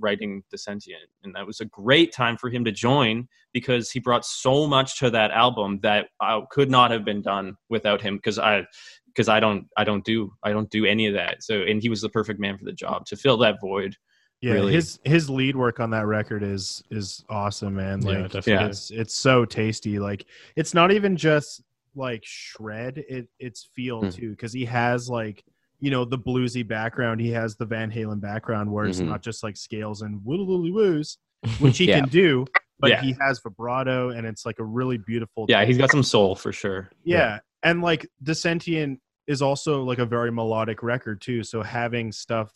writing 0.00 0.44
dissentient 0.50 1.02
and 1.24 1.34
that 1.34 1.46
was 1.46 1.58
a 1.58 1.64
great 1.64 2.12
time 2.12 2.36
for 2.36 2.50
him 2.50 2.64
to 2.64 2.70
join 2.70 3.26
because 3.52 3.90
he 3.90 3.98
brought 3.98 4.24
so 4.24 4.64
much 4.64 4.96
to 5.00 5.10
that 5.10 5.32
album 5.32 5.80
that 5.82 6.06
uh, 6.20 6.40
could 6.52 6.70
not 6.70 6.92
have 6.92 7.04
been 7.04 7.20
done 7.20 7.56
without 7.68 8.00
him 8.00 8.14
because 8.14 8.38
i 8.38 8.64
because 9.08 9.28
i 9.28 9.40
don't 9.40 9.66
i 9.76 9.82
don't 9.82 10.04
do 10.04 10.30
i 10.44 10.52
don't 10.52 10.70
do 10.70 10.84
any 10.84 11.08
of 11.08 11.14
that. 11.14 11.42
So 11.42 11.62
and 11.62 11.82
he 11.82 11.88
was 11.88 12.00
the 12.00 12.08
perfect 12.08 12.38
man 12.38 12.56
for 12.56 12.64
the 12.64 12.72
job 12.72 13.06
to 13.06 13.16
fill 13.16 13.38
that 13.38 13.56
void 13.60 13.96
Yeah, 14.40 14.52
really. 14.54 14.72
his 14.74 15.00
his 15.04 15.28
lead 15.28 15.56
work 15.56 15.80
on 15.80 15.90
that 15.90 16.06
record 16.06 16.42
is 16.42 16.82
is 16.90 17.24
awesome, 17.28 17.74
man. 17.74 18.02
Yeah, 18.02 18.20
Like, 18.22 18.30
definitely. 18.32 18.70
it's 18.70 18.90
it's 18.90 19.14
so 19.14 19.44
tasty. 19.44 19.98
Like, 19.98 20.24
it's 20.56 20.74
not 20.74 20.92
even 20.92 21.16
just 21.16 21.62
like 21.96 22.22
shred; 22.24 22.98
it 23.08 23.28
it's 23.40 23.68
feel 23.74 24.02
Hmm. 24.02 24.10
too, 24.10 24.30
because 24.30 24.52
he 24.52 24.64
has 24.66 25.08
like 25.10 25.44
you 25.80 25.90
know 25.90 26.04
the 26.04 26.18
bluesy 26.18 26.66
background. 26.66 27.20
He 27.20 27.30
has 27.30 27.56
the 27.56 27.66
Van 27.66 27.90
Halen 27.90 28.20
background, 28.20 28.70
where 28.70 28.86
it's 28.86 29.00
Mhm. 29.00 29.08
not 29.08 29.22
just 29.22 29.42
like 29.42 29.56
scales 29.56 30.02
and 30.02 30.20
woodly 30.24 30.46
woodly 30.46 30.72
woos, 30.72 31.18
which 31.58 31.78
he 31.78 31.86
Yeah. 31.88 32.00
can 32.00 32.08
do, 32.08 32.46
but 32.78 32.90
Yeah. 32.90 33.00
he 33.02 33.16
has 33.20 33.40
vibrato, 33.40 34.10
and 34.10 34.24
it's 34.26 34.46
like 34.46 34.60
a 34.60 34.64
really 34.64 34.98
beautiful. 34.98 35.46
yeah 35.48 35.58
taste. 35.60 35.68
he's 35.68 35.78
got 35.78 35.90
some 35.90 36.02
soul 36.04 36.34
for 36.36 36.52
sure 36.52 36.90
Yeah. 37.04 37.40
And 37.64 37.82
like 37.82 38.06
Dissentient 38.22 39.00
is 39.26 39.42
also 39.42 39.82
like 39.82 39.98
a 39.98 40.06
very 40.06 40.30
melodic 40.30 40.82
record 40.84 41.20
too. 41.20 41.42
So 41.42 41.60
having 41.62 42.12
stuff 42.12 42.52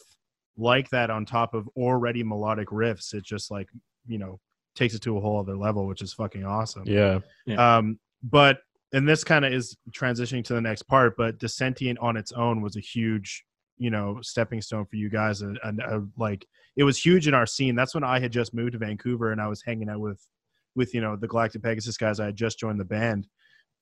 like 0.57 0.91
that 0.91 1.11
on 1.11 1.25
top 1.25 1.55
of 1.55 1.69
already 1.77 2.23
melodic 2.23 2.69
riffs, 2.69 3.15
it 3.15 3.25
just 3.25 3.51
like, 3.51 3.69
you 4.07 4.19
know, 4.19 4.39
takes 4.75 4.95
it 4.95 5.03
to 5.03 5.17
a 5.17 5.21
whole 5.21 5.39
other 5.39 5.57
level, 5.57 5.87
which 5.87 6.03
is 6.03 6.13
fucking 6.13 6.45
awesome. 6.45 6.85
Yeah. 6.87 7.21
Um, 7.57 7.99
but 8.23 8.59
and 8.93 9.09
this 9.09 9.25
kind 9.25 9.45
of 9.45 9.53
is 9.53 9.77
transitioning 9.91 10.45
to 10.45 10.55
the 10.55 10.61
next 10.61 10.83
part, 10.83 11.17
but 11.17 11.39
Dissentient 11.39 11.99
on 12.01 12.17
its 12.17 12.33
own 12.33 12.61
was 12.61 12.77
a 12.77 12.81
huge, 12.81 13.45
you 13.79 13.91
know, 13.91 14.19
stepping 14.23 14.61
stone 14.61 14.85
for 14.85 14.97
you 14.97 15.09
guys. 15.09 15.41
And, 15.41 15.59
and 15.65 15.83
uh, 15.83 16.01
like 16.19 16.47
it 16.77 16.85
was 16.85 16.99
huge 16.99 17.27
in 17.27 17.35
our 17.35 17.47
scene. 17.47 17.75
That's 17.75 17.95
when 17.95 18.05
I 18.05 18.21
had 18.21 18.33
just 18.33 18.55
moved 18.55 18.73
to 18.73 18.79
Vancouver 18.79 19.33
and 19.33 19.41
I 19.41 19.49
was 19.49 19.63
hanging 19.63 19.89
out 19.89 20.01
with, 20.01 20.27
with, 20.75 20.95
you 20.95 21.01
know, 21.01 21.17
the 21.17 21.29
Galactic 21.29 21.63
Pegasus 21.63 21.97
guys. 21.97 22.21
I 22.21 22.27
had 22.27 22.37
just 22.37 22.59
joined 22.59 22.81
the 22.81 22.85
band. 22.85 23.27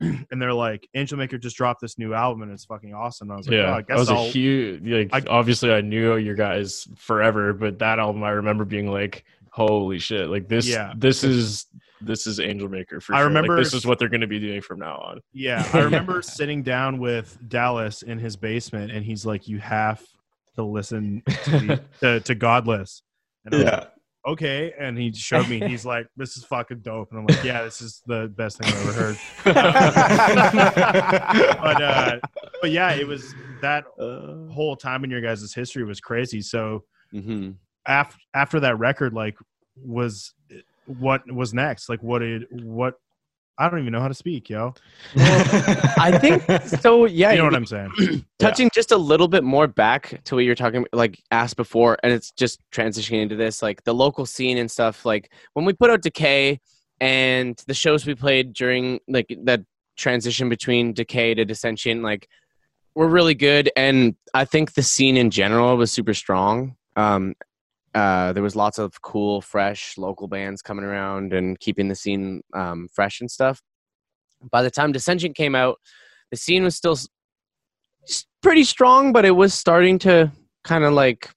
And 0.01 0.41
they're 0.41 0.55
like, 0.55 0.89
Angelmaker 0.97 1.39
just 1.41 1.57
dropped 1.57 1.81
this 1.83 1.99
new 1.99 2.15
album 2.15 2.43
and 2.43 2.51
it's 2.53 2.65
fucking 2.65 2.95
awesome. 2.95 3.29
And 3.29 3.35
I 3.35 3.37
was 3.37 3.49
like, 3.49 3.57
oh, 3.59 3.61
yeah, 3.61 3.75
I 3.77 3.83
that 3.89 3.99
was 3.99 4.09
a 4.11 4.15
I'll, 4.15 4.31
huge. 4.31 4.83
Like, 5.13 5.27
I- 5.27 5.31
obviously, 5.31 5.73
I 5.73 5.81
knew 5.83 6.17
your 6.17 6.35
guys 6.35 6.89
forever, 6.97 7.53
but 7.53 7.79
that 7.81 7.99
album, 7.99 8.23
I 8.23 8.31
remember 8.31 8.65
being 8.65 8.91
like, 8.91 9.25
"Holy 9.51 9.99
shit!" 9.99 10.29
Like 10.31 10.49
this, 10.49 10.67
Yeah. 10.67 10.93
this 10.97 11.23
is 11.25 11.67
this 12.01 12.27
is 12.27 12.39
Angelmaker 12.39 13.03
for 13.03 13.15
I 13.15 13.19
sure. 13.19 13.27
remember- 13.27 13.57
like, 13.57 13.65
this 13.65 13.75
is 13.75 13.85
what 13.85 13.99
they're 13.99 14.09
going 14.09 14.23
to 14.23 14.27
be 14.27 14.39
doing 14.41 14.63
from 14.63 14.79
now 14.79 14.97
on. 14.97 15.21
Yeah, 15.35 15.69
I 15.75 15.81
remember 15.81 16.23
sitting 16.23 16.63
down 16.63 16.99
with 16.99 17.37
Dallas 17.49 18.01
in 18.03 18.19
his 18.19 18.37
basement, 18.37 18.91
and 18.93 19.05
he's 19.05 19.27
like, 19.27 19.49
"You 19.49 19.59
have 19.59 20.03
to 20.57 20.63
listen 20.65 21.23
to, 21.27 21.51
the, 21.51 21.83
to, 22.01 22.21
to 22.21 22.35
Godless." 22.35 23.03
And 23.45 23.55
I 23.55 23.59
was 23.59 23.65
like, 23.67 23.89
okay, 24.27 24.73
and 24.79 24.99
he 24.99 25.13
showed 25.13 25.49
me. 25.49 25.61
He's 25.61 25.85
like, 25.85 26.07
"This 26.17 26.37
is 26.37 26.45
fucking 26.45 26.81
dope," 26.81 27.11
and 27.11 27.21
I'm 27.21 27.27
like, 27.27 27.43
"Yeah, 27.43 27.63
this 27.65 27.81
is 27.81 28.03
the 28.07 28.33
best 28.37 28.59
thing 28.59 28.69
I've 28.69 28.81
ever 28.81 28.93
heard." 28.93 29.19
but 29.45 29.55
uh, 31.81 32.17
but 32.61 32.71
yeah, 32.71 32.93
it 32.93 33.07
was 33.07 33.35
that 33.61 33.85
whole 33.99 34.77
time 34.77 35.05
in 35.05 35.11
your 35.11 35.21
guys' 35.21 35.53
history 35.55 35.85
was 35.85 36.01
crazy. 36.01 36.41
So 36.41 36.85
hmm 37.13 37.51
after 37.87 38.17
after 38.35 38.61
that 38.61 38.79
record, 38.79 39.13
like, 39.15 39.37
was 39.77 40.35
what 40.85 41.23
was 41.33 41.55
next? 41.55 41.89
Like, 41.89 42.03
what 42.03 42.21
did 42.21 42.45
what? 42.51 42.95
I 43.61 43.69
don't 43.69 43.81
even 43.81 43.93
know 43.93 44.01
how 44.01 44.09
to 44.09 44.15
speak, 44.15 44.49
yo. 44.49 44.73
I 45.17 46.19
think 46.19 46.43
so. 46.67 47.05
Yeah, 47.11 47.33
you 47.33 47.39
know 47.39 47.45
what 47.45 47.55
I'm 47.55 47.67
saying? 47.67 48.25
touching 48.39 48.71
just 48.75 48.91
a 48.91 48.97
little 48.97 49.29
bit 49.29 49.45
more 49.45 49.67
back 49.67 50.23
to 50.25 50.35
what 50.35 50.45
you're 50.45 50.55
talking 50.55 50.87
like 50.93 51.23
asked 51.31 51.57
before 51.57 51.99
and 52.03 52.13
it's 52.13 52.31
just 52.33 52.59
transitioning 52.73 53.23
into 53.23 53.37
this 53.37 53.63
like 53.63 53.83
the 53.85 53.93
local 53.93 54.25
scene 54.25 54.57
and 54.57 54.71
stuff 54.71 55.05
like 55.05 55.31
when 55.53 55.67
we 55.67 55.73
put 55.75 55.91
out 55.91 56.03
decay 56.03 56.59
and 57.01 57.63
the 57.67 57.75
shows 57.75 58.07
we 58.07 58.15
played 58.15 58.55
during 58.55 58.99
like 59.09 59.37
that 59.45 59.61
transition 59.97 60.49
between 60.49 60.93
decay 60.93 61.35
to 61.35 61.45
dissension 61.45 62.03
like 62.03 62.29
were 62.95 63.09
really 63.09 63.35
good 63.35 63.71
and 63.77 64.15
i 64.35 64.45
think 64.45 64.73
the 64.73 64.83
scene 64.83 65.17
in 65.17 65.31
general 65.31 65.77
was 65.77 65.93
super 65.93 66.15
strong 66.15 66.77
um 66.97 67.35
uh, 67.95 68.33
there 68.33 68.43
was 68.43 68.55
lots 68.55 68.79
of 68.79 69.01
cool, 69.03 69.41
fresh 69.41 69.99
local 69.99 70.29
bands 70.29 70.63
coming 70.63 70.85
around 70.85 71.33
and 71.33 71.59
keeping 71.59 71.89
the 71.89 71.95
scene 71.95 72.43
um, 72.55 72.89
fresh 72.93 73.21
and 73.21 73.31
stuff. 73.31 73.61
By 74.51 74.63
the 74.63 74.71
time 74.71 74.93
Dissension 74.93 75.35
came 75.35 75.55
out, 75.55 75.79
the 76.31 76.37
scene 76.37 76.63
was 76.63 76.77
still 76.77 76.97
pretty 78.43 78.65
strong, 78.65 79.13
but 79.13 79.25
it 79.25 79.33
was 79.33 79.53
starting 79.55 79.99
to 80.01 80.31
kind 80.65 80.85
of 80.85 80.93
like 80.93 81.31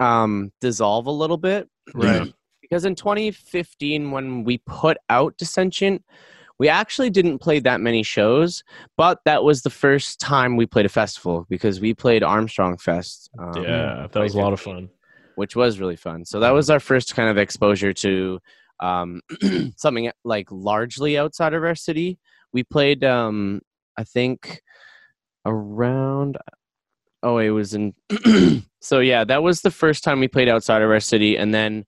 um, 0.00 0.52
dissolve 0.60 1.06
a 1.06 1.10
little 1.10 1.36
bit. 1.36 1.68
Right. 1.94 2.32
because 2.62 2.84
in 2.84 2.94
2015 2.94 4.10
when 4.10 4.44
we 4.44 4.58
put 4.66 4.96
out 5.10 5.36
Dissentient, 5.36 6.02
we 6.58 6.68
actually 6.68 7.10
didn't 7.10 7.40
play 7.40 7.58
that 7.58 7.80
many 7.80 8.02
shows, 8.02 8.62
but 8.96 9.18
that 9.24 9.42
was 9.42 9.62
the 9.62 9.70
first 9.70 10.20
time 10.20 10.56
we 10.56 10.66
played 10.66 10.86
a 10.86 10.88
festival 10.88 11.46
because 11.50 11.80
we 11.80 11.94
played 11.94 12.22
Armstrong 12.22 12.78
Fest. 12.78 13.28
um, 13.38 13.62
yeah, 13.62 14.06
that 14.10 14.20
was 14.20 14.34
a 14.34 14.38
lot 14.38 14.52
of 14.52 14.60
fun. 14.60 14.88
Which 15.36 15.56
was 15.56 15.80
really 15.80 15.96
fun. 15.96 16.24
So 16.24 16.40
that 16.40 16.50
was 16.50 16.70
our 16.70 16.80
first 16.80 17.14
kind 17.14 17.28
of 17.28 17.38
exposure 17.38 17.92
to 17.92 18.40
um, 18.80 19.20
something 19.76 20.10
like 20.24 20.48
largely 20.50 21.18
outside 21.18 21.54
of 21.54 21.64
our 21.64 21.74
city. 21.74 22.18
We 22.52 22.64
played, 22.64 23.04
um, 23.04 23.60
I 23.96 24.04
think, 24.04 24.62
around. 25.44 26.38
Oh, 27.22 27.38
it 27.38 27.50
was 27.50 27.74
in. 27.74 27.94
so 28.80 29.00
yeah, 29.00 29.24
that 29.24 29.42
was 29.42 29.62
the 29.62 29.70
first 29.70 30.04
time 30.04 30.20
we 30.20 30.28
played 30.28 30.48
outside 30.48 30.82
of 30.82 30.90
our 30.90 31.00
city, 31.00 31.36
and 31.36 31.54
then 31.54 31.84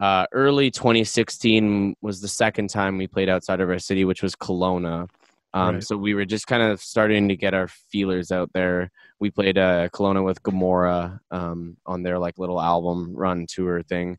uh, 0.00 0.26
early 0.32 0.70
2016 0.70 1.94
was 2.02 2.20
the 2.20 2.28
second 2.28 2.68
time 2.68 2.98
we 2.98 3.06
played 3.06 3.28
outside 3.28 3.60
of 3.60 3.70
our 3.70 3.78
city, 3.78 4.04
which 4.04 4.22
was 4.22 4.34
Kelowna. 4.34 5.08
Um, 5.54 5.76
Right. 5.76 5.84
So 5.84 5.96
we 5.96 6.14
were 6.14 6.24
just 6.24 6.46
kind 6.46 6.62
of 6.62 6.80
starting 6.80 7.28
to 7.28 7.36
get 7.36 7.54
our 7.54 7.68
feelers 7.68 8.30
out 8.30 8.50
there. 8.52 8.90
We 9.20 9.30
played 9.30 9.56
uh, 9.56 9.88
Kelowna 9.88 10.22
with 10.24 10.42
Gamora 10.42 11.18
um, 11.30 11.76
on 11.86 12.02
their 12.02 12.18
like 12.18 12.38
little 12.38 12.60
album 12.60 13.14
run 13.14 13.46
tour 13.48 13.82
thing, 13.82 14.18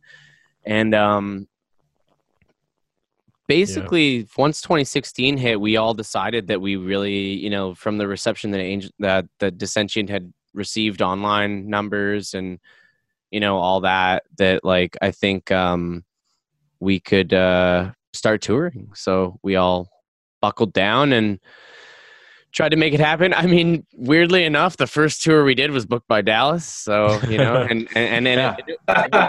and 0.66 0.96
um, 0.96 1.48
basically 3.48 4.28
once 4.38 4.62
2016 4.62 5.38
hit, 5.38 5.60
we 5.60 5.78
all 5.78 5.94
decided 5.94 6.48
that 6.48 6.62
we 6.62 6.76
really, 6.76 7.34
you 7.34 7.50
know, 7.50 7.74
from 7.74 7.98
the 7.98 8.08
reception 8.08 8.52
that 8.52 8.60
Angel, 8.60 8.92
that 9.00 9.26
the 9.40 9.52
Dissentient 9.52 10.10
had 10.10 10.32
received 10.54 11.02
online 11.02 11.70
numbers 11.70 12.34
and 12.34 12.60
you 13.32 13.40
know 13.40 13.58
all 13.58 13.82
that, 13.82 14.24
that 14.38 14.64
like 14.64 14.98
I 15.02 15.12
think 15.12 15.52
um, 15.52 16.04
we 16.80 17.00
could 17.00 17.34
uh, 17.34 17.92
start 18.14 18.42
touring. 18.42 18.92
So 18.96 19.40
we 19.44 19.56
all 19.56 19.90
buckled 20.42 20.74
down 20.74 21.14
and 21.14 21.40
tried 22.54 22.70
to 22.70 22.78
make 22.78 22.94
it 22.94 23.00
happen. 23.00 23.34
I 23.34 23.46
mean, 23.46 23.86
weirdly 23.94 24.44
enough, 24.44 24.78
the 24.78 24.88
first 24.88 25.22
tour 25.24 25.44
we 25.44 25.54
did 25.56 25.72
was 25.72 25.86
booked 25.86 26.08
by 26.08 26.22
Dallas. 26.22 26.66
So 26.66 27.20
you 27.30 27.38
know, 27.38 27.62
and 27.62 27.88
and, 27.96 27.98
and 27.98 28.26
then 28.26 28.38
Yeah. 28.38 28.56
it- 28.58 28.66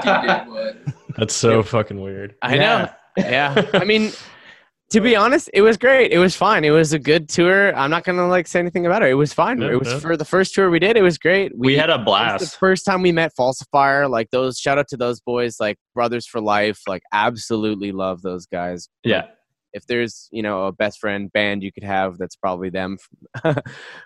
Did 0.02 0.52
what? 0.52 0.76
That's 1.16 1.35
so 1.35 1.62
fucking 1.62 2.01
weird. 2.01 2.36
I 2.43 2.56
know. 2.56 2.89
Yeah. 3.16 3.66
I 3.74 3.85
mean, 3.85 4.12
to 4.90 5.01
be 5.01 5.16
honest, 5.16 5.51
it 5.52 5.62
was 5.62 5.76
great. 5.76 6.12
It 6.12 6.18
was 6.18 6.36
fine. 6.36 6.64
It 6.64 6.70
was 6.70 6.93
a 6.93 6.98
good 6.98 7.28
tour. 7.28 7.74
I'm 7.76 7.90
not 7.90 8.05
gonna 8.05 8.28
like 8.28 8.47
say 8.47 8.60
anything 8.60 8.86
about 8.86 9.02
it. 9.02 9.10
It 9.10 9.14
was 9.14 9.32
fine. 9.32 9.60
Yeah, 9.60 9.72
it 9.72 9.78
was 9.78 9.89
yeah. 9.89 9.98
for 9.98 10.16
the 10.16 10.24
first 10.24 10.55
tour 10.55 10.70
we 10.70 10.78
did. 10.78 10.97
It 10.97 11.02
was 11.02 11.18
great. 11.18 11.52
We 11.56 11.76
had 11.76 11.90
a 11.90 11.94
it 11.94 11.98
was 11.98 12.05
blast. 12.05 12.40
the 12.52 12.59
first 12.59 12.85
time 12.86 13.02
we 13.02 13.12
met 13.12 13.32
Falsifier. 13.39 14.09
Like 14.09 14.30
those. 14.30 14.59
Shout 14.59 14.78
out 14.78 14.89
to 14.89 14.97
those 14.97 15.20
boys. 15.20 15.56
Like 15.60 15.76
brothers 15.94 16.26
for 16.26 16.40
life. 16.40 16.80
Like 16.86 17.02
absolutely 17.12 17.93
love 17.93 18.22
those 18.22 18.47
guys. 18.47 18.89
Yeah. 19.02 19.26
If 19.73 19.86
there's 19.86 20.28
you 20.32 20.43
know 20.43 20.66
a 20.66 20.73
best 20.73 20.99
friend 20.99 21.32
band 21.32 21.62
you 21.62 21.73
could 21.73 21.85
have, 21.85 22.19
that's 22.19 22.36
probably 22.36 22.70
them. 22.70 22.99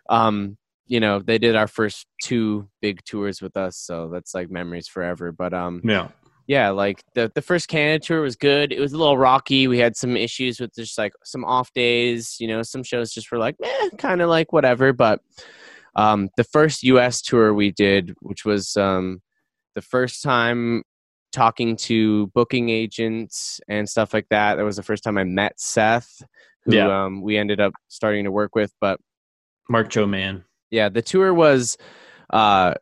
um, 0.08 0.56
you 0.86 1.00
know, 1.00 1.20
they 1.20 1.38
did 1.38 1.56
our 1.56 1.68
first 1.68 2.06
two 2.22 2.68
big 2.80 3.02
tours 3.04 3.40
with 3.40 3.56
us, 3.56 3.76
so 3.78 4.10
that's 4.12 4.34
like 4.34 4.50
memories 4.50 4.88
forever. 4.88 5.32
But 5.32 5.54
um, 5.54 5.80
Yeah. 5.84 6.08
yeah, 6.46 6.70
like 6.70 7.02
the 7.14 7.30
the 7.34 7.42
first 7.42 7.68
Canada 7.68 8.04
tour 8.04 8.20
was 8.22 8.36
good. 8.36 8.72
It 8.72 8.80
was 8.80 8.92
a 8.92 8.98
little 8.98 9.16
rocky. 9.16 9.68
We 9.68 9.78
had 9.78 9.96
some 9.96 10.16
issues 10.16 10.60
with 10.60 10.74
just 10.74 10.98
like 10.98 11.12
some 11.24 11.44
off 11.44 11.72
days. 11.72 12.36
You 12.40 12.48
know, 12.48 12.62
some 12.62 12.82
shows 12.82 13.12
just 13.12 13.30
were 13.30 13.38
like, 13.38 13.56
eh, 13.62 13.88
kind 13.98 14.20
of 14.20 14.28
like 14.28 14.52
whatever. 14.52 14.92
But 14.92 15.20
um, 15.94 16.28
the 16.36 16.44
first 16.44 16.82
U.S. 16.82 17.22
tour 17.22 17.54
we 17.54 17.70
did, 17.70 18.14
which 18.20 18.44
was 18.44 18.76
um, 18.76 19.22
the 19.74 19.82
first 19.82 20.22
time 20.22 20.82
talking 21.32 21.76
to 21.76 22.26
booking 22.28 22.68
agents 22.68 23.60
and 23.68 23.88
stuff 23.88 24.12
like 24.14 24.26
that. 24.30 24.56
That 24.56 24.64
was 24.64 24.76
the 24.76 24.82
first 24.82 25.02
time 25.04 25.18
I 25.18 25.24
met 25.24 25.58
Seth, 25.58 26.22
who 26.64 26.76
Yeah. 26.76 27.04
um, 27.04 27.22
we 27.22 27.36
ended 27.36 27.60
up 27.60 27.72
starting 27.88 28.24
to 28.24 28.30
work 28.30 28.54
with. 28.54 28.72
But 28.80 29.00
Mark 29.68 29.88
Joe 29.90 30.06
Man. 30.06 30.44
yeah, 30.70 30.88
the 30.88 31.02
tour 31.02 31.32
was 31.34 31.76
uh, 32.32 32.74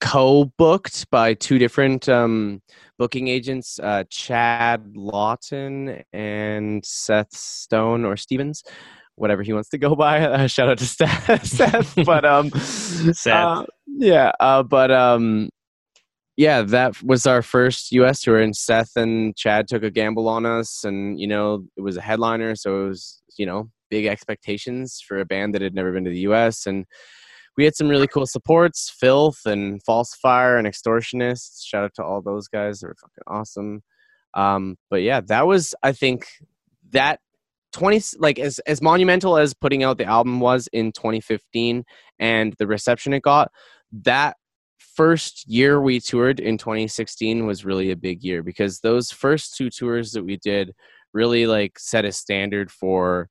co-booked 0.00 1.10
by 1.10 1.34
two 1.34 1.58
different 1.58 2.08
um, 2.08 2.62
booking 2.98 3.28
agents, 3.28 3.78
uh, 3.82 4.04
Chad 4.10 4.96
Lawton 4.96 6.02
and 6.12 6.84
Seth 6.84 7.32
Stone 7.34 8.04
or 8.04 8.16
Stevens, 8.16 8.62
whatever 9.16 9.42
he 9.42 9.52
wants 9.52 9.68
to 9.70 9.78
go 9.78 9.94
by. 9.94 10.20
Uh, 10.20 10.46
shout 10.46 10.68
out 10.68 10.78
to 10.78 10.86
Seth, 10.86 11.46
Seth. 11.46 11.94
but 12.04 12.24
um, 12.24 12.50
Seth. 12.50 13.26
uh, 13.34 13.64
yeah, 13.86 14.32
uh, 14.40 14.62
but 14.62 14.90
um, 14.90 15.48
yeah, 16.36 16.62
that 16.62 17.02
was 17.02 17.26
our 17.26 17.40
first 17.40 17.92
U.S. 17.92 18.20
tour, 18.20 18.38
and 18.38 18.54
Seth 18.54 18.92
and 18.96 19.34
Chad 19.36 19.68
took 19.68 19.82
a 19.82 19.90
gamble 19.90 20.28
on 20.28 20.44
us, 20.44 20.84
and 20.84 21.18
you 21.18 21.26
know 21.26 21.64
it 21.76 21.80
was 21.80 21.96
a 21.96 22.02
headliner, 22.02 22.54
so 22.54 22.84
it 22.84 22.88
was 22.88 23.22
you 23.38 23.46
know 23.46 23.70
big 23.90 24.06
expectations 24.06 25.02
for 25.06 25.18
a 25.18 25.24
band 25.24 25.54
that 25.54 25.62
had 25.62 25.74
never 25.74 25.92
been 25.92 26.04
to 26.04 26.10
the 26.10 26.20
U.S. 26.20 26.66
and 26.66 26.84
we 27.56 27.64
had 27.64 27.74
some 27.74 27.88
really 27.88 28.06
cool 28.06 28.26
supports, 28.26 28.90
Filth 28.90 29.46
and 29.46 29.82
Falsifier 29.82 30.58
and 30.58 30.66
Extortionists. 30.66 31.64
Shout 31.64 31.84
out 31.84 31.94
to 31.94 32.04
all 32.04 32.20
those 32.20 32.48
guys; 32.48 32.80
they 32.80 32.88
were 32.88 32.96
fucking 33.00 33.24
awesome. 33.26 33.82
Um, 34.34 34.76
but 34.90 35.00
yeah, 35.02 35.22
that 35.28 35.46
was 35.46 35.74
I 35.82 35.92
think 35.92 36.26
that. 36.90 37.20
20 37.72 38.00
like 38.20 38.38
as 38.38 38.58
as 38.60 38.80
monumental 38.80 39.36
as 39.36 39.52
putting 39.52 39.82
out 39.82 39.98
the 39.98 40.04
album 40.04 40.40
was 40.40 40.66
in 40.72 40.92
2015 40.92 41.84
and 42.18 42.54
the 42.58 42.66
reception 42.66 43.12
it 43.12 43.20
got 43.20 43.50
that 43.92 44.36
first 44.96 45.46
year 45.46 45.80
we 45.80 46.00
toured 46.00 46.40
in 46.40 46.56
2016 46.56 47.46
was 47.46 47.64
really 47.64 47.90
a 47.90 47.96
big 47.96 48.24
year 48.24 48.42
because 48.42 48.80
those 48.80 49.10
first 49.10 49.54
two 49.56 49.70
tours 49.70 50.12
that 50.12 50.24
we 50.24 50.36
did 50.38 50.74
really 51.12 51.46
like 51.46 51.78
set 51.78 52.04
a 52.04 52.12
standard 52.12 52.70
for 52.70 53.28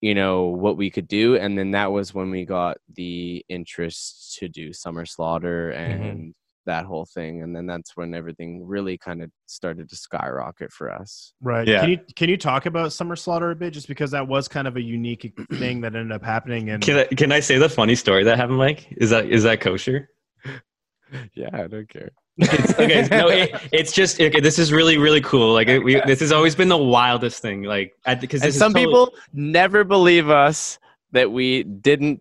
you 0.00 0.14
know 0.14 0.44
what 0.46 0.76
we 0.76 0.90
could 0.90 1.06
do 1.06 1.36
and 1.36 1.58
then 1.58 1.70
that 1.70 1.92
was 1.92 2.14
when 2.14 2.30
we 2.30 2.44
got 2.44 2.78
the 2.94 3.44
interest 3.48 4.36
to 4.38 4.48
do 4.48 4.72
summer 4.72 5.04
slaughter 5.06 5.72
mm-hmm. 5.74 6.02
and 6.02 6.34
that 6.64 6.84
whole 6.84 7.04
thing 7.04 7.42
and 7.42 7.54
then 7.54 7.64
that's 7.64 7.96
when 7.96 8.12
everything 8.12 8.66
really 8.66 8.98
kind 8.98 9.22
of 9.22 9.30
started 9.46 9.88
to 9.88 9.94
skyrocket 9.94 10.72
for 10.72 10.92
us 10.92 11.32
Right. 11.40 11.68
Yeah. 11.68 11.80
Can 11.80 11.90
you 11.90 11.98
can 12.16 12.28
you 12.28 12.36
talk 12.36 12.66
about 12.66 12.92
Summer 12.92 13.14
Slaughter 13.14 13.52
a 13.52 13.54
bit, 13.54 13.72
just 13.72 13.86
because 13.86 14.10
that 14.10 14.26
was 14.26 14.48
kind 14.48 14.66
of 14.66 14.76
a 14.76 14.82
unique 14.82 15.32
thing 15.54 15.80
that 15.82 15.94
ended 15.94 16.10
up 16.10 16.24
happening? 16.24 16.70
And 16.70 16.82
Can 16.82 16.98
I 16.98 17.04
can 17.04 17.30
I 17.30 17.38
say 17.38 17.58
the 17.58 17.68
funny 17.68 17.94
story 17.94 18.24
that 18.24 18.36
happened, 18.36 18.58
Mike? 18.58 18.88
Is 18.96 19.10
that 19.10 19.26
is 19.26 19.44
that 19.44 19.60
kosher? 19.60 20.10
yeah 21.34 21.48
i 21.52 21.66
don't 21.66 21.88
care 21.88 22.10
It's, 22.38 22.78
okay, 22.78 23.08
no, 23.10 23.28
it, 23.28 23.50
it's 23.72 23.92
just 23.92 24.20
okay. 24.20 24.40
This 24.40 24.58
is 24.58 24.70
really 24.70 24.98
really 24.98 25.22
cool. 25.22 25.54
Like 25.54 25.68
it, 25.68 25.78
we, 25.78 25.98
this 26.06 26.20
has 26.20 26.32
always 26.32 26.54
been 26.54 26.68
the 26.68 26.76
wildest 26.76 27.40
thing. 27.40 27.62
Like 27.62 27.94
because 28.20 28.54
some 28.54 28.74
people 28.74 29.14
never 29.32 29.84
believe 29.84 30.28
us 30.28 30.78
that 31.12 31.32
we 31.32 31.62
didn't 31.62 32.20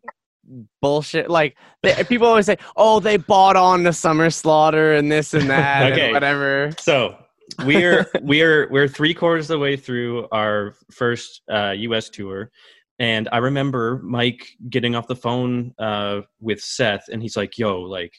bullshit 0.82 1.30
like 1.30 1.58
they, 1.84 2.02
people 2.06 2.28
always 2.28 2.46
say 2.46 2.56
oh 2.78 3.00
they 3.02 3.18
bought 3.18 3.58
on 3.58 3.84
to 3.84 3.92
summer 3.92 4.30
slaughter 4.30 4.94
and 4.94 5.12
this 5.12 5.34
and 5.34 5.50
that 5.50 5.92
Okay. 5.92 6.06
and 6.06 6.14
whatever 6.14 6.72
So 6.80 7.18
we're 7.66 8.06
we're 8.22 8.70
we're 8.72 8.88
three 8.88 9.14
quarters 9.14 9.50
of 9.50 9.56
the 9.56 9.60
way 9.60 9.76
through 9.76 10.28
our 10.32 10.76
first 10.92 11.42
uh, 11.52 11.72
U.S. 11.78 12.10
tour, 12.10 12.52
and 13.00 13.30
I 13.32 13.38
remember 13.38 14.00
Mike 14.04 14.48
getting 14.70 14.96
off 14.96 15.08
the 15.08 15.16
phone 15.16 15.74
uh, 15.78 16.22
with 16.40 16.60
Seth, 16.62 17.06
and 17.12 17.22
he's 17.22 17.38
like, 17.38 17.58
"Yo, 17.58 17.82
like, 17.82 18.14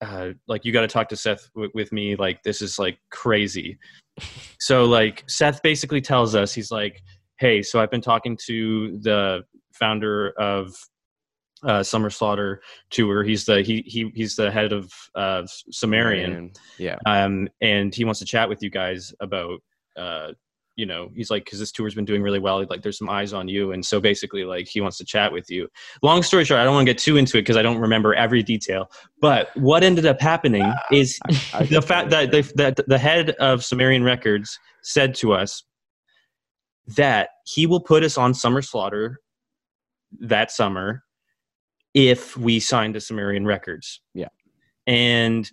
uh, 0.00 0.30
like 0.46 0.64
you 0.64 0.72
got 0.72 0.82
to 0.82 0.88
talk 0.88 1.08
to 1.08 1.16
Seth 1.16 1.48
w- 1.54 1.70
with 1.74 1.92
me. 1.92 2.16
Like, 2.16 2.42
this 2.42 2.62
is 2.62 2.78
like 2.78 2.98
crazy." 3.10 3.78
so 4.58 4.84
like 4.84 5.24
Seth 5.28 5.62
basically 5.62 6.00
tells 6.00 6.34
us 6.34 6.52
he's 6.52 6.70
like, 6.70 7.02
"Hey, 7.38 7.62
so 7.62 7.80
I've 7.80 7.90
been 7.90 8.00
talking 8.00 8.36
to 8.46 8.98
the 9.00 9.42
founder 9.72 10.30
of." 10.38 10.74
Uh, 11.64 11.82
Summer 11.82 12.08
Slaughter 12.08 12.62
tour. 12.88 13.24
He's 13.24 13.44
the 13.44 13.62
he 13.62 13.82
he 13.84 14.12
he's 14.14 14.36
the 14.36 14.48
head 14.48 14.72
of 14.72 14.92
uh, 15.16 15.42
Sumerian 15.44 16.52
yeah 16.78 16.98
um, 17.04 17.48
and 17.60 17.92
he 17.92 18.04
wants 18.04 18.20
to 18.20 18.26
chat 18.26 18.48
with 18.48 18.62
you 18.62 18.70
guys 18.70 19.12
about 19.18 19.58
uh, 19.96 20.28
you 20.78 20.86
know 20.86 21.10
he's 21.14 21.28
like 21.28 21.44
because 21.44 21.58
this 21.58 21.72
tour's 21.72 21.94
been 21.94 22.04
doing 22.04 22.22
really 22.22 22.38
well 22.38 22.64
like 22.70 22.82
there's 22.82 22.96
some 22.96 23.10
eyes 23.10 23.32
on 23.32 23.48
you 23.48 23.72
and 23.72 23.84
so 23.84 24.00
basically 24.00 24.44
like 24.44 24.68
he 24.68 24.80
wants 24.80 24.96
to 24.96 25.04
chat 25.04 25.30
with 25.32 25.50
you. 25.50 25.68
Long 26.02 26.22
story 26.22 26.44
short 26.44 26.60
i 26.60 26.64
don't 26.64 26.72
want 26.72 26.86
to 26.86 26.94
get 26.94 26.98
too 26.98 27.16
into 27.16 27.36
it 27.36 27.42
because 27.42 27.56
i 27.56 27.62
don't 27.62 27.78
remember 27.78 28.14
every 28.14 28.42
detail 28.42 28.90
but 29.20 29.54
what 29.56 29.82
ended 29.82 30.06
up 30.06 30.20
happening 30.20 30.72
is 30.92 31.18
I 31.52 31.64
the 31.70 31.82
fact 31.82 32.10
that 32.10 32.30
the, 32.30 32.50
that 32.54 32.78
the 32.86 32.96
head 32.96 33.30
of 33.32 33.64
sumerian 33.64 34.04
records 34.04 34.58
said 34.82 35.14
to 35.16 35.32
us 35.32 35.64
that 36.96 37.30
he 37.44 37.66
will 37.66 37.80
put 37.80 38.04
us 38.04 38.16
on 38.16 38.32
summer 38.32 38.62
slaughter 38.62 39.20
that 40.20 40.50
summer 40.50 41.02
if 41.92 42.36
we 42.36 42.60
signed 42.60 42.94
to 42.94 43.00
sumerian 43.00 43.44
records. 43.44 44.00
Yeah. 44.14 44.28
and 44.86 45.50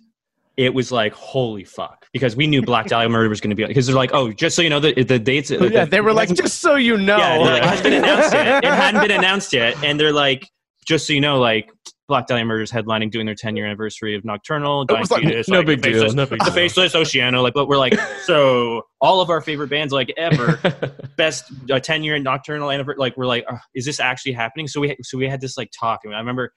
it 0.56 0.72
was 0.72 0.90
like 0.90 1.12
holy 1.12 1.64
fuck 1.64 2.06
because 2.12 2.34
we 2.34 2.46
knew 2.46 2.62
black 2.62 2.86
dahlia 2.86 3.08
murder 3.08 3.28
was 3.28 3.40
going 3.40 3.50
to 3.50 3.56
be 3.56 3.64
because 3.66 3.86
they're 3.86 3.96
like 3.96 4.10
oh 4.14 4.32
just 4.32 4.56
so 4.56 4.62
you 4.62 4.70
know 4.70 4.80
the, 4.80 4.92
the 5.02 5.18
dates 5.18 5.50
Oh, 5.50 5.64
yeah 5.64 5.84
they 5.84 6.00
were 6.00 6.12
like 6.12 6.32
just 6.34 6.60
so 6.60 6.76
you 6.76 6.96
know 6.96 7.18
yeah, 7.18 7.36
like, 7.38 7.62
it 7.62 7.64
hasn't 7.64 7.82
been 7.84 7.92
announced 7.92 8.32
yet. 8.32 8.64
It 8.64 8.70
hadn't 8.70 9.00
been 9.02 9.10
announced 9.10 9.52
yet, 9.52 9.84
and 9.84 10.00
they're 10.00 10.12
like, 10.12 10.48
just 10.86 11.06
so 11.06 11.12
you 11.12 11.20
know, 11.20 11.38
like 11.38 11.70
Black 12.08 12.26
Dahlia 12.28 12.44
Murders 12.44 12.70
headlining, 12.70 13.10
doing 13.10 13.26
their 13.26 13.34
10 13.34 13.56
year 13.56 13.66
anniversary 13.66 14.14
of 14.14 14.24
Nocturnal. 14.24 14.82
It 14.88 14.98
was 14.98 15.10
like, 15.10 15.24
Fetus, 15.24 15.48
no 15.48 15.58
like, 15.58 15.66
big 15.66 15.82
the 15.82 15.90
deal. 15.90 16.00
Faceless- 16.02 16.14
No 16.14 16.26
big 16.26 16.38
The 16.38 16.44
deal. 16.44 16.54
Faceless 16.54 16.94
Oceano, 16.94 17.42
like, 17.42 17.54
but 17.54 17.66
we're 17.66 17.78
like, 17.78 17.98
so 18.22 18.82
all 19.00 19.20
of 19.20 19.28
our 19.30 19.40
favorite 19.40 19.68
bands, 19.68 19.92
like 19.92 20.12
ever, 20.16 20.60
best 21.16 21.52
uh, 21.70 21.80
10 21.80 22.04
year 22.04 22.18
Nocturnal 22.18 22.70
anniversary, 22.70 22.98
like, 22.98 23.16
we're 23.16 23.26
like, 23.26 23.44
"Uh, 23.50 23.56
is 23.74 23.84
this 23.84 23.98
actually 23.98 24.32
happening? 24.32 24.68
So 24.68 24.80
we, 24.80 24.96
so 25.02 25.18
we 25.18 25.28
had 25.28 25.40
this 25.40 25.56
like 25.56 25.70
talk, 25.78 26.00
and 26.04 26.14
I 26.14 26.18
remember, 26.18 26.52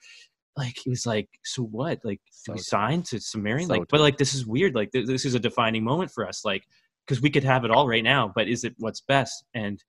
like, 0.57 0.75
it 0.85 0.89
was 0.89 1.05
like, 1.05 1.29
so 1.43 1.63
what? 1.63 1.99
Like, 2.03 2.21
do 2.45 2.53
we 2.53 2.59
So 2.59 2.63
sign 2.63 3.03
to 3.03 3.19
Sumerian? 3.19 3.67
so 3.67 3.75
like, 3.75 3.87
but 3.89 4.01
like, 4.01 4.17
this 4.17 4.33
is 4.33 4.45
weird. 4.45 4.75
Like, 4.75 4.91
th- 4.91 5.07
this 5.07 5.25
is 5.25 5.35
a 5.35 5.39
defining 5.39 5.83
moment 5.83 6.11
for 6.11 6.27
us. 6.27 6.43
Like, 6.43 6.63
because 7.05 7.21
we 7.21 7.29
could 7.29 7.43
have 7.43 7.65
it 7.65 7.71
all 7.71 7.87
right 7.87 8.03
now, 8.03 8.31
but 8.35 8.47
is 8.47 8.63
it 8.63 8.75
what's 8.77 9.01
best? 9.01 9.43
And 9.53 9.81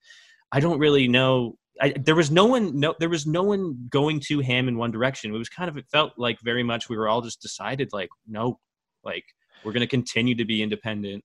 I 0.53 0.61
don't 0.61 0.79
really 0.79 1.09
know. 1.09 1.57
I, 1.81 1.95
there 1.99 2.15
was 2.15 2.31
no 2.31 2.47
one, 2.47 2.79
no, 2.79 2.95
there 2.99 3.09
was 3.09 3.27
no 3.27 3.43
one 3.43 3.89
going 3.91 4.21
to 4.29 4.41
ham 4.41 4.69
in 4.69 4.77
one 4.77 4.91
direction. 4.91 5.35
It 5.35 5.39
was 5.39 5.49
kind 5.49 5.69
of, 5.69 5.77
it 5.77 5.87
felt 5.91 6.13
like 6.17 6.39
very 6.43 6.63
much 6.63 6.89
we 6.89 6.97
were 6.97 7.09
all 7.09 7.23
just 7.23 7.41
decided, 7.41 7.91
like, 7.93 8.11
no, 8.29 8.59
like 9.03 9.25
we're 9.65 9.73
going 9.73 9.83
to 9.83 9.87
continue 9.87 10.35
to 10.35 10.45
be 10.45 10.63
independent. 10.63 11.25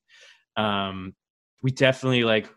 Um, 0.58 1.14
we 1.62 1.72
definitely 1.72 2.24
like. 2.24 2.50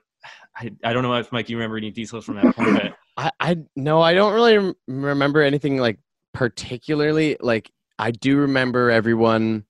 I, 0.57 0.73
I 0.83 0.93
don't 0.93 1.05
know 1.05 1.15
if 1.15 1.31
Mike, 1.31 1.49
you 1.49 1.57
remember 1.57 1.77
any 1.77 1.93
details 1.93 2.25
from 2.25 2.35
that 2.37 2.57
point, 2.57 2.75
but 2.75 2.95
I, 3.17 3.31
I 3.39 3.57
no, 3.77 4.01
I 4.01 4.15
don't 4.15 4.35
really 4.35 4.59
rem- 4.59 4.75
remember 4.89 5.41
anything 5.43 5.79
like 5.79 6.01
particularly. 6.39 7.37
Like 7.41 7.71
I 7.99 8.13
do 8.13 8.37
remember 8.37 8.93
everyone 8.93 9.65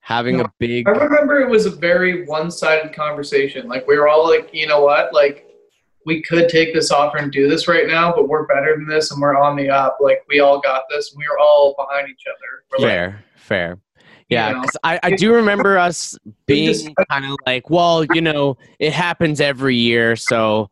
having 0.00 0.38
No, 0.38 0.44
a 0.44 0.52
big. 0.58 0.88
I 0.88 0.90
remember 0.90 1.38
it 1.38 1.48
was 1.48 1.64
a 1.64 1.70
very 1.70 2.26
one-sided 2.26 2.92
conversation. 2.92 3.68
Like 3.68 3.86
we 3.86 3.96
were 3.96 4.08
all 4.08 4.28
like, 4.28 4.50
you 4.52 4.66
know 4.66 4.82
what, 4.82 5.14
like 5.14 5.46
we 6.04 6.20
could 6.22 6.48
take 6.48 6.74
this 6.74 6.90
offer 6.90 7.18
and 7.18 7.30
do 7.30 7.48
this 7.48 7.68
right 7.68 7.86
now, 7.86 8.12
but 8.12 8.28
we're 8.28 8.46
better 8.46 8.74
than 8.74 8.88
this, 8.88 9.12
and 9.12 9.20
we're 9.20 9.36
on 9.36 9.54
the 9.56 9.70
up. 9.70 9.98
Like 10.00 10.24
we 10.28 10.40
all 10.40 10.58
got 10.60 10.82
this. 10.90 11.12
And 11.12 11.18
we 11.18 11.24
were 11.30 11.38
all 11.38 11.76
behind 11.78 12.08
each 12.08 12.24
other. 12.26 12.64
We're 12.72 12.88
like, 12.88 12.96
Fair, 12.96 13.24
fair. 13.36 13.78
Yeah, 14.28 14.48
You 14.48 14.54
know, 14.56 14.64
I, 14.82 15.00
I 15.04 15.10
do 15.12 15.32
remember 15.34 15.78
us 15.78 16.18
being 16.46 16.94
kind 17.10 17.24
of 17.24 17.38
like, 17.46 17.70
well, 17.70 18.04
you 18.12 18.20
know, 18.20 18.58
it 18.78 18.92
happens 18.92 19.40
every 19.40 19.76
year, 19.76 20.16
so 20.16 20.68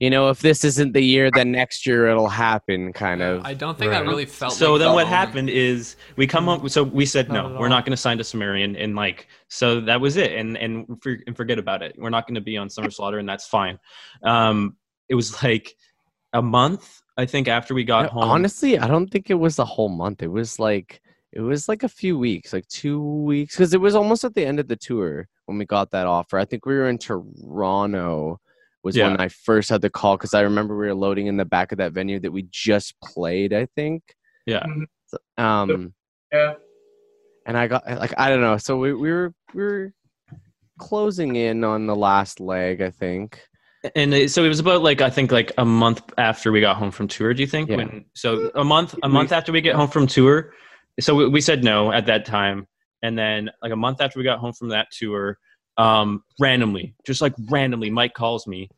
you 0.00 0.08
know, 0.10 0.30
if 0.30 0.40
this 0.40 0.64
isn't 0.64 0.92
the 0.94 1.02
year, 1.02 1.30
then 1.30 1.52
next 1.52 1.86
year 1.86 2.08
it'll 2.08 2.26
happen, 2.28 2.90
kind 2.92 3.20
of. 3.22 3.42
I 3.44 3.52
don't 3.54 3.78
think 3.78 3.92
Right. 3.92 4.02
that 4.02 4.08
really 4.08 4.24
felt. 4.26 4.54
so 4.54 4.72
like 4.72 4.78
then 4.80 4.88
the 4.88 4.94
what 4.94 5.04
moment. 5.04 5.08
happened 5.16 5.50
is 5.50 5.96
we 6.16 6.26
come 6.26 6.48
up 6.48 6.68
so 6.70 6.82
we 6.82 7.04
said 7.06 7.28
Not 7.28 7.52
no 7.52 7.60
we're 7.60 7.68
not 7.68 7.84
going 7.84 7.92
to 7.92 7.96
sign 7.98 8.16
to 8.18 8.24
sumerian 8.24 8.74
and 8.76 8.96
like 8.96 9.28
so 9.48 9.80
that 9.82 10.00
was 10.00 10.16
it 10.16 10.32
and 10.32 10.56
and, 10.56 10.86
for, 11.02 11.16
and 11.26 11.36
forget 11.36 11.58
about 11.58 11.82
it 11.82 11.94
we're 11.98 12.10
not 12.10 12.26
going 12.26 12.34
to 12.36 12.40
be 12.40 12.56
on 12.56 12.68
summer 12.70 12.90
slaughter 12.90 13.18
and 13.18 13.28
that's 13.28 13.46
fine 13.46 13.78
um 14.24 14.76
it 15.08 15.14
was 15.14 15.42
like 15.42 15.76
a 16.32 16.40
month 16.42 17.02
i 17.18 17.26
think 17.26 17.46
after 17.48 17.74
we 17.74 17.84
got 17.84 18.04
No, 18.04 18.08
home 18.20 18.30
Honestly, 18.30 18.78
I 18.78 18.86
don't 18.88 19.08
think 19.08 19.28
it 19.30 19.34
was 19.46 19.58
a 19.58 19.64
whole 19.64 19.88
month. 19.90 20.22
It 20.22 20.28
was 20.40 20.58
like 20.58 21.00
it 21.32 21.40
was 21.40 21.68
like 21.68 21.82
a 21.84 21.88
few 21.88 22.18
weeks, 22.18 22.52
like 22.52 22.66
two 22.68 23.00
weeks, 23.02 23.54
because 23.54 23.72
it 23.74 23.80
was 23.80 23.94
almost 23.94 24.24
at 24.24 24.34
the 24.34 24.44
end 24.44 24.58
of 24.58 24.66
the 24.66 24.76
tour 24.76 25.28
when 25.46 25.58
we 25.58 25.64
got 25.64 25.90
that 25.92 26.06
offer. 26.08 26.38
I 26.38 26.44
think 26.44 26.64
we 26.66 26.74
were 26.74 26.88
in 26.88 26.98
Toronto. 26.98 28.40
Was 28.82 28.96
Yeah. 28.96 29.08
when 29.08 29.20
I 29.20 29.28
first 29.28 29.68
had 29.68 29.82
the 29.82 29.90
call 29.90 30.16
because 30.16 30.32
I 30.34 30.40
remember 30.40 30.76
we 30.76 30.86
were 30.86 30.94
loading 30.94 31.26
in 31.26 31.36
the 31.36 31.44
back 31.44 31.70
of 31.72 31.78
that 31.78 31.92
venue 31.92 32.18
that 32.20 32.32
we 32.32 32.46
just 32.50 32.94
played. 33.00 33.52
I 33.52 33.66
think. 33.76 34.02
yeah 34.46 34.64
Um, 35.36 35.92
yeah. 36.32 36.54
and 37.46 37.56
I 37.58 37.66
got 37.66 37.86
like 37.86 38.14
I 38.18 38.28
don't 38.30 38.40
know. 38.40 38.56
So 38.56 38.76
we 38.78 38.92
we 38.94 39.10
were 39.10 39.34
we 39.54 39.62
were 39.62 39.92
closing 40.78 41.36
in 41.36 41.62
on 41.64 41.86
the 41.86 41.96
last 41.96 42.40
leg. 42.40 42.80
I 42.80 42.90
think. 42.90 43.40
and 43.94 44.30
so 44.30 44.44
it 44.44 44.48
was 44.48 44.58
about 44.60 44.82
like 44.82 45.00
i 45.00 45.08
think 45.08 45.32
like 45.32 45.52
a 45.56 45.64
month 45.64 46.02
after 46.18 46.52
we 46.52 46.60
got 46.60 46.76
home 46.76 46.90
from 46.90 47.08
tour 47.08 47.32
do 47.32 47.40
you 47.40 47.46
think 47.46 47.70
Yeah. 47.70 47.76
when 47.76 48.04
so 48.14 48.50
a 48.54 48.62
month 48.62 48.94
a 49.02 49.08
month 49.08 49.32
after 49.32 49.52
we 49.52 49.62
get 49.62 49.74
home 49.74 49.88
from 49.88 50.06
tour 50.06 50.52
so 51.00 51.14
we, 51.14 51.26
we 51.28 51.40
said 51.40 51.64
no 51.64 51.90
at 51.90 52.04
that 52.04 52.26
time 52.26 52.66
and 53.02 53.16
then 53.18 53.48
like 53.62 53.72
a 53.72 53.76
month 53.76 54.02
after 54.02 54.18
we 54.18 54.22
got 54.24 54.38
home 54.38 54.52
from 54.52 54.68
that 54.68 54.88
tour 54.92 55.38
um 55.80 56.22
randomly 56.38 56.94
just 57.06 57.22
like 57.22 57.32
randomly 57.48 57.90
mike 57.90 58.14
calls 58.14 58.46
me 58.46 58.68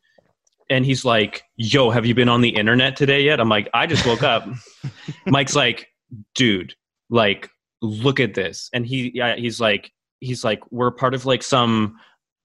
and 0.69 0.85
he's 0.85 1.05
like 1.05 1.43
yo 1.55 1.89
have 1.89 2.05
you 2.05 2.15
been 2.15 2.29
on 2.29 2.41
the 2.41 2.49
internet 2.49 2.95
today 2.95 3.21
yet? 3.21 3.39
I'm 3.39 3.49
like 3.49 3.69
i 3.73 3.85
just 3.85 4.05
woke 4.05 4.23
up. 4.23 4.47
Mike's 5.25 5.55
like 5.55 5.87
dude 6.35 6.73
like 7.09 7.49
look 7.81 8.19
at 8.19 8.33
this. 8.33 8.69
And 8.73 8.85
he 8.85 9.11
yeah 9.13 9.35
he's 9.35 9.59
like 9.59 9.91
he's 10.19 10.43
like 10.43 10.59
we're 10.71 10.91
part 10.91 11.13
of 11.13 11.25
like 11.25 11.43
some 11.43 11.97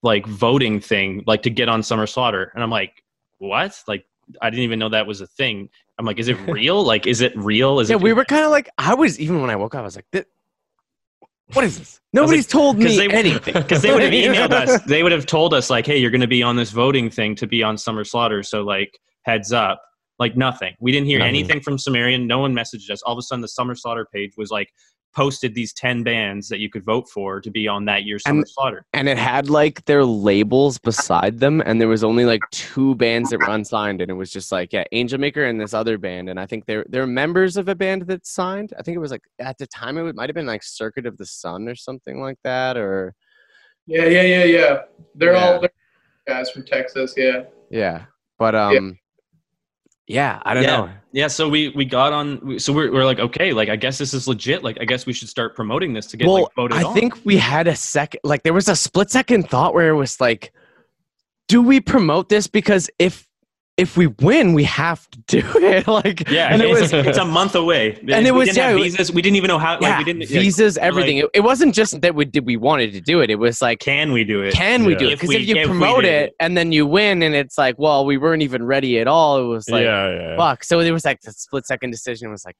like 0.02 0.26
voting 0.26 0.80
thing 0.80 1.22
like 1.26 1.42
to 1.42 1.50
get 1.50 1.68
on 1.68 1.82
summer 1.82 2.06
slaughter. 2.06 2.50
And 2.54 2.62
i'm 2.62 2.70
like 2.70 2.92
what? 3.38 3.80
Like 3.86 4.04
i 4.42 4.50
didn't 4.50 4.64
even 4.64 4.78
know 4.78 4.88
that 4.90 5.06
was 5.06 5.20
a 5.20 5.26
thing. 5.26 5.68
I'm 5.98 6.04
like 6.04 6.18
is 6.18 6.28
it 6.28 6.34
real? 6.48 6.82
Like 6.82 7.06
is 7.06 7.20
it 7.20 7.36
real? 7.36 7.80
Is 7.80 7.90
yeah, 7.90 7.96
it 7.96 8.02
we 8.02 8.12
were 8.12 8.24
kind 8.24 8.44
of 8.44 8.50
like 8.50 8.68
I 8.78 8.94
was 8.94 9.18
even 9.18 9.40
when 9.40 9.50
I 9.50 9.56
woke 9.56 9.74
up, 9.74 9.80
I 9.80 9.84
was 9.84 9.96
like, 9.96 10.10
"Th- 10.12 10.26
"What 11.52 11.64
is 11.64 11.78
this? 11.78 12.00
Nobody's 12.12 12.46
told 12.46 12.78
me 12.78 12.96
they, 12.96 13.08
anything." 13.08 13.54
because 13.54 13.82
they 13.82 13.90
would 13.94 14.02
have 14.02 14.12
emailed 14.12 14.52
us 14.52 14.82
they 14.82 15.02
would 15.02 15.12
have 15.12 15.26
told 15.26 15.54
us 15.54 15.70
like 15.70 15.86
hey 15.86 15.98
you're 15.98 16.10
going 16.10 16.20
to 16.20 16.26
be 16.26 16.42
on 16.42 16.56
this 16.56 16.70
voting 16.70 17.10
thing 17.10 17.34
to 17.36 17.46
be 17.46 17.62
on 17.62 17.76
summer 17.76 18.04
slaughter 18.04 18.42
so 18.42 18.62
like 18.62 18.98
heads 19.22 19.52
up 19.52 19.80
like 20.18 20.36
nothing 20.36 20.74
we 20.80 20.90
didn't 20.92 21.06
hear 21.06 21.18
Nothing. 21.18 21.28
anything 21.28 21.60
from 21.60 21.78
sumerian 21.78 22.26
no 22.26 22.38
one 22.38 22.54
messaged 22.54 22.90
us 22.90 23.02
all 23.02 23.12
of 23.12 23.18
a 23.18 23.22
sudden 23.22 23.42
the 23.42 23.48
summer 23.48 23.74
slaughter 23.74 24.06
page 24.12 24.32
was 24.36 24.50
like 24.50 24.68
posted 25.14 25.54
these 25.54 25.72
10 25.72 26.02
bands 26.02 26.48
that 26.48 26.58
you 26.60 26.68
could 26.70 26.84
vote 26.84 27.08
for 27.08 27.40
to 27.40 27.50
be 27.50 27.66
on 27.66 27.84
that 27.86 28.04
year's 28.04 28.22
summer 28.22 28.40
And- 28.40 28.48
slaughter 28.48 28.84
and 28.92 29.08
it 29.08 29.18
had 29.18 29.48
like 29.50 29.84
their 29.86 30.04
labels 30.04 30.78
beside 30.78 31.38
them 31.38 31.60
and 31.64 31.80
there 31.80 31.88
was 31.88 32.04
only 32.04 32.24
like 32.24 32.42
two 32.50 32.94
bands 32.96 33.30
that 33.30 33.38
were 33.40 33.48
unsigned 33.50 34.00
and 34.00 34.10
it 34.10 34.14
was 34.14 34.30
just 34.30 34.52
like 34.52 34.72
yeah 34.72 34.84
Angelmaker 34.92 35.48
and 35.48 35.60
this 35.60 35.74
other 35.74 35.98
band 35.98 36.28
and 36.28 36.38
i 36.38 36.46
think 36.46 36.66
they're 36.66 36.84
they're 36.88 37.06
members 37.06 37.56
of 37.56 37.68
a 37.68 37.74
band 37.74 38.02
that 38.02 38.26
signed 38.26 38.72
i 38.78 38.82
think 38.82 38.94
it 38.96 39.00
was 39.00 39.10
like 39.10 39.22
at 39.38 39.56
the 39.58 39.66
time 39.66 39.96
it 39.98 40.14
might 40.14 40.28
have 40.28 40.34
been 40.34 40.46
like 40.46 40.62
circuit 40.62 41.06
of 41.06 41.16
the 41.16 41.26
sun 41.26 41.68
or 41.68 41.74
something 41.74 42.20
like 42.20 42.38
that 42.44 42.76
or 42.76 43.14
Yeah, 43.86 44.04
yeah, 44.04 44.22
yeah, 44.22 44.44
yeah. 44.44 44.78
They're 45.14 45.32
Yeah. 45.32 45.44
all 45.54 45.60
they're 45.60 45.70
guys 46.26 46.50
from 46.50 46.64
Texas. 46.64 47.14
Yeah. 47.16 47.44
yeah 47.70 48.04
but 48.38 48.54
um 48.54 48.72
yeah, 48.74 48.80
i 50.08 50.54
don't 50.54 50.62
Yeah. 50.64 50.76
know 50.76 50.90
yeah 51.12 51.28
so 51.28 51.48
we 51.48 51.68
we 51.70 51.84
got 51.84 52.12
on 52.12 52.58
so 52.58 52.72
we're, 52.72 52.92
we're 52.92 53.04
like 53.04 53.18
okay 53.18 53.52
like 53.52 53.68
i 53.68 53.76
guess 53.76 53.98
this 53.98 54.14
is 54.14 54.26
legit 54.26 54.64
like 54.64 54.78
i 54.80 54.84
guess 54.84 55.06
we 55.06 55.12
should 55.12 55.28
start 55.28 55.54
promoting 55.54 55.92
this 55.92 56.06
to 56.06 56.16
get 56.16 56.26
well 56.26 56.42
like 56.42 56.54
voted 56.54 56.78
i 56.78 56.82
on. 56.82 56.94
think 56.94 57.14
we 57.24 57.36
had 57.36 57.68
a 57.68 57.76
second 57.76 58.20
like 58.24 58.42
there 58.42 58.54
was 58.54 58.68
a 58.68 58.76
split 58.76 59.10
second 59.10 59.48
thought 59.48 59.74
where 59.74 59.90
it 59.90 59.96
was 59.96 60.20
like 60.20 60.52
do 61.46 61.62
we 61.62 61.80
promote 61.80 62.28
this 62.28 62.46
because 62.46 62.90
if 62.98 63.27
if 63.78 63.96
we 63.96 64.08
win 64.08 64.52
we 64.52 64.64
have 64.64 65.08
to 65.10 65.18
do 65.28 65.38
it 65.56 65.86
like 65.86 66.28
yeah 66.28 66.48
and 66.52 66.60
it 66.60 66.68
was 66.68 66.92
it's 66.92 67.16
a 67.16 67.24
month 67.24 67.54
away 67.54 67.92
And 68.08 68.26
it 68.26 68.32
we 68.32 68.40
was- 68.40 68.48
didn't 68.48 68.76
yeah, 68.76 68.82
visas 68.82 69.12
we 69.12 69.22
didn't 69.22 69.36
even 69.36 69.48
know 69.48 69.58
how 69.58 69.74
like 69.74 69.82
yeah, 69.82 69.98
we 69.98 70.04
didn't 70.04 70.26
visas, 70.28 70.76
like, 70.76 70.84
everything. 70.84 71.18
it, 71.18 71.26
it 71.32 71.40
wasn't 71.40 71.74
just 71.74 72.00
that 72.02 72.14
we 72.14 72.24
did 72.24 72.44
we 72.44 72.56
wanted 72.56 72.92
to 72.92 73.00
do 73.00 73.20
it. 73.20 73.30
It 73.30 73.36
was 73.36 73.62
like, 73.62 73.78
can 73.78 74.12
we 74.12 74.24
do 74.24 74.42
it 74.42 74.52
can 74.52 74.84
we 74.84 74.92
Yeah. 74.92 74.98
do 74.98 75.06
it? 75.08 75.10
Because 75.12 75.28
we- 75.28 75.36
if, 75.36 75.48
you 75.48 75.56
if 75.56 75.66
promote 75.66 76.04
it 76.04 76.30
it. 76.30 76.34
and 76.40 76.56
then 76.56 76.72
you 76.72 76.86
win, 76.86 77.22
and 77.22 77.34
it's 77.34 77.56
like, 77.56 77.76
well, 77.78 78.04
we 78.04 78.18
weren't 78.18 78.42
even 78.42 78.64
ready 78.66 78.98
at 78.98 79.06
all. 79.06 79.38
It 79.40 79.46
was 79.46 79.68
like, 79.70 79.84
yeah, 79.84 80.10
yeah. 80.10 80.36
fuck. 80.36 80.64
So 80.64 80.82
there 80.82 80.92
was 80.92 81.04
like 81.04 81.20
the 81.20 81.32
split 81.32 81.64
second 81.66 81.90
decision. 81.92 82.28
It 82.28 82.30
was 82.32 82.44
like, 82.44 82.56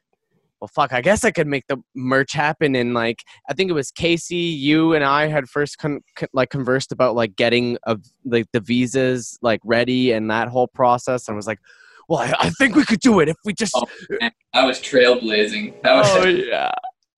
well, 0.61 0.69
fuck. 0.69 0.93
I 0.93 1.01
guess 1.01 1.25
I 1.25 1.31
could 1.31 1.47
make 1.47 1.67
the 1.69 1.79
merch 1.95 2.33
happen. 2.33 2.75
And 2.75 2.95
like, 2.95 3.23
I 3.49 3.55
think 3.55 3.71
it 3.71 3.75
was 3.75 3.91
Casey, 3.91 4.37
you, 4.37 4.95
and 4.95 5.05
I 5.05 5.29
had 5.29 5.49
first 5.49 5.79
con- 5.79 6.01
con- 6.17 6.29
like 6.33 6.51
conversed 6.51 6.91
about 6.93 7.15
like 7.15 7.37
getting 7.37 7.79
of 7.85 8.03
like 8.25 8.47
the 8.53 8.61
visas 8.61 9.39
like 9.41 9.61
ready 9.65 10.13
and 10.13 10.31
that 10.31 10.49
whole 10.49 10.67
process. 10.69 11.29
And 11.29 11.35
I 11.35 11.37
was 11.37 11.47
like, 11.47 11.61
well, 12.09 12.21
I, 12.21 12.35
I 12.41 12.51
think 12.51 12.75
we 12.75 12.85
could 12.85 13.01
do 13.01 13.21
it 13.21 13.29
if 13.29 13.37
we 13.45 13.53
just. 13.53 13.73
Oh, 13.77 13.87
man, 14.21 14.33
I 14.55 14.65
was 14.65 14.81
trailblazing. 14.81 15.83
That 15.83 15.95
was 15.95 16.07
Oh 16.11 16.25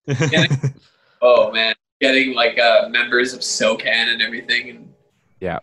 yeah. 0.26 0.46
oh 1.22 1.52
man, 1.52 1.74
getting 2.00 2.34
like 2.34 2.58
uh, 2.58 2.88
members 2.88 3.32
of 3.32 3.40
SOCAN 3.40 4.12
and 4.12 4.20
everything, 4.22 4.70
and 4.70 4.92
yeah 5.40 5.58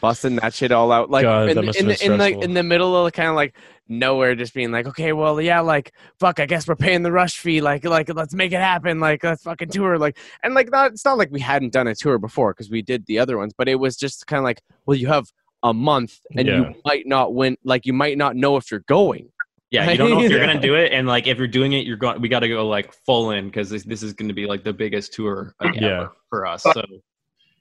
busting 0.00 0.36
that 0.36 0.54
shit 0.54 0.72
all 0.72 0.90
out 0.90 1.10
like 1.10 1.22
God, 1.24 1.42
in, 1.42 1.48
that 1.48 1.54
the- 1.60 1.66
must 1.66 1.78
in, 1.78 1.86
the, 1.86 2.04
in 2.04 2.18
like 2.18 2.42
in 2.42 2.54
the 2.54 2.62
middle 2.62 2.96
of 3.06 3.12
kind 3.12 3.28
of 3.28 3.34
like 3.34 3.54
nowhere 3.90 4.34
just 4.36 4.54
being 4.54 4.70
like 4.70 4.86
okay 4.86 5.12
well 5.12 5.40
yeah 5.40 5.58
like 5.60 5.92
fuck 6.20 6.38
i 6.38 6.46
guess 6.46 6.68
we're 6.68 6.76
paying 6.76 7.02
the 7.02 7.10
rush 7.10 7.38
fee 7.38 7.60
like 7.60 7.84
like 7.84 8.08
let's 8.14 8.32
make 8.32 8.52
it 8.52 8.60
happen 8.60 9.00
like 9.00 9.22
let's 9.24 9.42
fucking 9.42 9.68
tour 9.68 9.98
like 9.98 10.16
and 10.44 10.54
like 10.54 10.70
not 10.70 10.92
it's 10.92 11.04
not 11.04 11.18
like 11.18 11.30
we 11.32 11.40
hadn't 11.40 11.72
done 11.72 11.88
a 11.88 11.94
tour 11.94 12.16
before 12.16 12.52
because 12.54 12.70
we 12.70 12.80
did 12.82 13.04
the 13.06 13.18
other 13.18 13.36
ones 13.36 13.52
but 13.58 13.68
it 13.68 13.74
was 13.74 13.96
just 13.96 14.26
kind 14.28 14.38
of 14.38 14.44
like 14.44 14.62
well 14.86 14.96
you 14.96 15.08
have 15.08 15.26
a 15.64 15.74
month 15.74 16.20
and 16.38 16.46
Yeah. 16.46 16.56
you 16.68 16.74
might 16.84 17.06
not 17.06 17.34
win 17.34 17.56
like 17.64 17.84
you 17.84 17.92
might 17.92 18.16
not 18.16 18.36
know 18.36 18.56
if 18.56 18.70
you're 18.70 18.84
going 18.86 19.28
yeah 19.72 19.90
you 19.90 19.98
don't 19.98 20.10
know 20.10 20.20
if 20.22 20.30
you're 20.30 20.40
gonna 20.40 20.60
do 20.70 20.76
it 20.76 20.92
and 20.92 21.08
like 21.08 21.26
if 21.26 21.36
you're 21.36 21.48
doing 21.48 21.72
it 21.72 21.84
you're 21.84 21.96
going 21.96 22.20
we 22.20 22.28
got 22.28 22.40
to 22.40 22.48
go 22.48 22.66
like 22.68 22.92
full 23.04 23.32
in 23.32 23.46
because 23.46 23.68
this, 23.68 23.82
this 23.82 24.02
is 24.04 24.12
going 24.12 24.28
to 24.28 24.34
be 24.34 24.46
like 24.46 24.62
the 24.64 24.72
biggest 24.72 25.12
tour 25.12 25.52
like, 25.60 25.74
Yeah. 25.74 25.86
ever 25.88 26.12
for 26.28 26.46
us 26.46 26.62
so 26.62 26.82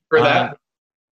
For 0.10 0.20
that, 0.22 0.52
uh, 0.52 0.54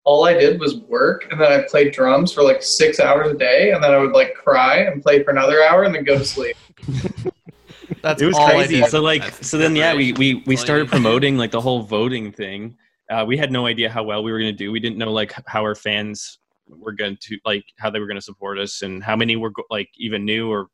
all 0.06 0.26
I 0.26 0.34
did 0.34 0.60
was 0.60 0.76
work, 0.76 1.28
and 1.32 1.40
then 1.40 1.52
I 1.52 1.64
played 1.64 1.94
drums 1.94 2.34
for 2.34 2.44
like 2.44 2.62
six 2.62 3.00
hours 3.00 3.32
a 3.32 3.38
day, 3.38 3.72
and 3.72 3.84
then 3.84 3.92
I 3.94 3.98
would 3.98 4.12
like 4.12 4.34
cry 4.34 4.78
and 4.80 5.02
play 5.02 5.24
for 5.24 5.32
another 5.32 5.64
hour, 5.64 5.84
and 5.84 5.96
then 5.96 6.04
go 6.04 6.18
to 6.18 6.26
sleep. 6.26 6.58
That's 8.02 8.22
it 8.22 8.26
was 8.26 8.36
all 8.36 8.48
I 8.48 8.52
crazy 8.56 8.82
did. 8.82 8.90
so 8.92 9.02
like 9.02 9.22
That's 9.22 9.48
so 9.48 9.58
then 9.58 9.76
yeah 9.76 9.94
we 9.94 10.12
we, 10.14 10.34
we 10.34 10.40
That's 10.40 10.48
all 10.48 10.52
I 10.52 10.56
started 10.56 10.88
promoting 10.90 11.38
like 11.38 11.52
the 11.52 11.62
whole 11.62 11.84
voting 11.84 12.32
thing 12.34 12.76
uh, 13.10 13.24
we 13.26 13.38
had 13.38 13.52
no 13.52 13.66
idea 13.66 13.90
how 13.90 14.04
well 14.04 14.24
we 14.24 14.32
were 14.32 14.40
going 14.40 14.52
to 14.52 14.58
do 14.58 14.72
we 14.72 14.80
didn't 14.80 14.98
know 14.98 15.12
like 15.12 15.34
how 15.48 15.62
our 15.62 15.76
fans 15.76 16.40
were 16.68 16.92
going 16.92 17.18
to 17.22 17.38
like 17.46 17.64
how 17.78 17.90
they 17.90 18.00
were 18.00 18.08
going 18.08 18.18
to 18.18 18.22
support 18.22 18.60
us 18.60 18.82
and 18.82 19.04
how 19.04 19.16
many 19.16 19.36
were 19.38 19.52
go- 19.52 19.64
like 19.70 19.90
even 19.96 20.26
new 20.26 20.50
or 20.52 20.68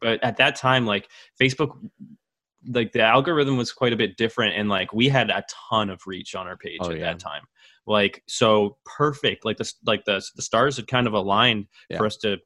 but 0.00 0.22
at 0.22 0.36
that 0.36 0.54
time 0.54 0.86
like 0.86 1.08
facebook 1.40 1.76
like 2.68 2.92
the 2.92 3.02
algorithm 3.02 3.56
was 3.56 3.72
quite 3.72 3.92
a 3.92 3.96
bit 3.96 4.16
different, 4.16 4.54
and 4.56 4.68
like 4.68 4.92
we 4.92 5.08
had 5.08 5.30
a 5.30 5.44
ton 5.70 5.90
of 5.90 6.00
reach 6.06 6.34
on 6.34 6.46
our 6.46 6.56
page 6.56 6.78
Oh, 6.80 6.90
at 6.90 6.98
yeah. 6.98 7.04
that 7.12 7.18
time. 7.18 7.42
Like 7.86 8.22
so 8.26 8.76
perfect. 8.84 9.44
Like 9.44 9.56
the 9.58 9.72
like 9.84 10.04
the 10.04 10.22
the 10.34 10.42
stars 10.42 10.76
had 10.76 10.86
kind 10.86 11.06
of 11.06 11.12
aligned 11.12 11.66
Yeah. 11.88 11.98
for 11.98 12.06
us 12.06 12.16
to 12.18 12.38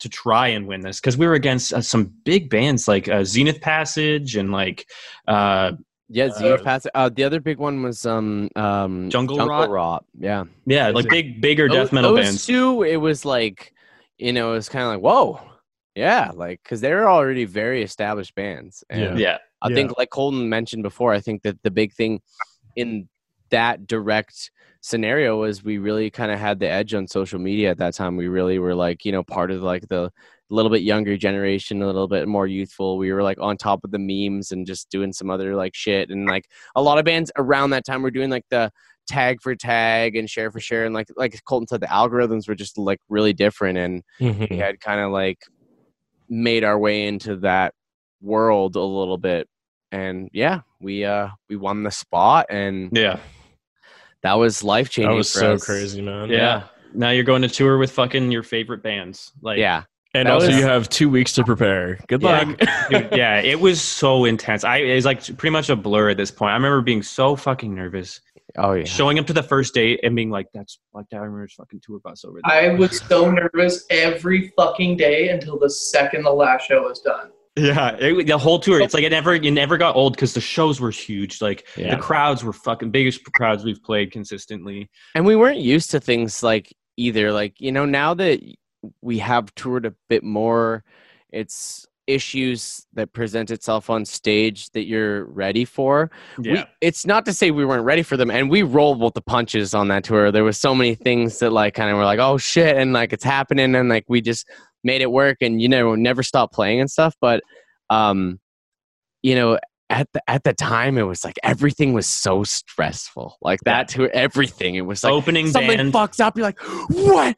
to 0.00 0.08
try 0.08 0.48
and 0.48 0.66
win 0.66 0.80
this 0.80 1.00
because 1.00 1.16
we 1.16 1.26
were 1.26 1.34
against 1.34 1.72
uh, 1.72 1.80
some 1.80 2.12
big 2.24 2.50
bands 2.50 2.88
like 2.88 3.08
uh, 3.08 3.24
Zenith 3.24 3.60
Passage 3.60 4.36
and 4.36 4.50
like 4.52 4.86
uh, 5.28 5.72
Yeah, 6.08 6.28
Zenith 6.30 6.60
Uh, 6.60 6.64
Pass. 6.64 6.86
Uh, 6.94 7.08
the 7.08 7.24
other 7.24 7.40
big 7.40 7.58
one 7.58 7.82
was 7.82 8.04
um 8.06 8.48
um 8.56 9.10
Jungle 9.10 9.36
Jungle 9.36 9.56
Rot? 9.56 9.70
Rot. 9.70 10.04
Yeah, 10.18 10.44
yeah, 10.66 10.88
like 10.90 11.08
big 11.08 11.40
bigger 11.40 11.68
those, 11.68 11.86
death 11.86 11.92
metal 11.92 12.12
those 12.12 12.24
bands. 12.24 12.46
two, 12.46 12.82
it 12.82 12.96
was 12.96 13.24
like, 13.24 13.72
you 14.18 14.32
know, 14.32 14.50
it 14.50 14.56
was 14.56 14.68
kind 14.68 14.84
of 14.84 14.90
like 14.92 15.00
whoa, 15.00 15.40
yeah, 15.94 16.30
like 16.34 16.60
because 16.62 16.80
they 16.80 16.92
were 16.92 17.08
already 17.08 17.44
very 17.44 17.82
established 17.82 18.34
bands. 18.34 18.84
And 18.90 19.18
Yeah, 19.18 19.38
I 19.62 19.68
Yeah. 19.70 19.74
think, 19.74 19.96
like 19.96 20.10
Colton 20.10 20.48
mentioned 20.48 20.82
before, 20.82 21.12
I 21.12 21.20
think 21.20 21.42
that 21.42 21.62
the 21.62 21.70
big 21.70 21.92
thing 21.92 22.20
in 22.76 23.08
that 23.50 23.86
direct 23.86 24.50
scenario 24.84 25.40
was 25.40 25.64
we 25.64 25.78
really 25.78 26.10
kind 26.10 26.30
of 26.30 26.38
had 26.38 26.60
the 26.60 26.68
edge 26.68 26.92
on 26.92 27.08
social 27.08 27.38
media 27.38 27.70
at 27.70 27.78
that 27.78 27.94
time. 27.94 28.18
We 28.18 28.28
really 28.28 28.58
were 28.58 28.74
like, 28.74 29.06
you 29.06 29.12
know, 29.12 29.22
part 29.22 29.50
of 29.50 29.62
like 29.62 29.88
the 29.88 30.12
little 30.50 30.70
bit 30.70 30.82
younger 30.82 31.16
generation, 31.16 31.80
a 31.80 31.86
little 31.86 32.06
bit 32.06 32.28
more 32.28 32.46
youthful. 32.46 32.98
We 32.98 33.10
were 33.10 33.22
like 33.22 33.38
on 33.40 33.56
top 33.56 33.82
of 33.82 33.92
the 33.92 33.98
memes 33.98 34.52
and 34.52 34.66
just 34.66 34.90
doing 34.90 35.14
some 35.14 35.30
other 35.30 35.56
like 35.56 35.74
shit. 35.74 36.10
And 36.10 36.26
like 36.26 36.50
a 36.76 36.82
lot 36.82 36.98
of 36.98 37.06
bands 37.06 37.32
around 37.38 37.70
that 37.70 37.86
time 37.86 38.02
were 38.02 38.10
doing 38.10 38.28
like 38.28 38.44
the 38.50 38.70
tag 39.06 39.40
for 39.40 39.56
tag 39.56 40.16
and 40.16 40.28
share 40.28 40.50
for 40.50 40.60
share. 40.60 40.84
And 40.84 40.94
like 40.94 41.08
like 41.16 41.42
Colton 41.46 41.66
said, 41.66 41.80
the 41.80 41.86
algorithms 41.86 42.46
were 42.46 42.54
just 42.54 42.76
like 42.76 43.00
really 43.08 43.32
different. 43.32 43.78
And 43.78 44.02
Mhm. 44.20 44.50
we 44.50 44.58
had 44.58 44.80
kind 44.80 45.00
of 45.00 45.10
like 45.12 45.38
made 46.28 46.62
our 46.62 46.78
way 46.78 47.06
into 47.06 47.36
that 47.36 47.72
world 48.20 48.76
a 48.76 48.80
little 48.82 49.18
bit 49.18 49.46
and 49.92 50.30
yeah 50.32 50.60
we 50.80 51.04
uh 51.04 51.28
we 51.50 51.56
won 51.56 51.82
the 51.82 51.90
spot 51.90 52.46
and 52.48 52.90
yeah, 52.92 53.18
that 54.24 54.34
was 54.34 54.64
life 54.64 54.90
changing 54.90 55.10
That 55.12 55.16
was 55.16 55.30
so 55.30 55.56
crazy, 55.58 56.02
man. 56.02 56.28
yeah. 56.28 56.64
Now 56.92 57.10
you're 57.10 57.24
going 57.24 57.42
to 57.42 57.48
tour 57.48 57.78
with 57.78 57.90
fucking 57.92 58.30
your 58.32 58.42
favorite 58.42 58.82
bands. 58.82 59.32
Like, 59.42 59.58
yeah 59.58 59.84
And 60.14 60.26
That 60.28 60.32
also, 60.34 60.46
was- 60.48 60.56
you 60.56 60.62
have 60.62 60.88
two 60.88 61.08
weeks 61.08 61.32
to 61.34 61.44
prepare. 61.44 61.98
Good 62.08 62.22
Yeah. 62.22 62.42
luck. 62.42 62.58
Dude, 62.90 63.08
yeah, 63.16 63.40
it 63.40 63.58
was 63.60 63.80
so 63.82 64.24
intense. 64.24 64.64
I 64.64 64.78
it 64.78 64.94
was 64.96 65.04
like 65.04 65.24
pretty 65.38 65.50
much 65.52 65.70
a 65.70 65.76
blur 65.76 66.10
at 66.10 66.16
this 66.16 66.30
point. 66.30 66.50
I 66.50 66.54
remember 66.54 66.80
being 66.82 67.02
so 67.02 67.36
fucking 67.36 67.74
nervous, 67.74 68.20
oh 68.56 68.72
yeah 68.74 68.84
showing 68.84 69.18
up 69.18 69.26
to 69.26 69.32
the 69.32 69.42
first 69.42 69.74
date 69.74 69.98
and 70.04 70.14
being 70.14 70.30
like, 70.30 70.46
"That's 70.54 70.78
like 70.92 71.06
that 71.10 71.20
remember's 71.20 71.54
fucking 71.54 71.80
tour 71.84 71.98
bus 71.98 72.24
over 72.24 72.40
there." 72.44 72.52
I 72.72 72.74
was 72.76 73.00
so 73.00 73.28
nervous 73.30 73.84
every 73.90 74.52
fucking 74.56 74.96
day 74.96 75.30
until 75.30 75.58
the 75.58 75.68
second 75.70 76.22
the 76.22 76.30
last 76.32 76.68
show 76.68 76.82
was 76.84 77.00
done. 77.00 77.30
Yeah, 77.56 77.96
it, 78.00 78.26
the 78.26 78.36
whole 78.38 78.58
tour. 78.58 78.80
It's 78.80 78.94
like 78.94 79.04
it 79.04 79.10
never 79.10 79.34
it 79.34 79.50
never 79.50 79.76
got 79.76 79.94
old 79.94 80.14
because 80.14 80.34
the 80.34 80.40
shows 80.40 80.80
were 80.80 80.90
huge. 80.90 81.40
Like 81.40 81.66
Yeah. 81.76 81.94
the 81.94 82.02
crowds 82.02 82.42
were 82.42 82.52
fucking 82.52 82.90
biggest 82.90 83.24
crowds 83.32 83.64
we've 83.64 83.82
played 83.82 84.10
consistently. 84.10 84.90
and 85.14 85.24
we 85.24 85.36
weren't 85.36 85.58
used 85.58 85.90
to 85.92 86.00
things 86.00 86.42
like 86.42 86.74
either 86.96 87.32
like 87.32 87.60
you 87.60 87.72
know 87.72 87.84
now 87.84 88.14
that 88.14 88.40
we 89.02 89.18
have 89.18 89.54
toured 89.54 89.86
a 89.86 89.94
bit 90.08 90.22
more 90.22 90.84
it's 91.32 91.86
issues 92.06 92.86
that 92.92 93.12
present 93.14 93.50
itself 93.50 93.88
on 93.88 94.04
stage 94.04 94.68
that 94.70 94.84
you're 94.84 95.24
ready 95.24 95.64
for 95.64 96.10
we, 96.38 96.62
it's 96.82 97.06
not 97.06 97.24
to 97.24 97.32
say 97.32 97.50
we 97.50 97.64
weren't 97.64 97.84
ready 97.84 98.02
for 98.02 98.16
them 98.18 98.30
and 98.30 98.50
we 98.50 98.62
rolled 98.62 99.00
with 99.00 99.14
the 99.14 99.22
punches 99.22 99.72
on 99.74 99.88
that 99.88 100.04
tour 100.04 100.30
there 100.30 100.44
was 100.44 100.58
so 100.58 100.74
many 100.74 100.94
things 100.94 101.38
that 101.38 101.50
like 101.50 101.72
kind 101.74 101.90
of 101.90 101.96
were 101.96 102.04
like 102.04 102.18
oh 102.20 102.36
shit 102.36 102.76
and 102.76 102.92
like 102.92 103.12
it's 103.12 103.24
happening 103.24 103.74
and 103.74 103.88
like 103.88 104.04
we 104.06 104.20
just 104.20 104.46
made 104.84 105.00
it 105.00 105.10
work 105.10 105.38
and 105.40 105.60
you 105.60 105.68
know 105.68 105.94
never 105.94 106.22
stop 106.22 106.52
playing 106.52 106.80
and 106.80 106.90
stuff 106.90 107.14
but 107.20 107.42
um 107.90 108.38
you 109.22 109.34
know 109.34 109.58
at 109.90 110.08
the 110.12 110.20
at 110.28 110.44
the 110.44 110.52
time 110.54 110.96
it 110.98 111.02
was 111.02 111.24
like 111.24 111.36
everything 111.42 111.92
was 111.92 112.06
so 112.06 112.42
stressful 112.44 113.36
like 113.42 113.60
that 113.64 113.88
to 113.88 114.08
everything 114.10 114.74
it 114.76 114.82
was 114.86 115.02
like 115.04 115.12
opening 115.12 115.46
something 115.48 115.76
band. 115.76 115.92
fucks 115.92 116.20
up 116.20 116.36
you're 116.36 116.46
like 116.46 116.60
what 116.90 117.36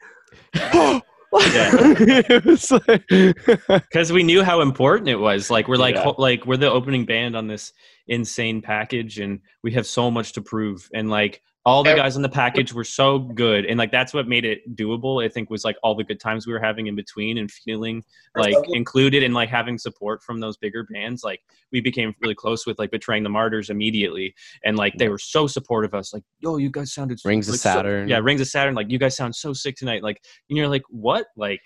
was 1.32 2.70
like- 2.86 3.06
because 3.68 4.12
we 4.12 4.22
knew 4.22 4.42
how 4.42 4.60
important 4.60 5.08
it 5.08 5.16
was. 5.16 5.50
Like 5.50 5.68
we're 5.68 5.76
like 5.76 5.96
Yeah. 5.96 6.04
ho- 6.04 6.14
like 6.18 6.46
we're 6.46 6.56
the 6.56 6.70
opening 6.70 7.04
band 7.04 7.36
on 7.36 7.46
this 7.46 7.72
insane 8.06 8.62
package, 8.62 9.18
and 9.18 9.40
we 9.62 9.72
have 9.72 9.86
so 9.86 10.10
much 10.10 10.32
to 10.34 10.40
prove. 10.40 10.88
And 10.94 11.10
like 11.10 11.42
all 11.66 11.82
the 11.82 11.94
guys 11.94 12.16
in 12.16 12.22
the 12.22 12.28
package 12.28 12.72
were 12.72 12.84
so 12.84 13.18
good, 13.18 13.66
and 13.66 13.76
like 13.76 13.90
that's 13.90 14.14
what 14.14 14.28
made 14.28 14.44
it 14.44 14.60
doable. 14.76 15.22
I 15.22 15.28
think 15.28 15.50
was 15.50 15.64
like 15.64 15.76
all 15.82 15.94
the 15.94 16.04
good 16.04 16.20
times 16.20 16.46
we 16.46 16.52
were 16.52 16.60
having 16.60 16.86
in 16.86 16.94
between, 16.94 17.36
and 17.36 17.50
feeling 17.50 18.02
like 18.36 18.54
included, 18.68 19.22
and 19.22 19.34
like 19.34 19.48
having 19.48 19.76
support 19.76 20.22
from 20.22 20.40
those 20.40 20.56
bigger 20.56 20.84
bands. 20.84 21.24
Like 21.24 21.40
we 21.72 21.80
became 21.80 22.14
really 22.22 22.36
close 22.36 22.64
with 22.66 22.78
like 22.78 22.90
betraying 22.92 23.24
the 23.24 23.28
martyrs 23.28 23.68
immediately, 23.68 24.34
and 24.64 24.76
like 24.78 24.94
they 24.96 25.08
were 25.08 25.18
so 25.18 25.46
supportive 25.46 25.92
of 25.92 25.98
us. 25.98 26.14
Like 26.14 26.22
yo, 26.38 26.56
you 26.56 26.70
guys 26.70 26.94
sounded 26.94 27.18
Rings 27.24 27.48
of 27.48 27.54
like, 27.54 27.60
so- 27.60 27.72
Saturn. 27.72 28.08
yeah, 28.08 28.18
rings 28.18 28.40
of 28.40 28.46
Saturn. 28.46 28.74
Like 28.74 28.90
you 28.90 28.98
guys 28.98 29.16
sound 29.16 29.34
so 29.34 29.52
sick 29.52 29.76
tonight. 29.76 30.02
Like 30.02 30.22
and 30.48 30.56
you're 30.56 30.68
like 30.68 30.84
what 30.88 31.26
like. 31.36 31.60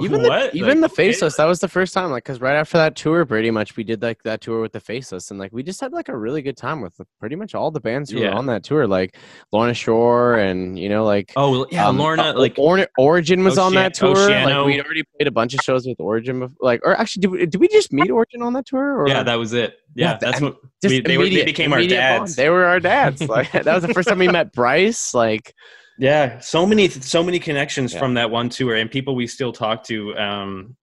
Even 0.00 0.22
the, 0.22 0.50
even 0.54 0.80
Like, 0.80 0.90
the 0.90 0.96
faceless 0.96 1.36
that 1.36 1.44
was 1.44 1.60
the 1.60 1.68
first 1.68 1.92
time 1.94 2.10
like 2.10 2.24
because 2.24 2.40
right 2.40 2.56
after 2.56 2.78
that 2.78 2.96
tour 2.96 3.24
pretty 3.26 3.50
much 3.50 3.76
we 3.76 3.84
did 3.84 4.00
like 4.02 4.22
that 4.22 4.40
tour 4.40 4.60
with 4.62 4.72
the 4.72 4.80
faceless 4.80 5.30
and 5.30 5.38
like 5.38 5.52
we 5.52 5.62
just 5.62 5.80
had 5.80 5.92
like 5.92 6.08
a 6.08 6.16
really 6.16 6.42
good 6.42 6.56
time 6.56 6.80
with 6.80 6.98
like, 6.98 7.08
pretty 7.20 7.36
much 7.36 7.54
all 7.54 7.70
the 7.70 7.80
bands 7.80 8.10
who 8.10 8.18
Yeah. 8.18 8.30
were 8.30 8.36
on 8.36 8.46
that 8.46 8.64
tour 8.64 8.86
like 8.86 9.16
lorna 9.52 9.74
shore 9.74 10.34
and 10.36 10.78
you 10.78 10.88
know 10.88 11.04
like 11.04 11.32
Oh 11.36 11.66
yeah, 11.70 11.86
um, 11.88 11.98
Lorna. 11.98 12.32
Like 12.32 12.54
Or- 12.58 12.86
Origin 12.98 13.44
was 13.44 13.58
on 13.58 13.74
that 13.74 13.94
tour. 13.94 14.14
Like 14.14 14.66
we'd 14.66 14.80
already 14.84 15.02
played 15.16 15.26
a 15.26 15.30
bunch 15.30 15.54
of 15.54 15.60
shows 15.60 15.86
with 15.86 16.00
Origin, 16.00 16.40
bef- 16.40 16.54
like 16.60 16.80
or 16.84 16.98
actually, 16.98 17.20
did 17.22 17.30
we, 17.30 17.46
did 17.46 17.60
we 17.60 17.68
just 17.68 17.92
meet 17.92 18.10
Origin 18.10 18.42
on 18.42 18.52
that 18.54 18.66
tour? 18.66 19.00
Or 19.00 19.08
yeah, 19.08 19.22
that 19.22 19.34
was 19.38 19.52
it. 19.52 19.76
Yeah, 19.94 20.12
Yeah, 20.12 20.18
that's 20.20 20.40
what 20.40 20.56
we, 20.82 21.00
they, 21.00 21.18
were, 21.18 21.24
they 21.28 21.44
became 21.44 21.72
our 21.72 21.78
immediate 21.78 21.98
bond. 22.00 22.20
dads. 22.24 22.36
They 22.36 22.48
were 22.50 22.64
our 22.64 22.80
dads. 22.80 23.28
Like 23.28 23.52
that 23.52 23.66
was 23.66 23.82
the 23.82 23.92
first 23.94 24.08
time 24.08 24.18
we 24.18 24.28
met 24.28 24.52
Bryce. 24.52 25.14
Like 25.14 25.54
Yeah, 25.98 26.40
so 26.40 26.66
many 26.66 26.88
so 26.88 27.22
many 27.22 27.38
connections 27.38 27.92
Yeah. 27.92 27.98
from 28.00 28.14
that 28.14 28.30
one 28.30 28.48
tour, 28.48 28.74
and 28.76 28.90
people 28.90 29.14
we 29.14 29.26
still 29.26 29.52
talk 29.52 29.84
to 29.84 30.16
um, 30.16 30.76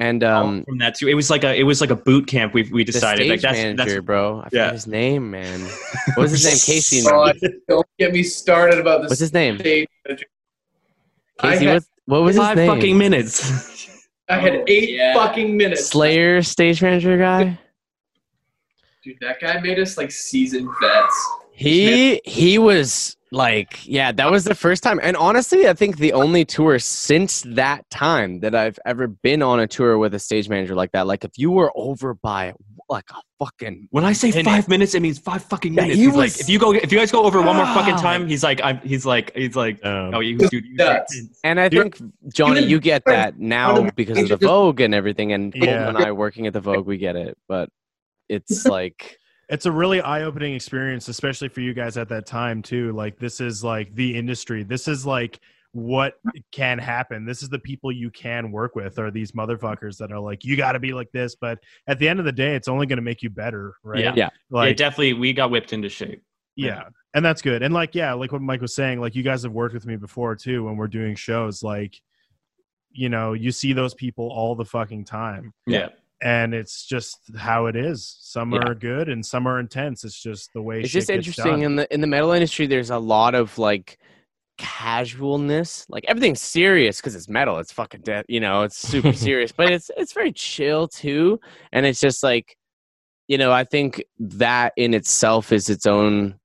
and 0.00 0.24
um, 0.24 0.64
from 0.64 0.78
that 0.78 0.94
tour. 0.94 1.08
It 1.10 1.14
was 1.14 1.28
like 1.30 1.44
a 1.44 1.54
it 1.58 1.64
was 1.64 1.80
like 1.80 1.90
a 1.90 1.96
boot 1.96 2.26
camp. 2.26 2.54
We 2.54 2.62
we 2.72 2.84
the 2.84 2.92
decided 2.92 3.22
stage 3.26 3.30
like 3.30 3.40
that's 3.42 3.56
manager, 3.58 3.76
that's 3.94 4.04
bro. 4.04 4.40
I 4.40 4.44
forgot 4.44 4.52
yeah. 4.52 4.72
his 4.72 4.86
name, 4.86 5.30
man. 5.30 5.60
What 6.14 6.22
was 6.22 6.32
his 6.32 6.44
name? 6.44 6.74
Casey. 6.76 7.02
God, 7.02 7.36
don't 7.68 7.86
get 7.98 8.12
me 8.12 8.22
started 8.22 8.78
about 8.78 9.02
this. 9.02 9.10
What's 9.10 9.20
his 9.20 9.32
name? 9.32 9.58
stage 9.58 9.88
Casey. 11.40 11.66
had- 11.66 11.74
What, 12.06 12.18
what 12.18 12.22
was 12.22 12.36
his 12.36 12.44
five 12.44 12.56
name? 12.56 12.70
fucking 12.70 12.96
minutes. 12.96 14.06
I 14.28 14.38
had 14.38 14.64
eight 14.66 14.90
yeah. 14.90 15.14
fucking 15.14 15.56
minutes. 15.56 15.86
Slayer 15.88 16.42
stage 16.42 16.82
manager 16.82 17.16
guy. 17.18 17.58
Dude, 19.04 19.18
that 19.20 19.40
guy 19.40 19.60
made 19.60 19.78
us 19.78 19.96
like 19.96 20.10
seasoned 20.10 20.68
vets. 20.80 21.30
He 21.56 22.20
he 22.24 22.58
was 22.58 23.16
like, 23.32 23.86
yeah, 23.86 24.12
that 24.12 24.30
was 24.30 24.44
the 24.44 24.54
first 24.54 24.82
time. 24.82 25.00
And 25.02 25.16
honestly, 25.16 25.68
I 25.68 25.72
think 25.74 25.96
the 25.98 26.12
only 26.12 26.44
tour 26.44 26.78
since 26.78 27.42
that 27.48 27.88
time 27.90 28.40
that 28.40 28.54
I've 28.54 28.78
ever 28.86 29.08
been 29.08 29.42
on 29.42 29.58
a 29.60 29.66
tour 29.66 29.96
with 29.98 30.14
a 30.14 30.18
stage 30.18 30.48
manager 30.48 30.74
like 30.74 30.92
that. 30.92 31.06
Like 31.06 31.24
if 31.24 31.32
you 31.36 31.50
were 31.50 31.72
over 31.74 32.14
by 32.14 32.52
like 32.88 33.04
a 33.10 33.20
fucking 33.44 33.88
when 33.90 34.04
I 34.04 34.12
say 34.12 34.30
Minute. 34.30 34.44
five 34.44 34.68
minutes, 34.68 34.94
it 34.94 35.00
means 35.00 35.18
five 35.18 35.42
fucking 35.42 35.72
Yeah, 35.74 35.82
minutes. 35.82 35.98
he 35.98 36.04
he's 36.04 36.14
like, 36.14 36.38
if 36.40 36.48
you 36.48 36.58
go, 36.58 36.72
if 36.72 36.92
you 36.92 36.98
guys 36.98 37.10
go 37.10 37.24
over 37.24 37.40
one 37.42 37.56
more 37.56 37.66
fucking 37.66 37.94
Ah. 37.94 38.02
time, 38.02 38.28
he's 38.28 38.44
like, 38.44 38.60
I'm, 38.62 38.78
he's 38.80 39.04
like, 39.06 39.34
he's 39.34 39.56
like, 39.56 39.84
Um, 39.84 40.14
oh, 40.14 40.20
you, 40.20 40.38
dude, 40.38 40.64
you 40.64 40.76
Nuts. 40.76 41.20
and 41.42 41.58
I 41.58 41.68
think 41.68 41.98
Johnny, 42.32 42.60
you 42.60 42.78
get 42.78 43.02
that 43.06 43.38
now 43.38 43.90
because 43.96 44.18
of 44.18 44.28
the 44.28 44.36
Vogue 44.46 44.80
and 44.80 44.94
everything. 44.94 45.32
And 45.32 45.52
Colton 45.52 45.68
Yeah. 45.68 45.88
and 45.88 45.98
I 45.98 46.12
working 46.12 46.46
at 46.46 46.52
the 46.52 46.60
Vogue, 46.60 46.86
we 46.86 46.96
get 46.98 47.16
it. 47.16 47.36
But 47.48 47.70
it's 48.28 48.66
like 48.66 49.18
it's 49.48 49.66
a 49.66 49.72
really 49.72 50.00
eye-opening 50.00 50.54
experience 50.54 51.08
especially 51.08 51.48
for 51.48 51.60
you 51.60 51.72
guys 51.72 51.96
at 51.96 52.08
that 52.08 52.26
time 52.26 52.62
too. 52.62 52.92
Like 52.92 53.18
this 53.18 53.40
is 53.40 53.62
like 53.62 53.94
the 53.94 54.16
industry. 54.16 54.62
This 54.64 54.88
is 54.88 55.06
like 55.06 55.40
what 55.72 56.14
can 56.52 56.78
happen. 56.78 57.24
This 57.26 57.42
is 57.42 57.48
the 57.48 57.58
people 57.58 57.92
you 57.92 58.10
can 58.10 58.50
work 58.50 58.74
with 58.74 58.98
are 58.98 59.10
these 59.10 59.32
motherfuckers 59.32 59.98
that 59.98 60.10
are 60.10 60.18
like 60.18 60.44
you 60.44 60.56
got 60.56 60.72
to 60.72 60.80
be 60.80 60.92
like 60.92 61.12
this. 61.12 61.36
But 61.36 61.58
at 61.86 61.98
the 61.98 62.08
end 62.08 62.18
of 62.18 62.24
the 62.24 62.32
day 62.32 62.54
it's 62.56 62.68
only 62.68 62.86
going 62.86 62.96
to 62.96 63.02
make 63.02 63.22
you 63.22 63.30
better 63.30 63.74
right? 63.82 64.00
Yeah. 64.00 64.14
Yeah. 64.16 64.30
like 64.50 64.68
yeah, 64.68 64.74
definitely, 64.74 65.12
we 65.12 65.32
got 65.32 65.50
whipped 65.50 65.72
into 65.72 65.88
shape. 65.88 66.22
yeah 66.56 66.84
and 67.14 67.24
that's 67.24 67.42
good. 67.42 67.62
And 67.62 67.72
like 67.72 67.94
yeah 67.94 68.14
like 68.14 68.32
what 68.32 68.42
mike 68.42 68.60
was 68.60 68.74
saying 68.74 69.00
like 69.00 69.14
you 69.14 69.22
guys 69.22 69.42
have 69.44 69.52
worked 69.52 69.74
with 69.74 69.86
me 69.86 69.96
before 69.96 70.34
too 70.34 70.64
when 70.64 70.76
we're 70.76 70.88
doing 70.88 71.14
shows. 71.14 71.62
Like 71.62 72.00
you 72.90 73.08
know 73.10 73.34
you 73.34 73.52
see 73.52 73.72
those 73.74 73.94
people 73.94 74.28
all 74.28 74.54
the 74.54 74.64
fucking 74.64 75.04
time. 75.04 75.52
Yeah, 75.66 75.90
and 76.22 76.54
it's 76.54 76.86
just 76.86 77.18
how 77.36 77.66
it 77.66 77.76
is. 77.76 78.16
Some 78.20 78.52
Yeah. 78.52 78.60
are 78.60 78.74
good 78.74 79.08
and 79.08 79.24
some 79.24 79.46
are 79.46 79.58
intense. 79.58 80.04
It's 80.04 80.20
just 80.20 80.52
the 80.54 80.62
way 80.62 80.80
it's 80.80 80.92
just 80.92 81.10
interesting 81.10 81.62
in 81.62 81.76
the 81.76 81.92
in 81.92 82.00
the 82.00 82.06
metal 82.06 82.32
industry 82.32 82.66
there's 82.66 82.90
a 82.90 82.98
lot 82.98 83.34
of 83.34 83.58
like 83.58 83.98
casualness. 84.58 85.86
Like 85.88 86.04
everything's 86.06 86.40
serious 86.40 87.00
because 87.00 87.14
it's 87.14 87.28
metal. 87.28 87.58
It's 87.58 87.72
fucking 87.72 88.02
dead 88.02 88.24
you 88.28 88.40
know 88.40 88.62
it's 88.62 88.78
super 88.78 89.12
serious 89.26 89.52
but 89.52 89.70
it's 89.70 89.90
it's 89.96 90.12
very 90.12 90.32
chill 90.32 90.88
too. 90.88 91.40
And 91.72 91.86
it's 91.86 92.00
just 92.00 92.22
like 92.22 92.56
you 93.28 93.38
know 93.38 93.52
i 93.52 93.64
think 93.64 94.02
that 94.18 94.72
in 94.76 94.94
itself 94.94 95.52
is 95.52 95.68
its 95.68 95.86
own 95.86 96.38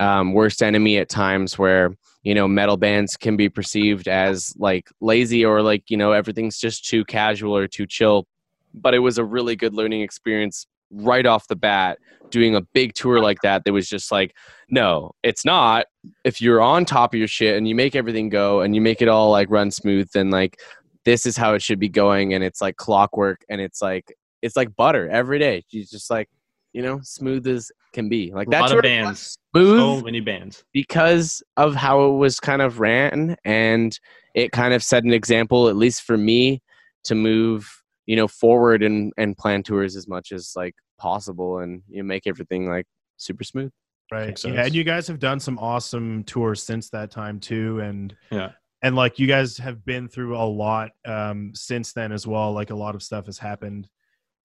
um, 0.00 0.32
worst 0.32 0.62
enemy 0.62 0.98
at 0.98 1.08
times 1.08 1.58
where 1.58 1.92
you 2.22 2.32
know 2.32 2.46
metal 2.46 2.76
bands 2.76 3.16
can 3.16 3.36
be 3.36 3.48
perceived 3.48 4.06
as 4.06 4.54
like 4.56 4.88
lazy 5.00 5.44
or 5.44 5.60
like 5.60 5.90
you 5.90 5.96
know 5.96 6.12
everything's 6.12 6.58
just 6.58 6.84
too 6.86 7.04
casual 7.04 7.56
or 7.56 7.66
too 7.66 7.84
chill 7.84 8.27
but 8.74 8.94
it 8.94 9.00
was 9.00 9.18
a 9.18 9.24
really 9.24 9.56
good 9.56 9.74
learning 9.74 10.00
experience 10.00 10.66
right 10.90 11.26
off 11.26 11.48
the 11.48 11.56
bat 11.56 11.98
doing 12.30 12.54
a 12.54 12.60
big 12.72 12.94
tour 12.94 13.20
like 13.20 13.40
that 13.42 13.64
that 13.64 13.72
was 13.72 13.88
just 13.88 14.10
like 14.10 14.34
no 14.70 15.10
it's 15.22 15.44
not 15.44 15.86
if 16.24 16.40
you're 16.40 16.60
on 16.60 16.84
top 16.84 17.14
of 17.14 17.18
your 17.18 17.28
shit 17.28 17.56
and 17.56 17.66
you 17.68 17.74
make 17.74 17.94
everything 17.94 18.28
go 18.28 18.60
and 18.60 18.74
you 18.74 18.80
make 18.80 19.00
it 19.02 19.08
all 19.08 19.30
like 19.30 19.50
run 19.50 19.70
smooth 19.70 20.08
then 20.12 20.30
like 20.30 20.58
this 21.04 21.24
is 21.26 21.36
how 21.36 21.54
it 21.54 21.62
should 21.62 21.78
be 21.78 21.88
going 21.88 22.34
and 22.34 22.44
it's 22.44 22.60
like 22.60 22.76
clockwork 22.76 23.44
and 23.48 23.60
it's 23.60 23.80
like 23.80 24.14
it's 24.42 24.56
like 24.56 24.74
butter 24.76 25.08
every 25.08 25.38
day 25.38 25.62
she's 25.68 25.90
just 25.90 26.10
like 26.10 26.28
you 26.72 26.82
know 26.82 27.00
smooth 27.02 27.46
as 27.46 27.70
can 27.92 28.08
be 28.08 28.30
like 28.34 28.48
that's 28.50 28.70
A 28.72 28.74
lot 28.74 28.78
of 28.78 28.82
bands. 28.82 29.38
smooth 29.54 29.78
So 29.78 30.00
many 30.02 30.20
bands. 30.20 30.64
because 30.72 31.42
of 31.56 31.74
how 31.74 32.10
it 32.10 32.16
was 32.16 32.38
kind 32.38 32.60
of 32.60 32.78
ran 32.80 33.36
and 33.44 33.98
it 34.34 34.52
kind 34.52 34.74
of 34.74 34.82
set 34.82 35.04
an 35.04 35.12
example 35.12 35.68
at 35.68 35.76
least 35.76 36.02
for 36.02 36.18
me 36.18 36.62
to 37.04 37.14
move 37.14 37.82
you 38.08 38.16
know 38.16 38.26
forward 38.26 38.82
and 38.82 39.12
and 39.18 39.36
plan 39.36 39.62
tours 39.62 39.94
as 39.94 40.08
much 40.08 40.32
as 40.32 40.52
like 40.56 40.74
possible 40.98 41.58
and 41.58 41.82
you 41.88 41.98
know, 41.98 42.06
make 42.06 42.26
everything 42.26 42.68
like 42.68 42.86
super 43.18 43.44
smooth 43.44 43.70
Right. 44.10 44.42
Yeah, 44.42 44.64
and 44.64 44.74
you 44.74 44.84
guys 44.84 45.06
have 45.08 45.18
done 45.18 45.38
some 45.38 45.58
awesome 45.58 46.24
tours 46.24 46.62
since 46.62 46.88
that 46.90 47.10
time 47.10 47.38
too, 47.40 47.80
and 47.80 48.16
Yeah. 48.30 48.52
and 48.80 48.96
like 48.96 49.18
you 49.18 49.26
guys 49.26 49.58
have 49.58 49.84
been 49.84 50.08
through 50.08 50.34
a 50.38 50.48
lot 50.48 50.92
um, 51.04 51.52
since 51.54 51.92
then 51.92 52.10
as 52.10 52.26
well. 52.26 52.54
Like 52.54 52.70
a 52.70 52.74
lot 52.74 52.94
of 52.94 53.02
stuff 53.02 53.26
has 53.26 53.36
happened 53.38 53.86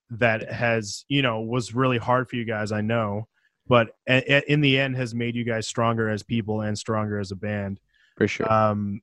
that 0.10 0.52
has 0.52 1.06
you 1.08 1.22
know 1.22 1.40
was 1.40 1.74
really 1.74 1.98
hard 1.98 2.30
for 2.30 2.36
you 2.36 2.44
guys. 2.44 2.74
I 2.74 2.82
know, 2.82 3.30
but 3.66 3.96
a- 4.06 4.34
a- 4.36 4.52
in 4.52 4.60
the 4.60 4.78
end 4.78 4.98
has 4.98 5.16
made 5.16 5.34
you 5.34 5.46
guys 5.46 5.66
stronger 5.66 6.10
as 6.10 6.24
people 6.24 6.60
and 6.60 6.78
stronger 6.78 7.18
as 7.18 7.32
a 7.32 7.38
band. 7.38 7.80
for 8.18 8.28
sure 8.28 8.52
Um, 8.52 9.02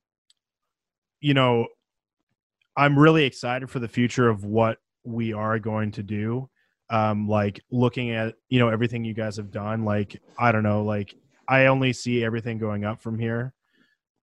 you 1.21 1.33
know, 1.33 1.67
I'm 2.75 2.97
really 2.97 3.25
excited 3.25 3.69
for 3.69 3.79
the 3.79 3.87
future 3.87 4.29
of 4.29 4.45
what 4.45 4.77
we 5.03 5.33
are 5.33 5.59
going 5.59 5.91
to 5.91 6.03
do. 6.03 6.49
Um, 6.89 7.27
like 7.27 7.61
looking 7.71 8.11
at 8.11 8.35
you 8.49 8.59
know 8.59 8.69
everything 8.69 9.05
you 9.05 9.13
guys 9.13 9.37
have 9.37 9.51
done. 9.51 9.85
Like 9.85 10.21
I 10.37 10.51
don't 10.51 10.63
know, 10.63 10.83
like 10.83 11.15
I 11.47 11.67
only 11.67 11.93
see 11.93 12.23
everything 12.23 12.57
going 12.57 12.83
up 12.83 13.01
from 13.01 13.17
here. 13.17 13.53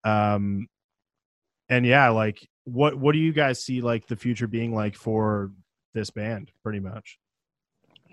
Um, 0.05 0.69
and 1.69 1.87
yeah, 1.87 2.11
like 2.11 2.47
what 2.65 2.99
what 2.99 3.12
do 3.12 3.19
you 3.19 3.33
guys 3.33 3.62
see 3.62 3.81
like 3.81 4.07
the 4.07 4.16
future 4.16 4.47
being 4.47 4.75
like 4.75 4.95
for 4.95 5.51
this 5.95 6.11
band? 6.11 6.51
Pretty 6.62 6.81
much. 6.81 7.19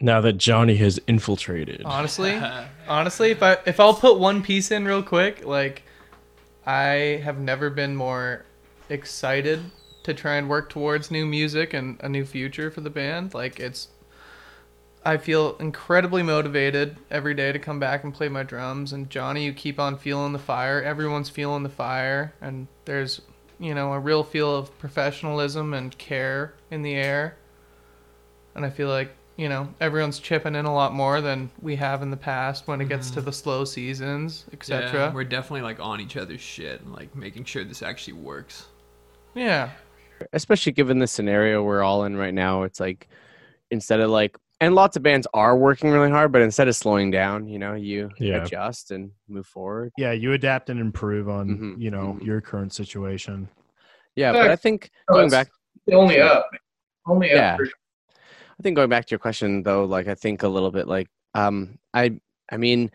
Now 0.01 0.19
that 0.21 0.33
Johnny 0.33 0.75
has 0.77 0.99
infiltrated. 1.07 1.81
Honestly, 1.85 2.39
honestly, 2.87 3.31
if 3.31 3.43
I 3.43 3.57
if 3.65 3.79
I'll 3.79 3.93
put 3.93 4.19
one 4.19 4.41
piece 4.41 4.71
in 4.71 4.85
real 4.85 5.03
quick, 5.03 5.45
like 5.45 5.83
I 6.65 7.21
have 7.23 7.39
never 7.39 7.69
been 7.69 7.95
more 7.95 8.45
excited 8.89 9.63
to 10.05 10.13
try 10.13 10.35
and 10.35 10.47
work 10.47 10.69
towards 10.69 11.09
new 11.09 11.25
music 11.25 11.73
and 11.73 11.99
a 12.01 12.07
new 12.07 12.23
future 12.23 12.69
for 12.69 12.81
the 12.81 12.91
band. 12.91 13.33
Like 13.33 13.59
it's 13.59 13.89
I 15.03 15.17
feel 15.17 15.55
incredibly 15.59 16.23
motivated 16.23 16.97
every 17.09 17.33
day 17.33 17.51
to 17.51 17.59
come 17.59 17.79
back 17.79 18.03
and 18.03 18.13
play 18.13 18.29
my 18.29 18.43
drums 18.43 18.93
and 18.93 19.09
Johnny 19.09 19.45
you 19.45 19.53
keep 19.53 19.79
on 19.79 19.97
feeling 19.97 20.31
the 20.31 20.39
fire. 20.39 20.81
Everyone's 20.81 21.29
feeling 21.29 21.63
the 21.63 21.69
fire 21.69 22.33
and 22.39 22.67
there's 22.85 23.21
you 23.59 23.73
know 23.73 23.93
a 23.93 23.99
real 23.99 24.23
feel 24.23 24.55
of 24.55 24.77
professionalism 24.77 25.73
and 25.73 25.97
care 25.97 26.53
in 26.69 26.83
the 26.83 26.93
air. 26.93 27.37
And 28.53 28.63
I 28.63 28.69
feel 28.69 28.89
like 28.89 29.15
you 29.37 29.49
know 29.49 29.73
everyone's 29.81 30.19
chipping 30.19 30.53
in 30.53 30.65
a 30.65 30.73
lot 30.73 30.93
more 30.93 31.19
than 31.19 31.49
we 31.63 31.77
have 31.77 32.03
in 32.03 32.11
the 32.11 32.17
past 32.17 32.67
when 32.67 32.79
it 32.79 32.89
gets 32.89 33.09
to 33.09 33.17
mm-hmm. 33.17 33.25
the 33.25 33.33
slow 33.33 33.65
seasons, 33.65 34.45
etc. 34.53 34.91
Yeah, 34.93 35.13
we're 35.13 35.23
definitely 35.23 35.63
like 35.63 35.79
on 35.79 35.99
each 35.99 36.15
other's 36.15 36.41
shit 36.41 36.81
and 36.81 36.93
like 36.93 37.15
making 37.15 37.45
sure 37.45 37.63
this 37.63 37.81
actually 37.81 38.13
works. 38.13 38.67
Yeah. 39.35 39.71
Especially 40.33 40.71
given 40.71 40.99
the 40.99 41.07
scenario 41.07 41.63
we're 41.63 41.81
all 41.83 42.03
in 42.05 42.15
right 42.15 42.33
now 42.33 42.63
it's 42.63 42.79
like 42.79 43.07
instead 43.71 43.99
of 43.99 44.09
like 44.09 44.37
and 44.61 44.73
lots 44.73 44.95
of 44.95 45.03
bands 45.03 45.27
are 45.33 45.57
working 45.57 45.91
really 45.91 46.09
hard 46.09 46.31
but 46.31 46.41
instead 46.41 46.67
of 46.67 46.75
slowing 46.75 47.11
down 47.11 47.47
you 47.47 47.59
know 47.59 47.73
you 47.73 48.09
Yeah. 48.19 48.43
adjust 48.43 48.91
and 48.91 49.11
move 49.27 49.45
forward 49.47 49.91
Yeah, 49.97 50.11
you 50.13 50.33
adapt 50.33 50.69
and 50.69 50.79
improve 50.79 51.27
on 51.29 51.49
Mhm, 51.49 51.81
you 51.81 51.91
know 51.91 52.17
mhm. 52.19 52.25
your 52.25 52.41
current 52.41 52.73
situation. 52.73 53.49
yeah 54.15 54.31
but 54.31 54.49
i 54.49 54.55
think 54.55 54.89
going 55.11 55.29
back 55.29 55.49
Only 55.91 56.19
up. 56.21 56.47
Only 57.07 57.31
up. 57.31 57.35
Yeah. 57.35 57.57
for 57.57 57.65
I 58.57 58.63
think 58.63 58.75
going 58.77 58.89
back 58.89 59.05
to 59.05 59.11
your 59.11 59.19
question 59.19 59.61
though, 59.63 59.83
like 59.83 60.07
I 60.07 60.15
think 60.15 60.41
a 60.43 60.47
little 60.47 60.71
bit 60.71 60.87
like 60.87 61.07
um 61.35 61.77
I 61.93 62.17
I 62.49 62.57
mean 62.57 62.89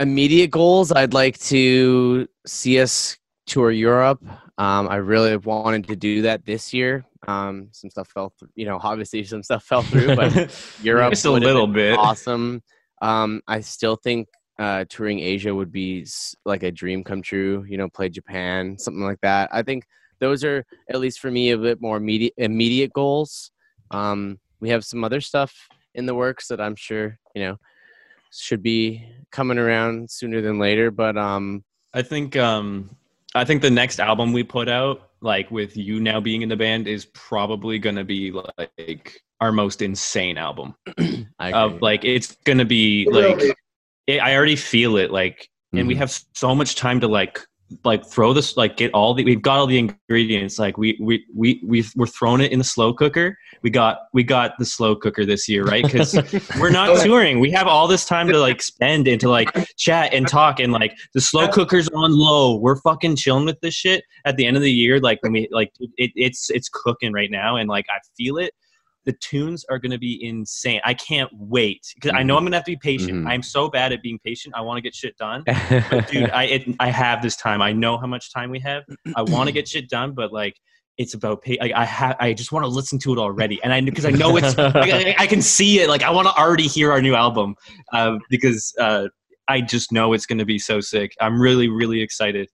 immediate 0.00 0.50
goals 0.50 0.90
I'd 0.92 1.14
like 1.14 1.38
to 1.40 2.26
see 2.46 2.80
us 2.80 3.16
tour 3.46 3.70
Europe. 3.70 4.22
Um 4.58 4.88
I 4.88 4.96
really 4.96 5.36
wanted 5.36 5.86
to 5.88 5.96
do 5.96 6.22
that 6.22 6.44
this 6.44 6.72
year. 6.74 7.04
Um 7.26 7.68
some 7.72 7.90
stuff 7.90 8.08
fell 8.08 8.32
through, 8.38 8.48
you 8.54 8.66
know, 8.66 8.78
obviously 8.82 9.22
some 9.24 9.42
stuff 9.42 9.64
fell 9.64 9.82
through, 9.82 10.16
but 10.16 10.32
Europe 10.82 11.12
Just 11.12 11.24
a 11.24 11.30
little 11.30 11.66
bit. 11.66 11.98
awesome. 11.98 12.62
Um 13.02 13.40
I 13.46 13.60
still 13.60 13.96
think 13.96 14.28
uh 14.58 14.84
touring 14.88 15.20
Asia 15.20 15.54
would 15.54 15.70
be 15.72 16.06
like 16.44 16.62
a 16.62 16.72
dream 16.72 17.04
come 17.04 17.22
true, 17.22 17.64
you 17.68 17.76
know, 17.78 17.88
play 17.88 18.08
Japan, 18.08 18.78
something 18.78 19.04
like 19.04 19.20
that. 19.22 19.50
I 19.52 19.62
think 19.62 19.84
those 20.18 20.44
are 20.44 20.64
at 20.88 20.98
least 21.00 21.20
for 21.20 21.30
me 21.30 21.50
a 21.50 21.58
bit 21.58 21.80
more 21.80 21.98
immediate 21.98 22.34
immediate 22.36 22.92
goals. 22.92 23.50
Um, 23.90 24.38
we 24.60 24.70
have 24.70 24.84
some 24.84 25.04
other 25.04 25.20
stuff 25.20 25.52
in 25.94 26.06
the 26.06 26.14
works 26.14 26.48
that 26.48 26.60
I'm 26.60 26.76
sure 26.76 27.18
you 27.34 27.42
know 27.44 27.56
should 28.32 28.62
be 28.62 29.06
coming 29.30 29.58
around 29.58 30.10
sooner 30.10 30.40
than 30.40 30.58
later. 30.58 30.90
But 30.90 31.16
um, 31.16 31.64
I 31.94 32.02
think 32.02 32.36
um 32.36 32.96
I 33.36 33.44
think 33.44 33.62
the 33.62 33.70
next 33.70 34.00
album 34.00 34.32
we 34.32 34.42
put 34.42 34.68
out, 34.68 35.10
like 35.20 35.50
with 35.50 35.76
you 35.76 36.00
now 36.00 36.20
being 36.20 36.42
in 36.42 36.48
the 36.48 36.56
band, 36.56 36.88
is 36.88 37.06
probably 37.06 37.78
gonna 37.78 38.04
be 38.04 38.32
like 38.32 39.22
our 39.40 39.52
most 39.52 39.82
insane 39.82 40.38
album. 40.38 40.74
I 41.38 41.52
Of 41.52 41.82
like 41.82 42.04
it's 42.04 42.36
gonna 42.44 42.64
be 42.64 43.06
like 43.10 43.56
it, 44.06 44.18
I 44.18 44.34
already 44.34 44.56
feel 44.56 44.96
it 44.96 45.10
like 45.10 45.48
and 45.74 45.86
we 45.86 45.94
Mhm. 45.94 45.98
have 45.98 46.18
so 46.34 46.54
much 46.54 46.76
time 46.76 47.00
to 47.00 47.08
like 47.08 47.40
like 47.84 48.06
throw 48.06 48.32
this 48.32 48.56
like 48.56 48.76
get 48.76 48.92
all 48.92 49.12
the 49.12 49.24
we've 49.24 49.42
got 49.42 49.58
all 49.58 49.66
the 49.66 49.78
ingredients. 49.78 50.58
Like 50.58 50.78
we 50.78 50.96
we 51.00 51.24
we 51.34 51.60
we've, 51.64 51.92
we're 51.96 52.06
throwing 52.06 52.40
it 52.40 52.52
in 52.52 52.58
the 52.58 52.64
slow 52.64 52.92
cooker. 52.92 53.36
We 53.62 53.70
got 53.70 54.00
we 54.12 54.22
got 54.22 54.58
the 54.58 54.64
slow 54.64 54.94
cooker 54.94 55.24
this 55.24 55.48
year 55.48 55.64
right? 55.64 55.84
Because 55.84 56.14
we're 56.60 56.70
not 56.70 57.00
touring. 57.02 57.40
We 57.40 57.50
have 57.52 57.66
all 57.66 57.88
this 57.88 58.04
time 58.04 58.28
to 58.28 58.38
like 58.38 58.62
spend 58.62 59.08
and 59.08 59.20
to 59.20 59.28
like 59.28 59.50
chat 59.76 60.14
and 60.14 60.28
talk 60.28 60.60
and 60.60 60.72
like 60.72 60.96
the 61.14 61.20
slow 61.20 61.48
cooker's 61.48 61.88
on 61.88 62.12
low. 62.12 62.56
We're 62.56 62.80
fucking 62.80 63.16
chilling 63.16 63.46
with 63.46 63.60
this 63.60 63.74
shit. 63.74 64.04
At 64.24 64.36
the 64.36 64.46
end 64.46 64.56
of 64.56 64.62
the 64.62 64.72
year 64.72 65.00
like 65.00 65.22
when 65.22 65.32
we 65.32 65.48
like 65.50 65.72
it, 65.96 66.10
it's 66.14 66.50
it's 66.50 66.68
cooking 66.68 67.12
right 67.12 67.30
now 67.30 67.56
and 67.56 67.68
like 67.68 67.86
i 67.90 67.98
feel 68.16 68.38
it 68.38 68.52
the 69.06 69.12
tunes 69.12 69.64
are 69.70 69.78
going 69.78 69.92
to 69.92 69.98
be 69.98 70.22
insane. 70.22 70.80
I 70.84 70.92
can't 70.94 71.30
wait 71.32 71.86
because 71.94 72.12
i 72.14 72.22
know 72.22 72.36
i'm 72.36 72.42
going 72.42 72.52
to 72.52 72.58
have 72.58 72.64
to 72.64 72.72
be 72.72 72.76
patient. 72.76 73.24
Mhm. 73.24 73.30
i'm 73.30 73.42
so 73.42 73.68
bad 73.70 73.92
at 73.92 74.02
being 74.02 74.18
patient. 74.18 74.54
I 74.56 74.60
want 74.60 74.76
to 74.78 74.82
get 74.82 74.94
shit 74.94 75.16
done. 75.16 75.42
But 75.46 76.08
dude 76.10 76.30
i 76.30 76.44
it, 76.44 76.62
i 76.80 76.90
have 76.90 77.22
this 77.22 77.36
time. 77.36 77.62
I 77.62 77.72
know 77.72 77.96
how 77.96 78.06
much 78.06 78.32
time 78.32 78.50
we 78.50 78.60
have. 78.60 78.82
I 79.14 79.22
want 79.22 79.46
to 79.48 79.52
get 79.52 79.66
shit 79.68 79.88
done 79.88 80.12
but 80.12 80.32
like 80.32 80.56
it's 80.98 81.14
about 81.14 81.42
pay 81.42 81.56
like 81.60 81.72
i 81.72 81.84
have 81.84 82.16
i 82.20 82.32
just 82.32 82.52
want 82.52 82.64
to 82.64 82.68
listen 82.68 82.98
to 83.00 83.12
it 83.12 83.18
already. 83.18 83.62
And 83.62 83.72
i 83.72 83.80
because 83.80 84.04
i 84.06 84.10
know 84.10 84.36
it's 84.36 84.58
I, 84.58 84.70
I, 84.74 85.14
I 85.20 85.26
can 85.26 85.40
see 85.42 85.80
it. 85.80 85.88
Like 85.88 86.02
i 86.02 86.10
want 86.10 86.26
to 86.28 86.34
already 86.34 86.66
hear 86.66 86.90
our 86.92 87.00
new 87.02 87.14
album 87.14 87.54
uh, 87.92 88.16
because 88.30 88.74
uh, 88.80 89.06
i 89.46 89.60
just 89.60 89.92
know 89.92 90.12
it's 90.14 90.26
going 90.26 90.38
to 90.38 90.44
be 90.46 90.58
so 90.58 90.80
sick. 90.80 91.12
I'm 91.20 91.40
really 91.40 91.68
really 91.68 92.00
excited 92.00 92.48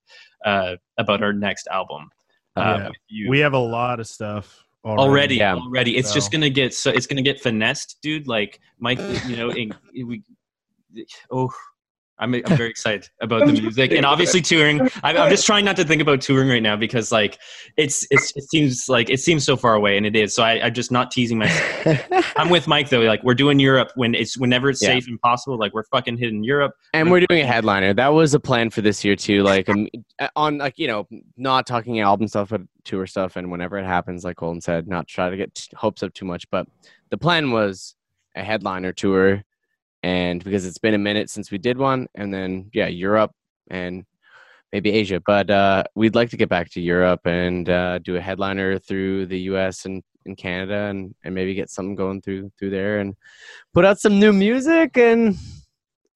uh, 0.44 0.74
about 0.98 1.22
our 1.22 1.32
next 1.32 1.66
album 1.68 2.10
uh, 2.56 2.60
Yeah. 2.60 2.88
you. 3.08 3.30
We 3.30 3.38
have 3.38 3.54
a 3.54 3.58
lot 3.58 4.00
of 4.00 4.06
stuff 4.06 4.64
already 4.84 5.36
Yeah. 5.36 5.54
already 5.54 5.96
it's 5.96 6.12
just 6.12 6.32
gonna 6.32 6.50
get 6.50 6.74
so 6.74 6.90
it's 6.90 7.06
gonna 7.06 7.22
get 7.22 7.40
finessed 7.40 7.98
dude 8.02 8.26
like 8.26 8.60
mike 8.78 8.98
you 9.26 9.36
know 9.36 9.50
in, 9.50 9.72
we 10.06 10.22
oh 11.30 11.50
I'm, 12.22 12.34
I'm 12.34 12.56
very 12.56 12.70
excited 12.70 13.08
about 13.20 13.46
the 13.46 13.52
music 13.52 13.92
and 13.92 14.06
obviously 14.06 14.40
touring 14.40 14.80
I'm, 15.02 15.16
I'm 15.16 15.30
just 15.30 15.44
trying 15.44 15.64
not 15.64 15.76
to 15.76 15.84
think 15.84 16.00
about 16.00 16.20
touring 16.20 16.48
right 16.48 16.62
now 16.62 16.76
because 16.76 17.12
like 17.12 17.38
it's, 17.76 18.06
it's 18.10 18.32
it 18.36 18.44
seems 18.50 18.88
like 18.88 19.10
it 19.10 19.20
seems 19.20 19.44
so 19.44 19.56
far 19.56 19.74
away 19.74 19.96
and 19.96 20.06
it 20.06 20.16
is 20.16 20.34
so 20.34 20.42
I, 20.42 20.64
i'm 20.64 20.72
just 20.74 20.90
not 20.90 21.10
teasing 21.10 21.38
myself 21.38 22.00
i'm 22.36 22.48
with 22.48 22.66
mike 22.66 22.88
though 22.88 23.00
like 23.00 23.22
we're 23.22 23.34
doing 23.34 23.58
europe 23.58 23.90
when 23.96 24.14
it's 24.14 24.38
whenever 24.38 24.70
it's 24.70 24.82
Yeah. 24.82 24.90
safe 24.90 25.08
and 25.08 25.20
possible 25.20 25.58
like 25.58 25.74
we're 25.74 25.84
fucking 25.84 26.16
hitting 26.18 26.42
europe 26.42 26.74
and 26.94 27.10
we're 27.10 27.20
doing 27.20 27.42
a 27.42 27.46
headliner. 27.46 27.94
That 27.94 28.08
was 28.08 28.34
a 28.34 28.40
plan 28.40 28.70
for 28.70 28.82
this 28.82 29.04
year 29.04 29.16
too. 29.16 29.42
Like 29.42 29.68
um, 29.68 29.88
on 30.36 30.58
like 30.58 30.78
you 30.78 30.86
know, 30.86 31.08
not 31.36 31.66
talking 31.66 32.00
album 32.00 32.28
stuff, 32.28 32.50
but 32.50 32.60
tour 32.84 33.06
stuff. 33.06 33.36
And 33.36 33.50
whenever 33.50 33.78
it 33.78 33.84
happens, 33.86 34.24
like 34.24 34.36
Colton 34.36 34.60
said, 34.60 34.86
not 34.88 35.08
try 35.08 35.30
to 35.30 35.36
get 35.36 35.54
t- 35.54 35.68
hopes 35.74 36.02
up 36.02 36.12
too 36.14 36.24
much. 36.26 36.48
But 36.50 36.66
the 37.10 37.16
plan 37.16 37.50
was 37.50 37.94
a 38.36 38.42
headliner 38.42 38.92
tour, 38.92 39.42
and 40.02 40.42
because 40.42 40.66
it's 40.66 40.78
been 40.78 40.94
a 40.94 40.98
minute 40.98 41.30
since 41.30 41.50
we 41.50 41.58
did 41.58 41.78
one, 41.78 42.06
and 42.14 42.32
then 42.32 42.70
yeah, 42.72 42.88
Europe 42.88 43.32
and 43.70 44.04
maybe 44.72 44.90
Asia. 44.90 45.20
But 45.24 45.50
uh, 45.50 45.84
we'd 45.94 46.14
like 46.14 46.30
to 46.30 46.36
get 46.36 46.48
back 46.48 46.70
to 46.70 46.80
Europe 46.80 47.20
and 47.26 47.68
uh, 47.68 47.98
do 47.98 48.16
a 48.16 48.20
headliner 48.20 48.78
through 48.78 49.26
the 49.26 49.40
U.S. 49.40 49.84
and 49.84 50.02
in 50.24 50.36
Canada, 50.36 50.86
and 50.90 51.14
and 51.24 51.34
maybe 51.34 51.54
get 51.54 51.70
something 51.70 51.94
going 51.94 52.22
through 52.22 52.50
through 52.58 52.70
there, 52.70 53.00
and 53.00 53.14
put 53.74 53.84
out 53.84 54.00
some 54.00 54.18
new 54.18 54.32
music 54.32 54.96
and 54.96 55.36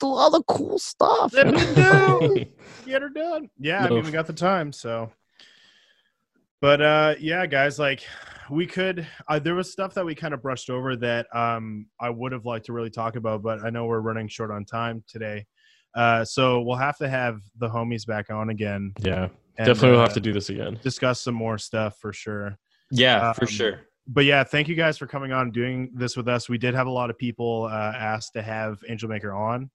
do 0.00 0.06
all 0.06 0.30
the 0.30 0.42
cool 0.44 0.78
stuff. 0.78 1.32
Let 1.32 1.54
me 1.54 1.60
do. 1.74 2.46
Get 2.86 3.02
her 3.02 3.08
done. 3.08 3.50
Yeah, 3.58 3.84
I 3.84 3.88
mean 3.88 4.04
we 4.04 4.10
got 4.12 4.26
the 4.26 4.32
time, 4.32 4.72
so. 4.72 5.10
But 6.66 6.82
uh, 6.82 7.14
yeah, 7.20 7.47
guys, 7.47 7.78
like 7.78 8.02
we 8.51 8.66
could. 8.66 9.06
Uh, 9.28 9.38
there 9.38 9.55
was 9.55 9.70
stuff 9.70 9.94
that 9.94 10.05
we 10.05 10.16
kind 10.16 10.34
of 10.34 10.43
brushed 10.43 10.68
over 10.68 10.97
that 10.97 11.28
um, 11.32 11.86
I 12.01 12.10
would 12.10 12.32
have 12.32 12.44
liked 12.44 12.66
to 12.66 12.72
really 12.72 12.90
talk 12.90 13.14
about, 13.14 13.40
but 13.40 13.64
I 13.64 13.70
know 13.70 13.84
we're 13.86 14.01
running 14.01 14.26
short 14.26 14.51
on 14.51 14.64
time 14.64 15.05
today. 15.06 15.47
Uh, 15.94 16.24
so 16.24 16.62
we'll 16.62 16.74
have 16.76 16.98
to 16.98 17.09
have 17.09 17.38
the 17.59 17.68
homies 17.68 18.05
back 18.05 18.30
on 18.30 18.51
again. 18.51 18.93
Yeah, 18.98 19.28
and, 19.59 19.66
definitely 19.68 19.90
we'll 19.93 20.01
uh, 20.01 20.06
have 20.06 20.14
to 20.14 20.20
do 20.20 20.32
this 20.32 20.48
again. 20.48 20.76
discuss 20.82 21.20
some 21.20 21.36
more 21.36 21.56
stuff 21.56 21.98
for 22.01 22.12
sure. 22.12 22.59
Yeah, 22.90 23.32
for 23.32 23.44
Um, 23.44 23.48
sure. 23.48 23.80
But 24.09 24.24
yeah, 24.24 24.43
thank 24.43 24.66
you 24.66 24.74
guys 24.74 24.98
for 24.98 25.06
coming 25.06 25.30
on 25.30 25.43
and 25.43 25.52
doing 25.52 25.93
this 25.94 26.16
with 26.16 26.26
us. 26.26 26.48
We 26.48 26.59
did 26.59 26.74
have 26.74 26.88
a 26.88 26.90
lot 26.90 27.10
of 27.10 27.18
people 27.18 27.68
uh, 27.70 27.93
asked 27.97 28.32
to 28.32 28.43
have 28.43 28.80
Angelmaker 28.90 29.32
on. 29.32 29.70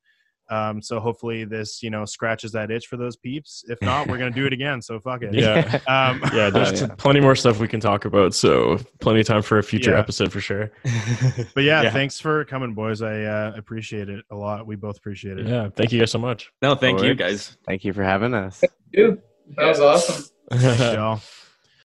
Um, 0.52 0.82
so 0.82 1.00
hopefully 1.00 1.46
this, 1.46 1.82
you 1.82 1.90
know, 1.90 2.06
scratches 2.06 2.52
that 2.52 2.70
itch 2.70 2.88
for 2.88 2.98
those 2.98 3.16
peeps. 3.16 3.64
If 3.70 3.82
not, 3.82 4.08
we're 4.08 4.18
gonna 4.18 4.30
do 4.32 4.46
it 4.46 4.54
again. 4.54 4.82
So 4.82 5.00
fuck 5.00 5.24
it. 5.24 5.34
Yeah. 5.34 5.80
Um, 5.88 6.22
Yeah, 6.34 6.50
there's 6.50 6.82
yeah. 6.82 6.88
plenty 6.98 7.20
more 7.22 7.36
stuff 7.36 7.60
we 7.60 7.68
can 7.68 7.80
talk 7.80 8.06
about. 8.06 8.34
So 8.34 8.78
plenty 9.00 9.22
of 9.22 9.26
time 9.28 9.42
for 9.42 9.58
a 9.58 9.64
future 9.64 9.92
Yeah. 9.92 10.00
episode 10.00 10.32
for 10.32 10.42
sure. 10.42 10.72
but 11.56 11.64
yeah, 11.64 11.82
Yeah. 11.84 11.90
thanks 11.92 12.20
for 12.20 12.46
coming, 12.46 12.74
boys. 12.74 13.02
I 13.02 13.24
uh, 13.24 13.54
appreciate 13.56 14.10
it 14.10 14.24
a 14.30 14.36
lot. 14.36 14.68
We 14.68 14.76
both 14.76 14.98
appreciate 14.98 15.40
it. 15.40 15.48
Yeah, 15.48 15.70
thank 15.76 15.92
you 15.92 16.00
guys 16.00 16.12
so 16.12 16.20
much. 16.20 16.52
no, 16.62 16.76
thank 16.76 17.00
you 17.00 17.06
Alright. 17.06 17.18
guys. 17.18 17.58
Thank 17.66 17.84
you 17.84 17.94
for 17.94 18.04
having 18.04 18.34
us. 18.34 18.64
Dude, 18.94 19.22
that 19.58 19.66
was 19.68 19.80
awesome. 19.80 20.26
Thanks, 20.52 20.80
y'all. 20.82 21.22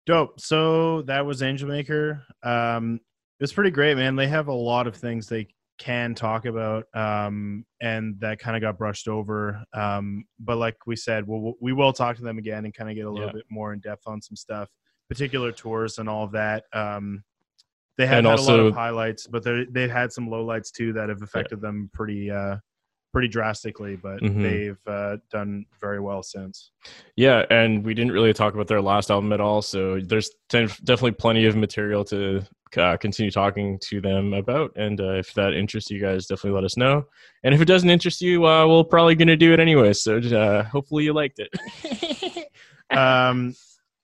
Dope. 0.07 0.41
So 0.41 1.03
that 1.03 1.27
was 1.27 1.43
Angelmaker. 1.43 2.23
Um, 2.43 2.97
it 3.41 3.43
was 3.43 3.53
pretty 3.53 3.71
great, 3.71 3.97
man. 3.97 4.17
They 4.17 4.29
have 4.29 4.49
a 4.49 4.53
lot 4.53 4.87
of 4.87 4.95
things 4.97 5.29
they 5.29 5.49
can 5.83 6.15
talk 6.15 6.45
about, 6.45 6.85
um, 6.95 7.65
and 7.81 8.19
that 8.21 8.39
kind 8.39 8.57
of 8.57 8.63
got 8.63 8.79
brushed 8.79 9.09
over. 9.09 9.65
Um, 9.75 10.25
but 10.39 10.57
like 10.57 10.77
we 10.87 10.95
said, 10.95 11.27
we'll, 11.27 11.55
we 11.61 11.73
will 11.73 11.93
talk 11.93 12.17
to 12.17 12.23
them 12.23 12.39
again 12.39 12.65
and 12.65 12.73
kind 12.73 12.89
of 12.89 12.95
get 12.95 13.07
a 13.07 13.11
little 13.11 13.27
Yeah. 13.27 13.33
bit 13.33 13.47
more 13.51 13.73
in 13.73 13.81
depth 13.81 14.05
on 14.07 14.23
some 14.23 14.37
stuff, 14.37 14.69
particular 15.09 15.51
tours 15.51 15.99
and 15.99 16.09
all 16.09 16.25
of 16.25 16.33
that. 16.33 16.65
Um, 16.73 17.25
they 17.99 18.07
have 18.07 18.19
And 18.19 18.27
had 18.29 18.39
a 18.39 18.43
lot 18.43 18.61
of 18.61 18.75
highlights, 18.75 19.27
but 19.27 19.43
they 19.43 19.67
they've 19.71 19.91
had 19.91 20.13
some 20.13 20.29
lowlights 20.29 20.71
too 20.73 20.93
that 20.95 21.09
have 21.09 21.21
affected 21.23 21.61
them 21.61 21.91
pretty 21.93 22.31
uh, 22.31 22.57
pretty 23.13 23.29
drastically. 23.29 23.97
But 23.97 24.21
Mhm. 24.23 24.43
they've 24.43 24.79
uh, 24.87 25.17
done 25.31 25.67
very 25.81 26.01
well 26.01 26.23
since. 26.23 26.71
Yeah, 27.17 27.45
and 27.51 27.85
we 27.85 27.95
didn't 27.95 28.13
really 28.13 28.33
talk 28.33 28.55
about 28.55 28.67
their 28.69 28.81
last 28.83 29.11
album 29.11 29.33
at 29.33 29.41
all. 29.41 29.63
So 29.63 30.01
there's 30.01 30.31
ten- 30.49 30.69
definitely 30.85 31.13
plenty 31.13 31.45
of 31.47 31.57
material 31.57 32.05
to 32.07 32.43
uh, 32.77 32.97
continue 32.97 33.31
talking 33.31 33.79
to 33.83 34.01
them 34.01 34.33
about. 34.33 34.73
And 34.77 34.99
uh, 34.99 35.13
if 35.19 35.35
that 35.35 35.53
interests 35.53 35.91
you 35.91 36.01
guys, 36.01 36.27
definitely 36.27 36.55
let 36.55 36.65
us 36.65 36.77
know. 36.79 37.05
And 37.45 37.55
if 37.55 37.61
it 37.61 37.67
doesn't 37.67 37.91
interest 37.91 38.23
you, 38.23 38.47
uh, 38.47 38.67
we're 38.67 38.85
probably 38.85 39.15
going 39.15 39.29
to 39.29 39.37
do 39.37 39.53
it 39.53 39.61
anyway. 39.61 39.93
So 39.93 40.17
uh, 40.17 40.63
hopefully 40.65 41.05
you 41.05 41.13
liked 41.13 41.39
it. 41.39 42.49
um 42.97 43.55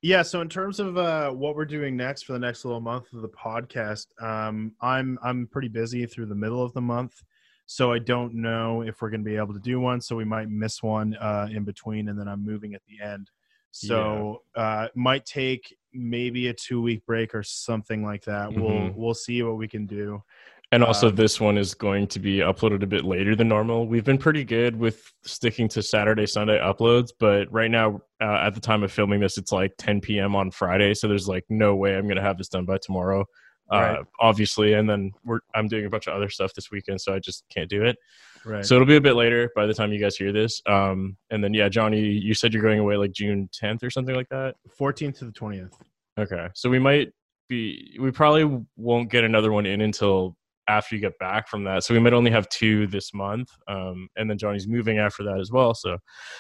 yeah 0.00 0.22
so 0.22 0.40
in 0.40 0.48
terms 0.48 0.80
of 0.80 0.96
uh 0.96 1.30
what 1.30 1.54
we're 1.54 1.64
doing 1.66 1.96
next 1.96 2.22
for 2.22 2.32
the 2.32 2.38
next 2.38 2.64
little 2.64 2.80
month 2.80 3.12
of 3.12 3.20
the 3.20 3.28
podcast 3.28 4.06
um 4.22 4.72
i'm 4.80 5.18
i'm 5.22 5.46
pretty 5.48 5.68
busy 5.68 6.06
through 6.06 6.24
the 6.24 6.34
middle 6.34 6.62
of 6.62 6.72
the 6.72 6.80
month 6.80 7.22
so 7.70 7.92
i 7.92 7.98
don't 7.98 8.34
know 8.34 8.80
if 8.82 9.02
we're 9.02 9.10
going 9.10 9.22
to 9.22 9.30
be 9.30 9.36
able 9.36 9.52
to 9.52 9.60
do 9.60 9.78
one 9.78 10.00
so 10.00 10.16
we 10.16 10.24
might 10.24 10.48
miss 10.48 10.82
one 10.82 11.14
uh 11.16 11.46
in 11.52 11.64
between 11.64 12.08
and 12.08 12.18
then 12.18 12.26
i'm 12.26 12.42
moving 12.44 12.72
at 12.74 12.80
the 12.88 13.04
end 13.04 13.30
so 13.70 14.42
uh 14.56 14.86
it 14.88 14.96
might 14.96 15.24
take 15.26 15.76
maybe 15.92 16.48
a 16.48 16.54
two 16.54 16.80
week 16.80 17.04
break 17.04 17.34
or 17.34 17.42
something 17.42 18.02
like 18.02 18.24
that 18.24 18.50
we'll 18.52 18.62
Mhm. 18.88 18.94
we'll 18.96 19.14
see 19.14 19.42
what 19.42 19.56
we 19.58 19.68
can 19.68 19.86
do 19.86 20.22
And 20.70 20.84
also, 20.84 21.08
Um, 21.08 21.16
this 21.16 21.40
one 21.40 21.56
is 21.56 21.72
going 21.74 22.06
to 22.08 22.18
be 22.20 22.38
uploaded 22.40 22.82
a 22.82 22.86
bit 22.86 23.02
later 23.06 23.34
than 23.34 23.48
normal. 23.48 23.86
We've 23.86 24.04
been 24.04 24.18
pretty 24.18 24.44
good 24.44 24.76
with 24.76 25.10
sticking 25.22 25.66
to 25.68 25.82
Saturday, 25.82 26.26
Sunday 26.26 26.58
uploads, 26.58 27.08
but 27.18 27.50
right 27.50 27.70
now, 27.70 28.02
uh, 28.20 28.40
at 28.46 28.54
the 28.54 28.60
time 28.60 28.82
of 28.82 28.92
filming 28.92 29.18
this, 29.20 29.38
it's 29.38 29.50
like 29.50 29.72
10 29.78 30.02
p.m. 30.02 30.36
on 30.36 30.50
Friday. 30.50 30.92
So 30.92 31.08
there's 31.08 31.26
like 31.26 31.44
no 31.48 31.74
way 31.74 31.96
I'm 31.96 32.04
going 32.04 32.16
to 32.22 32.22
have 32.22 32.36
this 32.36 32.50
done 32.50 32.66
by 32.66 32.76
tomorrow, 32.82 33.24
Right. 33.70 33.98
uh, 33.98 34.04
obviously. 34.20 34.74
And 34.74 34.88
then 34.88 35.12
we're 35.24 35.40
I'm 35.54 35.68
doing 35.68 35.86
a 35.86 35.90
bunch 35.90 36.06
of 36.06 36.14
other 36.14 36.28
stuff 36.28 36.54
this 36.54 36.70
weekend, 36.70 37.00
so 37.00 37.14
I 37.14 37.18
just 37.18 37.44
can't 37.50 37.68
do 37.68 37.84
it. 37.84 37.96
right 38.44 38.64
So 38.64 38.74
it'll 38.74 38.86
be 38.86 38.96
a 38.96 39.00
bit 39.00 39.14
later 39.14 39.50
by 39.54 39.66
the 39.66 39.74
time 39.74 39.92
you 39.92 40.00
guys 40.00 40.16
hear 40.16 40.32
this. 40.32 40.62
Um, 40.66 41.16
and 41.30 41.42
then 41.42 41.54
yeah, 41.54 41.68
Johnny, 41.68 42.00
you 42.00 42.34
said 42.34 42.52
you're 42.52 42.62
going 42.62 42.80
away 42.80 42.96
like 42.96 43.12
June 43.12 43.48
10th 43.60 43.82
or 43.82 43.90
something 43.90 44.14
like 44.14 44.28
that. 44.30 44.54
14th 44.78 45.18
to 45.18 45.24
the 45.26 45.32
20th 45.32 45.72
Okay. 46.18 46.48
So 46.54 46.68
we 46.68 46.78
might 46.78 47.12
be, 47.48 47.96
we 48.00 48.10
probably 48.10 48.64
won't 48.76 49.10
get 49.10 49.24
another 49.24 49.52
one 49.52 49.66
in 49.66 49.80
until 49.80 50.36
after 50.68 50.94
you 50.94 51.00
get 51.00 51.18
back 51.18 51.48
from 51.48 51.64
that. 51.64 51.84
So 51.84 51.94
we 51.94 52.00
might 52.00 52.12
only 52.12 52.30
have 52.30 52.48
two 52.48 52.86
this 52.88 53.14
month. 53.14 53.50
Um, 53.68 54.08
and 54.16 54.28
then 54.28 54.36
Johnny's 54.36 54.66
moving 54.66 54.98
after 54.98 55.22
that 55.24 55.38
as 55.40 55.50
well. 55.50 55.74
So 55.74 55.96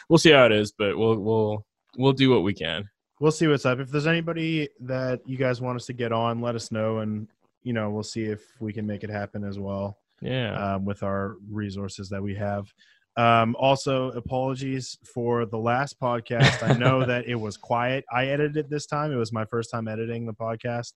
we'll 0.08 0.18
see 0.18 0.32
how 0.32 0.46
it 0.46 0.52
is, 0.52 0.72
but 0.76 0.98
we'll, 0.98 1.18
we'll, 1.18 1.64
we'll 1.96 2.12
do 2.12 2.30
what 2.30 2.42
we 2.42 2.52
can. 2.52 2.88
We'll 3.20 3.32
see 3.32 3.46
what's 3.46 3.66
up 3.66 3.78
if 3.80 3.90
there's 3.90 4.06
anybody 4.06 4.68
that 4.80 5.20
you 5.26 5.36
guys 5.36 5.60
want 5.60 5.76
us 5.76 5.86
to 5.86 5.92
get 5.92 6.12
on 6.12 6.40
let 6.40 6.54
us 6.54 6.70
know 6.70 6.98
and 6.98 7.26
you 7.62 7.72
know 7.72 7.90
we'll 7.90 8.02
see 8.02 8.24
if 8.24 8.40
we 8.60 8.72
can 8.72 8.86
make 8.86 9.02
it 9.04 9.10
happen 9.10 9.44
as 9.44 9.58
well 9.58 9.98
Yeah. 10.22 10.74
um, 10.74 10.84
with 10.84 11.02
our 11.02 11.36
resources 11.50 12.08
that 12.10 12.22
we 12.22 12.34
have. 12.36 12.72
Um, 13.16 13.56
also, 13.58 14.12
apologies 14.12 14.96
for 15.12 15.44
the 15.44 15.58
last 15.58 15.98
podcast. 16.00 16.62
I 16.62 16.78
know 16.78 17.04
that 17.04 17.26
it 17.26 17.34
was 17.34 17.56
quiet. 17.56 18.04
I 18.12 18.26
edited 18.26 18.56
it 18.56 18.70
this 18.70 18.86
time. 18.86 19.10
It 19.12 19.16
was 19.16 19.32
my 19.32 19.44
first 19.46 19.72
time 19.72 19.88
editing 19.88 20.24
the 20.24 20.34
podcast. 20.34 20.92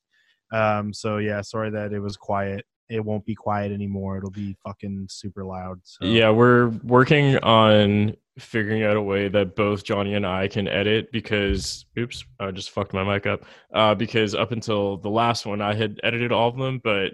Um, 0.53 0.93
so 0.93 1.17
yeah, 1.19 1.41
sorry 1.41 1.71
that 1.71 1.93
it 1.93 1.99
was 1.99 2.17
quiet. 2.17 2.65
It 2.89 3.05
won't 3.05 3.25
be 3.27 3.35
quiet 3.35 3.73
anymore. 3.73 4.19
It'll 4.19 4.31
be 4.31 4.55
fucking 4.65 5.07
super 5.11 5.45
loud. 5.45 5.81
So. 5.83 6.05
Yeah, 6.05 6.31
we're 6.31 6.69
working 6.85 7.39
on 7.39 8.15
figuring 8.39 8.83
out 8.83 8.97
a 8.97 9.03
way 9.03 9.29
that 9.29 9.57
both 9.57 9.85
Johnny 9.85 10.15
and 10.15 10.27
I 10.27 10.49
can 10.49 10.67
edit 10.67 11.13
because 11.13 11.85
oops, 11.99 12.25
I 12.41 12.51
just 12.51 12.71
fucked 12.71 12.95
my 12.95 13.05
mic 13.05 13.27
up. 13.27 13.45
Uh, 13.75 13.95
because 13.95 14.35
up 14.35 14.53
until 14.53 14.97
the 14.99 15.11
last 15.11 15.45
one, 15.47 15.61
I 15.61 15.75
had 15.75 16.01
edited 16.03 16.33
all 16.33 16.49
of 16.49 16.57
them, 16.57 16.81
but 16.83 17.13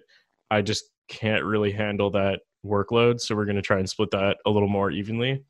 I 0.50 0.62
just 0.62 0.84
can't 1.08 1.44
really 1.44 1.72
handle 1.72 2.10
that 2.10 2.40
workload. 2.64 3.20
So 3.20 3.34
we're 3.34 3.46
gonna 3.46 3.62
try 3.62 3.78
and 3.78 3.88
split 3.88 4.10
that 4.12 4.36
a 4.46 4.50
little 4.50 4.68
more 4.68 4.90
evenly. 4.90 5.44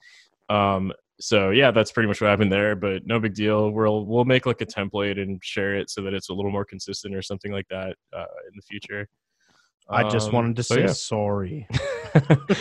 Um, 0.48 0.92
so 1.20 1.50
yeah, 1.50 1.70
that's 1.72 1.90
pretty 1.92 2.06
much 2.06 2.20
what 2.20 2.30
happened 2.30 2.52
there. 2.52 2.76
But 2.76 3.06
no 3.06 3.18
big 3.20 3.34
deal. 3.34 3.70
We'll 3.70 4.06
we'll 4.06 4.24
make 4.24 4.46
like 4.46 4.60
a 4.60 4.66
template 4.66 5.20
and 5.20 5.42
share 5.42 5.74
it 5.74 5.90
so 5.90 6.00
that 6.02 6.14
it's 6.14 6.28
a 6.30 6.34
little 6.34 6.50
more 6.52 6.64
consistent 6.64 7.14
or 7.14 7.22
something 7.22 7.52
like 7.52 7.66
that 7.68 7.96
uh, 8.16 8.20
in 8.46 8.52
the 8.54 8.62
future. 8.62 9.08
I 9.90 10.08
just 10.08 10.28
Um, 10.28 10.34
wanted 10.34 10.56
to 10.56 10.62
so 10.62 10.74
say 10.74 10.80
yeah. 10.82 10.92
sorry. 10.92 11.66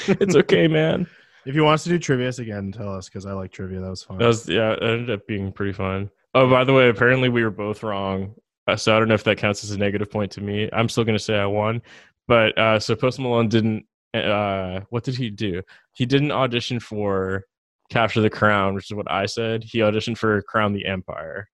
it's 0.07 0.35
okay, 0.35 0.67
man. 0.67 1.07
If 1.47 1.55
you 1.55 1.63
want 1.63 1.75
us 1.75 1.83
to 1.85 1.89
do 1.89 1.97
trivia 1.97 2.27
again, 2.27 2.73
tell 2.73 2.93
us 2.93 3.07
because 3.07 3.25
I 3.25 3.31
like 3.31 3.53
trivia. 3.53 3.79
That 3.79 3.89
was 3.89 4.03
fun. 4.03 4.17
That 4.17 4.27
was 4.27 4.49
yeah, 4.49 4.73
it 4.73 4.83
ended 4.83 5.09
up 5.09 5.25
being 5.27 5.53
pretty 5.53 5.71
fun. 5.71 6.11
Oh, 6.35 6.49
by 6.49 6.65
the 6.65 6.73
way, 6.73 6.89
apparently 6.89 7.29
we 7.29 7.41
were 7.41 7.49
both 7.49 7.83
wrong. 7.83 8.35
Uh, 8.67 8.75
so 8.75 8.93
I 8.93 8.99
don't 8.99 9.07
know 9.07 9.13
if 9.13 9.23
that 9.23 9.37
counts 9.37 9.63
as 9.63 9.71
a 9.71 9.77
negative 9.77 10.11
point 10.11 10.29
to 10.33 10.41
me. 10.41 10.69
I'm 10.73 10.89
still 10.89 11.05
gonna 11.05 11.17
say 11.17 11.37
I 11.37 11.45
won, 11.45 11.81
but 12.27 12.57
uh, 12.57 12.79
so 12.81 12.97
Post 12.97 13.19
Malone 13.19 13.47
didn't. 13.47 13.85
Uh, 14.13 14.81
what 14.89 15.05
did 15.05 15.15
he 15.15 15.29
do? 15.29 15.61
He 15.93 16.05
didn't 16.05 16.33
audition 16.33 16.81
for 16.81 17.45
Capture 17.89 18.19
the 18.19 18.29
Crown, 18.29 18.75
which 18.75 18.91
is 18.91 18.95
what 18.95 19.09
I 19.09 19.25
said. 19.25 19.63
He 19.63 19.79
auditioned 19.79 20.17
for 20.17 20.41
Crown 20.41 20.73
the 20.73 20.85
Empire. 20.85 21.47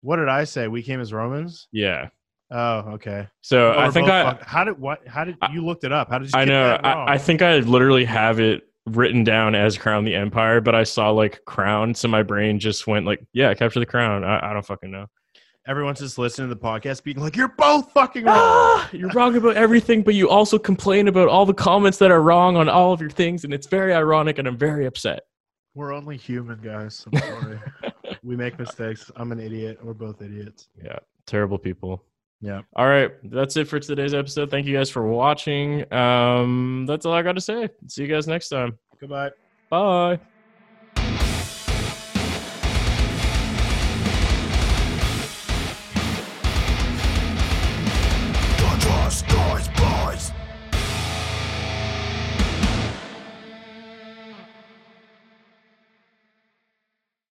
what 0.00 0.16
did 0.16 0.30
I 0.30 0.44
say? 0.44 0.66
We 0.66 0.82
came 0.82 1.02
as 1.02 1.12
Romans. 1.12 1.68
Yeah. 1.72 2.08
Oh, 2.50 2.78
okay. 2.94 3.26
So 3.42 3.72
Oh, 3.74 3.78
I 3.78 3.90
think 3.90 4.08
I 4.08 4.22
fuck- 4.22 4.42
how 4.44 4.64
did 4.64 4.78
what? 4.78 5.06
How 5.08 5.24
did 5.24 5.36
you 5.52 5.64
looked 5.64 5.84
it 5.84 5.92
up? 5.92 6.08
How 6.10 6.18
did 6.18 6.28
you? 6.32 6.38
I 6.38 6.44
get 6.44 6.50
know. 6.52 6.76
I, 6.84 7.14
I 7.14 7.18
think 7.18 7.42
I 7.42 7.58
literally 7.58 8.04
have 8.04 8.38
it 8.38 8.62
written 8.86 9.24
down 9.24 9.54
as 9.56 9.76
Crown 9.76 10.04
the 10.04 10.14
Empire, 10.14 10.60
but 10.60 10.74
I 10.74 10.84
saw 10.84 11.10
like 11.10 11.44
Crown, 11.44 11.94
so 11.94 12.06
my 12.06 12.22
brain 12.22 12.60
just 12.60 12.86
went 12.86 13.04
like, 13.04 13.24
yeah, 13.32 13.52
Capture 13.54 13.80
the 13.80 13.86
Crown. 13.86 14.22
I, 14.22 14.50
I 14.50 14.52
don't 14.52 14.64
fucking 14.64 14.90
know. 14.90 15.06
Everyone's 15.66 15.98
just 15.98 16.16
listening 16.16 16.48
to 16.48 16.54
the 16.54 16.60
podcast, 16.60 17.02
being 17.02 17.18
like, 17.18 17.34
"You're 17.34 17.48
both 17.58 17.90
fucking 17.90 18.24
wrong." 18.24 18.36
Ah, 18.38 18.88
you're 18.92 19.10
wrong 19.10 19.36
about 19.36 19.56
everything, 19.56 20.02
but 20.02 20.14
you 20.14 20.28
also 20.30 20.60
complain 20.60 21.08
about 21.08 21.26
all 21.26 21.44
the 21.44 21.52
comments 21.54 21.98
that 21.98 22.12
are 22.12 22.22
wrong 22.22 22.56
on 22.56 22.68
all 22.68 22.92
of 22.92 23.00
your 23.00 23.10
things, 23.10 23.42
and 23.42 23.52
it's 23.52 23.66
very 23.66 23.92
ironic, 23.92 24.38
and 24.38 24.46
I'm 24.46 24.56
very 24.56 24.86
upset. 24.86 25.22
We're 25.74 25.92
only 25.92 26.16
human, 26.16 26.60
guys. 26.60 27.04
I'm 27.12 27.18
sorry. 27.18 27.58
we 28.22 28.36
make 28.36 28.56
mistakes. 28.60 29.10
I'm 29.16 29.32
an 29.32 29.40
idiot. 29.40 29.78
We're 29.82 29.92
both 29.94 30.22
idiots. 30.22 30.68
Yeah, 30.80 31.00
terrible 31.26 31.58
people. 31.58 32.04
Yeah. 32.40 32.62
All 32.74 32.86
right, 32.86 33.10
that's 33.24 33.56
it 33.56 33.66
for 33.66 33.80
today's 33.80 34.14
episode. 34.14 34.50
Thank 34.50 34.66
you 34.66 34.76
guys 34.76 34.90
for 34.90 35.06
watching. 35.06 35.90
Um, 35.92 36.84
that's 36.86 37.06
all 37.06 37.12
I 37.12 37.22
got 37.22 37.32
to 37.32 37.40
say. 37.40 37.68
See 37.88 38.02
you 38.02 38.08
guys 38.08 38.26
next 38.26 38.50
time. 38.50 38.78
Goodbye. 39.00 39.30
Bye. 39.70 40.20